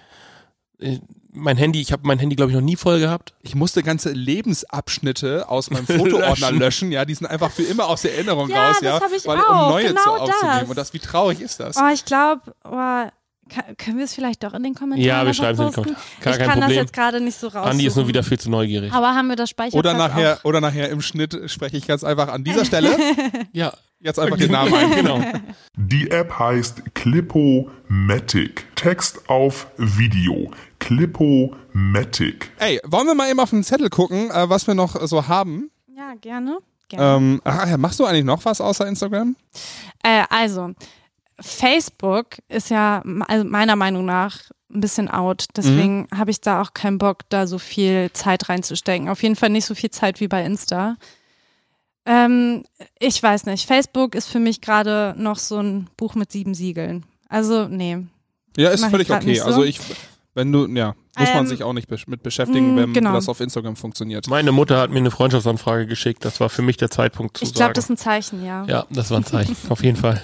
Mein 1.34 1.55
Handy, 1.57 1.79
ich 1.82 1.91
habe 1.91 2.01
mein 2.05 2.19
Handy, 2.19 2.36
glaube 2.36 2.51
ich, 2.51 2.55
noch 2.55 2.63
nie 2.63 2.75
voll 2.75 2.99
gehabt. 2.99 3.34
Ich 3.41 3.55
musste 3.55 3.84
ganze 3.84 4.11
Lebensabschnitte 4.11 5.47
aus 5.49 5.69
meinem 5.71 5.86
Fotoordner 5.88 6.51
löschen. 6.51 6.59
Löschen. 6.59 6.91
ja, 6.91 7.05
die 7.05 7.15
sind 7.15 7.27
einfach 7.27 7.51
für 7.51 7.63
immer 7.63 7.88
aus 7.88 8.01
der 8.01 8.13
Erinnerung 8.15 8.49
Ja, 8.49 8.67
raus, 8.67 8.77
das 8.82 8.86
ja, 8.86 8.99
hab 9.01 9.11
ich 9.15 9.25
weil, 9.25 9.39
auch, 9.39 9.63
um 9.67 9.69
neue 9.71 9.88
genau 9.88 10.03
zu 10.03 10.09
aufzunehmen. 10.09 10.59
das. 10.61 10.69
Und 10.69 10.77
das, 10.77 10.93
wie 10.93 10.99
traurig 10.99 11.39
ist 11.41 11.59
das? 11.59 11.77
Oh, 11.77 11.88
ich 11.93 12.03
glaube, 12.05 12.41
oh, 12.65 13.09
Können 13.77 13.97
wir 13.97 14.05
es 14.05 14.13
vielleicht 14.13 14.43
doch 14.43 14.53
in 14.53 14.63
den 14.63 14.75
Kommentaren 14.75 15.03
Ja, 15.05 15.25
wir 15.25 15.34
schreiben 15.34 15.59
es 15.59 15.59
in 15.59 15.65
die 15.67 15.73
posten? 15.73 15.84
Kommentare. 15.95 16.05
Gar 16.21 16.34
ich 16.34 16.39
kein 16.39 16.47
kann 16.49 16.59
das 16.59 16.65
Problem. 16.67 16.79
jetzt 16.82 16.93
gerade 16.93 17.21
nicht 17.21 17.38
so 17.39 17.47
raus. 17.47 17.67
Andi 17.67 17.86
ist 17.86 17.95
nur 17.97 18.07
wieder 18.07 18.23
viel 18.23 18.39
zu 18.39 18.49
neugierig. 18.49 18.93
Aber 18.93 19.13
haben 19.13 19.27
wir 19.27 19.36
das 19.36 19.49
Speicherplatz 19.49 19.79
Oder 19.79 19.93
nachher, 19.93 20.38
auch? 20.38 20.45
oder 20.45 20.61
nachher 20.61 20.89
im 20.89 21.01
Schnitt 21.01 21.38
spreche 21.49 21.77
ich 21.77 21.88
ganz 21.88 22.03
einfach 22.03 22.27
an 22.29 22.43
dieser 22.43 22.65
Stelle 22.65 22.89
Ja, 23.53 23.73
jetzt 24.02 24.20
einfach 24.20 24.38
den 24.38 24.52
Namen 24.52 24.74
ein. 24.74 24.91
genau. 24.95 25.22
Die 25.76 26.10
App 26.12 26.38
heißt 26.38 26.93
Clipomatic. 26.93 28.66
Text 28.76 29.30
auf 29.30 29.68
Video. 29.78 30.52
Clipomatic. 30.80 32.52
Ey, 32.60 32.80
wollen 32.86 33.08
wir 33.08 33.16
mal 33.16 33.30
eben 33.30 33.39
auf 33.39 33.49
den 33.52 33.64
Zettel 33.64 33.89
gucken, 33.89 34.30
äh, 34.32 34.49
was 34.49 34.68
wir 34.68 34.74
noch 34.76 34.95
so 35.08 35.28
haben? 35.28 35.70
Ja, 35.95 36.14
gerne. 36.20 36.60
gerne. 36.89 37.16
Ähm, 37.18 37.41
ach 37.43 37.68
ja, 37.68 37.78
machst 37.78 37.99
du 37.99 38.06
eigentlich 38.06 38.26
noch 38.26 38.43
was 38.45 38.62
außer 38.62 38.88
Instagram? 38.88 39.36
Äh, 40.04 40.24
also, 40.30 40.72
Facebook 41.39 42.38
ist 42.49 42.70
ja 42.70 43.04
also 43.28 43.45
meiner 43.45 43.76
Meinung 43.76 44.06
nach 44.06 44.38
ein 44.74 44.80
bisschen 44.82 45.10
out. 45.10 45.45
Deswegen 45.56 46.08
Mhm. 46.12 46.18
habe 46.18 46.32
ich 46.32 46.39
da 46.41 46.62
auch 46.62 46.74
keinen 46.74 46.97
Bock, 46.97 47.20
da 47.30 47.45
so 47.47 47.58
viel 47.60 48.10
Zeit 48.14 48.47
reinzustecken. 48.49 49.10
Auf 49.10 49.22
jeden 49.24 49.36
Fall 49.36 49.49
nicht 49.49 49.66
so 49.66 49.76
viel 49.76 49.91
Zeit 49.91 50.20
wie 50.22 50.28
bei 50.28 50.43
Insta. 50.45 50.95
Ähm, 52.06 52.64
ich 52.99 53.22
weiß 53.22 53.45
nicht. 53.45 53.68
Facebook 53.68 54.16
ist 54.16 54.28
für 54.28 54.39
mich 54.39 54.62
gerade 54.62 55.14
noch 55.18 55.38
so 55.38 55.60
ein 55.60 55.89
Buch 55.97 56.16
mit 56.16 56.32
sieben 56.32 56.54
Siegeln. 56.54 57.06
Also, 57.30 57.68
nee. 57.68 58.06
Ja, 58.58 58.70
ist 58.70 58.84
völlig 58.86 59.10
okay. 59.12 59.26
nicht 59.26 59.39
so. 59.41 59.45
Also 59.45 59.64
ich, 59.64 59.80
wenn 60.34 60.52
du, 60.52 60.66
ja, 60.68 60.95
muss 61.18 61.30
man 61.30 61.39
Ähm, 61.39 61.47
sich 61.47 61.64
auch 61.64 61.74
nicht 61.74 61.89
besch- 61.89 62.10
mit 62.10 62.24
beschäftigen, 62.24 62.74
mm, 62.74 62.78
wenn 62.78 62.93
genau. 62.93 63.14
das 63.14 63.30
auf 63.30 63.39
Instagram 63.39 63.76
funktioniert. 63.76 64.28
Meine 64.28 64.52
Mutter 64.52 64.80
hat 64.80 64.89
mir 64.89 64.97
eine 64.97 65.12
Freundschaftsanfrage 65.12 65.86
geschickt. 65.86 66.26
Das 66.26 66.39
war 66.39 66.49
für 66.49 66.62
mich 66.62 66.78
der 66.78 66.89
Zeitpunkt 66.89 67.38
zu 67.38 67.43
Ich 67.45 67.54
glaube, 67.54 67.68
sagen. 67.68 67.74
das 67.76 67.84
ist 67.86 67.89
ein 67.91 67.97
Zeichen, 67.97 68.45
ja. 68.45 68.66
ja, 68.66 68.86
das 68.89 69.12
war 69.12 69.18
ein 69.18 69.26
Zeichen. 69.26 69.56
Auf 69.70 69.84
jeden 69.84 69.97
Fall. 69.97 70.22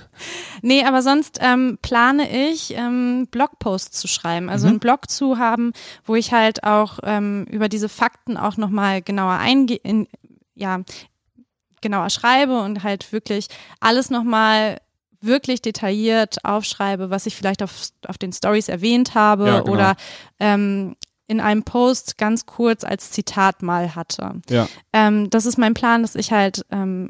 Nee, 0.62 0.84
aber 0.84 1.02
sonst 1.02 1.40
ähm, 1.42 1.78
plane 1.82 2.50
ich, 2.50 2.74
ähm, 2.76 3.28
Blogposts 3.30 4.00
zu 4.00 4.08
schreiben, 4.08 4.50
also 4.50 4.68
einen 4.68 4.80
Blog 4.80 5.10
zu 5.10 5.38
haben, 5.38 5.72
wo 6.06 6.16
ich 6.16 6.32
halt 6.34 6.64
auch 6.64 7.00
ähm, 7.04 7.46
über 7.52 7.70
diese 7.70 7.88
Fakten 7.90 8.36
auch 8.38 8.58
nochmal 8.58 9.02
genauer 9.02 9.34
eingehe, 9.34 9.80
ja, 10.56 10.82
genauer 11.82 12.10
schreibe 12.10 12.60
und 12.62 12.84
halt 12.84 13.12
wirklich 13.12 13.48
alles 13.80 14.10
nochmal 14.10 14.80
wirklich 15.20 15.62
detailliert 15.62 16.44
aufschreibe, 16.44 17.10
was 17.10 17.26
ich 17.26 17.36
vielleicht 17.36 17.64
auf, 17.64 17.90
auf 18.08 18.18
den 18.18 18.32
Stories 18.34 18.70
erwähnt 18.70 19.16
habe 19.16 19.48
Ja, 19.48 19.60
genau. 19.62 19.74
oder 19.74 19.96
ähm, 20.40 20.96
in 21.28 21.42
einem 21.42 21.64
Post 21.64 22.18
ganz 22.18 22.46
kurz 22.46 22.84
als 22.84 23.12
Zitat 23.12 23.62
mal 23.62 23.96
hatte. 23.96 24.42
Ja. 24.50 24.68
Ähm, 24.94 25.30
das 25.30 25.46
ist 25.46 25.58
mein 25.58 25.74
Plan, 25.74 26.02
dass 26.02 26.16
ich 26.16 26.32
halt 26.32 26.66
ähm, 26.72 27.10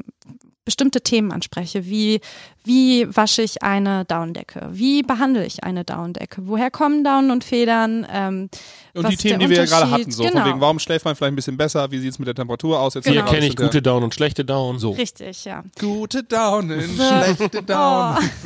bestimmte 0.68 1.00
Themen 1.00 1.32
anspreche, 1.32 1.86
wie 1.86 2.20
wie 2.68 3.08
wasche 3.16 3.40
ich 3.40 3.62
eine 3.62 4.04
Downdecke, 4.04 4.68
wie 4.70 5.02
behandle 5.02 5.46
ich 5.46 5.64
eine 5.64 5.84
Downdecke, 5.84 6.42
woher 6.44 6.70
kommen 6.70 7.02
Daunen 7.02 7.30
und 7.30 7.42
Federn, 7.42 8.06
ähm, 8.12 8.50
Und 8.92 9.04
was 9.04 9.12
die 9.12 9.16
Themen, 9.16 9.40
die 9.40 9.48
wir 9.48 9.56
ja 9.56 9.64
gerade 9.64 9.90
hatten, 9.90 10.10
so 10.10 10.24
genau. 10.24 10.42
von 10.42 10.50
wegen, 10.50 10.60
warum 10.60 10.78
schläft 10.78 11.06
man 11.06 11.16
vielleicht 11.16 11.32
ein 11.32 11.36
bisschen 11.36 11.56
besser, 11.56 11.90
wie 11.90 11.98
sieht 11.98 12.10
es 12.10 12.18
mit 12.18 12.28
der 12.28 12.34
Temperatur 12.34 12.78
aus, 12.78 12.94
etc. 12.94 13.06
Genau. 13.08 13.14
Wie 13.14 13.26
erkenne 13.26 13.46
ich 13.46 13.54
Das 13.54 13.64
gute 13.64 13.80
Down 13.80 14.02
und 14.04 14.14
schlechte 14.14 14.44
Down? 14.44 14.78
So. 14.78 14.90
Richtig, 14.90 15.46
ja. 15.46 15.64
gute 15.80 16.22
Daunen, 16.22 16.90
schlechte 16.94 17.62
Daunen. 17.62 18.30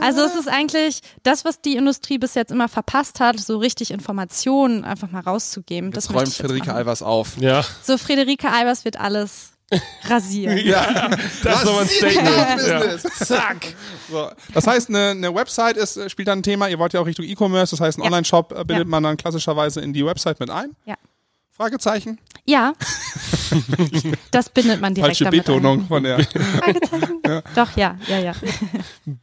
Also 0.00 0.22
es 0.22 0.34
ist 0.34 0.48
eigentlich 0.48 1.00
das, 1.22 1.44
was 1.44 1.60
die 1.60 1.76
Industrie 1.76 2.18
bis 2.18 2.34
jetzt 2.34 2.50
immer 2.50 2.68
verpasst 2.68 3.20
hat, 3.20 3.38
so 3.38 3.58
richtig 3.58 3.92
Informationen 3.92 4.82
einfach 4.82 5.10
mal 5.12 5.20
rauszugeben. 5.20 5.92
das 5.92 6.04
Jetzt 6.04 6.14
möchte 6.14 6.18
räumt 6.18 6.28
ich 6.28 6.38
jetzt 6.38 6.46
Friederike. 6.50 6.74
Albers 6.74 7.02
auf. 7.02 7.38
Ja, 7.38 7.64
So 7.82 7.96
Friederike 7.96 8.50
Albers 8.50 8.84
wird 8.84 8.98
alles 8.98 9.51
rasieren. 10.04 10.58
Ja, 10.58 11.08
das 11.42 11.58
ist 11.58 11.64
nochmal 11.64 11.82
ein 11.82 11.88
Statement. 11.88 12.66
Ja. 12.66 12.98
Zack. 12.98 13.74
So. 14.10 14.30
Das 14.54 14.66
heißt, 14.66 14.88
eine, 14.88 15.10
eine 15.10 15.34
Website 15.34 15.76
ist, 15.76 15.96
äh, 15.96 16.08
spielt 16.10 16.28
dann 16.28 16.40
ein 16.40 16.42
Thema. 16.42 16.68
Ihr 16.68 16.78
wollt 16.78 16.92
ja 16.92 17.00
auch 17.00 17.06
Richtung 17.06 17.24
E-Commerce, 17.24 17.70
das 17.72 17.80
heißt, 17.80 17.98
einen 17.98 18.04
Ja. 18.04 18.08
Online-Shop 18.08 18.52
äh, 18.52 18.64
bindet 18.64 18.86
Ja. 18.86 18.90
man 18.90 19.02
dann 19.02 19.16
klassischerweise 19.16 19.80
in 19.80 19.92
die 19.92 20.04
Website 20.04 20.40
mit 20.40 20.50
ein. 20.50 20.70
Ja. 20.84 20.94
Fragezeichen. 21.54 22.18
Ja, 22.44 22.72
das 24.30 24.48
bindet 24.48 24.80
man 24.80 24.94
direkt 24.94 25.18
Falsche 25.18 25.24
damit 25.24 25.44
Betonung 25.44 25.86
von 25.86 26.02
der. 26.02 26.18
Fragezeichen. 26.24 27.20
Doch, 27.54 27.76
ja, 27.76 27.96
ja, 28.08 28.18
ja. 28.18 28.32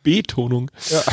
Betonung. 0.04 0.70
Ja. 0.89 1.02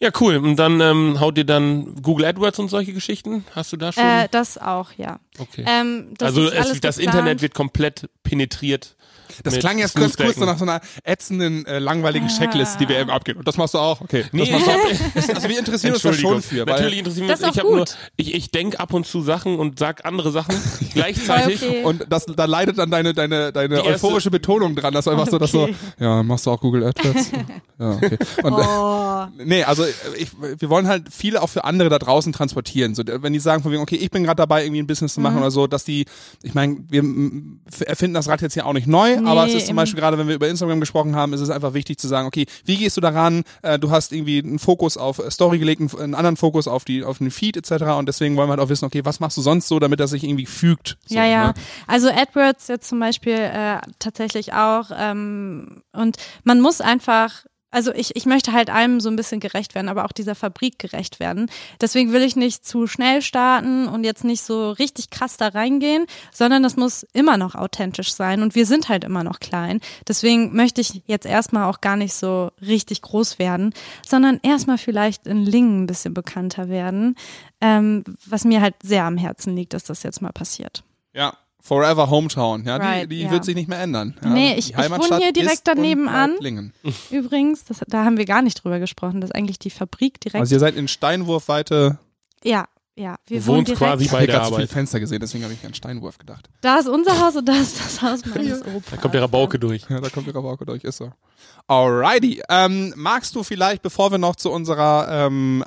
Ja, 0.00 0.10
cool. 0.20 0.36
Und 0.36 0.56
dann 0.56 0.80
ähm, 0.80 1.18
haut 1.18 1.36
ihr 1.38 1.44
dann 1.44 1.96
Google 2.02 2.26
AdWords 2.26 2.60
und 2.60 2.68
solche 2.68 2.92
Geschichten? 2.92 3.44
Hast 3.54 3.72
du 3.72 3.76
da 3.76 3.90
schon? 3.92 4.04
Äh, 4.04 4.28
das 4.30 4.56
auch, 4.56 4.92
ja. 4.96 5.18
okay. 5.38 5.64
Ähm, 5.66 6.14
das 6.16 6.28
also 6.28 6.48
es, 6.48 6.80
das 6.80 6.96
geplant. 6.96 7.16
Internet 7.16 7.42
wird 7.42 7.54
komplett 7.54 8.08
penetriert. 8.22 8.96
Das 9.44 9.54
mit 9.54 9.60
klang 9.62 9.78
jetzt 9.78 9.94
ganz 9.94 10.16
kurz 10.16 10.34
Snooze-Decken. 10.34 10.46
nach 10.46 10.58
so 10.58 10.64
einer 10.64 10.80
ätzenden, 11.04 11.66
äh, 11.66 11.78
langweiligen 11.78 12.28
Checklist, 12.28 12.80
die 12.80 12.88
wir 12.88 12.98
eben 12.98 13.10
abgehen. 13.10 13.38
Und 13.38 13.46
das 13.48 13.56
machst 13.56 13.74
du 13.74 13.78
auch? 13.78 14.00
Okay. 14.00 14.22
Das 14.22 14.32
Nee, 14.32 14.50
machst 14.50 14.66
du 14.66 14.70
auch. 14.70 15.34
Also 15.36 15.48
wir 15.48 15.58
interessieren 15.58 15.94
uns 15.94 16.02
da 16.02 16.12
schon 16.12 16.42
für. 16.42 16.66
Weil 16.66 16.74
Natürlich 16.82 17.02
Das 17.02 17.14
das. 17.40 17.50
ist 17.50 17.56
Ich 17.56 17.62
nur, 17.62 17.78
gut. 17.78 17.96
ich, 18.16 18.34
ich 18.34 18.50
denke 18.50 18.80
ab 18.80 18.92
und 18.92 19.06
zu 19.06 19.22
Sachen 19.22 19.58
und 19.58 19.78
sag 19.78 20.04
andere 20.04 20.30
Sachen 20.32 20.54
gleichzeitig. 20.94 21.62
Okay. 21.62 21.82
und 21.84 22.06
das, 22.08 22.26
da 22.26 22.44
leidet 22.46 22.78
dann 22.78 22.90
deine, 22.90 23.14
deine, 23.14 23.52
deine 23.52 23.76
Die 23.76 23.86
erste- 23.86 24.06
euphorische 24.06 24.30
Betonung 24.30 24.74
dran, 24.74 24.92
dass 24.94 25.04
du 25.04 25.10
einfach 25.10 25.28
so, 25.28 25.38
dass 25.38 25.50
so, 25.52 25.62
Okay. 25.62 25.74
ja, 26.00 26.22
machst 26.22 26.46
du 26.46 26.50
auch 26.50 26.60
Google 26.60 26.84
AdWords? 26.84 27.30
ja, 27.78 27.90
okay. 27.92 28.18
Und, 28.42 28.52
Oh. 28.52 29.26
Nee, 29.44 29.64
also 29.64 29.84
ich, 30.16 30.30
wir 30.40 30.68
wollen 30.70 30.86
halt 30.88 31.04
viele 31.10 31.42
auch 31.42 31.48
für 31.48 31.64
andere 31.64 31.88
da 31.88 31.98
draußen 31.98 32.32
transportieren. 32.32 32.94
So, 32.94 33.02
wenn 33.06 33.32
die 33.32 33.38
sagen 33.40 33.62
von 33.62 33.72
wegen, 33.72 33.82
okay, 33.82 33.96
ich 33.96 34.10
bin 34.10 34.24
gerade 34.24 34.36
dabei, 34.36 34.64
irgendwie 34.64 34.80
ein 34.82 34.86
Business 34.86 35.14
zu 35.14 35.20
machen 35.20 35.34
Mhm. 35.36 35.40
oder 35.42 35.50
so, 35.50 35.66
dass 35.66 35.84
die, 35.84 36.06
ich 36.42 36.54
meine, 36.54 36.78
wir 36.88 37.02
mm, 37.02 37.60
erfinden 37.86 38.14
das 38.14 38.28
Rad 38.28 38.40
jetzt 38.42 38.54
ja 38.56 38.64
auch 38.64 38.72
nicht 38.72 38.86
neu, 38.86 39.16
aber 39.30 39.46
es 39.46 39.54
ist 39.54 39.66
zum. 39.66 39.76
Beispiel 39.76 40.00
gerade, 40.00 40.18
wenn 40.18 40.26
wir 40.26 40.34
über 40.34 40.48
Instagram 40.48 40.80
gesprochen 40.80 41.14
haben, 41.14 41.32
ist 41.32 41.40
es 41.40 41.50
einfach 41.50 41.74
wichtig 41.74 41.98
zu 41.98 42.08
sagen, 42.08 42.26
okay, 42.26 42.46
wie 42.64 42.76
gehst 42.76 42.96
du 42.96 43.00
daran? 43.00 43.44
Äh, 43.62 43.78
du 43.78 43.90
hast 43.90 44.12
irgendwie 44.12 44.38
einen 44.38 44.58
Fokus 44.58 44.96
auf 44.96 45.18
äh, 45.18 45.30
Story 45.30 45.58
gelegt, 45.58 45.80
einen, 45.80 45.90
einen 46.00 46.14
anderen 46.14 46.36
Fokus 46.36 46.66
auf 46.66 46.84
die 46.84 47.04
auf 47.04 47.18
den 47.18 47.30
Feed 47.30 47.56
etc. 47.56 47.84
Und 47.98 48.06
deswegen 48.06 48.36
wollen 48.36 48.48
wir 48.48 48.52
halt 48.52 48.60
auch 48.60 48.68
wissen, 48.68 48.84
okay, 48.84 49.04
was 49.04 49.20
machst 49.20 49.36
du 49.36 49.42
sonst 49.42 49.68
so, 49.68 49.78
damit 49.78 50.00
das 50.00 50.10
sich 50.10 50.24
irgendwie 50.24 50.46
fügt? 50.46 50.98
So, 51.06 51.14
ja, 51.14 51.24
ja. 51.24 51.46
Ne? 51.48 51.54
Also 51.86 52.08
AdWords 52.08 52.68
jetzt 52.68 52.88
zum 52.88 53.00
Beispiel 53.00 53.34
äh, 53.34 53.78
tatsächlich 53.98 54.52
auch. 54.52 54.90
Ähm, 54.96 55.82
und 55.92 56.16
man 56.44 56.60
muss 56.60 56.80
einfach, 56.80 57.44
also 57.70 57.92
ich, 57.92 58.16
ich 58.16 58.24
möchte 58.24 58.52
halt 58.52 58.70
allem 58.70 59.00
so 59.00 59.10
ein 59.10 59.16
bisschen 59.16 59.40
gerecht 59.40 59.74
werden, 59.74 59.88
aber 59.88 60.04
auch 60.06 60.12
dieser 60.12 60.34
Fabrik 60.34 60.78
gerecht 60.78 61.20
werden. 61.20 61.50
Deswegen 61.80 62.12
will 62.12 62.22
ich 62.22 62.34
nicht 62.34 62.64
zu 62.64 62.86
schnell 62.86 63.20
starten 63.20 63.88
und 63.88 64.04
jetzt 64.04 64.24
nicht 64.24 64.42
so 64.42 64.70
richtig 64.70 65.10
krass 65.10 65.36
da 65.36 65.48
reingehen, 65.48 66.06
sondern 66.32 66.62
das 66.62 66.76
muss 66.76 67.04
immer 67.12 67.36
noch 67.36 67.54
authentisch 67.54 68.14
sein. 68.14 68.42
Und 68.42 68.54
wir 68.54 68.64
sind 68.64 68.88
halt 68.88 69.04
immer 69.04 69.22
noch 69.22 69.40
klein. 69.40 69.80
Deswegen 70.06 70.54
möchte 70.56 70.80
ich 70.80 71.02
jetzt 71.06 71.26
erstmal 71.26 71.64
auch 71.64 71.80
gar 71.80 71.96
nicht 71.96 72.14
so 72.14 72.50
richtig 72.62 73.02
groß 73.02 73.38
werden, 73.38 73.74
sondern 74.06 74.40
erstmal 74.42 74.78
vielleicht 74.78 75.26
in 75.26 75.44
Lingen 75.44 75.82
ein 75.82 75.86
bisschen 75.86 76.14
bekannter 76.14 76.68
werden. 76.68 77.16
Ähm, 77.60 78.04
was 78.24 78.44
mir 78.44 78.62
halt 78.62 78.76
sehr 78.82 79.04
am 79.04 79.18
Herzen 79.18 79.54
liegt, 79.54 79.74
dass 79.74 79.84
das 79.84 80.02
jetzt 80.02 80.22
mal 80.22 80.32
passiert. 80.32 80.84
Ja. 81.12 81.36
Forever 81.68 82.08
Hometown, 82.10 82.64
ja, 82.64 82.76
Right, 82.76 83.04
die, 83.04 83.16
die 83.16 83.22
ja. 83.24 83.30
wird 83.30 83.44
sich 83.44 83.54
nicht 83.54 83.68
mehr 83.68 83.78
ändern. 83.80 84.16
Ja, 84.22 84.30
Nee, 84.30 84.54
ich- 84.54 84.70
ich 84.70 84.74
wohne 84.76 84.84
Heimatstadt 84.84 85.22
hier 85.22 85.32
direkt 85.32 85.62
daneben 85.68 86.08
an. 86.08 86.32
Übrigens, 87.10 87.64
das, 87.64 87.78
da 87.86 88.04
haben 88.04 88.16
wir 88.16 88.24
gar 88.24 88.42
nicht 88.42 88.64
drüber 88.64 88.78
gesprochen, 88.78 89.20
das 89.20 89.30
ist 89.30 89.36
eigentlich 89.36 89.58
die 89.58 89.70
Fabrik 89.70 90.18
direkt. 90.20 90.40
Also 90.40 90.54
ihr 90.54 90.60
seid 90.60 90.74
in 90.76 90.88
Steinwurfweite. 90.88 91.98
ja, 92.42 92.66
ja, 92.96 93.14
wir 93.28 93.46
wohnen 93.46 93.64
direkt. 93.64 93.78
quasi 93.80 94.06
Ich 94.06 94.10
bei 94.10 94.16
habe 94.16 94.26
der 94.26 94.34
gerade 94.34 94.46
so 94.48 94.54
viele 94.56 94.64
Arbeit. 94.64 94.72
Fenster 94.72 94.98
gesehen, 94.98 95.20
deswegen 95.20 95.44
habe 95.44 95.54
ich 95.54 95.64
an 95.64 95.72
Steinwurf 95.72 96.18
gedacht. 96.18 96.48
Da 96.62 96.78
ist 96.78 96.88
unser 96.88 97.20
Haus 97.24 97.36
und 97.36 97.48
da 97.48 97.52
ist 97.52 97.78
das 97.78 98.02
Haus 98.02 98.26
meines 98.26 98.60
Opas. 98.62 98.90
Da 98.90 98.96
kommt 98.96 99.14
der 99.14 99.22
Rabauke 99.22 99.56
durch. 99.60 99.84
Ja, 99.88 100.00
da 100.00 100.08
kommt 100.08 100.26
der 100.26 100.34
Rabauke 100.34 100.66
durch, 100.66 100.82
ist 100.82 100.96
so. 100.96 101.12
Alrighty. 101.68 102.42
Ähm, 102.48 102.92
magst 102.96 103.34
du 103.36 103.44
vielleicht, 103.44 103.82
bevor 103.82 104.10
wir 104.10 104.18
noch 104.18 104.34
zu 104.34 104.50
unserer 104.50 105.06
ähm, 105.26 105.62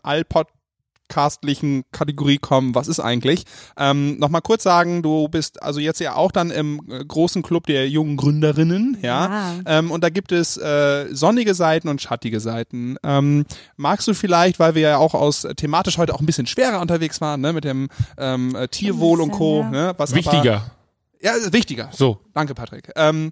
allpodcastlichen 1.12 1.84
Kategorie 1.92 2.38
kommen, 2.38 2.76
was 2.76 2.88
ist 2.88 3.00
eigentlich, 3.00 3.44
ähm, 3.78 4.18
nochmal 4.18 4.42
kurz 4.42 4.64
sagen, 4.64 5.04
du 5.04 5.28
bist 5.28 5.62
also 5.62 5.80
jetzt 5.80 6.00
ja 6.00 6.16
auch 6.16 6.32
dann 6.32 6.52
im 6.52 6.82
äh, 6.90 7.04
großen 7.04 7.42
Club 7.42 7.68
der 7.68 7.90
jungen 7.90 8.18
Gründerinnen, 8.18 8.98
ja. 9.02 9.12
Ja. 9.12 9.54
Ähm, 9.66 9.92
und 9.92 10.04
da 10.04 10.10
gibt 10.10 10.32
es 10.32 10.58
äh, 10.58 11.08
sonnige 11.12 11.54
Seiten 11.54 11.88
und 11.88 12.02
schattige 12.02 12.40
Seiten. 12.40 12.96
Ähm, 13.04 13.46
magst 13.78 14.08
du 14.08 14.14
vielleicht, 14.14 14.60
weil 14.60 14.76
wir 14.76 14.82
ja 14.82 14.98
auch 14.98 15.14
aus 15.14 15.44
äh, 15.44 15.56
thematisch 15.56 15.98
heute 15.98 16.14
auch 16.14 16.20
ein 16.20 16.26
bisschen 16.26 16.48
schwerer 16.48 16.80
unterwegs 16.80 17.22
waren, 17.22 17.42
ne, 17.42 17.54
mit 17.54 17.64
dem 17.64 17.90
ähm, 18.18 18.56
äh, 18.56 18.68
Tierwohl 18.68 19.22
und 19.22 19.30
bisschen, 19.30 19.40
Co. 19.40 19.62
ja. 19.62 19.70
Ne, 19.70 19.94
was 19.98 20.16
Wichtiger. 20.16 20.56
Aber, 20.56 20.72
ja, 21.22 21.34
wichtiger. 21.52 21.90
So. 21.92 22.20
Danke, 22.34 22.56
Patrick. 22.56 22.92
Ähm, 22.96 23.32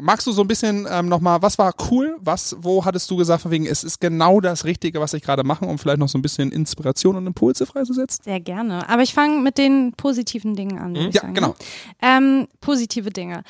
magst 0.00 0.26
du 0.26 0.32
so 0.32 0.42
ein 0.42 0.48
bisschen 0.48 0.86
ähm, 0.90 1.08
nochmal, 1.08 1.42
was 1.42 1.58
war 1.58 1.74
cool? 1.90 2.16
Was, 2.20 2.56
wo 2.60 2.84
hattest 2.84 3.10
du 3.10 3.16
gesagt, 3.16 3.42
von 3.42 3.50
wegen, 3.50 3.66
es 3.66 3.84
ist 3.84 4.00
genau 4.00 4.40
das 4.40 4.64
Richtige, 4.64 5.00
was 5.00 5.14
ich 5.14 5.22
gerade 5.22 5.44
mache, 5.44 5.64
um 5.64 5.78
vielleicht 5.78 5.98
noch 5.98 6.08
so 6.08 6.18
ein 6.18 6.22
bisschen 6.22 6.52
Inspiration 6.52 7.16
und 7.16 7.26
Impulse 7.26 7.66
freizusetzen? 7.66 8.22
Sehr 8.24 8.40
gerne. 8.40 8.88
Aber 8.88 9.02
ich 9.02 9.14
fange 9.14 9.40
mit 9.40 9.58
den 9.58 9.92
positiven 9.96 10.54
Dingen 10.54 10.78
an. 10.78 10.94
ich 10.94 11.14
Ja, 11.14 11.22
sagen, 11.22 11.34
genau. 11.34 11.48
ne? 11.48 11.54
Ähm, 12.02 12.48
positive 12.60 13.10
Dinge. 13.10 13.42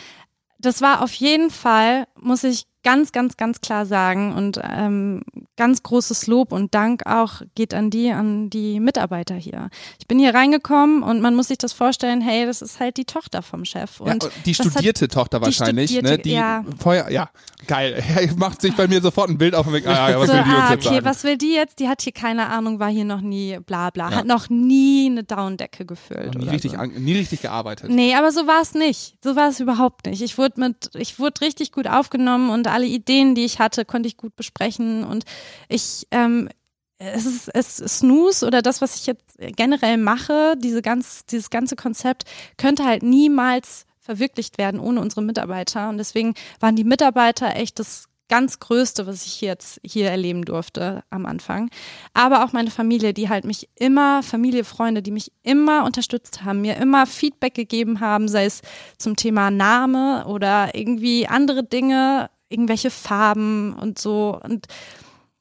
Das 0.58 0.80
war 0.80 1.02
auf 1.02 1.12
jeden 1.12 1.50
Fall, 1.50 2.06
muss 2.18 2.44
ich 2.44 2.64
ganz, 2.86 3.10
ganz, 3.10 3.36
ganz 3.36 3.60
klar 3.60 3.84
sagen 3.84 4.32
und 4.32 4.60
ähm, 4.62 5.22
ganz 5.56 5.82
großes 5.82 6.28
Lob 6.28 6.52
und 6.52 6.72
Dank 6.72 7.04
auch 7.04 7.42
geht 7.56 7.74
an 7.74 7.90
die, 7.90 8.12
an 8.12 8.48
die 8.48 8.78
Mitarbeiter 8.78 9.34
hier. 9.34 9.70
Ich 9.98 10.06
bin 10.06 10.20
hier 10.20 10.32
reingekommen 10.32 11.02
und 11.02 11.20
man 11.20 11.34
muss 11.34 11.48
sich 11.48 11.58
das 11.58 11.72
vorstellen, 11.72 12.20
hey, 12.20 12.46
das 12.46 12.62
ist 12.62 12.78
halt 12.78 12.96
die 12.96 13.04
Tochter 13.04 13.42
vom 13.42 13.64
Chef. 13.64 14.00
Und 14.00 14.22
ja, 14.22 14.28
die 14.44 14.54
studierte 14.54 15.06
hat, 15.06 15.10
Tochter 15.10 15.42
wahrscheinlich, 15.42 15.90
die 15.90 15.96
studierte, 15.96 16.18
ne? 16.18 16.22
Die 16.22 16.32
ja. 16.32 16.64
vorher, 16.78 17.10
ja, 17.10 17.28
geil. 17.66 18.04
macht 18.36 18.60
sich 18.60 18.76
bei 18.76 18.86
mir 18.86 19.00
sofort 19.00 19.30
ein 19.30 19.38
Bild 19.38 19.56
auf 19.56 19.66
und 19.66 19.72
denkt, 19.72 19.88
ah, 19.88 20.10
ja, 20.10 20.20
was 20.20 20.28
so, 20.28 20.34
will 20.34 20.44
die 20.44 20.50
uns 20.50 20.58
ah, 20.60 20.70
jetzt 20.70 20.86
okay, 20.86 20.94
sagen? 20.94 21.06
was 21.06 21.24
will 21.24 21.38
die 21.38 21.54
jetzt? 21.54 21.80
Die 21.80 21.88
hat 21.88 22.02
hier 22.02 22.12
keine 22.12 22.46
Ahnung, 22.46 22.78
war 22.78 22.90
hier 22.90 23.04
noch 23.04 23.20
nie 23.20 23.58
bla 23.66 23.90
bla, 23.90 24.10
Ja. 24.10 24.16
hat 24.18 24.26
noch 24.26 24.48
nie 24.48 25.08
eine 25.10 25.24
Downdecke 25.24 25.84
gefüllt. 25.84 26.36
nie 26.36 26.44
oder 26.44 26.52
richtig, 26.52 26.70
so. 26.70 26.78
an, 26.78 26.90
nie 26.90 27.16
richtig 27.16 27.42
gearbeitet. 27.42 27.90
Nee, 27.90 28.14
aber 28.14 28.30
so 28.30 28.46
war 28.46 28.62
es 28.62 28.74
nicht. 28.74 29.16
So 29.24 29.34
war 29.34 29.48
es 29.48 29.58
überhaupt 29.58 30.06
nicht. 30.06 30.22
Ich 30.22 30.38
wurde 30.38 30.60
mit, 30.60 30.90
ich 30.94 31.18
wurde 31.18 31.40
richtig 31.40 31.72
gut 31.72 31.88
aufgenommen 31.88 32.50
und 32.50 32.68
alle 32.76 32.86
Ideen, 32.86 33.34
die 33.34 33.46
ich 33.46 33.58
hatte, 33.58 33.86
konnte 33.86 34.06
ich 34.06 34.18
gut 34.18 34.36
besprechen 34.36 35.02
und 35.02 35.24
ich, 35.70 36.06
ähm, 36.10 36.50
es 36.98 37.24
ist, 37.24 37.48
es 37.54 37.76
Snooze 37.76 38.46
oder 38.46 38.60
das, 38.60 38.82
was 38.82 38.96
ich 38.96 39.06
jetzt 39.06 39.38
generell 39.38 39.96
mache, 39.96 40.56
diese 40.58 40.82
ganz, 40.82 41.24
dieses 41.24 41.48
ganze 41.48 41.74
Konzept 41.74 42.24
könnte 42.58 42.84
halt 42.84 43.02
niemals 43.02 43.86
verwirklicht 43.98 44.58
werden 44.58 44.78
ohne 44.78 45.00
unsere 45.00 45.22
Mitarbeiter 45.22 45.88
und 45.88 45.96
deswegen 45.96 46.34
waren 46.60 46.76
die 46.76 46.84
Mitarbeiter 46.84 47.56
echt 47.56 47.78
das 47.78 48.08
ganz 48.28 48.58
Größte, 48.58 49.06
was 49.06 49.24
ich 49.24 49.40
jetzt 49.40 49.80
hier 49.84 50.10
erleben 50.10 50.44
durfte 50.44 51.02
am 51.10 51.26
Anfang. 51.26 51.70
Aber 52.12 52.44
auch 52.44 52.52
meine 52.52 52.70
Familie, 52.70 53.14
die 53.14 53.28
halt 53.28 53.44
mich 53.44 53.68
immer, 53.76 54.22
Familie, 54.22 54.64
Freunde, 54.64 55.02
die 55.02 55.10
mich 55.10 55.32
immer 55.42 55.84
unterstützt 55.84 56.44
haben, 56.44 56.60
mir 56.60 56.76
immer 56.76 57.06
Feedback 57.06 57.54
gegeben 57.54 58.00
haben, 58.00 58.28
sei 58.28 58.44
es 58.46 58.62
zum 58.98 59.16
Thema 59.16 59.50
Name 59.50 60.26
oder 60.26 60.74
irgendwie 60.74 61.28
andere 61.28 61.62
Dinge, 61.62 62.30
irgendwelche 62.56 62.90
Farben 62.90 63.74
und 63.74 63.98
so. 63.98 64.40
Und 64.42 64.66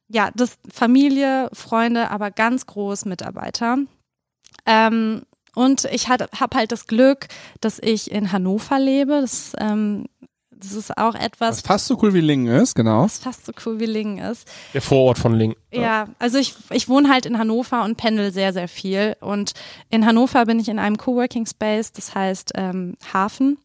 ja, 0.09 0.30
das 0.36 0.57
Familie, 0.72 1.49
Freunde, 1.53 2.11
aber 2.11 2.30
ganz 2.30 2.66
groß 2.66 3.05
Mitarbeiter. 3.05 3.78
Ähm, 4.66 5.24
und 5.55 5.86
ich 5.86 6.09
habe 6.09 6.28
halt 6.53 6.72
das 6.74 6.86
Glück, 6.86 7.28
dass 7.61 7.80
ich 7.80 8.11
in 8.11 8.34
Hannover 8.34 8.78
lebe. 8.78 9.22
Das, 9.22 9.53
ähm, 9.57 10.05
das 10.51 10.74
ist 10.74 10.97
auch 10.97 11.16
etwas, 11.16 11.57
Was 11.57 11.61
fast 11.61 11.86
so 11.88 11.97
cool 12.01 12.13
wie 12.13 12.22
Lingen 12.22 12.47
ist, 12.47 12.76
genau. 12.76 13.03
was 13.03 13.20
fast 13.20 13.45
so 13.45 13.53
cool 13.66 13.80
wie 13.80 13.86
Lingen 13.86 14.18
ist. 14.20 14.49
Der 14.74 14.82
Vorort 14.82 15.18
von 15.18 15.34
Link. 15.34 15.55
Ja, 15.72 16.07
also 16.20 16.38
ich, 16.38 16.55
ich 16.72 16.89
wohne 16.89 17.09
halt 17.09 17.26
in 17.26 17.38
Hannover 17.38 17.84
und 17.84 17.95
pendel 17.95 18.34
sehr, 18.34 18.51
sehr 18.51 18.68
viel. 18.68 19.16
Und 19.22 19.53
in 19.89 20.05
Hannover 20.05 20.45
bin 20.45 20.59
ich 20.59 20.68
in 20.68 20.80
einem 20.80 20.97
Coworking 20.97 21.45
Space, 21.45 21.93
das 21.93 22.13
heißt 22.13 22.51
ähm, 22.55 22.97
Hafen. 23.13 23.57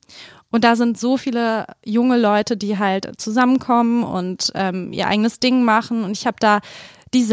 Und 0.51 0.65
da 0.65 0.77
sind 0.77 0.99
so 0.99 1.17
viele 1.17 1.67
junge 1.85 2.19
Leute, 2.19 2.57
die 2.57 2.79
halt 2.79 3.21
zusammenkommen 3.21 4.03
und 4.03 4.51
ähm, 4.55 4.93
ihr 4.93 5.07
eigenes 5.07 5.41
Ding 5.41 5.65
machen. 5.65 6.05
Und 6.05 6.13
ich 6.13 6.27
habe 6.27 6.37
da 6.41 6.61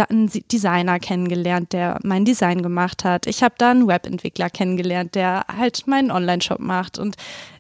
einen 0.10 0.32
Designer 0.52 1.00
kennengelernt, 1.00 1.74
der 1.74 2.00
mein 2.04 2.26
Design 2.26 2.62
gemacht 2.62 3.04
hat. 3.04 3.28
Ich 3.28 3.44
habe 3.44 3.56
da 3.58 3.72
einen 3.72 3.88
Webentwickler 3.88 4.50
kennengelernt, 4.50 5.16
der 5.16 5.46
halt 5.56 5.86
meinen 5.88 6.12
Online-Shop 6.12 6.60
macht. 6.60 6.98
Und 6.98 7.16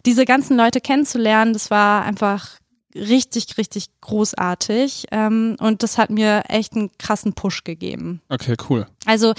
diese 0.05 0.25
ganzen 0.25 0.57
Leute 0.57 0.81
kennenzulernen, 0.81 1.53
das 1.53 1.69
war 1.69 2.03
einfach 2.03 2.57
richtig, 2.95 3.57
richtig 3.57 3.87
großartig. 4.01 5.07
Ähm, 5.11 5.57
und 5.59 5.83
das 5.83 5.97
hat 5.97 6.09
mir 6.09 6.43
echt 6.47 6.73
einen 6.73 6.89
krassen 6.97 7.33
Push 7.33 7.63
gegeben. 7.63 8.21
Okay, 8.29 8.55
cool. 8.69 8.87
Also 9.05 9.33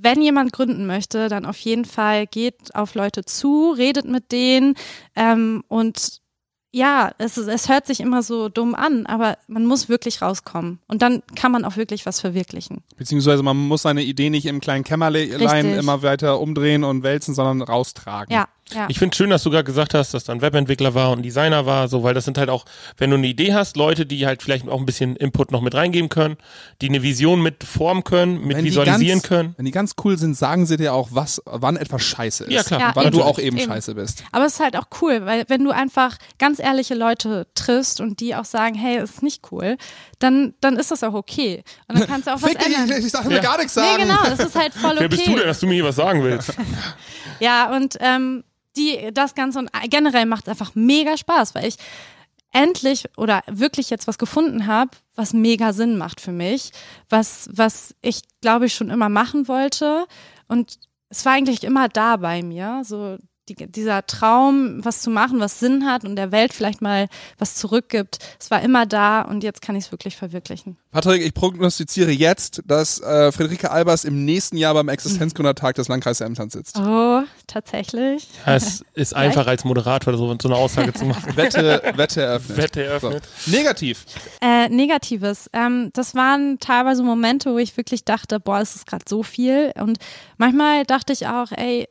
wenn 0.00 0.22
jemand 0.22 0.52
gründen 0.52 0.86
möchte, 0.86 1.28
dann 1.28 1.46
auf 1.46 1.58
jeden 1.58 1.84
Fall 1.84 2.26
geht 2.26 2.74
auf 2.74 2.94
Leute 2.94 3.24
zu, 3.24 3.72
redet 3.76 4.06
mit 4.06 4.32
denen 4.32 4.74
ähm, 5.16 5.64
und 5.68 6.20
ja, 6.70 7.12
es, 7.16 7.38
es 7.38 7.68
hört 7.68 7.86
sich 7.86 8.00
immer 8.00 8.22
so 8.22 8.48
dumm 8.50 8.74
an, 8.74 9.06
aber 9.06 9.38
man 9.46 9.64
muss 9.64 9.88
wirklich 9.88 10.20
rauskommen 10.20 10.80
und 10.86 11.00
dann 11.00 11.22
kann 11.34 11.50
man 11.50 11.64
auch 11.64 11.76
wirklich 11.76 12.04
was 12.04 12.20
verwirklichen. 12.20 12.82
Beziehungsweise 12.96 13.42
man 13.42 13.56
muss 13.56 13.82
seine 13.82 14.02
Idee 14.02 14.28
nicht 14.28 14.44
im 14.46 14.60
kleinen 14.60 14.84
Kämmerlein 14.84 15.30
Richtig. 15.30 15.78
immer 15.78 16.02
weiter 16.02 16.40
umdrehen 16.40 16.84
und 16.84 17.02
wälzen, 17.02 17.34
sondern 17.34 17.62
raustragen. 17.62 18.34
Ja, 18.34 18.48
ja. 18.72 18.86
Ich 18.88 18.98
finde 18.98 19.16
schön, 19.16 19.30
dass 19.30 19.42
du 19.42 19.50
gerade 19.50 19.64
gesagt 19.64 19.94
hast, 19.94 20.14
dass 20.14 20.24
da 20.24 20.32
ein 20.32 20.42
Webentwickler 20.42 20.94
war 20.94 21.10
und 21.10 21.20
ein 21.20 21.22
Designer 21.22 21.66
war, 21.66 21.88
so, 21.88 22.02
weil 22.02 22.14
das 22.14 22.24
sind 22.24 22.38
halt 22.38 22.50
auch, 22.50 22.64
wenn 22.96 23.10
du 23.10 23.16
eine 23.16 23.26
Idee 23.26 23.54
hast, 23.54 23.76
Leute, 23.76 24.06
die 24.06 24.26
halt 24.26 24.42
vielleicht 24.42 24.68
auch 24.68 24.78
ein 24.78 24.86
bisschen 24.86 25.16
Input 25.16 25.52
noch 25.52 25.60
mit 25.60 25.74
reingeben 25.74 26.08
können, 26.08 26.36
die 26.82 26.88
eine 26.88 27.02
Vision 27.02 27.42
mit 27.42 27.64
formen 27.64 28.04
können, 28.04 28.46
mit 28.46 28.56
Wenn 28.56 28.64
visualisieren 28.64 29.20
ganz, 29.20 29.28
können. 29.28 29.54
Wenn 29.56 29.64
die 29.64 29.70
ganz 29.72 29.94
cool 30.04 30.18
sind, 30.18 30.36
sagen 30.36 30.66
sie 30.66 30.76
dir 30.76 30.92
auch, 30.92 31.08
was, 31.12 31.42
wann 31.44 31.76
etwas 31.76 32.02
scheiße 32.02 32.44
ist. 32.44 32.52
Ja, 32.52 32.62
klar. 32.62 32.80
Ja, 32.80 32.96
Weil 32.96 33.06
eben. 33.06 33.16
du 33.16 33.22
auch 33.22 33.38
eben, 33.38 33.56
Eben. 33.56 33.70
scheiße 33.70 33.94
bist. 33.94 34.22
Aber 34.32 34.46
es 34.46 34.54
ist 34.54 34.60
halt 34.60 34.76
auch 34.76 34.86
cool, 35.00 35.24
weil 35.24 35.44
wenn 35.48 35.64
du 35.64 35.70
einfach 35.70 36.16
ganz 36.38 36.58
ehrliche 36.58 36.94
Leute 36.94 37.46
triffst 37.54 38.00
und 38.00 38.20
die 38.20 38.34
auch 38.34 38.44
sagen, 38.44 38.74
hey, 38.74 38.98
es 38.98 39.10
ist 39.10 39.22
nicht 39.22 39.50
cool, 39.50 39.76
dann, 40.18 40.54
dann 40.60 40.76
ist 40.76 40.90
das 40.90 41.02
auch 41.02 41.14
okay. 41.14 41.62
Und 41.86 41.98
dann 41.98 42.08
kannst 42.08 42.26
du 42.26 42.34
auch 42.34 42.42
was 42.42 42.54
ändern. 42.54 42.98
ich, 42.98 43.06
ich 43.06 43.10
sag 43.12 43.24
mir 43.24 43.40
gar 43.40 43.56
nichts 43.56 43.74
sagen. 43.74 43.88
Nee, 43.96 44.02
genau, 44.02 44.22
das 44.24 44.40
ist 44.40 44.54
halt 44.54 44.74
voll 44.74 44.90
okay. 44.92 45.00
Wer 45.00 45.08
bist 45.08 45.26
du 45.26 45.34
denn, 45.36 45.46
dass 45.46 45.60
du 45.60 45.66
mir 45.66 45.74
hier 45.74 45.84
was 45.84 45.96
sagen 45.96 46.22
willst? 46.22 46.52
Ja, 47.40 47.74
und 47.74 47.96
ähm, 48.00 48.44
die, 48.78 49.10
das 49.12 49.34
Ganze 49.34 49.58
und 49.58 49.70
generell 49.90 50.26
macht 50.26 50.44
es 50.44 50.48
einfach 50.48 50.74
mega 50.74 51.16
Spaß, 51.16 51.54
weil 51.54 51.66
ich 51.66 51.76
endlich 52.52 53.04
oder 53.16 53.42
wirklich 53.46 53.90
jetzt 53.90 54.06
was 54.06 54.18
gefunden 54.18 54.66
habe, 54.66 54.90
was 55.14 55.32
mega 55.32 55.72
Sinn 55.72 55.98
macht 55.98 56.20
für 56.20 56.32
mich, 56.32 56.70
was, 57.08 57.48
was 57.52 57.94
ich 58.00 58.22
glaube 58.40 58.66
ich 58.66 58.74
schon 58.74 58.90
immer 58.90 59.08
machen 59.08 59.48
wollte. 59.48 60.06
Und 60.46 60.78
es 61.10 61.24
war 61.24 61.32
eigentlich 61.34 61.64
immer 61.64 61.88
da 61.88 62.16
bei 62.16 62.42
mir, 62.42 62.82
so 62.84 63.18
die, 63.48 63.54
dieser 63.54 64.06
Traum, 64.06 64.84
was 64.84 65.00
zu 65.00 65.10
machen, 65.10 65.40
was 65.40 65.60
Sinn 65.60 65.86
hat 65.86 66.04
und 66.04 66.16
der 66.16 66.32
Welt 66.32 66.52
vielleicht 66.52 66.82
mal 66.82 67.08
was 67.38 67.54
zurückgibt. 67.54 68.18
Es 68.38 68.50
war 68.50 68.62
immer 68.62 68.86
da 68.86 69.22
und 69.22 69.42
jetzt 69.42 69.62
kann 69.62 69.76
ich 69.76 69.86
es 69.86 69.92
wirklich 69.92 70.16
verwirklichen. 70.16 70.76
Patrick, 70.90 71.22
ich 71.22 71.34
prognostiziere 71.34 72.10
jetzt, 72.10 72.62
dass 72.66 73.00
äh, 73.00 73.30
Friederike 73.30 73.70
Albers 73.70 74.04
im 74.04 74.24
nächsten 74.24 74.56
Jahr 74.56 74.74
beim 74.74 74.88
Existenzgründertag 74.88 75.74
des 75.74 75.88
Landkreises 75.88 76.20
Emsland 76.22 76.52
sitzt. 76.52 76.78
Oh, 76.78 77.22
tatsächlich. 77.46 78.28
Ja, 78.46 78.56
es 78.56 78.84
ist 78.94 79.14
einfach 79.14 79.46
als 79.46 79.64
Moderator 79.64 80.16
so, 80.16 80.34
so 80.40 80.48
eine 80.48 80.56
Aussage 80.56 80.92
zu 80.92 81.04
machen. 81.04 81.32
Wette, 81.36 81.82
Wette 81.94 82.22
eröffnet. 82.22 82.56
Wette 82.56 82.84
eröffnet. 82.84 83.28
So. 83.44 83.50
Negativ. 83.50 84.04
Äh, 84.40 84.68
Negatives. 84.68 85.50
Ähm, 85.52 85.90
das 85.92 86.14
waren 86.14 86.58
teilweise 86.58 87.02
Momente, 87.02 87.52
wo 87.52 87.58
ich 87.58 87.76
wirklich 87.76 88.04
dachte, 88.04 88.40
boah, 88.40 88.60
es 88.60 88.74
ist 88.74 88.86
gerade 88.86 89.04
so 89.08 89.22
viel. 89.22 89.72
Und 89.80 89.98
manchmal 90.36 90.84
dachte 90.84 91.12
ich 91.12 91.26
auch, 91.26 91.52
ey, 91.52 91.88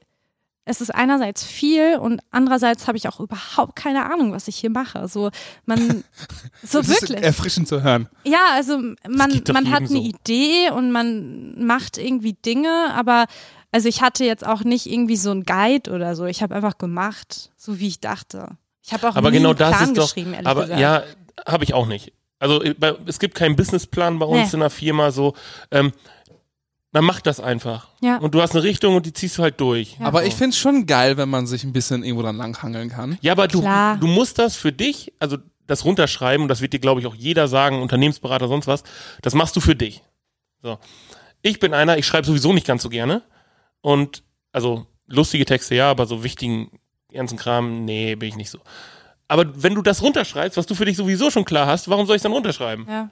es 0.67 0.81
ist 0.81 0.93
einerseits 0.93 1.43
viel 1.43 1.97
und 1.97 2.19
andererseits 2.29 2.87
habe 2.87 2.97
ich 2.97 3.07
auch 3.07 3.19
überhaupt 3.19 3.75
keine 3.75 4.11
Ahnung, 4.11 4.33
was 4.33 4.47
ich 4.47 4.57
hier 4.57 4.69
mache. 4.69 5.07
So, 5.07 5.31
man, 5.65 6.03
so 6.63 6.79
Das 6.79 6.89
ist 6.89 7.01
wirklich. 7.03 7.23
erfrischend 7.23 7.67
zu 7.67 7.81
hören. 7.83 8.09
Ja, 8.25 8.39
also 8.53 8.77
man, 9.07 9.41
man 9.53 9.71
hat 9.71 9.79
eine 9.81 9.87
so. 9.87 9.95
Idee 9.97 10.69
und 10.71 10.91
man 10.91 11.63
macht 11.65 11.97
irgendwie 11.97 12.33
Dinge, 12.33 12.93
aber 12.93 13.25
also 13.71 13.87
ich 13.89 14.01
hatte 14.01 14.25
jetzt 14.25 14.45
auch 14.45 14.63
nicht 14.63 14.85
irgendwie 14.91 15.17
so 15.17 15.31
ein 15.31 15.43
Guide 15.43 15.91
oder 15.91 16.15
so. 16.15 16.25
Ich 16.25 16.41
habe 16.41 16.55
einfach 16.55 16.77
gemacht, 16.77 17.51
so 17.57 17.79
wie 17.79 17.87
ich 17.87 17.99
dachte. 17.99 18.49
Ich 18.83 18.93
habe 18.93 19.09
auch 19.09 19.15
Aber 19.15 19.31
nie 19.31 19.37
genau 19.37 19.49
einen 19.49 19.57
das 19.57 19.75
Plan 19.77 19.89
ist 19.89 19.97
doch, 19.97 20.03
geschrieben, 20.05 20.33
ehrlich 20.33 20.47
aber 20.47 20.61
gesagt. 20.63 20.79
ja, 20.79 21.03
habe 21.45 21.63
ich 21.63 21.73
auch 21.73 21.85
nicht. 21.87 22.13
Also 22.39 22.61
äh, 22.61 22.75
es 23.05 23.19
gibt 23.19 23.35
keinen 23.35 23.55
Businessplan 23.55 24.19
bei 24.19 24.25
uns 24.25 24.47
Nee. 24.49 24.53
in 24.55 24.59
der 24.59 24.69
Firma 24.69 25.11
so. 25.11 25.33
Ähm, 25.71 25.91
man 26.97 27.05
macht 27.05 27.27
das 27.27 27.39
einfach. 27.39 27.89
Ja. 28.01 28.17
Und 28.17 28.33
du 28.33 28.41
hast 28.41 28.55
eine 28.55 28.63
Richtung 28.63 28.95
und 28.95 29.05
die 29.05 29.13
ziehst 29.13 29.37
du 29.37 29.43
halt 29.43 29.59
durch. 29.61 29.97
Aber 29.99 30.25
ich 30.25 30.33
finde 30.33 30.49
es 30.49 30.57
schon 30.57 30.87
geil, 30.87 31.17
wenn 31.17 31.29
man 31.29 31.45
sich 31.45 31.63
ein 31.63 31.71
bisschen 31.71 32.03
irgendwo 32.03 32.23
dann 32.23 32.37
langhangeln 32.37 32.89
kann. 32.89 33.19
Ja, 33.21 33.33
aber 33.33 33.47
du, 33.47 33.61
Klar. 33.61 33.97
du 33.97 34.07
musst 34.07 34.39
das 34.39 34.55
für 34.55 34.71
dich, 34.71 35.13
also 35.19 35.37
das 35.67 35.85
runterschreiben, 35.85 36.41
und 36.41 36.47
das 36.47 36.61
wird 36.61 36.73
dir, 36.73 36.79
glaube 36.79 36.99
ich, 37.01 37.07
auch 37.07 37.13
jeder 37.13 37.47
sagen, 37.47 37.81
Unternehmensberater, 37.81 38.47
sonst 38.47 38.65
was, 38.65 38.83
das 39.21 39.35
machst 39.35 39.55
du 39.55 39.59
für 39.59 39.75
dich. 39.75 40.01
So. 40.63 40.79
Ich 41.43 41.59
bin 41.59 41.73
einer, 41.73 41.97
ich 41.97 42.07
schreibe 42.07 42.25
sowieso 42.25 42.51
nicht 42.53 42.65
ganz 42.65 42.81
so 42.81 42.89
gerne. 42.89 43.21
Und, 43.81 44.23
also, 44.51 44.87
lustige 45.05 45.45
Texte, 45.45 45.75
ja, 45.75 45.91
aber 45.91 46.07
so 46.07 46.23
wichtigen, 46.23 46.79
ernsten 47.11 47.37
Kram, 47.37 47.85
nee, 47.85 48.15
bin 48.15 48.29
ich 48.29 48.37
nicht 48.37 48.49
so. 48.49 48.59
Aber 49.27 49.45
wenn 49.61 49.75
du 49.75 49.81
das 49.81 50.01
runterschreibst, 50.01 50.57
was 50.57 50.65
du 50.65 50.73
für 50.73 50.85
dich 50.85 50.97
sowieso 50.97 51.29
schon 51.29 51.45
klar 51.45 51.67
hast, 51.67 51.89
warum 51.89 52.07
soll 52.07 52.15
ich 52.15 52.21
es 52.21 52.23
dann 52.23 52.31
runterschreiben? 52.31 52.87
Ja. 52.89 53.11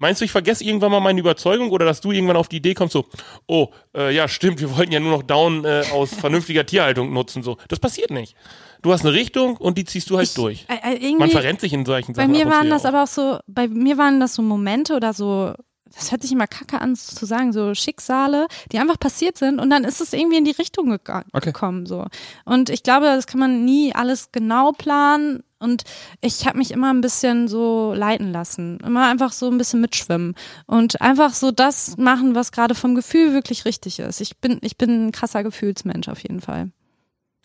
Meinst 0.00 0.20
du, 0.20 0.24
ich 0.24 0.32
vergesse 0.32 0.64
irgendwann 0.64 0.90
mal 0.90 0.98
meine 1.00 1.20
Überzeugung 1.20 1.70
oder 1.70 1.84
dass 1.86 2.00
du 2.00 2.10
irgendwann 2.10 2.36
auf 2.36 2.48
die 2.48 2.56
Idee 2.56 2.74
kommst, 2.74 2.94
so, 2.94 3.06
oh, 3.46 3.68
äh, 3.94 4.12
ja, 4.12 4.26
stimmt, 4.26 4.58
wir 4.60 4.76
wollten 4.76 4.90
ja 4.92 4.98
nur 4.98 5.12
noch 5.12 5.22
Down 5.22 5.64
äh, 5.64 5.84
aus 5.92 6.12
vernünftiger 6.18 6.66
Tierhaltung 6.66 7.12
nutzen, 7.12 7.42
so. 7.42 7.56
Das 7.68 7.78
passiert 7.78 8.10
nicht. 8.10 8.34
Du 8.82 8.92
hast 8.92 9.02
eine 9.02 9.12
Richtung 9.12 9.56
und 9.58 9.76
die 9.78 9.84
ziehst 9.84 10.10
du 10.10 10.16
halt 10.16 10.36
durch. 10.36 10.64
Äh, 10.68 10.96
äh, 10.96 11.14
Man 11.16 11.30
verrennt 11.30 11.60
sich 11.60 11.72
in 11.72 11.84
solchen 11.86 12.14
Bei 12.14 12.22
Sachen. 12.22 12.32
mir 12.32 12.40
ab 12.40 12.46
und 12.46 12.52
waren 12.52 12.70
das 12.70 12.84
auch. 12.84 12.88
aber 12.88 13.02
auch 13.04 13.06
so, 13.06 13.38
bei 13.46 13.68
mir 13.68 13.98
waren 13.98 14.18
das 14.20 14.34
so 14.34 14.42
Momente 14.42 14.96
oder 14.96 15.12
so, 15.12 15.52
das 15.94 16.12
hört 16.12 16.22
sich 16.22 16.32
immer 16.32 16.46
kacke 16.46 16.80
an 16.80 16.94
zu 16.96 17.26
sagen, 17.26 17.52
so 17.52 17.74
Schicksale, 17.74 18.46
die 18.72 18.78
einfach 18.78 18.98
passiert 18.98 19.36
sind 19.36 19.58
und 19.58 19.68
dann 19.70 19.84
ist 19.84 20.00
es 20.00 20.12
irgendwie 20.12 20.38
in 20.38 20.44
die 20.44 20.52
Richtung 20.52 20.92
gega- 20.94 21.24
Okay. 21.32 21.46
gekommen 21.46 21.84
so. 21.84 22.06
Und 22.46 22.70
ich 22.70 22.82
glaube, 22.84 23.06
das 23.06 23.26
kann 23.26 23.40
man 23.40 23.64
nie 23.64 23.92
alles 23.94 24.30
genau 24.32 24.70
planen 24.72 25.42
und 25.60 25.84
ich 26.20 26.46
habe 26.46 26.58
mich 26.58 26.72
immer 26.72 26.92
ein 26.92 27.00
bisschen 27.00 27.46
so 27.48 27.92
leiten 27.94 28.32
lassen, 28.32 28.78
immer 28.84 29.08
einfach 29.08 29.32
so 29.32 29.48
ein 29.50 29.58
bisschen 29.58 29.80
mitschwimmen 29.80 30.34
und 30.66 31.00
einfach 31.00 31.32
so 31.34 31.50
das 31.52 31.96
machen, 31.96 32.34
was 32.34 32.50
gerade 32.52 32.74
vom 32.74 32.94
Gefühl 32.94 33.32
wirklich 33.32 33.64
richtig 33.64 33.98
ist. 34.00 34.20
Ich 34.20 34.38
bin 34.38 34.58
ich 34.62 34.76
bin 34.76 35.06
ein 35.08 35.12
krasser 35.12 35.42
Gefühlsmensch 35.44 36.08
auf 36.08 36.20
jeden 36.22 36.40
Fall. 36.40 36.70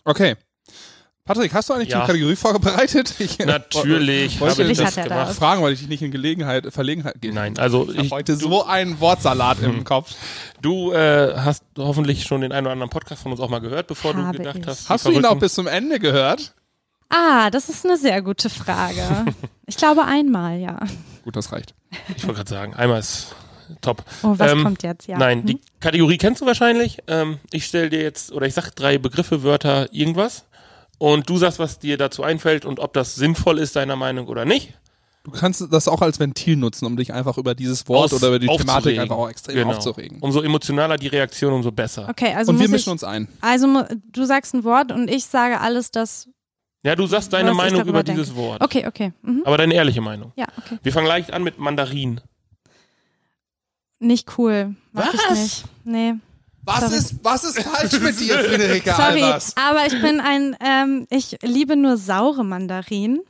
Okay. 0.05 0.35
Patrick, 1.27 1.55
hast 1.55 1.69
du 1.69 1.73
eigentlich 1.73 1.89
Ja. 1.89 2.01
die 2.01 2.05
Kategorie 2.07 2.35
vorbereitet? 2.35 3.15
Ich, 3.17 3.39
Natürlich 3.79 4.39
wollte 4.39 4.61
habe 4.61 4.71
ich 4.71 4.77
das 4.77 4.95
hat 4.95 5.07
gemacht. 5.07 5.29
das. 5.29 5.37
fragen, 5.37 5.63
weil 5.63 5.73
ich 5.73 5.79
dich 5.79 5.89
nicht 5.89 6.03
in 6.03 6.11
Gelegenheit, 6.11 6.71
Verlegenheit 6.71 7.15
gebe. 7.19 7.33
Nein, 7.33 7.57
also 7.57 7.89
Ich 7.91 7.97
habe 7.97 8.09
heute 8.11 8.35
so 8.35 8.63
einen 8.63 8.99
Wortsalat 8.99 9.59
im 9.63 9.83
Kopf. 9.83 10.13
du 10.61 10.91
äh, 10.93 11.33
hast 11.35 11.63
hoffentlich 11.79 12.23
schon 12.25 12.41
den 12.41 12.51
einen 12.51 12.67
oder 12.67 12.73
anderen 12.73 12.91
Podcast 12.91 13.23
von 13.23 13.31
uns 13.31 13.41
auch 13.41 13.49
mal 13.49 13.57
gehört, 13.59 13.87
bevor 13.87 14.13
du 14.13 14.21
Habe 14.23 14.37
gedacht 14.37 14.57
ich. 14.61 14.67
hast. 14.67 14.87
Hast 14.87 15.05
du 15.07 15.11
ihn 15.11 15.25
auch 15.25 15.39
bis 15.39 15.55
zum 15.55 15.65
Ende 15.67 15.99
gehört? 15.99 16.53
Ah, 17.09 17.49
das 17.49 17.69
ist 17.69 17.85
eine 17.85 17.97
sehr 17.97 18.21
gute 18.21 18.49
Frage. 18.49 19.01
Ich 19.67 19.77
glaube 19.77 20.05
einmal, 20.05 20.59
ja. 20.59 20.77
Gut, 21.23 21.35
das 21.35 21.51
reicht. 21.51 21.73
Ich 22.15 22.23
wollte 22.27 22.35
gerade 22.35 22.49
sagen, 22.51 22.75
einmal 22.75 22.99
ist 22.99 23.33
top. 23.81 24.03
Oh, 24.21 24.35
was 24.37 24.51
Ähm, 24.51 24.61
kommt 24.63 24.83
jetzt? 24.83 25.07
Ja. 25.07 25.17
Nein, 25.17 25.39
Hm? 25.39 25.45
die 25.47 25.61
Kategorie 25.79 26.19
kennst 26.19 26.41
du 26.41 26.45
wahrscheinlich. 26.45 26.99
Ähm, 27.07 27.39
ich 27.51 27.65
stelle 27.65 27.89
dir 27.89 28.03
jetzt, 28.03 28.31
oder 28.31 28.45
ich 28.45 28.53
sag 28.53 28.69
drei 28.75 28.99
Begriffe, 28.99 29.41
Wörter, 29.41 29.91
irgendwas. 29.91 30.45
Und 30.99 31.27
du 31.31 31.37
sagst, 31.37 31.57
was 31.57 31.79
dir 31.79 31.97
dazu 31.97 32.21
einfällt 32.21 32.63
und 32.63 32.79
ob 32.79 32.93
das 32.93 33.15
sinnvoll 33.15 33.57
ist, 33.57 33.75
deiner 33.75 33.95
Meinung 33.95 34.27
oder 34.27 34.45
nicht. 34.45 34.75
Du 35.23 35.31
kannst 35.31 35.65
das 35.71 35.87
auch 35.87 36.03
als 36.03 36.19
Ventil 36.19 36.57
nutzen, 36.57 36.85
um 36.85 36.95
dich 36.95 37.11
einfach 37.11 37.39
über 37.39 37.55
dieses 37.55 37.87
Wort 37.87 38.13
Aus- 38.13 38.13
oder 38.13 38.27
über 38.27 38.37
die 38.37 38.45
Thematik 38.45 38.99
einfach 38.99 39.17
auch 39.17 39.29
extrem 39.31 39.55
Genau. 39.55 39.71
aufzuregen. 39.71 40.19
Umso 40.21 40.41
emotionaler 40.43 40.97
die 40.97 41.07
Reaktion, 41.07 41.53
umso 41.53 41.71
besser. 41.71 42.07
Okay, 42.07 42.35
also 42.35 42.51
Und 42.51 42.59
wir 42.59 42.69
mischen 42.69 42.89
ich, 42.89 42.91
uns 42.91 43.03
ein. 43.03 43.27
also 43.41 43.83
du 44.11 44.25
sagst 44.25 44.53
ein 44.53 44.63
Wort 44.63 44.91
und 44.91 45.09
ich 45.09 45.25
sage 45.25 45.59
alles, 45.59 45.89
das. 45.89 46.29
Ja, 46.85 46.95
du 46.95 47.07
sagst 47.07 47.33
deine 47.33 47.49
Was 47.49 47.57
ich 47.57 47.71
Meinung 47.73 47.87
über 47.87 48.03
denke. 48.03 48.21
dieses 48.21 48.35
Wort. 48.35 48.61
Okay, 48.63 48.85
okay. 48.85 49.11
Mhm. 49.23 49.41
Aber 49.43 49.57
deine 49.57 49.73
ehrliche 49.73 50.01
Meinung. 50.01 50.31
Ja, 50.35 50.45
okay. 50.57 50.77
Wir 50.83 50.93
fangen 50.93 51.07
leicht 51.07 51.33
an 51.33 51.41
mit 51.43 51.57
Mandarin. 51.57 52.21
Nicht 53.99 54.37
cool. 54.37 54.75
Mag 54.91 55.11
ich 55.13 55.19
Was? 55.29 55.39
nicht. 55.39 55.65
Nee. 55.83 56.13
Was 56.63 56.81
Sorry. 56.81 56.95
ist, 56.95 57.15
was 57.23 57.43
ist 57.43 57.59
falsch 57.61 57.99
mit 58.01 58.19
dir, 58.19 58.37
Friederike 58.39 58.91
Sorry, 58.91 59.23
Albers? 59.23 59.55
aber 59.57 59.85
ich 59.87 59.99
bin 59.99 60.19
ein, 60.19 60.55
ähm, 60.63 61.07
ich 61.09 61.37
liebe 61.41 61.75
nur 61.75 61.97
saure 61.97 62.43
Mandarinen. 62.45 63.21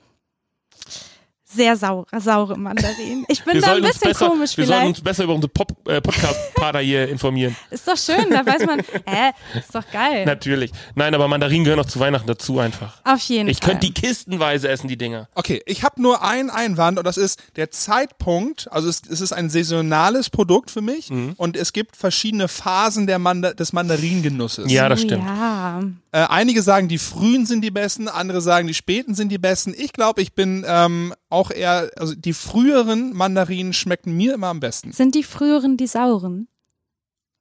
Sehr 1.48 1.76
saure, 1.78 2.08
saure 2.20 2.58
Mandarinen. 2.58 3.24
Ich 3.28 3.44
bin 3.44 3.54
Wir 3.54 3.62
da 3.62 3.74
ein 3.76 3.82
bisschen 3.84 4.10
besser, 4.12 4.28
komisch 4.30 4.58
wir 4.58 4.66
sollten 4.66 4.82
vielleicht. 4.82 4.98
uns 4.98 5.02
besser 5.02 5.24
über 5.26 5.36
unsere 5.36 5.52
Pop, 5.54 5.88
äh, 5.88 6.02
Podcast-Pader 6.02 6.80
hier 6.80 7.08
informieren. 7.08 7.56
Ist 7.70 7.88
doch 7.88 7.96
schön, 7.98 8.32
da 8.32 8.44
weiß 8.44 8.66
man, 8.66 8.80
hä, 9.06 9.32
ist 9.60 9.74
doch 9.76 9.84
geil. 9.92 10.26
Natürlich. 10.26 10.72
Nein, 10.96 11.14
aber 11.14 11.28
Mandarinen 11.28 11.64
gehören 11.64 11.80
auch 11.80 11.86
zu 11.86 12.00
Weihnachten 12.00 12.26
dazu 12.28 12.58
einfach. 12.60 13.00
Auf 13.04 13.22
jeden 13.22 13.48
Ich 13.48 13.60
Fall. 13.60 13.70
könnte 13.72 13.86
die 13.86 13.94
kistenweise 13.94 14.70
essen, 14.70 14.88
die 14.88 14.98
Dinger. 14.98 15.30
Okay, 15.36 15.62
ich 15.68 15.84
habe 15.84 16.02
nur 16.02 16.24
einen 16.24 16.50
Einwand 16.50 16.98
und 16.98 17.06
das 17.06 17.18
ist 17.18 17.40
der 17.58 17.70
Zeitpunkt. 17.70 18.68
Also 18.72 18.90
es, 18.90 19.04
es 19.08 19.22
ist 19.22 19.32
ein 19.32 19.50
saisonales 19.52 20.30
Produkt 20.32 20.72
für 20.72 20.82
mich 20.82 21.12
Mhm. 21.12 21.34
und 21.38 21.56
es 21.58 21.74
gibt 21.74 21.96
verschiedene 21.96 22.48
Phasen 22.48 23.06
der 23.06 23.20
Manda 23.20 23.54
des 23.54 23.72
Mandaringenusses. 23.72 24.72
Ja, 24.72 24.90
das 24.90 25.02
stimmt. 25.02 25.24
Ja. 25.26 25.84
Äh, 26.12 26.26
einige 26.30 26.62
sagen, 26.64 26.88
die 26.88 26.98
frühen 26.98 27.46
sind 27.46 27.62
die 27.62 27.72
besten, 27.72 28.08
andere 28.08 28.42
sagen, 28.42 28.68
die 28.68 28.74
späten 28.74 29.14
sind 29.14 29.30
die 29.30 29.38
besten. 29.38 29.76
Ich 29.78 29.94
glaube, 29.94 30.22
ich 30.22 30.34
bin 30.34 30.66
ähm, 30.68 31.14
auch 31.36 31.52
eher, 31.52 31.92
also 31.98 32.16
die 32.16 32.34
früheren 32.34 33.14
Mandarinen 33.14 33.74
schmecken 33.74 34.16
mir 34.16 34.34
immer 34.34 34.48
am 34.48 34.60
besten. 34.60 34.92
Sind 34.92 35.16
die 35.16 35.24
früheren 35.24 35.78
die 35.78 35.88
sauren? 35.88 36.48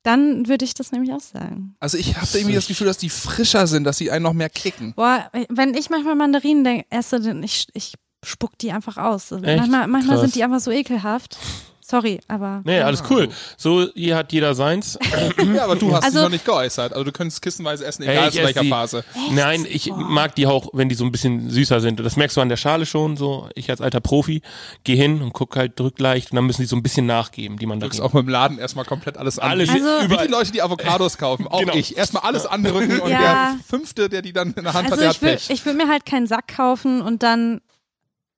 Dann 0.03 0.47
würde 0.49 0.67
ich 0.67 0.75
das 0.75 0.93
nämlich 0.93 1.13
auch 1.13 1.21
sagen. 1.21 1.77
Also 1.81 1.97
ich 1.97 2.15
habe 2.15 2.27
irgendwie 2.35 2.55
das 2.55 2.67
Gefühl, 2.67 2.87
dass 2.87 2.99
die 2.99 3.09
frischer 3.09 3.67
sind, 3.67 3.85
dass 3.85 3.97
sie 3.97 4.11
einen 4.11 4.23
noch 4.23 4.35
mehr 4.35 4.51
kicken. 4.51 4.93
Boah, 4.95 5.31
wenn 5.49 5.73
ich 5.73 5.89
manchmal 5.89 6.15
Mandarinen 6.15 6.63
denk, 6.63 6.87
esse, 6.91 7.21
dann 7.21 7.43
ich, 7.43 7.69
ich 7.73 7.95
spuck 8.23 8.59
die 8.59 8.73
einfach 8.73 8.99
aus. 8.99 9.33
Also 9.33 9.45
Echt? 9.45 9.59
Manchmal, 9.59 9.87
manchmal 9.87 10.21
sind 10.21 10.35
die 10.35 10.45
einfach 10.45 10.61
so 10.61 10.71
ekelhaft. 10.71 11.39
Sorry, 11.87 12.18
aber. 12.28 12.62
Nee, 12.64 12.80
alles 12.80 13.03
cool. 13.11 13.28
So, 13.59 13.87
hier 13.95 14.16
hat 14.16 14.32
jeder 14.32 14.55
seins. 14.55 14.99
Ja, 15.55 15.64
aber 15.64 15.76
du 15.76 15.93
hast 15.95 16.03
Also- 16.05 16.18
dich 16.20 16.22
noch 16.24 16.30
nicht 16.30 16.45
geäußert. 16.47 16.93
Also 16.95 17.05
du 17.05 17.12
könntest 17.12 17.43
kissenweise 17.43 17.85
essen, 17.85 18.05
egal 18.05 18.28
ich 18.30 18.37
zu 18.37 18.43
welcher. 18.43 18.64
Phase. 18.64 19.05
Nein, 19.32 19.66
ich 19.68 19.93
mag 19.95 20.35
die 20.35 20.47
auch, 20.47 20.70
wenn 20.72 20.89
die 20.89 20.95
so 20.95 21.05
ein 21.05 21.12
bisschen 21.12 21.51
süßer 21.51 21.80
sind. 21.82 22.01
Das 22.01 22.16
merkst 22.16 22.39
du 22.39 22.41
an 22.41 22.49
der 22.49 22.57
Schale 22.57 22.87
schon 22.87 23.18
so. 23.18 23.51
Ich 23.55 23.68
als 23.68 23.82
alter 23.82 24.01
Profi 24.01 24.41
gehe 24.85 24.97
hin 24.97 25.20
und 25.20 25.35
guck 25.35 25.57
halt, 25.57 25.78
drück 25.78 25.99
leicht 26.01 26.32
und 26.32 26.37
dann 26.37 26.47
müssen 26.47 26.62
die 26.62 26.66
so 26.66 26.74
ein 26.76 26.82
bisschen 26.82 27.05
nachgeben, 27.05 27.59
die 27.59 27.64
Du 27.64 27.68
Mandarinen. 27.68 27.91
drückst 27.99 28.01
auch 28.01 28.14
mit 28.14 28.24
dem 28.26 28.30
Laden 28.30 28.59
erstmal 28.59 28.87
komplett 28.87 29.18
alles 29.18 29.39
an. 29.39 29.51
Alles 29.51 29.68
Wie- 29.68 29.82
Also- 29.82 30.09
Wie 30.11 30.16
die 30.26 30.32
Leute, 30.32 30.53
die 30.53 30.62
Avocados 30.62 31.18
kaufen. 31.18 31.47
Auch 31.47 31.61
Genau. 31.61 31.74
ich. 31.74 31.99
Erstmal 31.99 32.22
alles 32.22 32.47
andrücken 32.47 33.01
und 33.01 33.11
Ja. 33.11 33.18
der 33.20 33.59
Fünfte, 33.68 34.09
der 34.09 34.22
die 34.22 34.32
dann 34.32 34.55
in 34.55 34.64
der 34.64 34.72
Hand 34.72 34.91
Also 34.91 34.93
hat, 34.93 35.01
der 35.01 35.11
ich 35.11 35.16
hat 35.16 35.22
will, 35.22 35.32
Pech. 35.35 35.51
ich 35.51 35.66
will 35.66 35.74
mir 35.74 35.89
halt 35.89 36.07
keinen 36.07 36.26
Sack 36.26 36.49
kaufen 36.57 37.03
und 37.03 37.22
dann. 37.22 37.61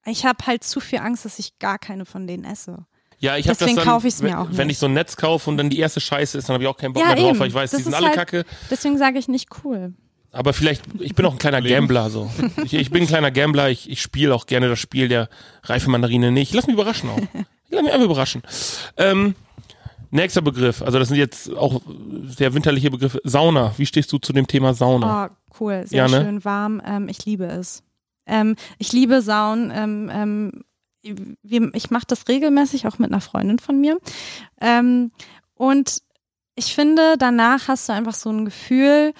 Ich 0.04 0.24
habe 0.26 0.44
halt 0.46 0.64
zu 0.64 0.80
viel 0.80 0.98
Angst, 0.98 1.24
dass 1.24 1.38
ich 1.38 1.58
gar 1.60 1.78
keine 1.78 2.04
von 2.06 2.26
denen 2.26 2.44
esse. 2.44 2.86
Ja, 3.18 3.36
ich 3.36 3.44
habe 3.46 3.50
das 3.50 3.58
Deswegen 3.58 3.76
dann, 3.76 3.86
kaufe 3.86 4.06
ich's 4.08 4.20
mir 4.22 4.28
wenn, 4.30 4.34
auch 4.36 4.48
wenn 4.52 4.66
nicht. 4.66 4.74
ich 4.76 4.78
so 4.78 4.86
ein 4.86 4.92
Netz 4.92 5.16
kaufe 5.16 5.48
und 5.48 5.56
dann 5.56 5.70
die 5.70 5.78
erste 5.78 6.00
Scheiße 6.00 6.36
ist, 6.36 6.48
dann 6.48 6.54
habe 6.54 6.64
ich 6.64 6.68
auch 6.68 6.76
keinen 6.76 6.92
Bock 6.92 7.02
Ja, 7.02 7.08
mehr 7.08 7.16
drauf, 7.16 7.30
eben. 7.30 7.38
weil 7.40 7.48
ich 7.48 7.54
weiß, 7.54 7.70
Das 7.70 7.78
die 7.78 7.84
sind 7.84 7.92
ist 7.92 7.96
alle 7.96 8.08
halt- 8.08 8.16
kacke. 8.16 8.44
Deswegen 8.70 8.98
sage 8.98 9.18
ich 9.18 9.28
nicht 9.28 9.48
cool. 9.64 9.94
Aber 10.32 10.52
vielleicht, 10.52 10.82
ich 11.00 11.14
bin 11.14 11.24
auch 11.24 11.32
ein 11.32 11.38
kleiner 11.38 11.62
Gambler 11.62 12.10
so. 12.10 12.30
Ich, 12.62 12.74
ich 12.74 12.90
bin 12.90 13.04
ein 13.04 13.06
kleiner 13.08 13.30
Gambler, 13.30 13.70
ich, 13.70 13.88
ich 13.88 14.02
spiele 14.02 14.34
auch 14.34 14.44
gerne 14.44 14.68
das 14.68 14.78
Spiel 14.78 15.08
der 15.08 15.30
reife 15.62 15.88
Mandarine 15.88 16.30
nicht. 16.30 16.52
Lass 16.52 16.66
mich 16.66 16.74
überraschen 16.74 17.08
auch. 17.08 17.16
Ich 17.18 17.70
lass 17.70 17.82
mich 17.82 17.90
einfach 17.92 18.04
überraschen. 18.04 18.42
Ähm, 18.98 19.34
nächster 20.10 20.42
Begriff, 20.42 20.82
also 20.82 20.98
das 20.98 21.08
sind 21.08 21.16
jetzt 21.16 21.50
auch 21.56 21.80
sehr 22.26 22.52
winterliche 22.52 22.90
Begriffe. 22.90 23.20
Sauna. 23.24 23.72
Wie 23.78 23.86
stehst 23.86 24.12
du 24.12 24.18
zu 24.18 24.34
dem 24.34 24.46
Thema 24.46 24.74
Sauna? 24.74 25.30
Oh, 25.30 25.54
cool, 25.60 25.84
sehr 25.86 26.04
Ja, 26.06 26.08
ne? 26.08 26.22
schön 26.24 26.44
warm. 26.44 26.82
Ähm, 26.86 27.08
ich 27.08 27.24
liebe 27.24 27.46
es. 27.46 27.82
Ähm, 28.26 28.56
ich 28.78 28.92
liebe 28.92 29.22
Sauen. 29.22 29.72
Ähm, 29.74 30.10
ähm, 30.12 30.64
ich 31.72 31.90
mache 31.90 32.06
das 32.06 32.28
regelmäßig 32.28 32.86
auch 32.86 32.98
mit 32.98 33.10
einer 33.12 33.20
Freundin 33.20 33.58
von 33.58 33.80
mir. 33.80 33.98
Ähm, 34.60 35.10
und 35.54 36.02
ich 36.54 36.74
finde, 36.74 37.16
danach 37.18 37.68
hast 37.68 37.88
du 37.88 37.92
einfach 37.92 38.14
so 38.14 38.30
ein 38.30 38.44
Gefühl, 38.44 39.12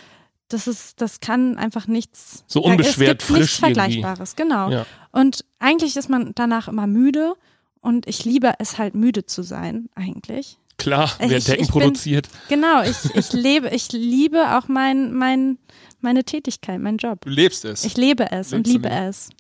das 0.49 0.67
ist, 0.67 1.01
das 1.01 1.21
kann 1.21 1.57
einfach 1.59 1.87
nichts. 1.87 2.45
So 2.47 2.63
unbeschwert 2.63 3.23
es 3.23 3.29
gibt 3.29 3.39
nichts 3.39 3.57
frisch 3.59 3.69
irgendwie. 3.69 4.01
Vergleichbares, 4.01 4.37
genau. 4.37 4.71
Ja. 4.71 4.87
Und 5.13 5.45
eigentlich 5.59 5.97
ist 5.97 6.09
man 6.09 6.33
danach 6.35 6.69
immer 6.69 6.87
müde 6.87 7.35
und 7.81 8.07
ich 8.07 8.25
liebe 8.25 8.55
es 8.59 8.79
halt 8.79 8.95
müde 8.95 9.27
zu 9.27 9.43
sein, 9.43 9.89
eigentlich. 9.95 10.59
Klar, 10.79 11.11
Ich- 11.21 11.31
wer 11.31 11.41
Decken 11.41 11.53
ich 11.65 11.73
bin- 11.73 11.81
produziert. 11.83 12.29
Genau, 12.49 12.83
ich, 12.83 12.97
ich 13.15 13.33
lebe, 13.33 13.69
ich 13.71 13.91
liebe 13.93 14.57
auch 14.57 14.69
mein, 14.69 15.13
mein, 15.15 15.59
meine 16.01 16.23
Tätigkeit, 16.25 16.81
meinen 16.81 16.99
Job. 16.99 17.23
Du 17.23 17.31
lebst 17.31 17.65
es. 17.65 17.85
Ich 17.85 17.97
lebe 17.97 18.31
es 18.31 18.53
und 18.53 18.67
Lebst 18.67 18.69
du 18.69 18.73
liebe 18.73 18.91
es. 18.91 19.31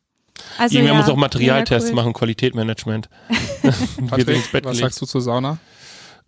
Also 0.59 0.75
Irgendwer 0.77 0.95
ja, 0.95 1.01
muss 1.01 1.09
auch 1.11 1.17
Materialtests 1.17 1.91
cool. 1.91 1.97
machen, 1.97 2.13
sind 3.63 4.09
Patrick, 4.09 4.29
ins 4.37 4.49
Bett 4.49 4.65
was 4.65 4.79
sagst 4.79 5.01
du 5.03 5.07
zur 5.07 5.21
Sauna? 5.21 5.59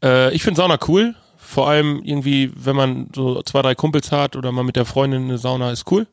Äh, 0.02 0.34
ich 0.34 0.42
finde 0.42 0.59
Sauna 0.59 0.78
cool. 0.88 1.14
Vor 1.36 1.68
allem 1.68 2.02
irgendwie, 2.04 2.52
wenn 2.54 2.76
man 2.76 3.09
so 3.14 3.42
zwei, 3.42 3.62
drei 3.62 3.74
Kumpels 3.74 4.12
hat 4.12 4.36
oder 4.36 4.52
mal 4.52 4.64
mit 4.64 4.76
der 4.76 4.84
Freundin 4.84 5.24
eine 5.24 5.38
Sauna 5.38 5.70
ist 5.72 5.90
cool. 5.90 6.06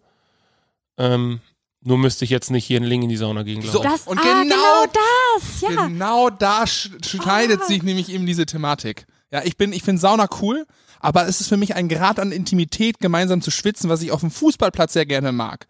Ähm, 0.97 1.41
nur 1.81 1.97
müsste 1.97 2.23
ich 2.25 2.31
jetzt 2.31 2.51
nicht 2.51 2.65
hier 2.65 2.77
einen 2.77 2.85
Ling 2.85 3.03
in 3.03 3.09
die 3.09 3.17
Sauna 3.17 3.43
gehen, 3.43 3.59
glaube 3.61 3.77
So. 3.77 3.83
ich. 3.83 3.89
Das, 3.89 4.07
Und 4.07 4.17
ah, 4.17 4.21
genau 4.23 4.43
genau 4.43 4.85
das, 4.93 5.61
ja. 5.61 5.85
Genau 5.87 6.29
da 6.29 6.65
sch 6.65 6.89
schneidet 7.05 7.61
Ah. 7.61 7.65
sich 7.65 7.83
nämlich 7.83 8.09
eben 8.11 8.25
diese 8.25 8.45
Thematik. 8.45 9.05
Ja, 9.31 9.41
ich 9.43 9.57
bin, 9.57 9.73
ich 9.73 9.83
finde 9.83 9.99
Sauna 10.01 10.27
cool, 10.41 10.65
aber 10.99 11.27
es 11.27 11.41
ist 11.41 11.49
für 11.49 11.57
mich 11.57 11.75
ein 11.75 11.89
Grad 11.89 12.19
an 12.19 12.31
Intimität, 12.31 12.99
gemeinsam 12.99 13.41
zu 13.41 13.51
schwitzen, 13.51 13.89
was 13.89 14.01
ich 14.01 14.11
auf 14.11 14.21
dem 14.21 14.31
Fußballplatz 14.31 14.93
sehr 14.93 15.05
gerne 15.05 15.31
mag. 15.31 15.67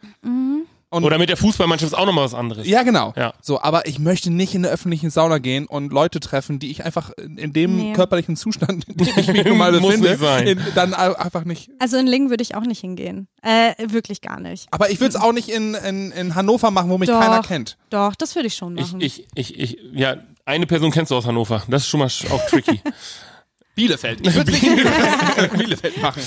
Und 0.96 1.04
Oder 1.04 1.18
mit 1.18 1.28
der 1.28 1.36
Fußballmannschaft 1.36 1.92
ist 1.92 1.98
auch 1.98 2.06
nochmal 2.06 2.24
was 2.24 2.34
anderes. 2.34 2.66
ja, 2.66 2.84
genau. 2.84 3.14
Ja. 3.18 3.34
So, 3.42 3.62
aber 3.62 3.86
ich 3.86 4.00
möchte 4.00 4.32
nicht 4.32 4.56
in 4.56 4.64
eine 4.64 4.74
öffentliche 4.74 5.10
Sauna 5.10 5.40
gehen 5.40 5.66
und 5.66 5.92
Leute 5.92 6.22
treffen, 6.22 6.58
die 6.58 6.72
ich 6.72 6.86
einfach 6.86 7.12
in 7.18 7.52
dem 7.52 7.76
Nee. 7.76 7.94
körperlichen 7.94 8.38
Zustand, 8.38 8.86
in 8.88 8.96
dem 8.96 9.08
ich 9.18 9.28
mich 9.28 9.44
nun 9.46 9.58
mal 9.58 9.74
befinde. 9.74 10.18
In, 10.46 10.60
dann 10.74 10.94
einfach 10.94 11.44
nicht. 11.44 11.70
Also 11.80 11.98
in 11.98 12.08
Lingen 12.08 12.30
würde 12.30 12.44
ich 12.44 12.56
auch 12.56 12.62
nicht 12.62 12.80
hingehen. 12.80 13.28
Äh, 13.42 13.74
wirklich 13.92 14.22
gar 14.22 14.40
nicht. 14.40 14.68
Aber 14.72 14.90
ich 14.90 15.02
würde 15.02 15.10
es 15.18 15.22
auch 15.22 15.34
nicht 15.34 15.50
in, 15.50 15.74
in, 15.76 16.12
in 16.14 16.34
Hannover 16.36 16.72
machen, 16.72 16.90
wo 16.90 16.98
mich 16.98 17.10
Doch. 17.10 17.20
keiner 17.20 17.42
kennt. 17.42 17.78
Doch, 17.90 18.16
das 18.16 18.34
würde 18.36 18.48
ich 18.48 18.56
schon 18.56 18.78
Ich, 18.78 18.86
machen. 18.88 19.02
ich, 19.02 19.28
ich, 19.36 19.60
ich, 19.60 19.78
ja, 19.94 20.16
eine 20.46 20.66
Person 20.66 20.92
kennst 20.92 21.12
du 21.12 21.16
aus 21.18 21.26
Hannover. 21.26 21.64
Das 21.68 21.82
ist 21.82 21.90
schon 21.90 22.00
mal 22.00 22.08
auch 22.32 22.46
tricky. 22.48 22.80
Bielefeld. 23.76 24.26
Ich 24.26 24.34
würde 24.34 24.54
es 24.54 24.62
nicht 24.62 24.72
in 24.72 25.50
Bielefeld 25.60 26.02
machen. 26.02 26.22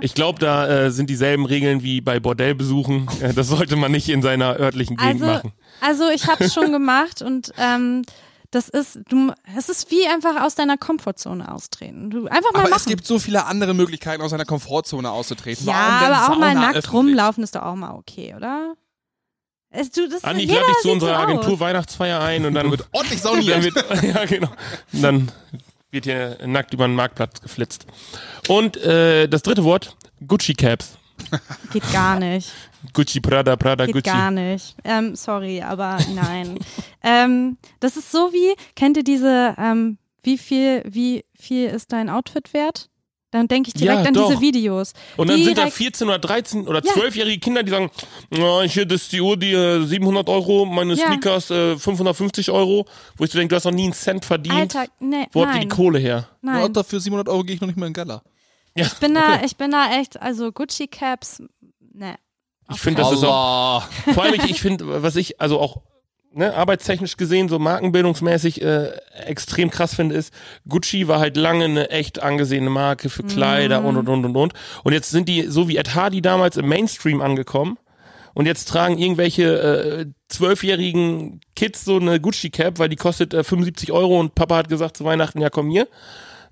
Ich 0.00 0.14
glaube, 0.14 0.38
da 0.38 0.68
äh, 0.68 0.90
sind 0.90 1.10
dieselben 1.10 1.44
Regeln 1.44 1.82
wie 1.82 2.00
bei 2.00 2.20
Bordellbesuchen. 2.20 3.08
Äh, 3.20 3.34
das 3.34 3.48
sollte 3.48 3.74
man 3.74 3.90
nicht 3.90 4.08
in 4.08 4.22
seiner 4.22 4.58
örtlichen 4.60 4.96
Gegend 4.96 5.22
also, 5.22 5.26
machen. 5.26 5.52
also 5.80 6.08
ich 6.10 6.28
habe 6.28 6.44
es 6.44 6.54
schon 6.54 6.70
gemacht 6.70 7.20
und 7.20 7.52
ähm, 7.58 8.02
das 8.50 8.68
ist, 8.68 9.00
du, 9.08 9.32
es 9.56 9.68
ist 9.68 9.90
wie 9.90 10.06
einfach 10.06 10.40
aus 10.42 10.54
deiner 10.54 10.78
Komfortzone 10.78 11.52
austreten. 11.52 12.10
Du 12.10 12.26
einfach 12.28 12.52
mal 12.52 12.60
Aber 12.60 12.70
machen. 12.70 12.78
es 12.80 12.86
gibt 12.86 13.06
so 13.06 13.18
viele 13.18 13.44
andere 13.46 13.74
Möglichkeiten, 13.74 14.22
aus 14.22 14.32
einer 14.32 14.44
Komfortzone 14.44 15.10
auszutreten. 15.10 15.66
ja, 15.66 15.74
aber 15.74 16.32
auch 16.32 16.38
mal 16.38 16.54
nackt 16.54 16.76
öffentlich? 16.76 16.92
rumlaufen 16.92 17.42
ist 17.44 17.54
doch 17.56 17.62
auch 17.62 17.74
mal 17.74 17.94
okay, 17.94 18.34
oder? 18.36 18.74
Es, 19.70 19.90
du, 19.90 20.08
das, 20.08 20.24
Andi, 20.24 20.44
ich 20.44 20.50
lade 20.50 20.66
dich 20.66 20.78
zu 20.78 20.90
unserer 20.90 21.16
so 21.16 21.22
Agentur 21.22 21.54
aus. 21.54 21.60
Weihnachtsfeier 21.60 22.20
ein 22.22 22.46
und 22.46 22.54
dann 22.54 22.70
wird, 22.70 22.88
Ordentlich 22.92 23.20
dann 23.20 23.34
sauniert. 23.42 23.64
wird 23.64 24.02
ja 24.02 24.24
genau. 24.24 24.48
Und 24.92 25.02
dann 25.02 25.32
wird 25.90 26.04
hier 26.04 26.38
nackt 26.46 26.74
über 26.74 26.86
den 26.86 26.94
Marktplatz 26.94 27.40
geflitzt. 27.40 27.86
Und 28.48 28.76
äh, 28.78 29.28
das 29.28 29.42
dritte 29.42 29.64
Wort, 29.64 29.96
Gucci 30.26 30.54
Caps. 30.54 30.98
Geht 31.72 31.90
gar 31.92 32.18
nicht. 32.18 32.52
Gucci, 32.92 33.20
Prada, 33.20 33.56
Prada, 33.56 33.86
Geht 33.86 33.94
Gucci. 33.94 34.10
gar 34.10 34.30
nicht. 34.30 34.76
Ähm, 34.84 35.16
sorry, 35.16 35.60
aber 35.62 35.98
nein. 36.14 36.58
ähm, 37.02 37.56
das 37.80 37.96
ist 37.96 38.12
so 38.12 38.32
wie, 38.32 38.54
kennt 38.76 38.96
ihr 38.96 39.04
diese, 39.04 39.54
ähm, 39.58 39.98
wie 40.22 40.38
viel, 40.38 40.82
wie 40.86 41.24
viel 41.34 41.68
ist 41.68 41.92
dein 41.92 42.08
Outfit 42.08 42.52
wert? 42.52 42.87
Dann 43.30 43.46
denke 43.46 43.70
ich 43.74 43.80
Ja, 43.80 43.92
direkt 43.92 44.08
an 44.08 44.14
doch. 44.14 44.28
diese 44.28 44.40
Videos. 44.40 44.94
Und 45.18 45.28
dann 45.28 45.36
sind 45.42 45.58
da 45.58 45.62
Direkt- 45.64 45.76
14 45.76 46.08
oder 46.08 46.18
13 46.18 46.66
oder 46.66 46.82
Ja. 46.82 46.92
12-jährige 46.92 47.38
Kinder, 47.40 47.62
die 47.62 47.70
sagen, 47.70 47.90
ja, 48.30 48.62
hier, 48.62 48.86
das 48.86 49.02
ist 49.02 49.12
die 49.12 49.20
Uhr, 49.20 49.36
die 49.36 49.52
äh, 49.52 49.84
700 49.84 50.28
Euro, 50.30 50.64
meine 50.64 50.94
Ja. 50.94 51.06
Sneakers 51.08 51.50
äh, 51.50 51.76
550 51.76 52.50
Euro. 52.50 52.86
Wo 53.18 53.24
ich 53.24 53.30
so 53.30 53.38
denke, 53.38 53.50
du 53.52 53.56
hast 53.56 53.64
noch 53.64 53.72
nie 53.72 53.84
einen 53.84 53.92
Cent 53.92 54.24
verdient. 54.24 54.54
Alter, 54.54 54.86
nee, 55.00 55.26
Wo 55.32 55.42
habt 55.42 55.54
ihr 55.56 55.60
die 55.60 55.66
nein, 55.66 55.76
Kohle 55.76 55.98
her? 55.98 56.28
Ja, 56.42 56.52
nein. 56.52 56.72
dafür 56.72 57.00
700 57.00 57.28
Euro 57.28 57.44
gehe 57.44 57.54
ich 57.56 57.60
noch 57.60 57.68
nicht 57.68 57.76
mehr 57.76 57.86
in 57.88 57.92
den 57.92 58.02
Keller. 58.02 58.22
Ich 58.74 58.94
bin 58.94 59.12
da, 59.14 59.42
ich 59.44 59.56
bin 59.56 59.72
da 59.72 59.98
echt, 59.98 60.20
also 60.22 60.50
Gucci 60.52 60.86
Caps, 60.86 61.42
ne. 61.92 62.14
Ich 62.72 62.80
finde, 62.80 63.02
das 63.02 63.12
ist 63.12 63.24
auch, 63.24 63.82
vor 64.14 64.22
allem, 64.22 64.34
ich, 64.34 64.50
ich 64.50 64.60
finde, 64.60 65.02
was 65.02 65.16
ich, 65.16 65.40
also 65.40 65.58
auch 65.58 65.82
ne, 66.32 66.54
arbeitstechnisch 66.54 67.16
gesehen, 67.16 67.48
so 67.48 67.58
markenbildungsmäßig 67.58 68.62
äh, 68.62 68.90
extrem 69.26 69.70
krass 69.70 69.94
finde, 69.94 70.14
ist, 70.14 70.32
Gucci 70.68 71.08
war 71.08 71.20
halt 71.20 71.36
lange 71.36 71.64
eine 71.64 71.90
echt 71.90 72.22
angesehene 72.22 72.70
Marke 72.70 73.10
für 73.10 73.22
Kleider 73.22 73.84
und 73.84 73.96
und 73.96 74.08
und 74.08 74.24
und 74.24 74.36
und. 74.36 74.52
Und 74.84 74.92
jetzt 74.92 75.10
sind 75.10 75.28
die, 75.28 75.46
so 75.48 75.68
wie 75.68 75.76
Ed 75.76 75.94
Hardy 75.94 76.22
damals 76.22 76.56
im 76.56 76.68
Mainstream 76.68 77.20
angekommen. 77.20 77.78
Und 78.34 78.46
jetzt 78.46 78.68
tragen 78.68 78.98
irgendwelche 78.98 79.44
äh, 79.44 80.06
zwölfjährigen 80.28 81.40
Kids 81.56 81.84
so 81.84 81.96
eine 81.96 82.20
Gucci-Cap, 82.20 82.78
weil 82.78 82.88
die 82.88 82.96
kostet 82.96 83.34
äh, 83.34 83.42
75 83.42 83.90
Euro 83.90 84.20
und 84.20 84.36
Papa 84.36 84.56
hat 84.58 84.68
gesagt 84.68 84.96
zu 84.96 85.04
Weihnachten, 85.04 85.40
ja 85.40 85.50
komm 85.50 85.70
hier. 85.70 85.88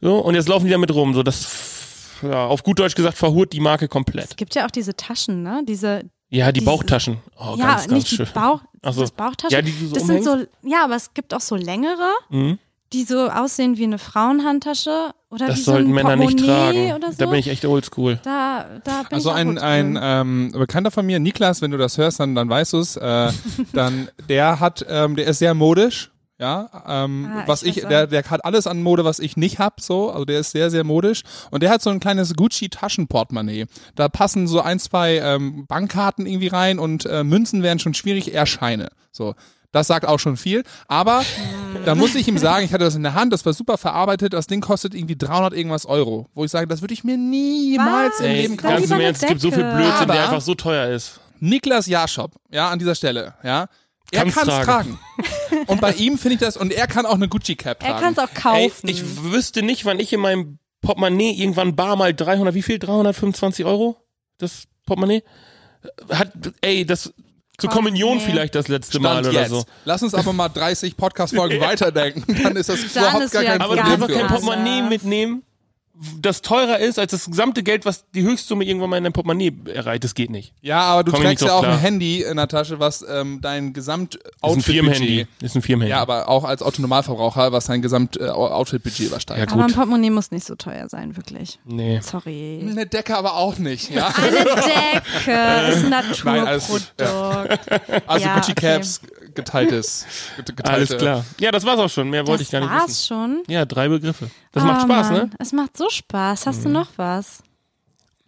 So, 0.00 0.18
und 0.18 0.34
jetzt 0.34 0.48
laufen 0.48 0.64
die 0.64 0.72
damit 0.72 0.92
rum. 0.92 1.14
So, 1.14 1.22
das, 1.22 2.18
ja, 2.22 2.46
auf 2.46 2.64
gut 2.64 2.80
Deutsch 2.80 2.96
gesagt, 2.96 3.16
verhurt 3.16 3.52
die 3.52 3.60
Marke 3.60 3.86
komplett. 3.86 4.30
Es 4.30 4.36
gibt 4.36 4.54
ja 4.56 4.66
auch 4.66 4.70
diese 4.70 4.96
Taschen, 4.96 5.42
ne? 5.42 5.62
Diese, 5.66 6.02
Ja, 6.28 6.50
die 6.52 6.60
Diese- 6.60 6.70
Bauchtaschen. 6.70 7.18
Oh, 7.38 7.54
ja, 7.56 7.66
ganz, 7.66 7.82
ganz 7.82 7.92
nicht 7.92 8.10
die 8.10 8.16
schön. 8.16 8.28
Bauch, 8.34 8.60
Ach 8.82 8.92
so. 8.92 9.00
das 9.02 9.10
Bauchtaschen. 9.12 9.52
Ja, 9.54 9.62
die 9.62 9.72
du 9.72 9.86
so 9.86 9.94
das 9.94 10.06
sind 10.06 10.26
umhängst? 10.26 10.50
so, 10.62 10.68
ja, 10.68 10.84
aber 10.84 10.96
es 10.96 11.14
gibt 11.14 11.32
auch 11.34 11.40
so 11.40 11.54
längere, 11.56 12.10
Mhm. 12.30 12.58
die 12.92 13.04
so 13.04 13.28
aussehen 13.28 13.76
wie 13.78 13.84
eine 13.84 13.98
Frauenhandtasche 13.98 15.10
oder 15.30 15.46
Das 15.48 15.58
wie 15.58 15.60
so 15.62 15.72
sollten 15.72 15.88
ein 15.90 15.94
Männer 15.94 16.16
nicht 16.16 16.38
tragen. 16.44 16.92
Oder 16.94 17.12
so. 17.12 17.18
Da 17.18 17.26
bin 17.26 17.38
ich 17.38 17.48
echt 17.48 17.64
oldschool. 17.64 18.18
da, 18.22 18.64
da 18.84 19.02
bin 19.02 19.12
Also 19.12 19.30
ich 19.30 19.36
ein, 19.36 19.58
ein 19.58 19.98
ähm, 20.00 20.52
Bekannter 20.52 20.90
von 20.90 21.04
mir, 21.06 21.18
Niklas, 21.20 21.62
wenn 21.62 21.70
du 21.70 21.78
das 21.78 21.96
hörst, 21.98 22.20
dann, 22.20 22.34
dann 22.34 22.48
weißt 22.48 22.72
du 22.74 22.78
es, 22.78 22.96
äh, 22.96 23.30
dann 23.72 24.08
der 24.28 24.58
hat, 24.60 24.84
ähm, 24.88 25.16
der 25.16 25.26
ist 25.26 25.38
sehr 25.38 25.54
modisch. 25.54 26.10
Ja, 26.38 26.68
ähm, 26.86 27.30
Ah, 27.34 27.44
was 27.46 27.62
ich 27.62 27.76
der, 27.86 28.06
der 28.06 28.22
hat 28.28 28.44
alles 28.44 28.66
an 28.66 28.82
Mode, 28.82 29.06
was 29.06 29.20
ich 29.20 29.38
nicht 29.38 29.58
hab, 29.58 29.80
so, 29.80 30.10
also 30.10 30.26
der 30.26 30.40
ist 30.40 30.50
sehr, 30.50 30.70
sehr 30.70 30.84
modisch 30.84 31.22
und 31.50 31.62
der 31.62 31.70
hat 31.70 31.80
so 31.80 31.88
ein 31.88 31.98
kleines 31.98 32.34
Gucci 32.34 32.68
Taschenportemonnaie. 32.68 33.64
Da 33.94 34.10
passen 34.10 34.46
so 34.46 34.60
ein, 34.60 34.78
zwei 34.78 35.16
ähm, 35.16 35.66
Bankkarten 35.66 36.26
irgendwie 36.26 36.48
rein 36.48 36.78
und 36.78 37.06
äh, 37.06 37.24
Münzen 37.24 37.62
wären 37.62 37.78
schon 37.78 37.94
schwierig, 37.94 38.34
eher 38.34 38.44
Scheine. 38.44 38.90
So, 39.12 39.34
das 39.72 39.86
sagt 39.86 40.06
auch 40.06 40.18
schon 40.18 40.36
viel. 40.36 40.62
Aber 40.88 41.22
da 41.86 41.94
muss 41.94 42.14
ich 42.14 42.28
ihm 42.28 42.36
sagen, 42.36 42.66
ich 42.66 42.72
hatte 42.74 42.84
das 42.84 42.96
in 42.96 43.02
der 43.02 43.14
Hand, 43.14 43.32
das 43.32 43.46
war 43.46 43.54
super 43.54 43.78
verarbeitet, 43.78 44.34
das 44.34 44.46
Ding 44.46 44.60
kostet 44.60 44.94
irgendwie 44.94 45.16
300 45.16 45.54
irgendwas 45.54 45.86
Euro, 45.86 46.28
wo 46.34 46.44
ich 46.44 46.50
sage, 46.50 46.66
das 46.66 46.82
würde 46.82 46.92
ich 46.92 47.02
mir 47.02 47.16
niemals 47.16 48.12
Was? 48.18 48.26
im 48.26 48.32
Leben 48.32 48.56
kaufen. 48.58 48.76
ganz 48.76 48.90
im 48.90 49.00
Ernst, 49.00 49.22
es 49.22 49.28
gibt 49.30 49.40
so 49.40 49.50
viel. 49.50 49.64
Blödsinn, 49.64 50.06
der 50.08 50.16
Aber- 50.16 50.22
einfach 50.24 50.40
so 50.42 50.54
teuer 50.54 50.88
ist. 50.94 51.18
Niklas 51.40 51.86
Jaschop, 51.86 52.32
ja, 52.50 52.68
an 52.68 52.78
dieser 52.78 52.94
Stelle, 52.94 53.32
ja. 53.42 53.68
Er 54.12 54.20
kann 54.26 54.28
es 54.28 54.54
tragen. 54.54 54.64
tragen. 54.64 54.98
und 55.66 55.80
bei 55.80 55.92
ihm 55.92 56.18
finde 56.18 56.34
ich 56.34 56.40
das, 56.40 56.56
und 56.56 56.72
er 56.72 56.86
kann 56.86 57.06
auch 57.06 57.14
eine 57.14 57.28
Gucci-Cap 57.28 57.80
tragen. 57.80 57.94
er 57.94 58.00
kann 58.00 58.12
es 58.12 58.18
auch 58.18 58.28
Ey, 58.54 58.68
kaufen. 58.68 58.88
ich 58.88 59.22
wüsste 59.22 59.62
nicht, 59.62 59.84
wann 59.84 60.00
ich 60.00 60.12
in 60.12 60.20
meinem 60.20 60.58
Portemonnaie 60.82 61.32
irgendwann 61.32 61.74
bar 61.76 61.96
mal 61.96 62.14
300, 62.14 62.54
wie 62.54 62.62
viel? 62.62 62.78
325 62.78 63.64
Euro? 63.64 63.96
Das 64.38 64.64
Portemonnaie? 64.86 65.22
Hat, 66.10 66.32
ey, 66.60 66.84
das, 66.84 67.12
zur 67.58 67.70
Komm, 67.70 67.84
Kommunion 67.84 68.18
nee. 68.18 68.22
vielleicht 68.24 68.54
das 68.54 68.68
letzte 68.68 69.00
Mal 69.00 69.20
Stand 69.20 69.28
oder 69.28 69.40
jetzt. 69.40 69.50
so. 69.50 69.64
Lass 69.84 70.02
uns 70.02 70.14
aber 70.14 70.32
mal 70.32 70.48
30 70.48 70.96
Podcast-Folgen 70.96 71.60
weiterdenken. 71.62 72.24
Dann 72.42 72.56
ist 72.56 72.68
das 72.68 72.80
Dann 72.92 73.02
überhaupt 73.04 73.24
ist 73.24 73.32
gar 73.32 73.44
kein 73.44 73.60
Aber 73.60 73.76
du 73.76 73.82
kannst 73.82 73.98
Problem 73.98 74.16
doch 74.16 74.28
kein. 74.28 74.28
Portemonnaie 74.28 74.82
mitnehmen, 74.82 75.42
das 76.20 76.42
teurer 76.42 76.78
ist 76.78 76.98
als 76.98 77.12
das 77.12 77.24
gesamte 77.26 77.62
Geld, 77.62 77.86
was 77.86 78.04
die 78.10 78.22
Höchstsumme 78.22 78.64
irgendwann 78.64 78.90
mal 78.90 78.98
in 78.98 79.04
dein 79.04 79.12
Portemonnaie 79.12 79.52
erreicht. 79.72 80.04
Das 80.04 80.14
geht 80.14 80.30
nicht. 80.30 80.52
Ja, 80.60 80.80
aber 80.82 81.04
du 81.04 81.12
Komm 81.12 81.22
trägst 81.22 81.44
ja 81.44 81.52
auch 81.52 81.60
drauf 81.62 81.64
ein 81.64 81.70
klar. 81.70 81.80
Handy 81.80 82.22
in 82.22 82.36
der 82.36 82.48
Tasche, 82.48 82.78
was 82.78 83.04
ähm, 83.08 83.40
dein 83.40 83.72
gesamt 83.72 84.18
Das 84.42 84.50
ist 84.50 84.56
ein 84.58 84.62
Firmenhandy. 84.62 85.26
Ist 85.40 85.56
ein 85.56 85.62
Firmenhandy. 85.62 85.90
Ja, 85.90 86.00
aber 86.02 86.28
auch 86.28 86.44
als 86.44 86.62
Autonormalverbraucher, 86.62 87.52
was 87.52 87.66
dein 87.66 87.80
gesamt 87.80 88.20
äh, 88.20 88.28
Outfit-Budget 88.28 89.06
übersteigt. 89.08 89.40
Ja, 89.40 89.46
aber 89.52 89.62
ein 89.62 89.68
gut. 89.68 89.76
Portemonnaie 89.76 90.10
muss 90.10 90.30
nicht 90.30 90.46
so 90.46 90.54
teuer 90.54 90.88
sein, 90.88 91.16
wirklich. 91.16 91.58
Nee. 91.64 92.00
Sorry. 92.02 92.66
Eine 92.70 92.86
Decke 92.86 93.16
aber 93.16 93.36
auch 93.36 93.56
nicht, 93.58 93.90
ja. 93.90 94.08
Eine 94.08 94.30
Decke 94.44 95.72
ist 95.72 95.84
ein 95.84 95.90
Nein, 95.90 96.46
alles 96.46 96.66
gut. 96.66 96.92
Naturprodukt. 96.98 98.06
Also 98.06 98.26
Ja, 98.26 98.34
Gucci 98.34 98.54
Caps, 98.54 99.00
geteiltes, 99.36 100.06
geteilte. 100.36 100.64
Alles 100.72 100.96
klar. 100.96 101.24
Ja, 101.38 101.50
das 101.52 101.64
war's 101.64 101.78
auch 101.78 101.88
schon. 101.90 102.10
Mehr 102.10 102.26
wollte 102.26 102.42
Das 102.44 102.48
ich 102.48 102.52
gar 102.52 102.60
nicht 102.60 102.70
war's 102.70 102.88
wissen. 102.88 103.06
schon. 103.06 103.42
Ja, 103.46 103.64
drei 103.64 103.88
Begriffe. 103.88 104.30
Das 104.52 104.62
Oh, 104.62 104.66
macht 104.66 104.82
Spaß, 104.82 105.10
Mann. 105.10 105.14
ne? 105.28 105.30
Es 105.38 105.52
macht 105.52 105.76
so 105.76 105.88
Spaß. 105.88 106.46
Hast 106.46 106.64
du 106.64 106.68
noch 106.68 106.88
was? 106.96 107.42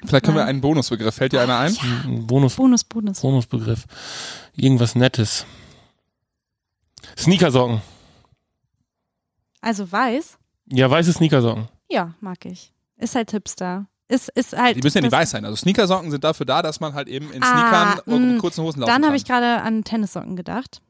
Vielleicht 0.07 0.25
können 0.27 0.37
wir 0.37 0.45
einen 0.45 0.61
Bonusbegriff. 0.61 1.15
Fällt 1.15 1.33
dir 1.33 1.41
einer 1.41 1.59
ein? 1.59 1.77
Ein 2.05 2.27
Bonus, 2.27 2.55
Bonus, 2.55 2.85
Bonus. 2.85 3.21
Bonusbegriff. 3.21 3.85
Irgendwas 4.55 4.95
Nettes. 4.95 5.45
Sneakersocken. 7.17 7.81
Also 9.61 9.91
weiß? 9.91 10.39
Ja, 10.71 10.91
weiße 10.91 11.13
Sneakersocken. 11.13 11.69
Ja, 11.91 12.15
mag 12.21 12.45
ich. 12.45 12.73
Ist 12.97 13.15
halt 13.15 13.31
Hipster. 13.31 13.87
Ist, 14.09 14.29
ist 14.31 14.57
halt. 14.57 14.77
Die 14.77 14.81
müssen 14.83 14.99
ja 14.99 15.03
nicht 15.03 15.13
das- 15.13 15.21
weiß 15.21 15.31
sein. 15.31 15.45
Also 15.45 15.57
Sneakersocken 15.57 16.11
sind 16.11 16.25
dafür 16.25 16.47
da, 16.47 16.63
dass 16.63 16.81
man 16.81 16.95
halt 16.95 17.09
eben 17.09 17.31
in 17.33 17.43
Ah, 17.43 17.47
Sneakern 17.47 17.99
und 18.07 18.35
mh. 18.35 18.41
kurzen 18.41 18.63
Hosen 18.65 18.81
laufen 18.81 18.89
Dann 18.91 19.03
kann. 19.03 19.07
habe 19.09 19.17
ich 19.17 19.25
gerade 19.25 19.63
an 19.63 19.85
Tennissocken 19.85 20.37
gedacht. 20.37 20.81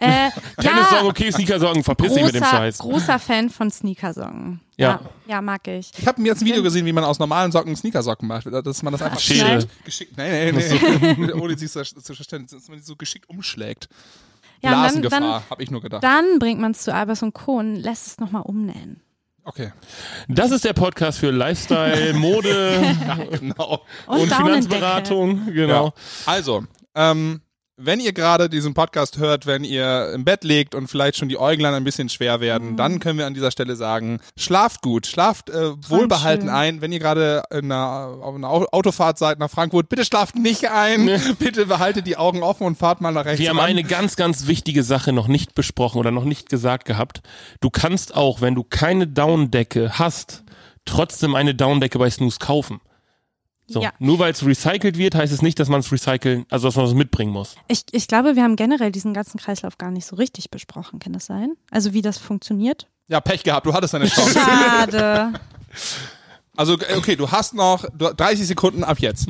Äh, 0.00 0.30
Tennissocken, 0.56 0.96
ja, 0.96 1.04
okay, 1.04 1.30
Sneakersocken, 1.30 1.84
verpiss 1.84 2.14
dich 2.14 2.24
mit 2.24 2.34
dem 2.34 2.44
Scheiß. 2.44 2.78
großer 2.78 3.18
Fan 3.18 3.50
von 3.50 3.70
Sneakersocken. 3.70 4.60
Ja. 4.76 4.88
ja. 4.88 5.00
Ja, 5.26 5.42
mag 5.42 5.66
ich. 5.68 5.90
Ich 5.98 6.06
habe 6.06 6.20
mir 6.20 6.28
jetzt 6.28 6.40
ein 6.40 6.46
Video 6.46 6.62
gesehen, 6.62 6.86
wie 6.86 6.92
man 6.92 7.04
aus 7.04 7.18
normalen 7.18 7.52
Socken 7.52 7.76
Sneakersocken 7.76 8.26
macht. 8.26 8.46
Dass 8.46 8.82
man 8.82 8.92
das 8.92 9.02
einfach 9.02 9.20
Schere. 9.20 9.66
geschickt, 9.84 10.16
nee, 10.16 10.52
nee, 10.52 11.14
nee, 11.18 11.32
ohne 11.34 11.56
sie 11.56 11.68
zu 11.68 11.82
zu 11.84 12.14
verstehen, 12.14 12.46
dass 12.50 12.66
man 12.68 12.78
die 12.78 12.84
so 12.84 12.96
geschickt 12.96 13.28
umschlägt. 13.28 13.88
Ja, 14.62 14.70
Blasengefahr, 14.70 15.20
dann, 15.20 15.50
habe 15.50 15.62
ich 15.62 15.70
nur 15.70 15.80
gedacht. 15.80 16.02
dann 16.02 16.38
bringt 16.38 16.60
man 16.60 16.72
es 16.72 16.82
zu 16.82 16.92
Albers 16.94 17.22
und 17.22 17.32
Co. 17.32 17.58
und 17.58 17.76
lässt 17.76 18.06
es 18.06 18.18
nochmal 18.18 18.42
umnähen. 18.42 19.00
Okay, 19.44 19.72
Das 20.28 20.50
ist 20.50 20.64
der 20.64 20.74
Podcast 20.74 21.18
für 21.18 21.30
Lifestyle, 21.30 22.12
Mode 22.14 22.82
genau. 23.40 23.82
Und, 24.06 24.20
und. 24.20 24.32
Finanzberatung. 24.32 25.46
Genau. 25.46 25.86
Ja. 25.86 25.92
Also, 26.26 26.64
ähm, 26.94 27.40
wenn 27.82 27.98
ihr 28.00 28.12
gerade 28.12 28.48
diesen 28.48 28.74
Podcast 28.74 29.18
hört, 29.18 29.46
wenn 29.46 29.64
ihr 29.64 30.12
im 30.14 30.24
Bett 30.24 30.44
liegt 30.44 30.74
und 30.74 30.88
vielleicht 30.88 31.16
schon 31.16 31.28
die 31.28 31.38
Äuglein 31.38 31.72
ein 31.74 31.84
bisschen 31.84 32.08
schwer 32.08 32.36
Mhm. 32.38 32.40
werden, 32.42 32.76
dann 32.76 33.00
können 33.00 33.18
wir 33.18 33.26
an 33.26 33.34
dieser 33.34 33.50
Stelle 33.50 33.74
sagen, 33.76 34.20
schlaft 34.36 34.82
gut, 34.82 35.06
schlaft 35.06 35.50
äh, 35.50 35.72
wohlbehalten 35.88 36.48
ein. 36.48 36.80
Wenn 36.80 36.92
ihr 36.92 36.98
gerade 36.98 37.42
in 37.50 37.72
einer, 37.72 38.18
auf 38.20 38.34
einer 38.34 38.50
Au- 38.50 38.66
Autofahrt 38.70 39.18
seid 39.18 39.38
nach 39.38 39.50
Frankfurt, 39.50 39.88
bitte 39.88 40.04
schlaft 40.04 40.36
nicht 40.36 40.70
ein. 40.70 41.06
Bitte 41.38 41.66
behaltet 41.66 42.06
die 42.06 42.16
Augen 42.16 42.42
offen 42.42 42.66
und 42.66 42.76
fahrt 42.76 43.00
mal 43.00 43.12
nach 43.12 43.24
rechts 43.24 43.40
Wir 43.40 43.48
haben 43.50 43.58
ran. 43.58 43.70
eine 43.70 43.82
ganz, 43.84 44.16
ganz 44.16 44.46
wichtige 44.46 44.82
Sache 44.82 45.12
noch 45.12 45.26
nicht 45.28 45.54
besprochen 45.54 45.98
oder 45.98 46.10
noch 46.10 46.24
nicht 46.24 46.48
gesagt 46.48 46.84
gehabt. 46.84 47.22
Du 47.60 47.70
kannst 47.70 48.14
auch, 48.14 48.40
wenn 48.40 48.54
du 48.54 48.62
keine 48.64 49.06
Downdecke 49.06 49.98
hast, 49.98 50.44
trotzdem 50.84 51.34
eine 51.34 51.54
Downdecke 51.54 51.98
bei 51.98 52.10
Snooze 52.10 52.38
kaufen. 52.40 52.80
So, 53.72 53.80
Ja. 53.80 53.92
nur 54.00 54.18
weil 54.18 54.32
es 54.32 54.44
recycelt 54.44 54.98
wird, 54.98 55.14
heißt 55.14 55.32
es 55.32 55.42
nicht, 55.42 55.58
dass 55.60 55.68
man 55.68 55.78
es 55.80 55.92
recyceln, 55.92 56.44
also 56.50 56.66
dass 56.68 56.74
man 56.76 56.86
es 56.86 56.94
mitbringen 56.94 57.32
muss. 57.32 57.54
Ich, 57.68 57.84
ich 57.92 58.08
glaube, 58.08 58.34
wir 58.34 58.42
haben 58.42 58.56
generell 58.56 58.90
diesen 58.90 59.14
ganzen 59.14 59.38
Kreislauf 59.38 59.78
gar 59.78 59.92
nicht 59.92 60.06
so 60.06 60.16
richtig 60.16 60.50
besprochen. 60.50 60.98
Kann 60.98 61.12
das 61.12 61.26
sein? 61.26 61.52
Also 61.70 61.92
wie 61.92 62.02
das 62.02 62.18
funktioniert? 62.18 62.88
Ja, 63.08 63.20
Pech 63.20 63.44
gehabt, 63.44 63.66
du 63.66 63.72
hattest 63.72 63.94
deine 63.94 64.06
Chance. 64.08 64.38
Schade. 64.38 65.32
Also, 66.56 66.74
äh, 66.74 66.96
okay, 66.98 67.16
du 67.16 67.30
hast 67.30 67.54
noch 67.54 67.86
du, 67.96 68.12
30 68.12 68.46
Sekunden 68.46 68.84
ab 68.84 68.98
jetzt. 68.98 69.26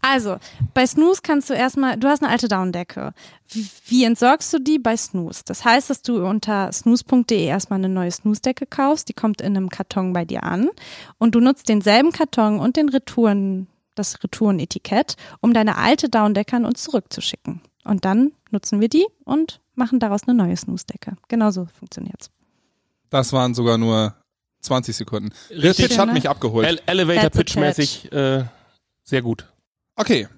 Also, 0.00 0.38
bei 0.74 0.84
Snooze 0.84 1.20
kannst 1.22 1.48
du 1.48 1.54
erstmal, 1.54 1.96
du 1.96 2.08
hast 2.08 2.22
eine 2.24 2.32
alte 2.32 2.48
Downdecke. 2.48 3.12
Wie, 3.50 3.68
wie 3.86 4.04
entsorgst 4.04 4.52
du 4.52 4.58
die? 4.58 4.80
Bei 4.80 4.96
Snooze. 4.96 5.42
Das 5.46 5.64
heißt, 5.64 5.90
dass 5.90 6.02
du 6.02 6.26
unter 6.26 6.72
snooze.de 6.72 7.44
erstmal 7.44 7.78
eine 7.78 7.88
neue 7.88 8.10
Snooze-Decke 8.10 8.66
kaufst. 8.66 9.08
Die 9.08 9.12
kommt 9.12 9.40
in 9.40 9.56
einem 9.56 9.68
Karton 9.68 10.12
bei 10.12 10.24
dir 10.24 10.42
an. 10.42 10.70
Und 11.18 11.36
du 11.36 11.40
nutzt 11.40 11.68
denselben 11.68 12.10
Karton 12.10 12.58
und 12.58 12.76
den 12.76 12.88
Retouren, 12.88 13.68
das 13.94 14.22
Retourenetikett, 14.22 15.16
um 15.40 15.52
deine 15.54 15.76
alte 15.76 16.08
Downdecke 16.08 16.56
an 16.56 16.64
uns 16.64 16.82
zurückzuschicken. 16.84 17.60
Und 17.84 18.04
dann 18.04 18.32
nutzen 18.50 18.80
wir 18.80 18.88
die 18.88 19.06
und 19.24 19.60
machen 19.74 19.98
daraus 20.00 20.22
eine 20.26 20.34
neue 20.34 20.56
Snooze-Decke. 20.56 21.16
Genauso 21.28 21.66
funktioniert's. 21.78 22.30
Das 23.10 23.32
waren 23.32 23.54
sogar 23.54 23.78
nur 23.78 24.14
20 24.60 24.96
Sekunden. 24.96 25.30
Der 25.50 25.62
Richtig. 25.64 25.88
Pitch 25.88 25.98
hat 25.98 26.12
mich 26.12 26.28
abgeholt. 26.28 26.66
Ele 26.66 26.80
Elevator 26.86 27.22
That's 27.22 27.36
a 27.36 27.38
Pitch 27.38 27.56
mäßig 27.56 28.12
äh, 28.12 28.44
sehr 29.02 29.22
gut. 29.22 29.46
Okay. 29.96 30.28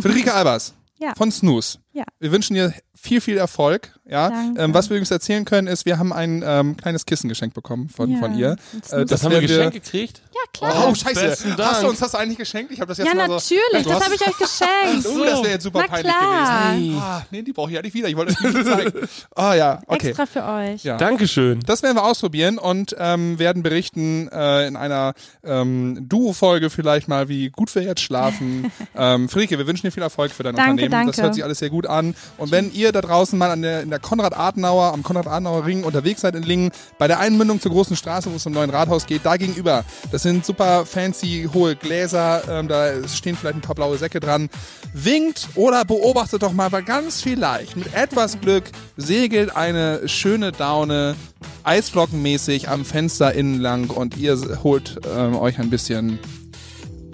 Friederike 0.00 0.32
Albers 0.32 0.74
Ja. 0.98 1.14
von 1.16 1.30
Snooze. 1.30 1.78
Ja. 1.92 2.04
Wir 2.20 2.30
wünschen 2.30 2.54
dir 2.54 2.72
viel, 2.94 3.20
viel 3.20 3.36
Erfolg. 3.38 3.98
Ja. 4.08 4.28
Danke. 4.28 4.60
Ähm, 4.60 4.74
was 4.74 4.90
wir 4.90 4.96
übrigens 4.96 5.10
erzählen 5.10 5.44
können, 5.44 5.66
ist, 5.66 5.86
wir 5.86 5.98
haben 5.98 6.12
ein 6.12 6.42
ähm, 6.44 6.76
kleines 6.76 7.06
Kissen 7.06 7.28
geschenkt 7.28 7.54
bekommen 7.54 7.88
von, 7.88 8.10
Ja, 8.10 8.18
von 8.18 8.36
ihr. 8.36 8.56
ein 8.92 9.00
Äh. 9.00 9.04
Das, 9.06 9.24
haben 9.24 9.32
wir 9.32 9.40
geschenkt 9.40 9.74
gekriegt? 9.74 10.22
Ja, 10.32 10.40
klar. 10.52 10.88
Oh, 10.88 10.94
scheiße. 10.94 11.56
Hast 11.58 11.82
du 11.82 11.88
uns 11.88 11.98
das 11.98 12.14
eigentlich 12.14 12.38
geschenkt? 12.38 12.72
Ich 12.72 12.80
habe 12.80 12.88
das 12.88 12.98
jetzt 12.98 13.08
ja, 13.08 13.14
mal 13.14 13.26
so... 13.26 13.34
natürlich, 13.34 13.84
Du 13.84 13.90
das 13.90 14.04
habe 14.04 14.14
ich 14.14 14.20
euch 14.20 14.36
geschenkt. 14.36 15.06
Oh, 15.20 15.24
das 15.24 15.42
wäre 15.42 15.52
jetzt 15.52 15.62
super 15.64 15.80
Na 15.80 15.86
peinlich 15.88 16.12
klar. 16.12 16.74
gewesen. 16.74 16.98
Ah, 16.98 17.26
nee, 17.30 17.42
die 17.42 17.52
brauche 17.52 17.70
ich 17.70 17.76
ja 17.76 17.82
nicht 17.82 17.94
wieder. 17.94 18.08
Ich 18.08 18.16
wollte 18.16 18.32
euch 18.32 18.40
nicht 18.40 18.66
zeigen. 18.66 18.92
Ah 19.34 19.54
ja, 19.54 19.80
okay. 19.86 20.08
Extra 20.08 20.26
für 20.26 20.44
euch. 20.44 20.84
Ja. 20.84 20.96
Dankeschön. 20.96 21.60
Das 21.60 21.82
werden 21.82 21.96
wir 21.96 22.04
ausprobieren 22.04 22.58
und 22.58 22.94
ähm, 22.98 23.38
werden 23.38 23.62
berichten 23.62 24.28
äh, 24.28 24.66
in 24.66 24.76
einer 24.76 25.14
ähm, 25.42 26.06
Duo-Folge 26.08 26.70
vielleicht 26.70 27.08
mal, 27.08 27.28
wie 27.28 27.50
gut 27.50 27.74
wir 27.74 27.82
jetzt 27.82 28.00
schlafen. 28.02 28.70
ähm, 28.96 29.28
Friederike, 29.28 29.58
wir 29.58 29.66
wünschen 29.66 29.86
dir 29.86 29.92
viel 29.92 30.02
Erfolg 30.02 30.32
für 30.32 30.42
dein 30.42 30.54
Danke, 30.54 30.84
Unternehmen. 30.84 31.06
Das 31.06 31.16
danke. 31.16 31.22
hört 31.22 31.34
sich 31.34 31.44
alles 31.44 31.58
sehr 31.58 31.70
gut 31.70 31.79
an. 31.86 32.14
Und 32.36 32.50
wenn 32.50 32.72
ihr 32.72 32.92
da 32.92 33.00
draußen 33.00 33.38
mal 33.38 33.50
an 33.50 33.62
der, 33.62 33.82
in 33.82 33.90
der 33.90 33.98
Konrad-Adenauer, 33.98 34.92
am 34.92 35.02
Konrad-Adenauer-Ring 35.02 35.84
unterwegs 35.84 36.20
seid 36.22 36.34
in 36.34 36.42
Lingen, 36.42 36.70
bei 36.98 37.08
der 37.08 37.18
Einmündung 37.18 37.60
zur 37.60 37.72
großen 37.72 37.96
Straße, 37.96 38.30
wo 38.30 38.36
es 38.36 38.42
zum 38.42 38.52
neuen 38.52 38.70
Rathaus 38.70 39.06
geht, 39.06 39.24
da 39.24 39.36
gegenüber, 39.36 39.84
das 40.12 40.22
sind 40.22 40.44
super 40.44 40.86
fancy 40.86 41.48
hohe 41.52 41.76
Gläser, 41.76 42.42
ähm, 42.48 42.68
da 42.68 43.06
stehen 43.08 43.36
vielleicht 43.36 43.56
ein 43.56 43.62
paar 43.62 43.74
blaue 43.74 43.98
Säcke 43.98 44.20
dran. 44.20 44.48
Winkt 44.92 45.48
oder 45.54 45.84
beobachtet 45.84 46.42
doch 46.42 46.52
mal, 46.52 46.72
weil 46.72 46.82
ganz 46.82 47.20
vielleicht 47.20 47.76
mit 47.76 47.94
etwas 47.94 48.40
Glück 48.40 48.64
segelt 48.96 49.54
eine 49.54 50.08
schöne 50.08 50.52
Daune 50.52 51.16
eisflockenmäßig 51.62 52.68
am 52.68 52.84
Fenster 52.84 53.32
innen 53.34 53.60
lang 53.60 53.90
und 53.90 54.16
ihr 54.16 54.38
holt 54.62 55.00
ähm, 55.14 55.36
euch 55.36 55.58
ein 55.58 55.70
bisschen 55.70 56.18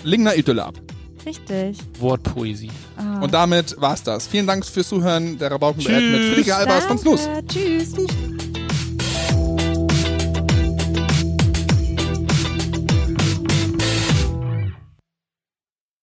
Lingner 0.02 0.36
Idylle 0.36 0.64
ab. 0.64 0.74
Richtig. 1.26 1.78
Wortpoesie. 1.98 2.70
Ah. 2.96 3.20
Und 3.20 3.34
damit 3.34 3.74
war's 3.80 4.02
das. 4.02 4.28
Vielen 4.28 4.46
Dank 4.46 4.64
fürs 4.64 4.88
Zuhören. 4.88 5.36
Der 5.38 5.50
Rabaukenduett 5.50 6.02
mit 6.12 6.20
Friederike 6.20 6.54
Albers 6.54 6.84
von 6.84 6.98
Snus. 6.98 7.28
Tschüss. 7.48 7.94